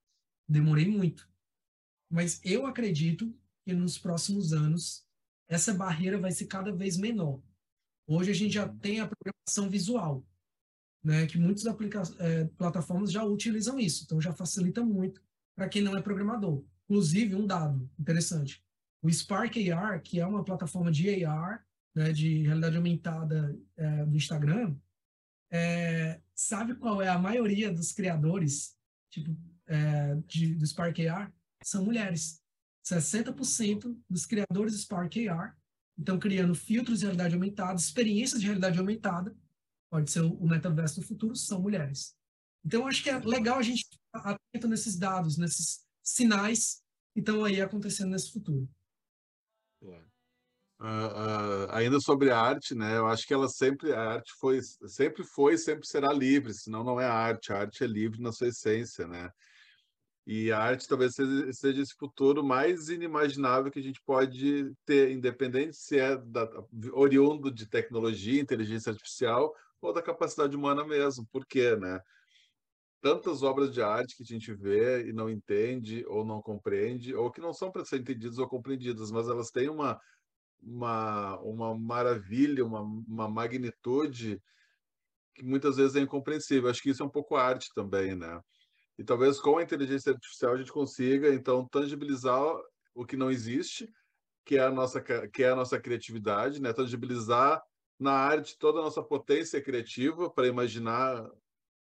Demorei 0.47 0.87
muito. 0.87 1.27
Mas 2.09 2.39
eu 2.43 2.67
acredito 2.67 3.35
que 3.65 3.73
nos 3.73 3.97
próximos 3.97 4.53
anos 4.53 5.03
essa 5.47 5.73
barreira 5.73 6.19
vai 6.19 6.31
ser 6.31 6.45
cada 6.45 6.71
vez 6.71 6.95
menor. 6.95 7.41
Hoje 8.07 8.31
a 8.31 8.35
gente 8.35 8.53
já 8.53 8.67
tem 8.67 8.99
a 8.99 9.07
programação 9.07 9.69
visual 9.69 10.25
né, 11.03 11.25
que 11.25 11.37
muitas 11.37 11.65
é, 12.19 12.45
plataformas 12.57 13.11
já 13.11 13.23
utilizam 13.23 13.79
isso, 13.79 14.03
então 14.03 14.21
já 14.21 14.33
facilita 14.33 14.83
muito 14.83 15.21
para 15.55 15.67
quem 15.67 15.81
não 15.81 15.97
é 15.97 16.01
programador. 16.01 16.63
Inclusive, 16.85 17.35
um 17.35 17.47
dado 17.47 17.89
interessante, 17.99 18.63
o 19.01 19.11
Spark 19.11 19.57
AR, 19.71 20.01
que 20.01 20.19
é 20.19 20.25
uma 20.25 20.43
plataforma 20.43 20.91
de 20.91 21.25
AR, 21.25 21.65
né, 21.95 22.11
de 22.11 22.43
realidade 22.43 22.77
aumentada 22.77 23.57
é, 23.75 24.05
do 24.05 24.15
Instagram, 24.15 24.75
é, 25.51 26.21
sabe 26.33 26.75
qual 26.75 27.01
é 27.01 27.09
a 27.09 27.19
maioria 27.19 27.71
dos 27.71 27.91
criadores 27.91 28.75
tipo, 29.09 29.35
é, 29.67 30.15
de, 30.27 30.55
do 30.55 30.65
Spark 30.65 30.97
AR? 31.07 31.33
São 31.63 31.83
mulheres. 31.83 32.41
60% 32.85 33.95
dos 34.09 34.25
criadores 34.25 34.73
do 34.73 34.79
Spark 34.79 35.27
AR 35.27 35.57
estão 35.97 36.17
criando 36.17 36.55
filtros 36.55 36.99
de 36.99 37.05
realidade 37.05 37.35
aumentada, 37.35 37.75
experiências 37.75 38.39
de 38.39 38.47
realidade 38.47 38.79
aumentada, 38.79 39.35
pode 39.91 40.09
ser 40.09 40.21
o 40.21 40.47
metaverso 40.47 41.01
do 41.01 41.05
futuro, 41.05 41.35
são 41.35 41.61
mulheres. 41.61 42.15
Então, 42.65 42.87
acho 42.87 43.03
que 43.03 43.09
é 43.09 43.19
legal 43.19 43.57
a 43.57 43.61
gente 43.61 43.81
estar 43.81 44.31
atento 44.31 44.67
nesses 44.69 44.97
dados, 44.97 45.37
nesses 45.37 45.85
sinais 46.01 46.81
que 47.13 47.19
estão 47.19 47.43
aí 47.43 47.61
acontecendo 47.61 48.11
nesse 48.11 48.31
futuro. 48.31 48.67
Uh, 50.79 50.85
uh, 50.85 51.71
ainda 51.71 51.99
sobre 51.99 52.31
a 52.31 52.39
arte, 52.39 52.73
né? 52.73 52.97
Eu 52.97 53.07
acho 53.07 53.27
que 53.27 53.33
ela 53.33 53.47
sempre 53.47 53.93
a 53.93 54.13
arte 54.13 54.31
foi 54.39 54.59
sempre 54.87 55.23
foi 55.23 55.55
sempre 55.55 55.85
será 55.85 56.11
livre, 56.11 56.53
senão 56.55 56.83
não 56.83 56.99
é 56.99 57.05
arte. 57.05 57.53
A 57.53 57.59
arte 57.59 57.83
é 57.83 57.87
livre 57.87 58.19
na 58.19 58.31
sua 58.31 58.47
essência, 58.47 59.07
né? 59.07 59.29
E 60.25 60.51
a 60.51 60.59
arte 60.59 60.87
talvez 60.87 61.13
seja, 61.13 61.53
seja 61.53 61.81
esse 61.81 61.93
futuro 61.93 62.43
mais 62.43 62.89
inimaginável 62.89 63.71
que 63.71 63.79
a 63.79 63.83
gente 63.83 64.01
pode 64.03 64.73
ter, 64.85 65.11
independente 65.11 65.75
se 65.75 65.99
é 65.99 66.15
da, 66.17 66.49
oriundo 66.93 67.51
de 67.51 67.67
tecnologia, 67.67 68.41
inteligência 68.41 68.91
artificial 68.91 69.53
ou 69.81 69.93
da 69.93 70.01
capacidade 70.01 70.55
humana 70.55 70.85
mesmo. 70.85 71.27
Por 71.31 71.45
quê, 71.45 71.75
né? 71.75 71.99
Tantas 73.01 73.41
obras 73.43 73.73
de 73.73 73.81
arte 73.81 74.15
que 74.15 74.23
a 74.23 74.25
gente 74.25 74.53
vê 74.53 75.07
e 75.09 75.13
não 75.13 75.29
entende 75.29 76.05
ou 76.07 76.23
não 76.23 76.41
compreende, 76.41 77.15
ou 77.15 77.31
que 77.31 77.41
não 77.41 77.53
são 77.53 77.71
para 77.71 77.83
ser 77.83 77.99
entendidas 77.99 78.37
ou 78.37 78.47
compreendidas, 78.47 79.11
mas 79.11 79.27
elas 79.27 79.49
têm 79.49 79.69
uma 79.69 79.99
uma, 80.61 81.39
uma 81.39 81.77
maravilha, 81.77 82.63
uma, 82.65 82.81
uma 82.81 83.27
magnitude 83.29 84.39
que 85.33 85.43
muitas 85.43 85.77
vezes 85.77 85.95
é 85.95 86.01
incompreensível. 86.01 86.69
Acho 86.69 86.81
que 86.81 86.91
isso 86.91 87.03
é 87.03 87.05
um 87.05 87.09
pouco 87.09 87.35
arte 87.35 87.69
também, 87.73 88.15
né? 88.15 88.39
E 88.97 89.03
talvez 89.03 89.39
com 89.39 89.57
a 89.57 89.63
inteligência 89.63 90.11
artificial 90.11 90.53
a 90.53 90.57
gente 90.57 90.71
consiga, 90.71 91.33
então, 91.33 91.67
tangibilizar 91.67 92.43
o 92.93 93.05
que 93.05 93.17
não 93.17 93.31
existe, 93.31 93.89
que 94.45 94.57
é 94.57 94.63
a 94.63 94.71
nossa, 94.71 95.01
que 95.01 95.43
é 95.43 95.49
a 95.49 95.55
nossa 95.55 95.79
criatividade, 95.79 96.61
né? 96.61 96.73
Tangibilizar 96.73 97.61
na 98.01 98.13
arte 98.13 98.57
toda 98.57 98.79
a 98.79 98.81
nossa 98.81 99.03
potência 99.03 99.61
criativa 99.61 100.27
para 100.27 100.47
imaginar 100.47 101.23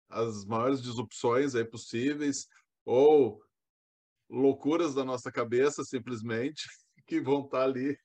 as 0.08 0.44
maiores 0.44 0.82
disrupções 0.82 1.54
aí 1.54 1.64
possíveis 1.64 2.48
ou 2.84 3.40
loucuras 4.28 4.92
da 4.92 5.04
nossa 5.04 5.30
cabeça 5.30 5.84
simplesmente 5.84 6.64
que 7.06 7.20
vão 7.20 7.44
estar 7.44 7.62
ali 7.62 7.96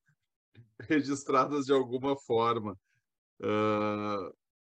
registradas 0.81 1.65
de 1.65 1.73
alguma 1.73 2.15
forma. 2.15 2.77
Uh, 3.41 4.31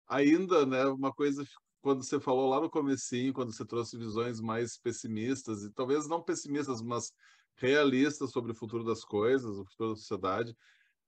ainda, 0.10 0.66
né, 0.66 0.86
uma 0.88 1.14
coisa 1.14 1.46
quando 1.82 2.04
você 2.04 2.20
falou 2.20 2.50
lá 2.50 2.60
no 2.60 2.70
comecinho, 2.70 3.34
quando 3.34 3.54
você 3.54 3.66
trouxe 3.66 3.98
visões 3.98 4.42
mais 4.42 4.78
pessimistas 4.78 5.64
e 5.64 5.72
talvez 5.72 6.06
não 6.06 6.22
pessimistas, 6.22 6.82
mas 6.82 7.14
realistas 7.56 8.30
sobre 8.32 8.52
o 8.52 8.56
futuro 8.56 8.84
das 8.84 9.06
coisas, 9.06 9.58
o 9.58 9.66
futuro 9.66 9.92
da 9.92 9.96
sociedade, 9.96 10.56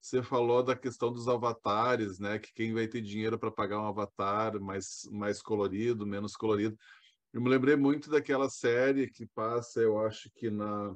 você 0.03 0.21
falou 0.21 0.61
da 0.61 0.75
questão 0.75 1.13
dos 1.13 1.29
avatares, 1.29 2.19
né, 2.19 2.37
que 2.37 2.51
quem 2.53 2.73
vai 2.73 2.85
ter 2.89 3.01
dinheiro 3.01 3.39
para 3.39 3.49
pagar 3.49 3.79
um 3.79 3.87
avatar 3.87 4.59
mais 4.59 5.07
mais 5.09 5.41
colorido, 5.41 6.05
menos 6.05 6.35
colorido. 6.35 6.77
Eu 7.31 7.41
me 7.41 7.49
lembrei 7.49 7.77
muito 7.77 8.09
daquela 8.09 8.49
série 8.49 9.09
que 9.09 9.25
passa, 9.27 9.79
eu 9.79 9.97
acho 9.97 10.29
que 10.35 10.49
na 10.51 10.93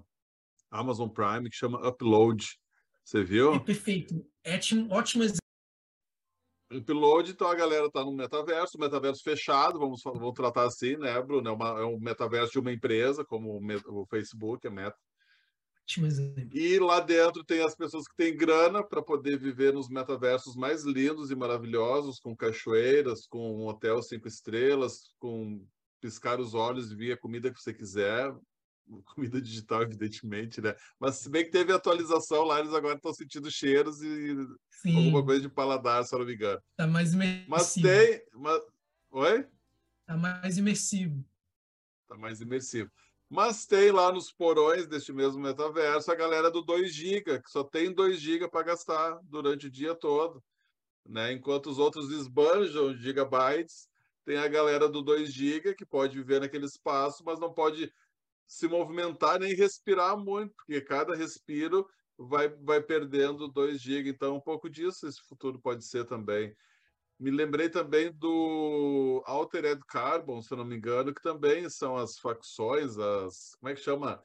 Amazon 0.69 1.07
Prime, 1.07 1.49
que 1.49 1.55
chama 1.55 1.87
Upload, 1.87 2.45
você 3.01 3.23
viu? 3.23 3.53
É 3.53 3.59
perfeito. 3.59 4.29
Ótimo, 4.45 4.93
ótimo 4.93 5.23
exemplo. 5.23 5.39
Upload, 6.69 7.31
então 7.31 7.47
a 7.47 7.55
galera 7.55 7.85
está 7.85 8.03
no 8.03 8.11
metaverso, 8.11 8.77
metaverso 8.77 9.23
fechado, 9.23 9.79
vamos, 9.79 10.01
vamos 10.03 10.33
tratar 10.33 10.65
assim, 10.65 10.97
né, 10.97 11.19
Bruno? 11.21 11.47
É, 11.47 11.53
uma, 11.53 11.69
é 11.79 11.85
um 11.85 11.97
metaverso 11.97 12.51
de 12.51 12.59
uma 12.59 12.73
empresa, 12.73 13.23
como 13.23 13.57
o, 13.57 14.01
o 14.01 14.05
Facebook, 14.07 14.67
a 14.67 14.69
Meta. 14.69 14.97
E 16.53 16.77
lá 16.79 16.99
dentro 16.99 17.43
tem 17.43 17.63
as 17.63 17.75
pessoas 17.75 18.07
que 18.07 18.15
têm 18.15 18.35
grana 18.35 18.83
para 18.83 19.01
poder 19.01 19.39
viver 19.39 19.73
nos 19.73 19.87
metaversos 19.87 20.55
mais 20.55 20.83
lindos 20.83 21.31
e 21.31 21.35
maravilhosos, 21.35 22.19
com 22.19 22.35
cachoeiras, 22.35 23.25
com 23.25 23.63
um 23.63 23.67
hotel 23.67 24.01
cinco 24.03 24.27
estrelas, 24.27 25.13
com 25.17 25.65
piscar 26.01 26.39
os 26.39 26.53
olhos 26.53 26.91
e 26.91 26.95
ver 26.95 27.13
a 27.13 27.17
comida 27.17 27.51
que 27.51 27.61
você 27.61 27.73
quiser, 27.73 28.33
comida 29.15 29.41
digital, 29.41 29.81
evidentemente, 29.81 30.61
né? 30.61 30.75
Mas 30.99 31.15
se 31.15 31.29
bem 31.29 31.45
que 31.45 31.51
teve 31.51 31.71
atualização 31.71 32.43
lá, 32.43 32.59
eles 32.59 32.73
agora 32.73 32.95
estão 32.95 33.13
sentindo 33.13 33.49
cheiros 33.49 34.01
e 34.01 34.35
Sim. 34.69 34.95
alguma 34.95 35.23
coisa 35.23 35.41
de 35.41 35.49
paladar, 35.49 36.03
se 36.03 36.13
eu 36.13 36.19
não 36.19 36.25
me 36.25 36.35
engano. 36.35 36.61
Tá 36.75 36.85
mais 36.85 37.13
imersivo. 37.13 37.45
Mas 37.49 37.73
tem. 37.73 38.21
Mas... 38.33 38.61
Oi? 39.11 39.47
Tá 40.05 40.17
mais 40.17 40.57
imersivo. 40.57 41.25
Tá 42.07 42.17
mais 42.17 42.41
imersivo. 42.41 42.91
Mas 43.29 43.65
tem 43.65 43.91
lá 43.91 44.11
nos 44.11 44.31
porões 44.31 44.87
deste 44.87 45.11
mesmo 45.11 45.41
metaverso 45.41 46.11
a 46.11 46.15
galera 46.15 46.49
do 46.49 46.61
2 46.61 46.93
GB, 46.93 47.41
que 47.41 47.49
só 47.49 47.63
tem 47.63 47.93
2 47.93 48.19
GB 48.19 48.49
para 48.49 48.63
gastar 48.63 49.19
durante 49.23 49.67
o 49.67 49.71
dia 49.71 49.93
todo. 49.93 50.41
Né? 51.05 51.33
Enquanto 51.33 51.67
os 51.67 51.77
outros 51.77 52.09
esbanjam 52.09 52.95
gigabytes, 52.95 53.89
tem 54.25 54.37
a 54.37 54.47
galera 54.47 54.87
do 54.87 55.01
2 55.01 55.31
GB 55.33 55.75
que 55.75 55.85
pode 55.85 56.17
viver 56.17 56.39
naquele 56.39 56.65
espaço, 56.65 57.23
mas 57.25 57.39
não 57.39 57.53
pode 57.53 57.91
se 58.45 58.67
movimentar 58.67 59.39
nem 59.39 59.53
respirar 59.53 60.17
muito, 60.17 60.53
porque 60.55 60.79
cada 60.79 61.13
respiro 61.13 61.85
vai, 62.17 62.47
vai 62.49 62.81
perdendo 62.81 63.47
2 63.49 63.81
GB. 63.81 64.09
Então, 64.09 64.37
um 64.37 64.41
pouco 64.41 64.69
disso 64.69 65.05
esse 65.05 65.21
futuro 65.21 65.59
pode 65.59 65.85
ser 65.85 66.05
também. 66.05 66.55
Me 67.19 67.31
lembrei 67.31 67.69
também 67.69 68.11
do 68.11 69.23
Altered 69.25 69.81
Carbon, 69.87 70.41
se 70.41 70.53
eu 70.53 70.57
não 70.57 70.65
me 70.65 70.75
engano, 70.75 71.13
que 71.13 71.21
também 71.21 71.67
são 71.69 71.97
as 71.97 72.19
facções, 72.19 72.97
as. 72.97 73.55
Como 73.59 73.71
é 73.71 73.75
que 73.75 73.81
chama? 73.81 74.21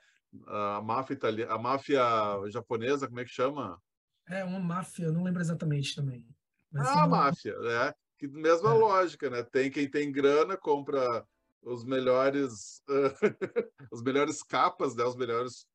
A 0.47 0.81
máfia 0.82 1.14
italiana, 1.14 1.55
a 1.55 1.59
máfia 1.59 2.02
japonesa, 2.48 3.06
como 3.06 3.20
é 3.20 3.24
que 3.24 3.31
chama? 3.31 3.81
É, 4.28 4.44
uma 4.44 4.60
máfia, 4.60 5.10
não 5.10 5.23
lembro 5.23 5.40
exatamente 5.40 5.94
também. 5.94 6.27
Ah, 6.74 7.05
a 7.05 7.06
máfia, 7.09 7.59
né? 7.59 7.94
Que 8.19 8.28
mesma 8.28 8.70
é. 8.70 8.74
lógica, 8.74 9.28
né? 9.28 9.43
Tem 9.43 9.70
quem 9.70 9.90
tem 9.90 10.12
grana, 10.12 10.56
compra 10.56 11.27
os 11.62 11.85
melhores 11.85 12.82
os 13.93 14.02
melhores 14.02 14.43
capas, 14.43 14.94
né, 14.97 15.05
os 15.05 15.16
melhores 15.16 15.66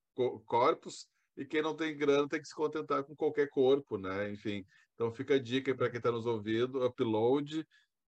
corpos, 0.46 1.08
e 1.38 1.46
quem 1.46 1.62
não 1.62 1.76
tem 1.76 1.96
grana 1.96 2.28
tem 2.28 2.42
que 2.42 2.48
se 2.48 2.56
contentar 2.56 3.04
com 3.04 3.16
qualquer 3.16 3.50
corpo, 3.50 3.98
né? 3.98 4.32
Enfim, 4.32 4.66
então 4.98 5.12
fica 5.12 5.36
a 5.36 5.40
dica 5.40 5.76
para 5.76 5.92
quem 5.92 6.00
está 6.00 6.12
nos 6.12 6.26
ouvindo, 6.26 6.84
upload 6.84 7.64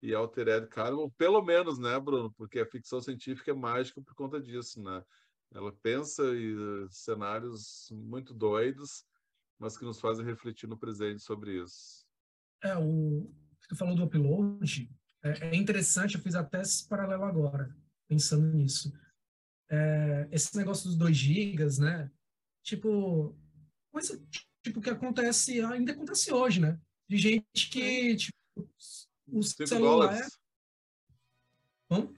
e 0.03 0.14
Altered 0.14 0.68
Carbon, 0.68 1.10
pelo 1.18 1.41
menos, 1.41 1.80
né, 1.80 1.99
Bruno? 1.99 2.32
Porque 2.34 2.60
a 2.60 2.66
ficção 2.70 3.02
científica 3.02 3.49
é 3.49 3.56
mágica 3.56 3.99
por 4.03 4.14
conta 4.14 4.40
disso, 4.40 4.80
né? 4.84 5.03
Ela 5.52 5.72
pensa 5.82 6.24
em 6.36 6.88
cenários 6.91 7.90
muito 7.91 8.36
doidos, 8.36 9.03
mas 9.57 9.76
que 9.76 9.84
nos 9.84 9.99
fazem 9.99 10.24
refletir 10.24 10.70
no 10.70 10.78
presente 10.78 11.24
sobre 11.24 11.60
isso. 11.60 12.06
É, 12.64 12.78
o 12.78 13.34
você 13.68 13.76
falou 13.76 13.95
do 13.95 14.03
upload, 14.03 14.91
é, 15.24 15.48
é 15.48 15.56
interessante, 15.56 16.16
eu 16.16 16.22
fiz 16.22 16.36
até 16.36 16.62
esse 16.62 16.88
paralelo 16.88 17.24
agora, 17.24 17.76
pensando 18.07 18.45
nisso. 18.53 18.94
É, 19.72 20.28
esse 20.32 20.56
negócio 20.56 20.86
dos 20.86 20.95
2 20.95 21.18
gigas, 21.18 21.80
né? 21.80 22.12
Tipo, 22.62 23.36
coisa 23.91 24.24
tipo 24.66 24.82
que 24.82 24.90
acontece, 24.90 25.62
ainda 25.62 25.92
acontece 25.92 26.34
hoje, 26.34 26.60
né? 26.60 26.80
De 27.08 27.18
gente 27.18 27.70
que, 27.70 28.12
é. 28.12 28.16
tipo, 28.16 28.38
o 29.28 29.44
celular... 29.44 30.08
Dólares. 30.08 30.40
Hum? 31.92 32.14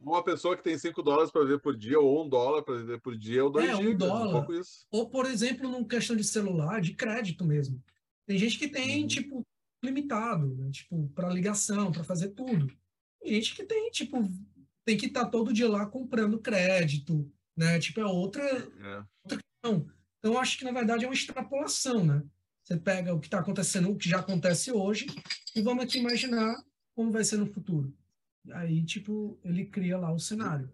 Uma 0.00 0.24
pessoa 0.24 0.56
que 0.56 0.62
tem 0.62 0.78
5 0.78 1.02
dólares 1.02 1.30
para 1.30 1.42
viver 1.42 1.60
por 1.60 1.76
dia, 1.76 1.98
ou 1.98 2.24
um 2.24 2.28
dólar 2.28 2.62
para 2.62 2.76
viver 2.76 3.00
por 3.00 3.16
dia, 3.16 3.44
ou 3.44 3.50
2 3.50 3.68
é, 3.68 3.76
gigas, 3.76 3.92
um 3.92 3.96
dólar. 3.96 4.48
Um 4.48 4.62
ou, 4.92 5.10
por 5.10 5.26
exemplo, 5.26 5.68
numa 5.68 5.86
questão 5.86 6.16
de 6.16 6.24
celular, 6.24 6.80
de 6.80 6.94
crédito 6.94 7.44
mesmo. 7.44 7.82
Tem 8.24 8.38
gente 8.38 8.58
que 8.58 8.68
tem, 8.68 9.02
uhum. 9.02 9.08
tipo, 9.08 9.46
limitado, 9.82 10.54
né? 10.54 10.70
tipo, 10.70 11.08
para 11.14 11.28
ligação, 11.28 11.92
para 11.92 12.04
fazer 12.04 12.30
tudo. 12.30 12.72
Tem 13.20 13.34
gente 13.34 13.54
que 13.54 13.64
tem, 13.64 13.90
tipo, 13.90 14.18
tem 14.84 14.96
que 14.96 15.06
estar 15.06 15.24
tá 15.24 15.30
todo 15.30 15.52
dia 15.52 15.68
lá 15.68 15.84
comprando 15.84 16.38
crédito, 16.38 17.30
né? 17.56 17.78
Tipo, 17.78 18.00
é 18.00 18.06
outra, 18.06 18.42
é. 18.44 19.04
outra 19.24 19.38
questão. 19.42 19.97
Então, 20.18 20.38
acho 20.38 20.58
que, 20.58 20.64
na 20.64 20.72
verdade, 20.72 21.04
é 21.04 21.08
uma 21.08 21.14
extrapolação, 21.14 22.04
né? 22.04 22.22
Você 22.62 22.76
pega 22.76 23.14
o 23.14 23.20
que 23.20 23.28
está 23.28 23.38
acontecendo, 23.38 23.90
o 23.90 23.96
que 23.96 24.08
já 24.08 24.18
acontece 24.18 24.70
hoje, 24.70 25.06
e 25.54 25.62
vamos 25.62 25.84
aqui 25.84 25.98
imaginar 25.98 26.54
como 26.94 27.10
vai 27.10 27.24
ser 27.24 27.38
no 27.38 27.46
futuro. 27.46 27.96
Aí, 28.52 28.84
tipo, 28.84 29.38
ele 29.44 29.66
cria 29.66 29.96
lá 29.96 30.12
o 30.12 30.18
cenário. 30.18 30.72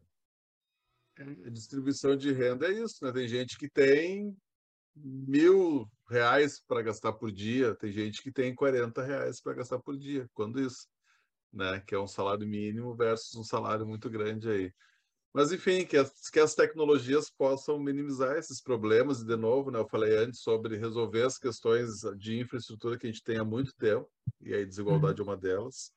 A 1.16 1.50
distribuição 1.50 2.16
de 2.16 2.32
renda 2.32 2.66
é 2.66 2.82
isso, 2.82 3.04
né? 3.04 3.12
Tem 3.12 3.28
gente 3.28 3.56
que 3.56 3.68
tem 3.68 4.36
mil 4.96 5.88
reais 6.08 6.60
para 6.66 6.82
gastar 6.82 7.12
por 7.12 7.30
dia, 7.30 7.74
tem 7.74 7.92
gente 7.92 8.22
que 8.22 8.32
tem 8.32 8.54
40 8.54 9.02
reais 9.02 9.40
para 9.40 9.54
gastar 9.54 9.78
por 9.78 9.96
dia, 9.96 10.28
quando 10.34 10.60
isso, 10.60 10.88
né? 11.52 11.80
Que 11.86 11.94
é 11.94 11.98
um 11.98 12.06
salário 12.06 12.46
mínimo 12.46 12.94
versus 12.96 13.34
um 13.36 13.44
salário 13.44 13.86
muito 13.86 14.10
grande 14.10 14.48
aí. 14.48 14.72
Mas, 15.34 15.50
enfim, 15.50 15.84
que 15.84 15.96
as, 15.96 16.30
que 16.30 16.38
as 16.38 16.54
tecnologias 16.54 17.28
possam 17.28 17.76
minimizar 17.76 18.36
esses 18.36 18.60
problemas, 18.60 19.20
e, 19.20 19.26
de 19.26 19.34
novo, 19.34 19.68
né, 19.68 19.80
eu 19.80 19.88
falei 19.88 20.16
antes 20.16 20.38
sobre 20.38 20.76
resolver 20.76 21.22
as 21.22 21.36
questões 21.38 22.02
de 22.16 22.38
infraestrutura 22.38 22.96
que 22.96 23.08
a 23.08 23.10
gente 23.10 23.24
tem 23.24 23.38
há 23.38 23.44
muito 23.44 23.74
tempo, 23.74 24.08
e 24.40 24.54
a 24.54 24.64
desigualdade 24.64 25.20
uhum. 25.20 25.26
é 25.26 25.30
uma 25.32 25.36
delas, 25.36 25.92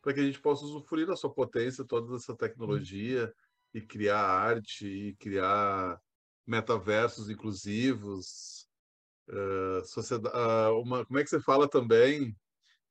para 0.00 0.14
que 0.14 0.20
a 0.20 0.22
gente 0.22 0.40
possa 0.40 0.64
usufruir 0.64 1.08
da 1.08 1.16
sua 1.16 1.28
potência, 1.28 1.84
toda 1.84 2.14
essa 2.14 2.36
tecnologia, 2.36 3.24
uhum. 3.24 3.32
e 3.74 3.80
criar 3.80 4.20
arte, 4.20 4.86
e 4.86 5.14
criar 5.16 6.00
metaversos 6.46 7.28
inclusivos, 7.28 8.68
uh, 9.28 9.84
sociedade, 9.84 10.36
uh, 10.36 10.80
uma, 10.80 11.04
como 11.04 11.18
é 11.18 11.24
que 11.24 11.30
você 11.30 11.40
fala 11.40 11.68
também 11.68 12.32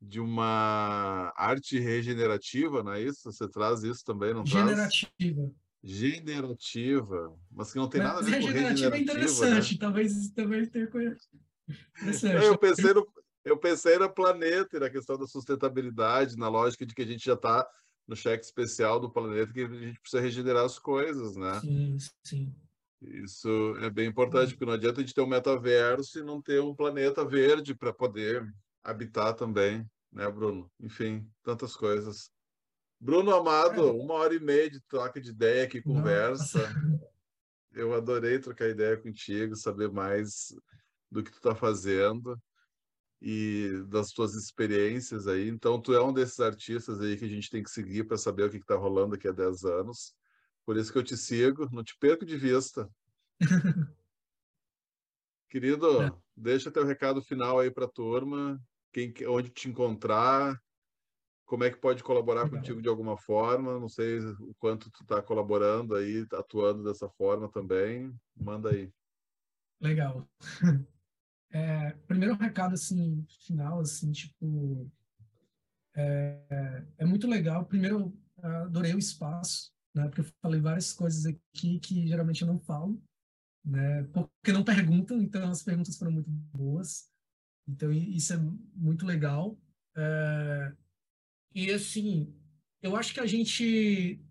de 0.01 0.19
uma 0.19 1.34
arte 1.38 1.80
regenerativa, 1.80 2.84
não 2.84 2.91
é 2.91 3.01
isso? 3.01 3.31
Você 3.31 3.47
traz 3.47 3.84
isso 3.84 4.03
também, 4.03 4.34
não 4.34 4.45
Generativa. 4.45 5.09
Traz? 5.18 5.66
Generativa, 5.83 7.37
mas 7.51 7.71
que 7.71 7.77
não 7.77 7.87
tem 7.87 8.01
nada 8.01 8.19
a 8.19 8.21
ver 8.21 8.41
com 8.41 8.47
regenerativa. 8.47 8.97
é 8.97 8.99
interessante, 9.01 9.73
né? 9.73 9.79
talvez, 9.79 10.31
talvez 10.31 10.69
tenha 10.69 10.87
coisa. 10.87 11.17
Eu 12.43 12.57
pensei, 12.57 12.93
no, 12.93 13.07
eu 13.45 13.57
pensei 13.57 13.97
no 13.97 14.09
planeta 14.09 14.77
e 14.77 14.79
na 14.79 14.89
questão 14.89 15.17
da 15.17 15.27
sustentabilidade, 15.27 16.37
na 16.37 16.49
lógica 16.49 16.85
de 16.85 16.93
que 16.93 17.01
a 17.01 17.05
gente 17.05 17.25
já 17.25 17.33
está 17.33 17.67
no 18.07 18.15
cheque 18.15 18.45
especial 18.45 18.99
do 18.99 19.11
planeta, 19.11 19.53
que 19.53 19.61
a 19.61 19.67
gente 19.67 19.99
precisa 19.99 20.21
regenerar 20.21 20.65
as 20.65 20.79
coisas, 20.79 21.35
né? 21.35 21.59
Sim, 21.59 21.97
sim. 22.23 22.55
Isso 23.01 23.75
é 23.81 23.89
bem 23.89 24.07
importante, 24.07 24.53
porque 24.53 24.65
não 24.65 24.73
adianta 24.73 24.99
a 24.99 25.03
gente 25.03 25.13
ter 25.13 25.21
um 25.21 25.27
metaverso 25.27 26.19
e 26.19 26.23
não 26.23 26.41
ter 26.41 26.61
um 26.61 26.73
planeta 26.73 27.23
verde 27.23 27.75
para 27.75 27.93
poder 27.93 28.43
habitar 28.83 29.35
também, 29.35 29.85
né, 30.11 30.29
Bruno? 30.31 30.71
Enfim, 30.79 31.29
tantas 31.43 31.75
coisas. 31.75 32.31
Bruno 32.99 33.33
Amado, 33.33 33.95
uma 33.95 34.15
hora 34.15 34.33
e 34.33 34.39
meia 34.39 34.69
de 34.69 34.81
troca 34.81 35.21
de 35.21 35.29
ideia 35.29 35.65
aqui, 35.65 35.81
conversa. 35.81 36.59
Nossa. 36.59 37.07
Eu 37.73 37.93
adorei 37.93 38.39
trocar 38.39 38.69
ideia 38.69 38.97
contigo, 38.97 39.55
saber 39.55 39.91
mais 39.91 40.55
do 41.11 41.23
que 41.23 41.31
tu 41.31 41.37
está 41.37 41.53
fazendo 41.53 42.41
e 43.21 43.83
das 43.87 44.11
tuas 44.11 44.33
experiências 44.33 45.27
aí. 45.27 45.47
Então, 45.47 45.79
tu 45.79 45.93
é 45.93 46.03
um 46.03 46.11
desses 46.11 46.39
artistas 46.39 46.99
aí 46.99 47.15
que 47.17 47.25
a 47.25 47.29
gente 47.29 47.49
tem 47.49 47.61
que 47.61 47.69
seguir 47.69 48.05
para 48.05 48.17
saber 48.17 48.43
o 48.43 48.49
que 48.49 48.57
está 48.57 48.75
rolando 48.75 49.11
daqui 49.11 49.27
a 49.27 49.31
10 49.31 49.63
anos. 49.63 50.15
Por 50.65 50.75
isso 50.75 50.91
que 50.91 50.97
eu 50.97 51.03
te 51.03 51.15
sigo, 51.15 51.69
não 51.71 51.83
te 51.83 51.95
perco 51.97 52.25
de 52.25 52.35
vista. 52.35 52.89
Querido, 55.49 56.01
é. 56.01 56.11
deixa 56.35 56.71
teu 56.71 56.83
recado 56.83 57.21
final 57.21 57.59
aí 57.59 57.71
para 57.71 57.85
a 57.85 57.89
turma, 57.89 58.61
quem, 58.91 59.13
onde 59.27 59.49
te 59.49 59.69
encontrar, 59.69 60.61
como 61.47 61.63
é 61.63 61.71
que 61.71 61.77
pode 61.77 62.03
colaborar 62.03 62.43
Legal. 62.43 62.59
contigo 62.59 62.81
de 62.81 62.89
alguma 62.89 63.17
forma. 63.17 63.79
Não 63.79 63.89
sei 63.89 64.19
o 64.19 64.53
quanto 64.59 64.91
tu 64.91 65.01
está 65.01 65.21
colaborando 65.21 65.95
aí, 65.95 66.27
atuando 66.33 66.83
dessa 66.83 67.09
forma 67.09 67.49
também. 67.49 68.13
Manda 68.35 68.69
aí. 68.69 68.91
Legal. 69.81 70.29
É, 71.49 71.91
primeiro 72.05 72.35
recado 72.35 72.73
assim 72.73 73.25
final 73.45 73.79
assim 73.79 74.11
tipo 74.11 74.91
é, 75.95 76.83
é 76.97 77.05
muito 77.05 77.25
legal. 77.25 77.65
Primeiro 77.65 78.13
adorei 78.43 78.93
o 78.93 78.99
espaço, 78.99 79.71
né? 79.95 80.09
Porque 80.09 80.21
eu 80.21 80.25
falei 80.41 80.59
várias 80.59 80.91
coisas 80.91 81.25
aqui 81.25 81.79
que 81.79 82.05
geralmente 82.05 82.41
eu 82.41 82.47
não 82.47 82.59
falo, 82.59 83.01
né? 83.63 84.03
Porque 84.11 84.51
não 84.51 84.61
perguntam, 84.61 85.21
então 85.21 85.49
as 85.49 85.63
perguntas 85.63 85.97
foram 85.97 86.11
muito 86.11 86.29
boas. 86.29 87.09
Então 87.65 87.93
isso 87.93 88.33
é 88.33 88.37
muito 88.75 89.05
legal. 89.05 89.57
É, 89.95 90.75
e 91.53 91.71
assim, 91.71 92.33
eu 92.81 92.95
acho 92.95 93.13
que 93.13 93.19
a 93.19 93.25
gente 93.25 94.21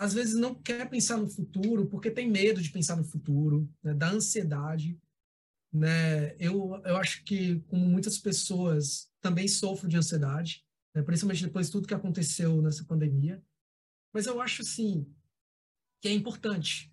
às 0.00 0.14
vezes 0.14 0.34
não 0.34 0.54
quer 0.54 0.88
pensar 0.88 1.18
no 1.18 1.28
futuro 1.28 1.86
porque 1.86 2.10
tem 2.10 2.26
medo 2.26 2.62
de 2.62 2.70
pensar 2.70 2.96
no 2.96 3.04
futuro, 3.04 3.70
né? 3.82 3.92
da 3.92 4.10
ansiedade. 4.10 4.98
Né? 5.70 6.34
Eu, 6.38 6.80
eu 6.86 6.96
acho 6.96 7.22
que, 7.22 7.60
como 7.68 7.84
muitas 7.84 8.16
pessoas, 8.16 9.12
também 9.20 9.46
sofro 9.46 9.86
de 9.86 9.98
ansiedade, 9.98 10.64
né? 10.94 11.02
principalmente 11.02 11.44
depois 11.44 11.66
de 11.66 11.72
tudo 11.72 11.86
que 11.86 11.92
aconteceu 11.92 12.62
nessa 12.62 12.82
pandemia. 12.84 13.42
Mas 14.10 14.24
eu 14.24 14.40
acho, 14.40 14.62
assim, 14.62 15.06
que 16.00 16.08
é 16.08 16.12
importante, 16.12 16.90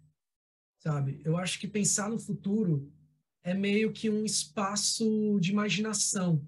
sabe? 0.79 1.21
Eu 1.23 1.37
acho 1.37 1.61
que 1.61 1.67
pensar 1.67 2.09
no 2.09 2.19
futuro 2.19 2.91
é 3.41 3.53
meio 3.53 3.93
que 3.93 4.09
um 4.09 4.25
espaço 4.25 5.39
de 5.39 5.51
imaginação, 5.51 6.45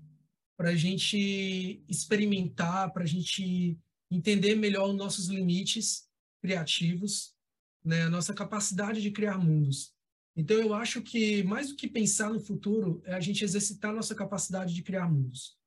para 0.59 0.71
a 0.71 0.75
gente 0.75 1.81
experimentar, 1.87 2.91
para 2.91 3.03
a 3.03 3.07
gente 3.07 3.79
entender 4.11 4.55
melhor 4.55 4.89
os 4.89 4.95
nossos 4.97 5.27
limites 5.27 6.05
criativos, 6.41 7.33
né, 7.81 8.03
a 8.03 8.09
nossa 8.09 8.33
capacidade 8.33 9.01
de 9.01 9.09
criar 9.09 9.37
mundos. 9.37 9.93
Então, 10.35 10.57
eu 10.57 10.73
acho 10.73 11.01
que 11.01 11.43
mais 11.43 11.69
do 11.69 11.77
que 11.77 11.87
pensar 11.87 12.29
no 12.29 12.41
futuro, 12.41 13.01
é 13.05 13.13
a 13.13 13.21
gente 13.21 13.41
exercitar 13.41 13.91
a 13.91 13.93
nossa 13.93 14.13
capacidade 14.13 14.75
de 14.75 14.83
criar 14.83 15.09
mundos. 15.09 15.57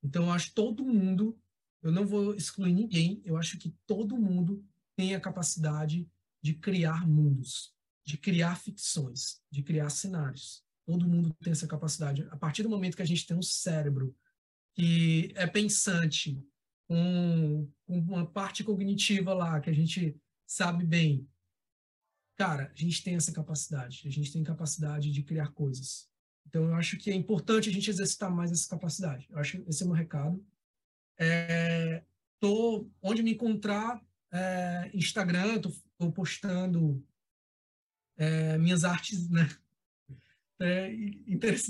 Então, 0.00 0.26
eu 0.26 0.30
acho 0.30 0.54
todo 0.54 0.84
mundo, 0.84 1.36
eu 1.82 1.90
não 1.90 2.06
vou 2.06 2.32
excluir 2.32 2.72
ninguém, 2.72 3.20
eu 3.24 3.36
acho 3.36 3.58
que 3.58 3.74
todo 3.84 4.16
mundo 4.16 4.64
tem 4.94 5.16
a 5.16 5.20
capacidade 5.20 6.08
de 6.40 6.54
criar 6.54 7.04
mundos, 7.04 7.74
de 8.04 8.16
criar 8.16 8.54
ficções, 8.54 9.40
de 9.50 9.64
criar 9.64 9.90
cenários. 9.90 10.62
Todo 10.86 11.08
mundo 11.08 11.34
tem 11.42 11.50
essa 11.50 11.66
capacidade. 11.66 12.28
A 12.30 12.36
partir 12.36 12.62
do 12.62 12.70
momento 12.70 12.96
que 12.96 13.02
a 13.02 13.06
gente 13.06 13.26
tem 13.26 13.36
um 13.36 13.42
cérebro 13.42 14.14
que 14.76 15.32
é 15.34 15.46
pensante, 15.46 16.38
com, 16.86 17.68
com 17.86 17.98
uma 17.98 18.26
parte 18.26 18.62
cognitiva 18.62 19.32
lá, 19.34 19.60
que 19.60 19.70
a 19.70 19.72
gente 19.72 20.14
sabe 20.46 20.84
bem, 20.84 21.28
cara, 22.36 22.70
a 22.70 22.78
gente 22.78 23.02
tem 23.02 23.16
essa 23.16 23.32
capacidade, 23.32 24.06
a 24.06 24.10
gente 24.10 24.32
tem 24.32 24.44
capacidade 24.44 25.10
de 25.10 25.22
criar 25.22 25.48
coisas. 25.48 26.08
Então, 26.46 26.66
eu 26.66 26.74
acho 26.74 26.96
que 26.98 27.10
é 27.10 27.14
importante 27.14 27.68
a 27.68 27.72
gente 27.72 27.90
exercitar 27.90 28.30
mais 28.30 28.52
essa 28.52 28.68
capacidade. 28.68 29.26
Eu 29.30 29.38
acho 29.38 29.64
esse 29.66 29.82
é 29.82 29.86
o 29.86 29.88
meu 29.88 29.96
recado. 29.96 30.46
É, 31.18 32.04
tô, 32.38 32.88
onde 33.02 33.22
me 33.22 33.32
encontrar, 33.32 34.00
é, 34.30 34.90
Instagram, 34.94 35.58
tô, 35.58 35.72
tô 35.98 36.12
postando 36.12 37.04
é, 38.16 38.58
minhas 38.58 38.84
artes, 38.84 39.28
né? 39.28 39.48
É 40.60 40.90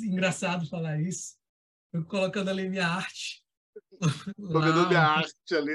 engraçado 0.05 0.69
falar 0.69 1.01
isso. 1.01 1.36
Eu 1.97 2.05
colocando 2.05 2.51
ali 2.51 2.69
minha 2.69 2.87
arte. 2.87 3.43
Vendo 4.39 4.87
minha 4.87 5.01
arte 5.01 5.55
ali. 5.55 5.75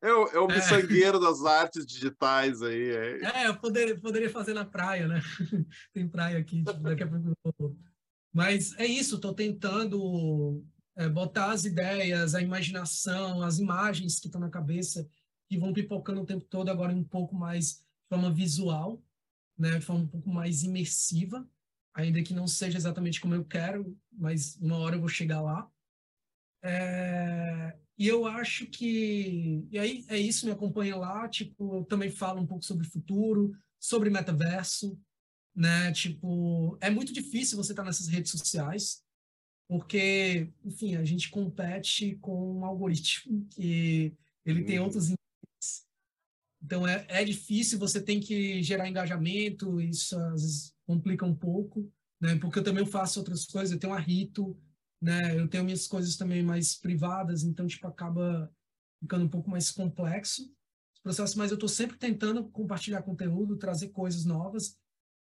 É 0.00 0.12
o, 0.12 0.26
é 0.28 0.38
o 0.38 0.50
é. 0.50 0.54
miçangueiro 0.54 1.18
é. 1.18 1.20
das 1.20 1.44
artes 1.44 1.84
digitais 1.84 2.62
aí. 2.62 2.90
É, 2.90 3.42
é 3.42 3.48
eu 3.48 3.56
poderia, 3.56 3.98
poderia 4.00 4.30
fazer 4.30 4.54
na 4.54 4.64
praia, 4.64 5.08
né? 5.08 5.20
Tem 5.92 6.08
praia 6.08 6.38
aqui, 6.38 6.62
daqui 6.62 7.02
a 7.02 7.08
pouco. 7.08 7.76
Mas 8.32 8.78
é 8.78 8.86
isso, 8.86 9.16
estou 9.16 9.34
tentando 9.34 10.64
é, 10.96 11.08
botar 11.08 11.50
as 11.50 11.64
ideias, 11.64 12.36
a 12.36 12.40
imaginação, 12.40 13.42
as 13.42 13.58
imagens 13.58 14.20
que 14.20 14.28
estão 14.28 14.40
na 14.40 14.50
cabeça, 14.50 15.04
que 15.48 15.58
vão 15.58 15.72
pipocando 15.72 16.20
o 16.20 16.26
tempo 16.26 16.44
todo, 16.44 16.68
agora 16.68 16.92
um 16.92 17.02
pouco 17.02 17.34
mais 17.34 17.72
de 17.72 18.08
forma 18.08 18.32
visual, 18.32 19.02
né? 19.58 19.80
de 19.80 19.84
forma 19.84 20.04
um 20.04 20.08
pouco 20.08 20.30
mais 20.30 20.62
imersiva 20.62 21.44
ainda 21.94 22.22
que 22.22 22.34
não 22.34 22.46
seja 22.46 22.78
exatamente 22.78 23.20
como 23.20 23.34
eu 23.34 23.44
quero, 23.44 23.96
mas 24.12 24.56
uma 24.56 24.78
hora 24.78 24.96
eu 24.96 25.00
vou 25.00 25.08
chegar 25.08 25.40
lá. 25.40 25.70
É, 26.62 27.76
e 27.98 28.06
eu 28.06 28.26
acho 28.26 28.66
que. 28.66 29.66
E 29.70 29.78
aí 29.78 30.04
é 30.08 30.18
isso, 30.18 30.46
me 30.46 30.52
acompanha 30.52 30.96
lá. 30.96 31.28
Tipo, 31.28 31.76
eu 31.76 31.84
também 31.84 32.10
falo 32.10 32.40
um 32.40 32.46
pouco 32.46 32.64
sobre 32.64 32.86
futuro, 32.86 33.52
sobre 33.78 34.10
metaverso, 34.10 34.98
né? 35.54 35.92
Tipo, 35.92 36.78
é 36.80 36.90
muito 36.90 37.12
difícil 37.12 37.56
você 37.56 37.72
estar 37.72 37.84
nessas 37.84 38.08
redes 38.08 38.30
sociais, 38.30 39.02
porque, 39.68 40.50
enfim, 40.64 40.96
a 40.96 41.04
gente 41.04 41.30
compete 41.30 42.16
com 42.16 42.58
um 42.58 42.64
algoritmo 42.64 43.46
que 43.50 44.14
ele 44.44 44.64
tem 44.64 44.78
uhum. 44.78 44.86
outros. 44.86 45.12
Então 46.62 46.86
é, 46.86 47.06
é 47.08 47.24
difícil, 47.24 47.78
você 47.78 48.00
tem 48.02 48.20
que 48.20 48.62
gerar 48.62 48.88
engajamento, 48.88 49.80
isso 49.80 50.18
às 50.18 50.42
vezes 50.42 50.74
complica 50.86 51.24
um 51.24 51.34
pouco, 51.34 51.90
né? 52.20 52.36
Porque 52.36 52.58
eu 52.58 52.64
também 52.64 52.84
faço 52.84 53.18
outras 53.18 53.44
coisas, 53.46 53.72
eu 53.72 53.78
tenho 53.78 53.94
a 53.94 53.98
Rito, 53.98 54.58
né? 55.00 55.38
Eu 55.38 55.48
tenho 55.48 55.64
minhas 55.64 55.86
coisas 55.86 56.16
também 56.16 56.42
mais 56.42 56.76
privadas, 56.76 57.42
então 57.42 57.66
tipo 57.66 57.86
acaba 57.86 58.52
ficando 59.00 59.24
um 59.24 59.28
pouco 59.28 59.50
mais 59.50 59.70
complexo 59.70 60.42
os 60.94 61.02
processos, 61.02 61.34
mas 61.34 61.50
eu 61.50 61.54
estou 61.54 61.68
sempre 61.68 61.96
tentando 61.96 62.48
compartilhar 62.50 63.02
conteúdo, 63.02 63.56
trazer 63.56 63.88
coisas 63.88 64.24
novas. 64.24 64.78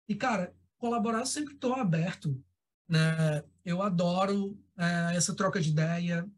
E 0.09 0.15
cara, 0.15 0.55
colaborar 0.79 1.21
eu 1.21 1.27
sempre 1.27 1.55
estou 1.55 1.75
aberto, 1.75 2.41
né? 2.89 3.43
Eu 3.65 3.83
adoro 3.83 4.57
é, 4.79 5.17
essa 5.17 5.35
troca 5.35 5.61
de 5.61 5.71
ideia. 5.71 6.29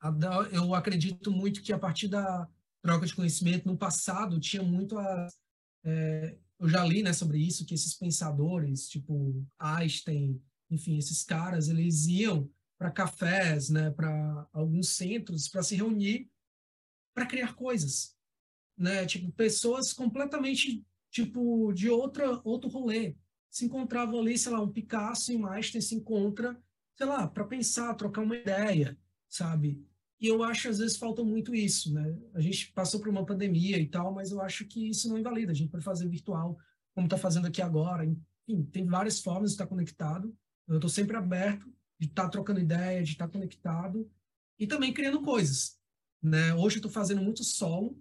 Adoro, 0.00 0.48
eu 0.50 0.74
acredito 0.74 1.30
muito 1.30 1.62
que 1.62 1.72
a 1.72 1.78
partir 1.78 2.08
da 2.08 2.48
troca 2.84 3.06
de 3.06 3.14
conhecimento 3.16 3.66
no 3.66 3.78
passado 3.78 4.38
tinha 4.38 4.62
muito 4.62 4.98
a 4.98 5.28
é, 5.86 6.36
eu 6.60 6.68
já 6.68 6.84
li 6.84 7.02
né, 7.02 7.12
sobre 7.12 7.38
isso, 7.38 7.66
que 7.66 7.74
esses 7.74 7.94
pensadores, 7.94 8.88
tipo 8.88 9.44
Einstein, 9.58 10.40
enfim, 10.70 10.96
esses 10.96 11.22
caras, 11.22 11.68
eles 11.68 12.06
iam 12.06 12.48
para 12.78 12.90
cafés, 12.90 13.68
né, 13.68 13.90
para 13.90 14.48
alguns 14.52 14.90
centros, 14.90 15.48
para 15.48 15.62
se 15.62 15.74
reunir 15.76 16.30
para 17.14 17.26
criar 17.26 17.54
coisas, 17.54 18.16
né? 18.76 19.06
Tipo, 19.06 19.30
pessoas 19.32 19.92
completamente, 19.92 20.84
tipo, 21.10 21.72
de 21.72 21.88
outra, 21.88 22.40
outro 22.44 22.68
rolê. 22.68 23.16
Se 23.48 23.64
encontravam 23.64 24.18
ali, 24.18 24.36
sei 24.36 24.50
lá, 24.50 24.60
um 24.60 24.72
Picasso 24.72 25.30
e 25.30 25.36
um 25.36 25.46
Einstein 25.46 25.80
se 25.80 25.94
encontra, 25.94 26.60
sei 26.96 27.06
lá, 27.06 27.28
para 27.28 27.44
pensar, 27.44 27.94
trocar 27.94 28.22
uma 28.22 28.36
ideia, 28.36 28.98
sabe? 29.28 29.86
E 30.24 30.26
eu 30.26 30.42
acho, 30.42 30.70
às 30.70 30.78
vezes, 30.78 30.96
falta 30.96 31.22
muito 31.22 31.54
isso, 31.54 31.92
né? 31.92 32.16
A 32.32 32.40
gente 32.40 32.72
passou 32.72 32.98
por 32.98 33.10
uma 33.10 33.26
pandemia 33.26 33.78
e 33.78 33.86
tal, 33.86 34.10
mas 34.10 34.30
eu 34.30 34.40
acho 34.40 34.64
que 34.64 34.88
isso 34.88 35.06
não 35.06 35.18
invalida. 35.18 35.52
A 35.52 35.54
gente 35.54 35.68
pode 35.68 35.84
fazer 35.84 36.08
virtual, 36.08 36.58
como 36.94 37.06
está 37.06 37.18
fazendo 37.18 37.46
aqui 37.46 37.60
agora. 37.60 38.06
Enfim, 38.06 38.64
tem 38.72 38.86
várias 38.86 39.20
formas 39.20 39.50
de 39.50 39.56
estar 39.56 39.66
conectado. 39.66 40.34
Eu 40.66 40.76
estou 40.76 40.88
sempre 40.88 41.14
aberto 41.14 41.70
de 42.00 42.06
estar 42.06 42.30
trocando 42.30 42.58
ideia, 42.58 43.02
de 43.02 43.12
estar 43.12 43.28
conectado 43.28 44.10
e 44.58 44.66
também 44.66 44.94
criando 44.94 45.20
coisas. 45.20 45.78
Né? 46.22 46.54
Hoje 46.54 46.76
eu 46.76 46.78
estou 46.78 46.90
fazendo 46.90 47.20
muito 47.20 47.44
solo. 47.44 47.94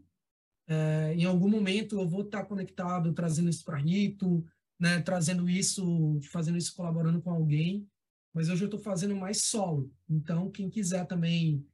É, 0.66 1.14
em 1.18 1.26
algum 1.26 1.50
momento 1.50 2.00
eu 2.00 2.08
vou 2.08 2.22
estar 2.22 2.45
conectado, 2.45 3.12
trazendo 3.12 3.50
isso 3.50 3.66
para 3.66 3.76
Rito, 3.76 4.45
né, 4.80 5.02
trazendo 5.02 5.50
isso, 5.50 6.22
fazendo 6.32 6.58
isso 6.58 6.74
colaborando 6.74 7.22
com 7.22 7.32
alguém, 7.32 7.86
mas 8.34 8.48
hoje 8.48 8.64
eu 8.64 8.68
estou 8.68 8.80
fazendo 8.80 9.14
mais 9.14 9.44
solo. 9.44 9.91
Então, 10.10 10.50
quem 10.50 10.70
quiser 10.70 11.06
também 11.06 11.68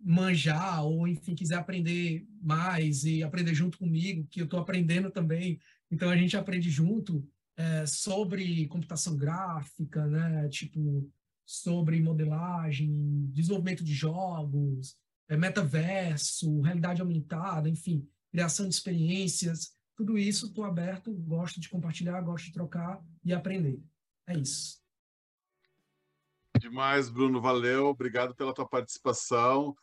manjar 0.00 0.84
ou, 0.84 1.06
enfim, 1.08 1.34
quiser 1.34 1.56
aprender 1.56 2.26
mais 2.40 3.04
e 3.04 3.22
aprender 3.22 3.54
junto 3.54 3.78
comigo, 3.78 4.26
que 4.30 4.40
eu 4.40 4.44
estou 4.44 4.60
aprendendo 4.60 5.10
também, 5.10 5.58
então 5.90 6.10
a 6.10 6.16
gente 6.16 6.36
aprende 6.36 6.70
junto 6.70 7.26
é, 7.56 7.86
sobre 7.86 8.66
computação 8.68 9.16
gráfica, 9.16 10.06
né, 10.06 10.48
tipo, 10.48 11.10
sobre 11.44 12.00
modelagem, 12.00 13.30
desenvolvimento 13.32 13.82
de 13.82 13.94
jogos, 13.94 14.96
é, 15.28 15.36
metaverso, 15.36 16.60
realidade 16.60 17.00
aumentada, 17.00 17.68
enfim, 17.68 18.06
criação 18.30 18.68
de 18.68 18.74
experiências, 18.74 19.74
tudo 19.96 20.18
isso 20.18 20.46
estou 20.46 20.64
aberto, 20.64 21.12
gosto 21.12 21.58
de 21.58 21.70
compartilhar, 21.70 22.20
gosto 22.20 22.46
de 22.46 22.52
trocar 22.52 23.02
e 23.24 23.32
aprender. 23.32 23.82
É 24.26 24.36
isso. 24.36 24.78
Demais, 26.58 27.08
Bruno, 27.08 27.40
valeu, 27.40 27.86
obrigado 27.86 28.34
pela 28.34 28.52
tua 28.52 28.68
participação. 28.68 29.76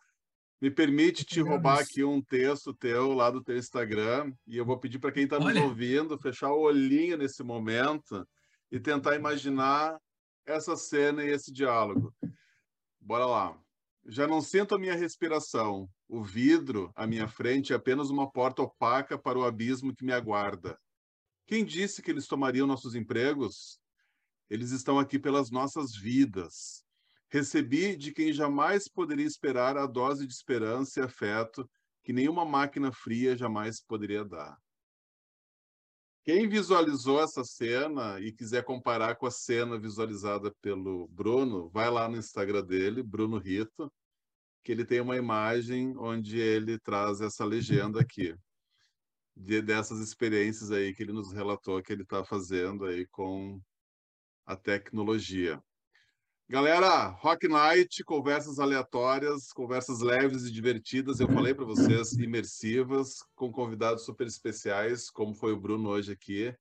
Me 0.64 0.72
permite 0.72 1.26
te 1.26 1.42
roubar 1.42 1.80
aqui 1.80 2.06
um 2.06 2.22
texto 2.22 2.74
teu 2.74 3.12
lá 3.12 3.30
do 3.30 3.44
teu 3.44 3.58
Instagram 3.58 4.34
e 4.48 4.56
eu 4.56 4.64
vou 4.64 4.80
pedir 4.80 4.98
para 4.98 5.12
quem 5.12 5.26
está 5.26 5.38
nos 5.38 5.58
ouvindo 5.58 6.18
fechar 6.18 6.54
o 6.54 6.62
olhinho 6.62 7.18
nesse 7.18 7.44
momento 7.44 8.26
e 8.72 8.80
tentar 8.80 9.14
imaginar 9.18 10.00
essa 10.46 10.78
cena 10.78 11.22
e 11.22 11.32
esse 11.32 11.52
diálogo. 11.52 12.16
Bora 12.98 13.26
lá. 13.26 13.62
Já 14.06 14.26
não 14.26 14.40
sinto 14.40 14.74
a 14.74 14.80
minha 14.80 14.96
respiração. 14.96 15.90
O 16.08 16.24
vidro 16.24 16.94
à 16.96 17.06
minha 17.06 17.28
frente 17.28 17.74
é 17.74 17.76
apenas 17.76 18.10
uma 18.10 18.32
porta 18.32 18.62
opaca 18.62 19.20
para 19.20 19.38
o 19.38 19.44
abismo 19.44 19.94
que 19.94 20.06
me 20.06 20.14
aguarda. 20.14 20.80
Quem 21.46 21.66
disse 21.66 22.02
que 22.02 22.10
eles 22.10 22.26
tomariam 22.26 22.66
nossos 22.66 22.96
empregos? 22.96 23.82
Eles 24.50 24.72
estão 24.72 24.98
aqui 24.98 25.20
pelas 25.20 25.52
nossas 25.52 25.94
vidas. 25.94 26.83
Recebi 27.34 27.96
de 27.96 28.14
quem 28.14 28.32
jamais 28.32 28.88
poderia 28.88 29.26
esperar 29.26 29.76
a 29.76 29.88
dose 29.88 30.28
de 30.28 30.32
esperança 30.32 31.00
e 31.00 31.04
afeto 31.04 31.68
que 32.04 32.14
nenhuma 32.14 32.46
máquina 32.46 32.92
fria 32.92 33.36
jamais 33.36 33.82
poderia 33.82 34.24
dar. 34.24 34.56
Quem 36.24 36.48
visualizou 36.48 37.20
essa 37.20 37.44
cena 37.44 38.20
e 38.20 38.32
quiser 38.32 38.64
comparar 38.64 39.16
com 39.16 39.26
a 39.26 39.32
cena 39.32 39.80
visualizada 39.80 40.54
pelo 40.62 41.08
Bruno, 41.08 41.70
vai 41.70 41.90
lá 41.90 42.08
no 42.08 42.18
Instagram 42.18 42.64
dele, 42.64 43.02
Bruno 43.02 43.40
Rito, 43.40 43.92
que 44.64 44.72
ele 44.72 44.86
tem 44.86 45.02
uma 45.02 45.18
imagem 45.18 45.98
onde 45.98 46.38
ele 46.38 46.78
traz 46.78 47.20
essa 47.20 47.44
legenda 47.44 48.00
aqui, 48.00 48.36
de, 49.36 49.60
dessas 49.60 50.00
experiências 50.02 50.70
aí 50.72 50.94
que 50.94 51.02
ele 51.02 51.12
nos 51.12 51.34
relatou 51.34 51.82
que 51.82 51.92
ele 51.92 52.04
está 52.04 52.24
fazendo 52.24 52.86
aí 52.86 53.08
com 53.08 53.60
a 54.46 54.56
tecnologia. 54.56 55.60
Galera, 56.54 57.08
Rock 57.08 57.48
Night, 57.48 58.04
conversas 58.04 58.60
aleatórias, 58.60 59.52
conversas 59.52 60.02
leves 60.02 60.44
e 60.44 60.52
divertidas, 60.52 61.20
eu 61.20 61.28
falei 61.28 61.52
para 61.52 61.66
vocês, 61.66 62.12
imersivas, 62.14 63.24
com 63.34 63.52
convidados 63.52 64.06
super 64.06 64.28
especiais, 64.28 65.10
como 65.10 65.34
foi 65.34 65.52
o 65.52 65.60
Bruno 65.60 65.90
hoje 65.90 66.12
aqui. 66.12 66.56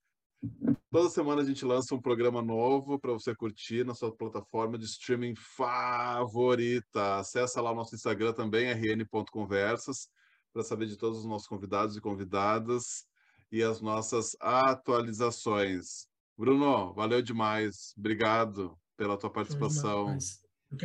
Toda 0.90 1.10
semana 1.10 1.42
a 1.42 1.44
gente 1.44 1.62
lança 1.66 1.94
um 1.94 2.00
programa 2.00 2.40
novo 2.40 2.98
para 2.98 3.12
você 3.12 3.34
curtir 3.34 3.84
na 3.84 3.92
sua 3.92 4.10
plataforma 4.10 4.78
de 4.78 4.86
streaming 4.86 5.34
favorita. 5.36 7.18
Acesse 7.18 7.60
lá 7.60 7.70
o 7.70 7.74
nosso 7.74 7.94
Instagram 7.94 8.32
também, 8.32 8.72
rn.conversas, 8.72 10.08
para 10.54 10.62
saber 10.62 10.86
de 10.86 10.96
todos 10.96 11.18
os 11.18 11.26
nossos 11.26 11.46
convidados 11.46 11.98
e 11.98 12.00
convidadas 12.00 13.04
e 13.52 13.62
as 13.62 13.82
nossas 13.82 14.34
atualizações. 14.40 16.08
Bruno, 16.34 16.94
valeu 16.94 17.20
demais. 17.20 17.92
Obrigado 17.94 18.74
pela 18.96 19.16
tua 19.16 19.30
participação. 19.30 20.16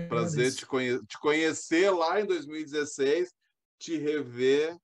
Prazer 0.09 0.53
te, 0.53 0.65
conhe 0.65 0.99
te 1.05 1.17
conhecer 1.19 1.89
lá 1.91 2.19
em 2.19 2.25
2016, 2.25 3.33
te 3.79 3.97
rever 3.97 4.77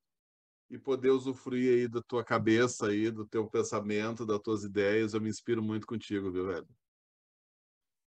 e 0.69 0.77
poder 0.77 1.09
usufruir 1.09 1.73
aí 1.73 1.87
da 1.87 2.01
tua 2.01 2.23
cabeça 2.23 2.87
aí, 2.87 3.11
do 3.11 3.25
teu 3.25 3.47
pensamento, 3.47 4.25
das 4.25 4.39
tuas 4.39 4.63
ideias. 4.63 5.13
Eu 5.13 5.21
me 5.21 5.29
inspiro 5.29 5.61
muito 5.61 5.85
contigo, 5.85 6.31
viu, 6.31 6.47
velho? 6.47 6.67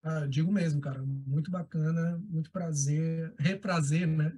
Ah, 0.03 0.27
digo 0.27 0.51
mesmo, 0.51 0.81
cara. 0.81 1.03
Muito 1.03 1.51
bacana, 1.51 2.19
muito 2.25 2.51
prazer, 2.51 3.35
reprazer, 3.39 4.07
né? 4.07 4.37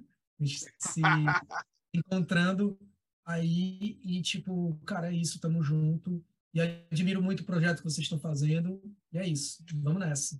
Se 0.77 1.01
encontrando 1.93 2.77
aí 3.25 3.99
e, 4.03 4.21
tipo, 4.21 4.77
cara, 4.85 5.07
é 5.07 5.15
isso, 5.15 5.39
tamo 5.39 5.63
junto. 5.63 6.23
E 6.53 6.59
admiro 6.59 7.21
muito 7.21 7.41
o 7.41 7.45
projeto 7.45 7.77
que 7.77 7.89
vocês 7.89 8.05
estão 8.05 8.19
fazendo. 8.19 8.81
E 9.13 9.17
é 9.17 9.25
isso, 9.25 9.63
vamos 9.73 10.01
nessa 10.01 10.37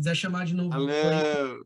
quiser 0.00 0.14
chamar 0.14 0.46
de 0.46 0.54
novo. 0.54 0.74
Ale... 0.74 1.64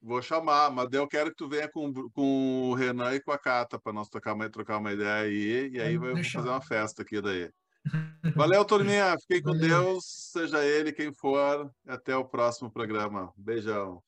Vou 0.00 0.22
chamar, 0.22 0.70
mas 0.70 0.88
eu 0.92 1.08
quero 1.08 1.30
que 1.30 1.36
tu 1.36 1.48
venha 1.48 1.68
com, 1.68 1.92
com 2.10 2.70
o 2.70 2.74
Renan 2.74 3.14
e 3.14 3.20
com 3.20 3.32
a 3.32 3.38
Cata 3.38 3.78
para 3.80 3.92
nós 3.92 4.08
trocar 4.08 4.32
uma, 4.32 4.48
trocar 4.48 4.78
uma 4.78 4.92
ideia 4.92 5.24
aí, 5.24 5.70
e 5.70 5.80
aí 5.80 5.98
vamos 5.98 6.30
fazer 6.30 6.48
uma 6.48 6.60
festa 6.60 7.02
aqui 7.02 7.20
daí. 7.20 7.50
Valeu, 8.36 8.64
turminha. 8.64 9.16
Fiquem 9.20 9.42
com 9.42 9.52
Valeu. 9.52 9.68
Deus, 9.68 10.04
seja 10.32 10.64
ele 10.64 10.92
quem 10.92 11.12
for. 11.12 11.70
Até 11.86 12.16
o 12.16 12.24
próximo 12.24 12.70
programa. 12.70 13.32
Beijão. 13.36 14.00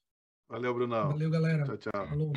Valeu, 0.49 0.73
Brunão. 0.75 1.09
Valeu, 1.09 1.31
galera. 1.31 1.65
Tchau, 1.65 1.77
tchau. 1.77 2.07
Falou. 2.07 2.33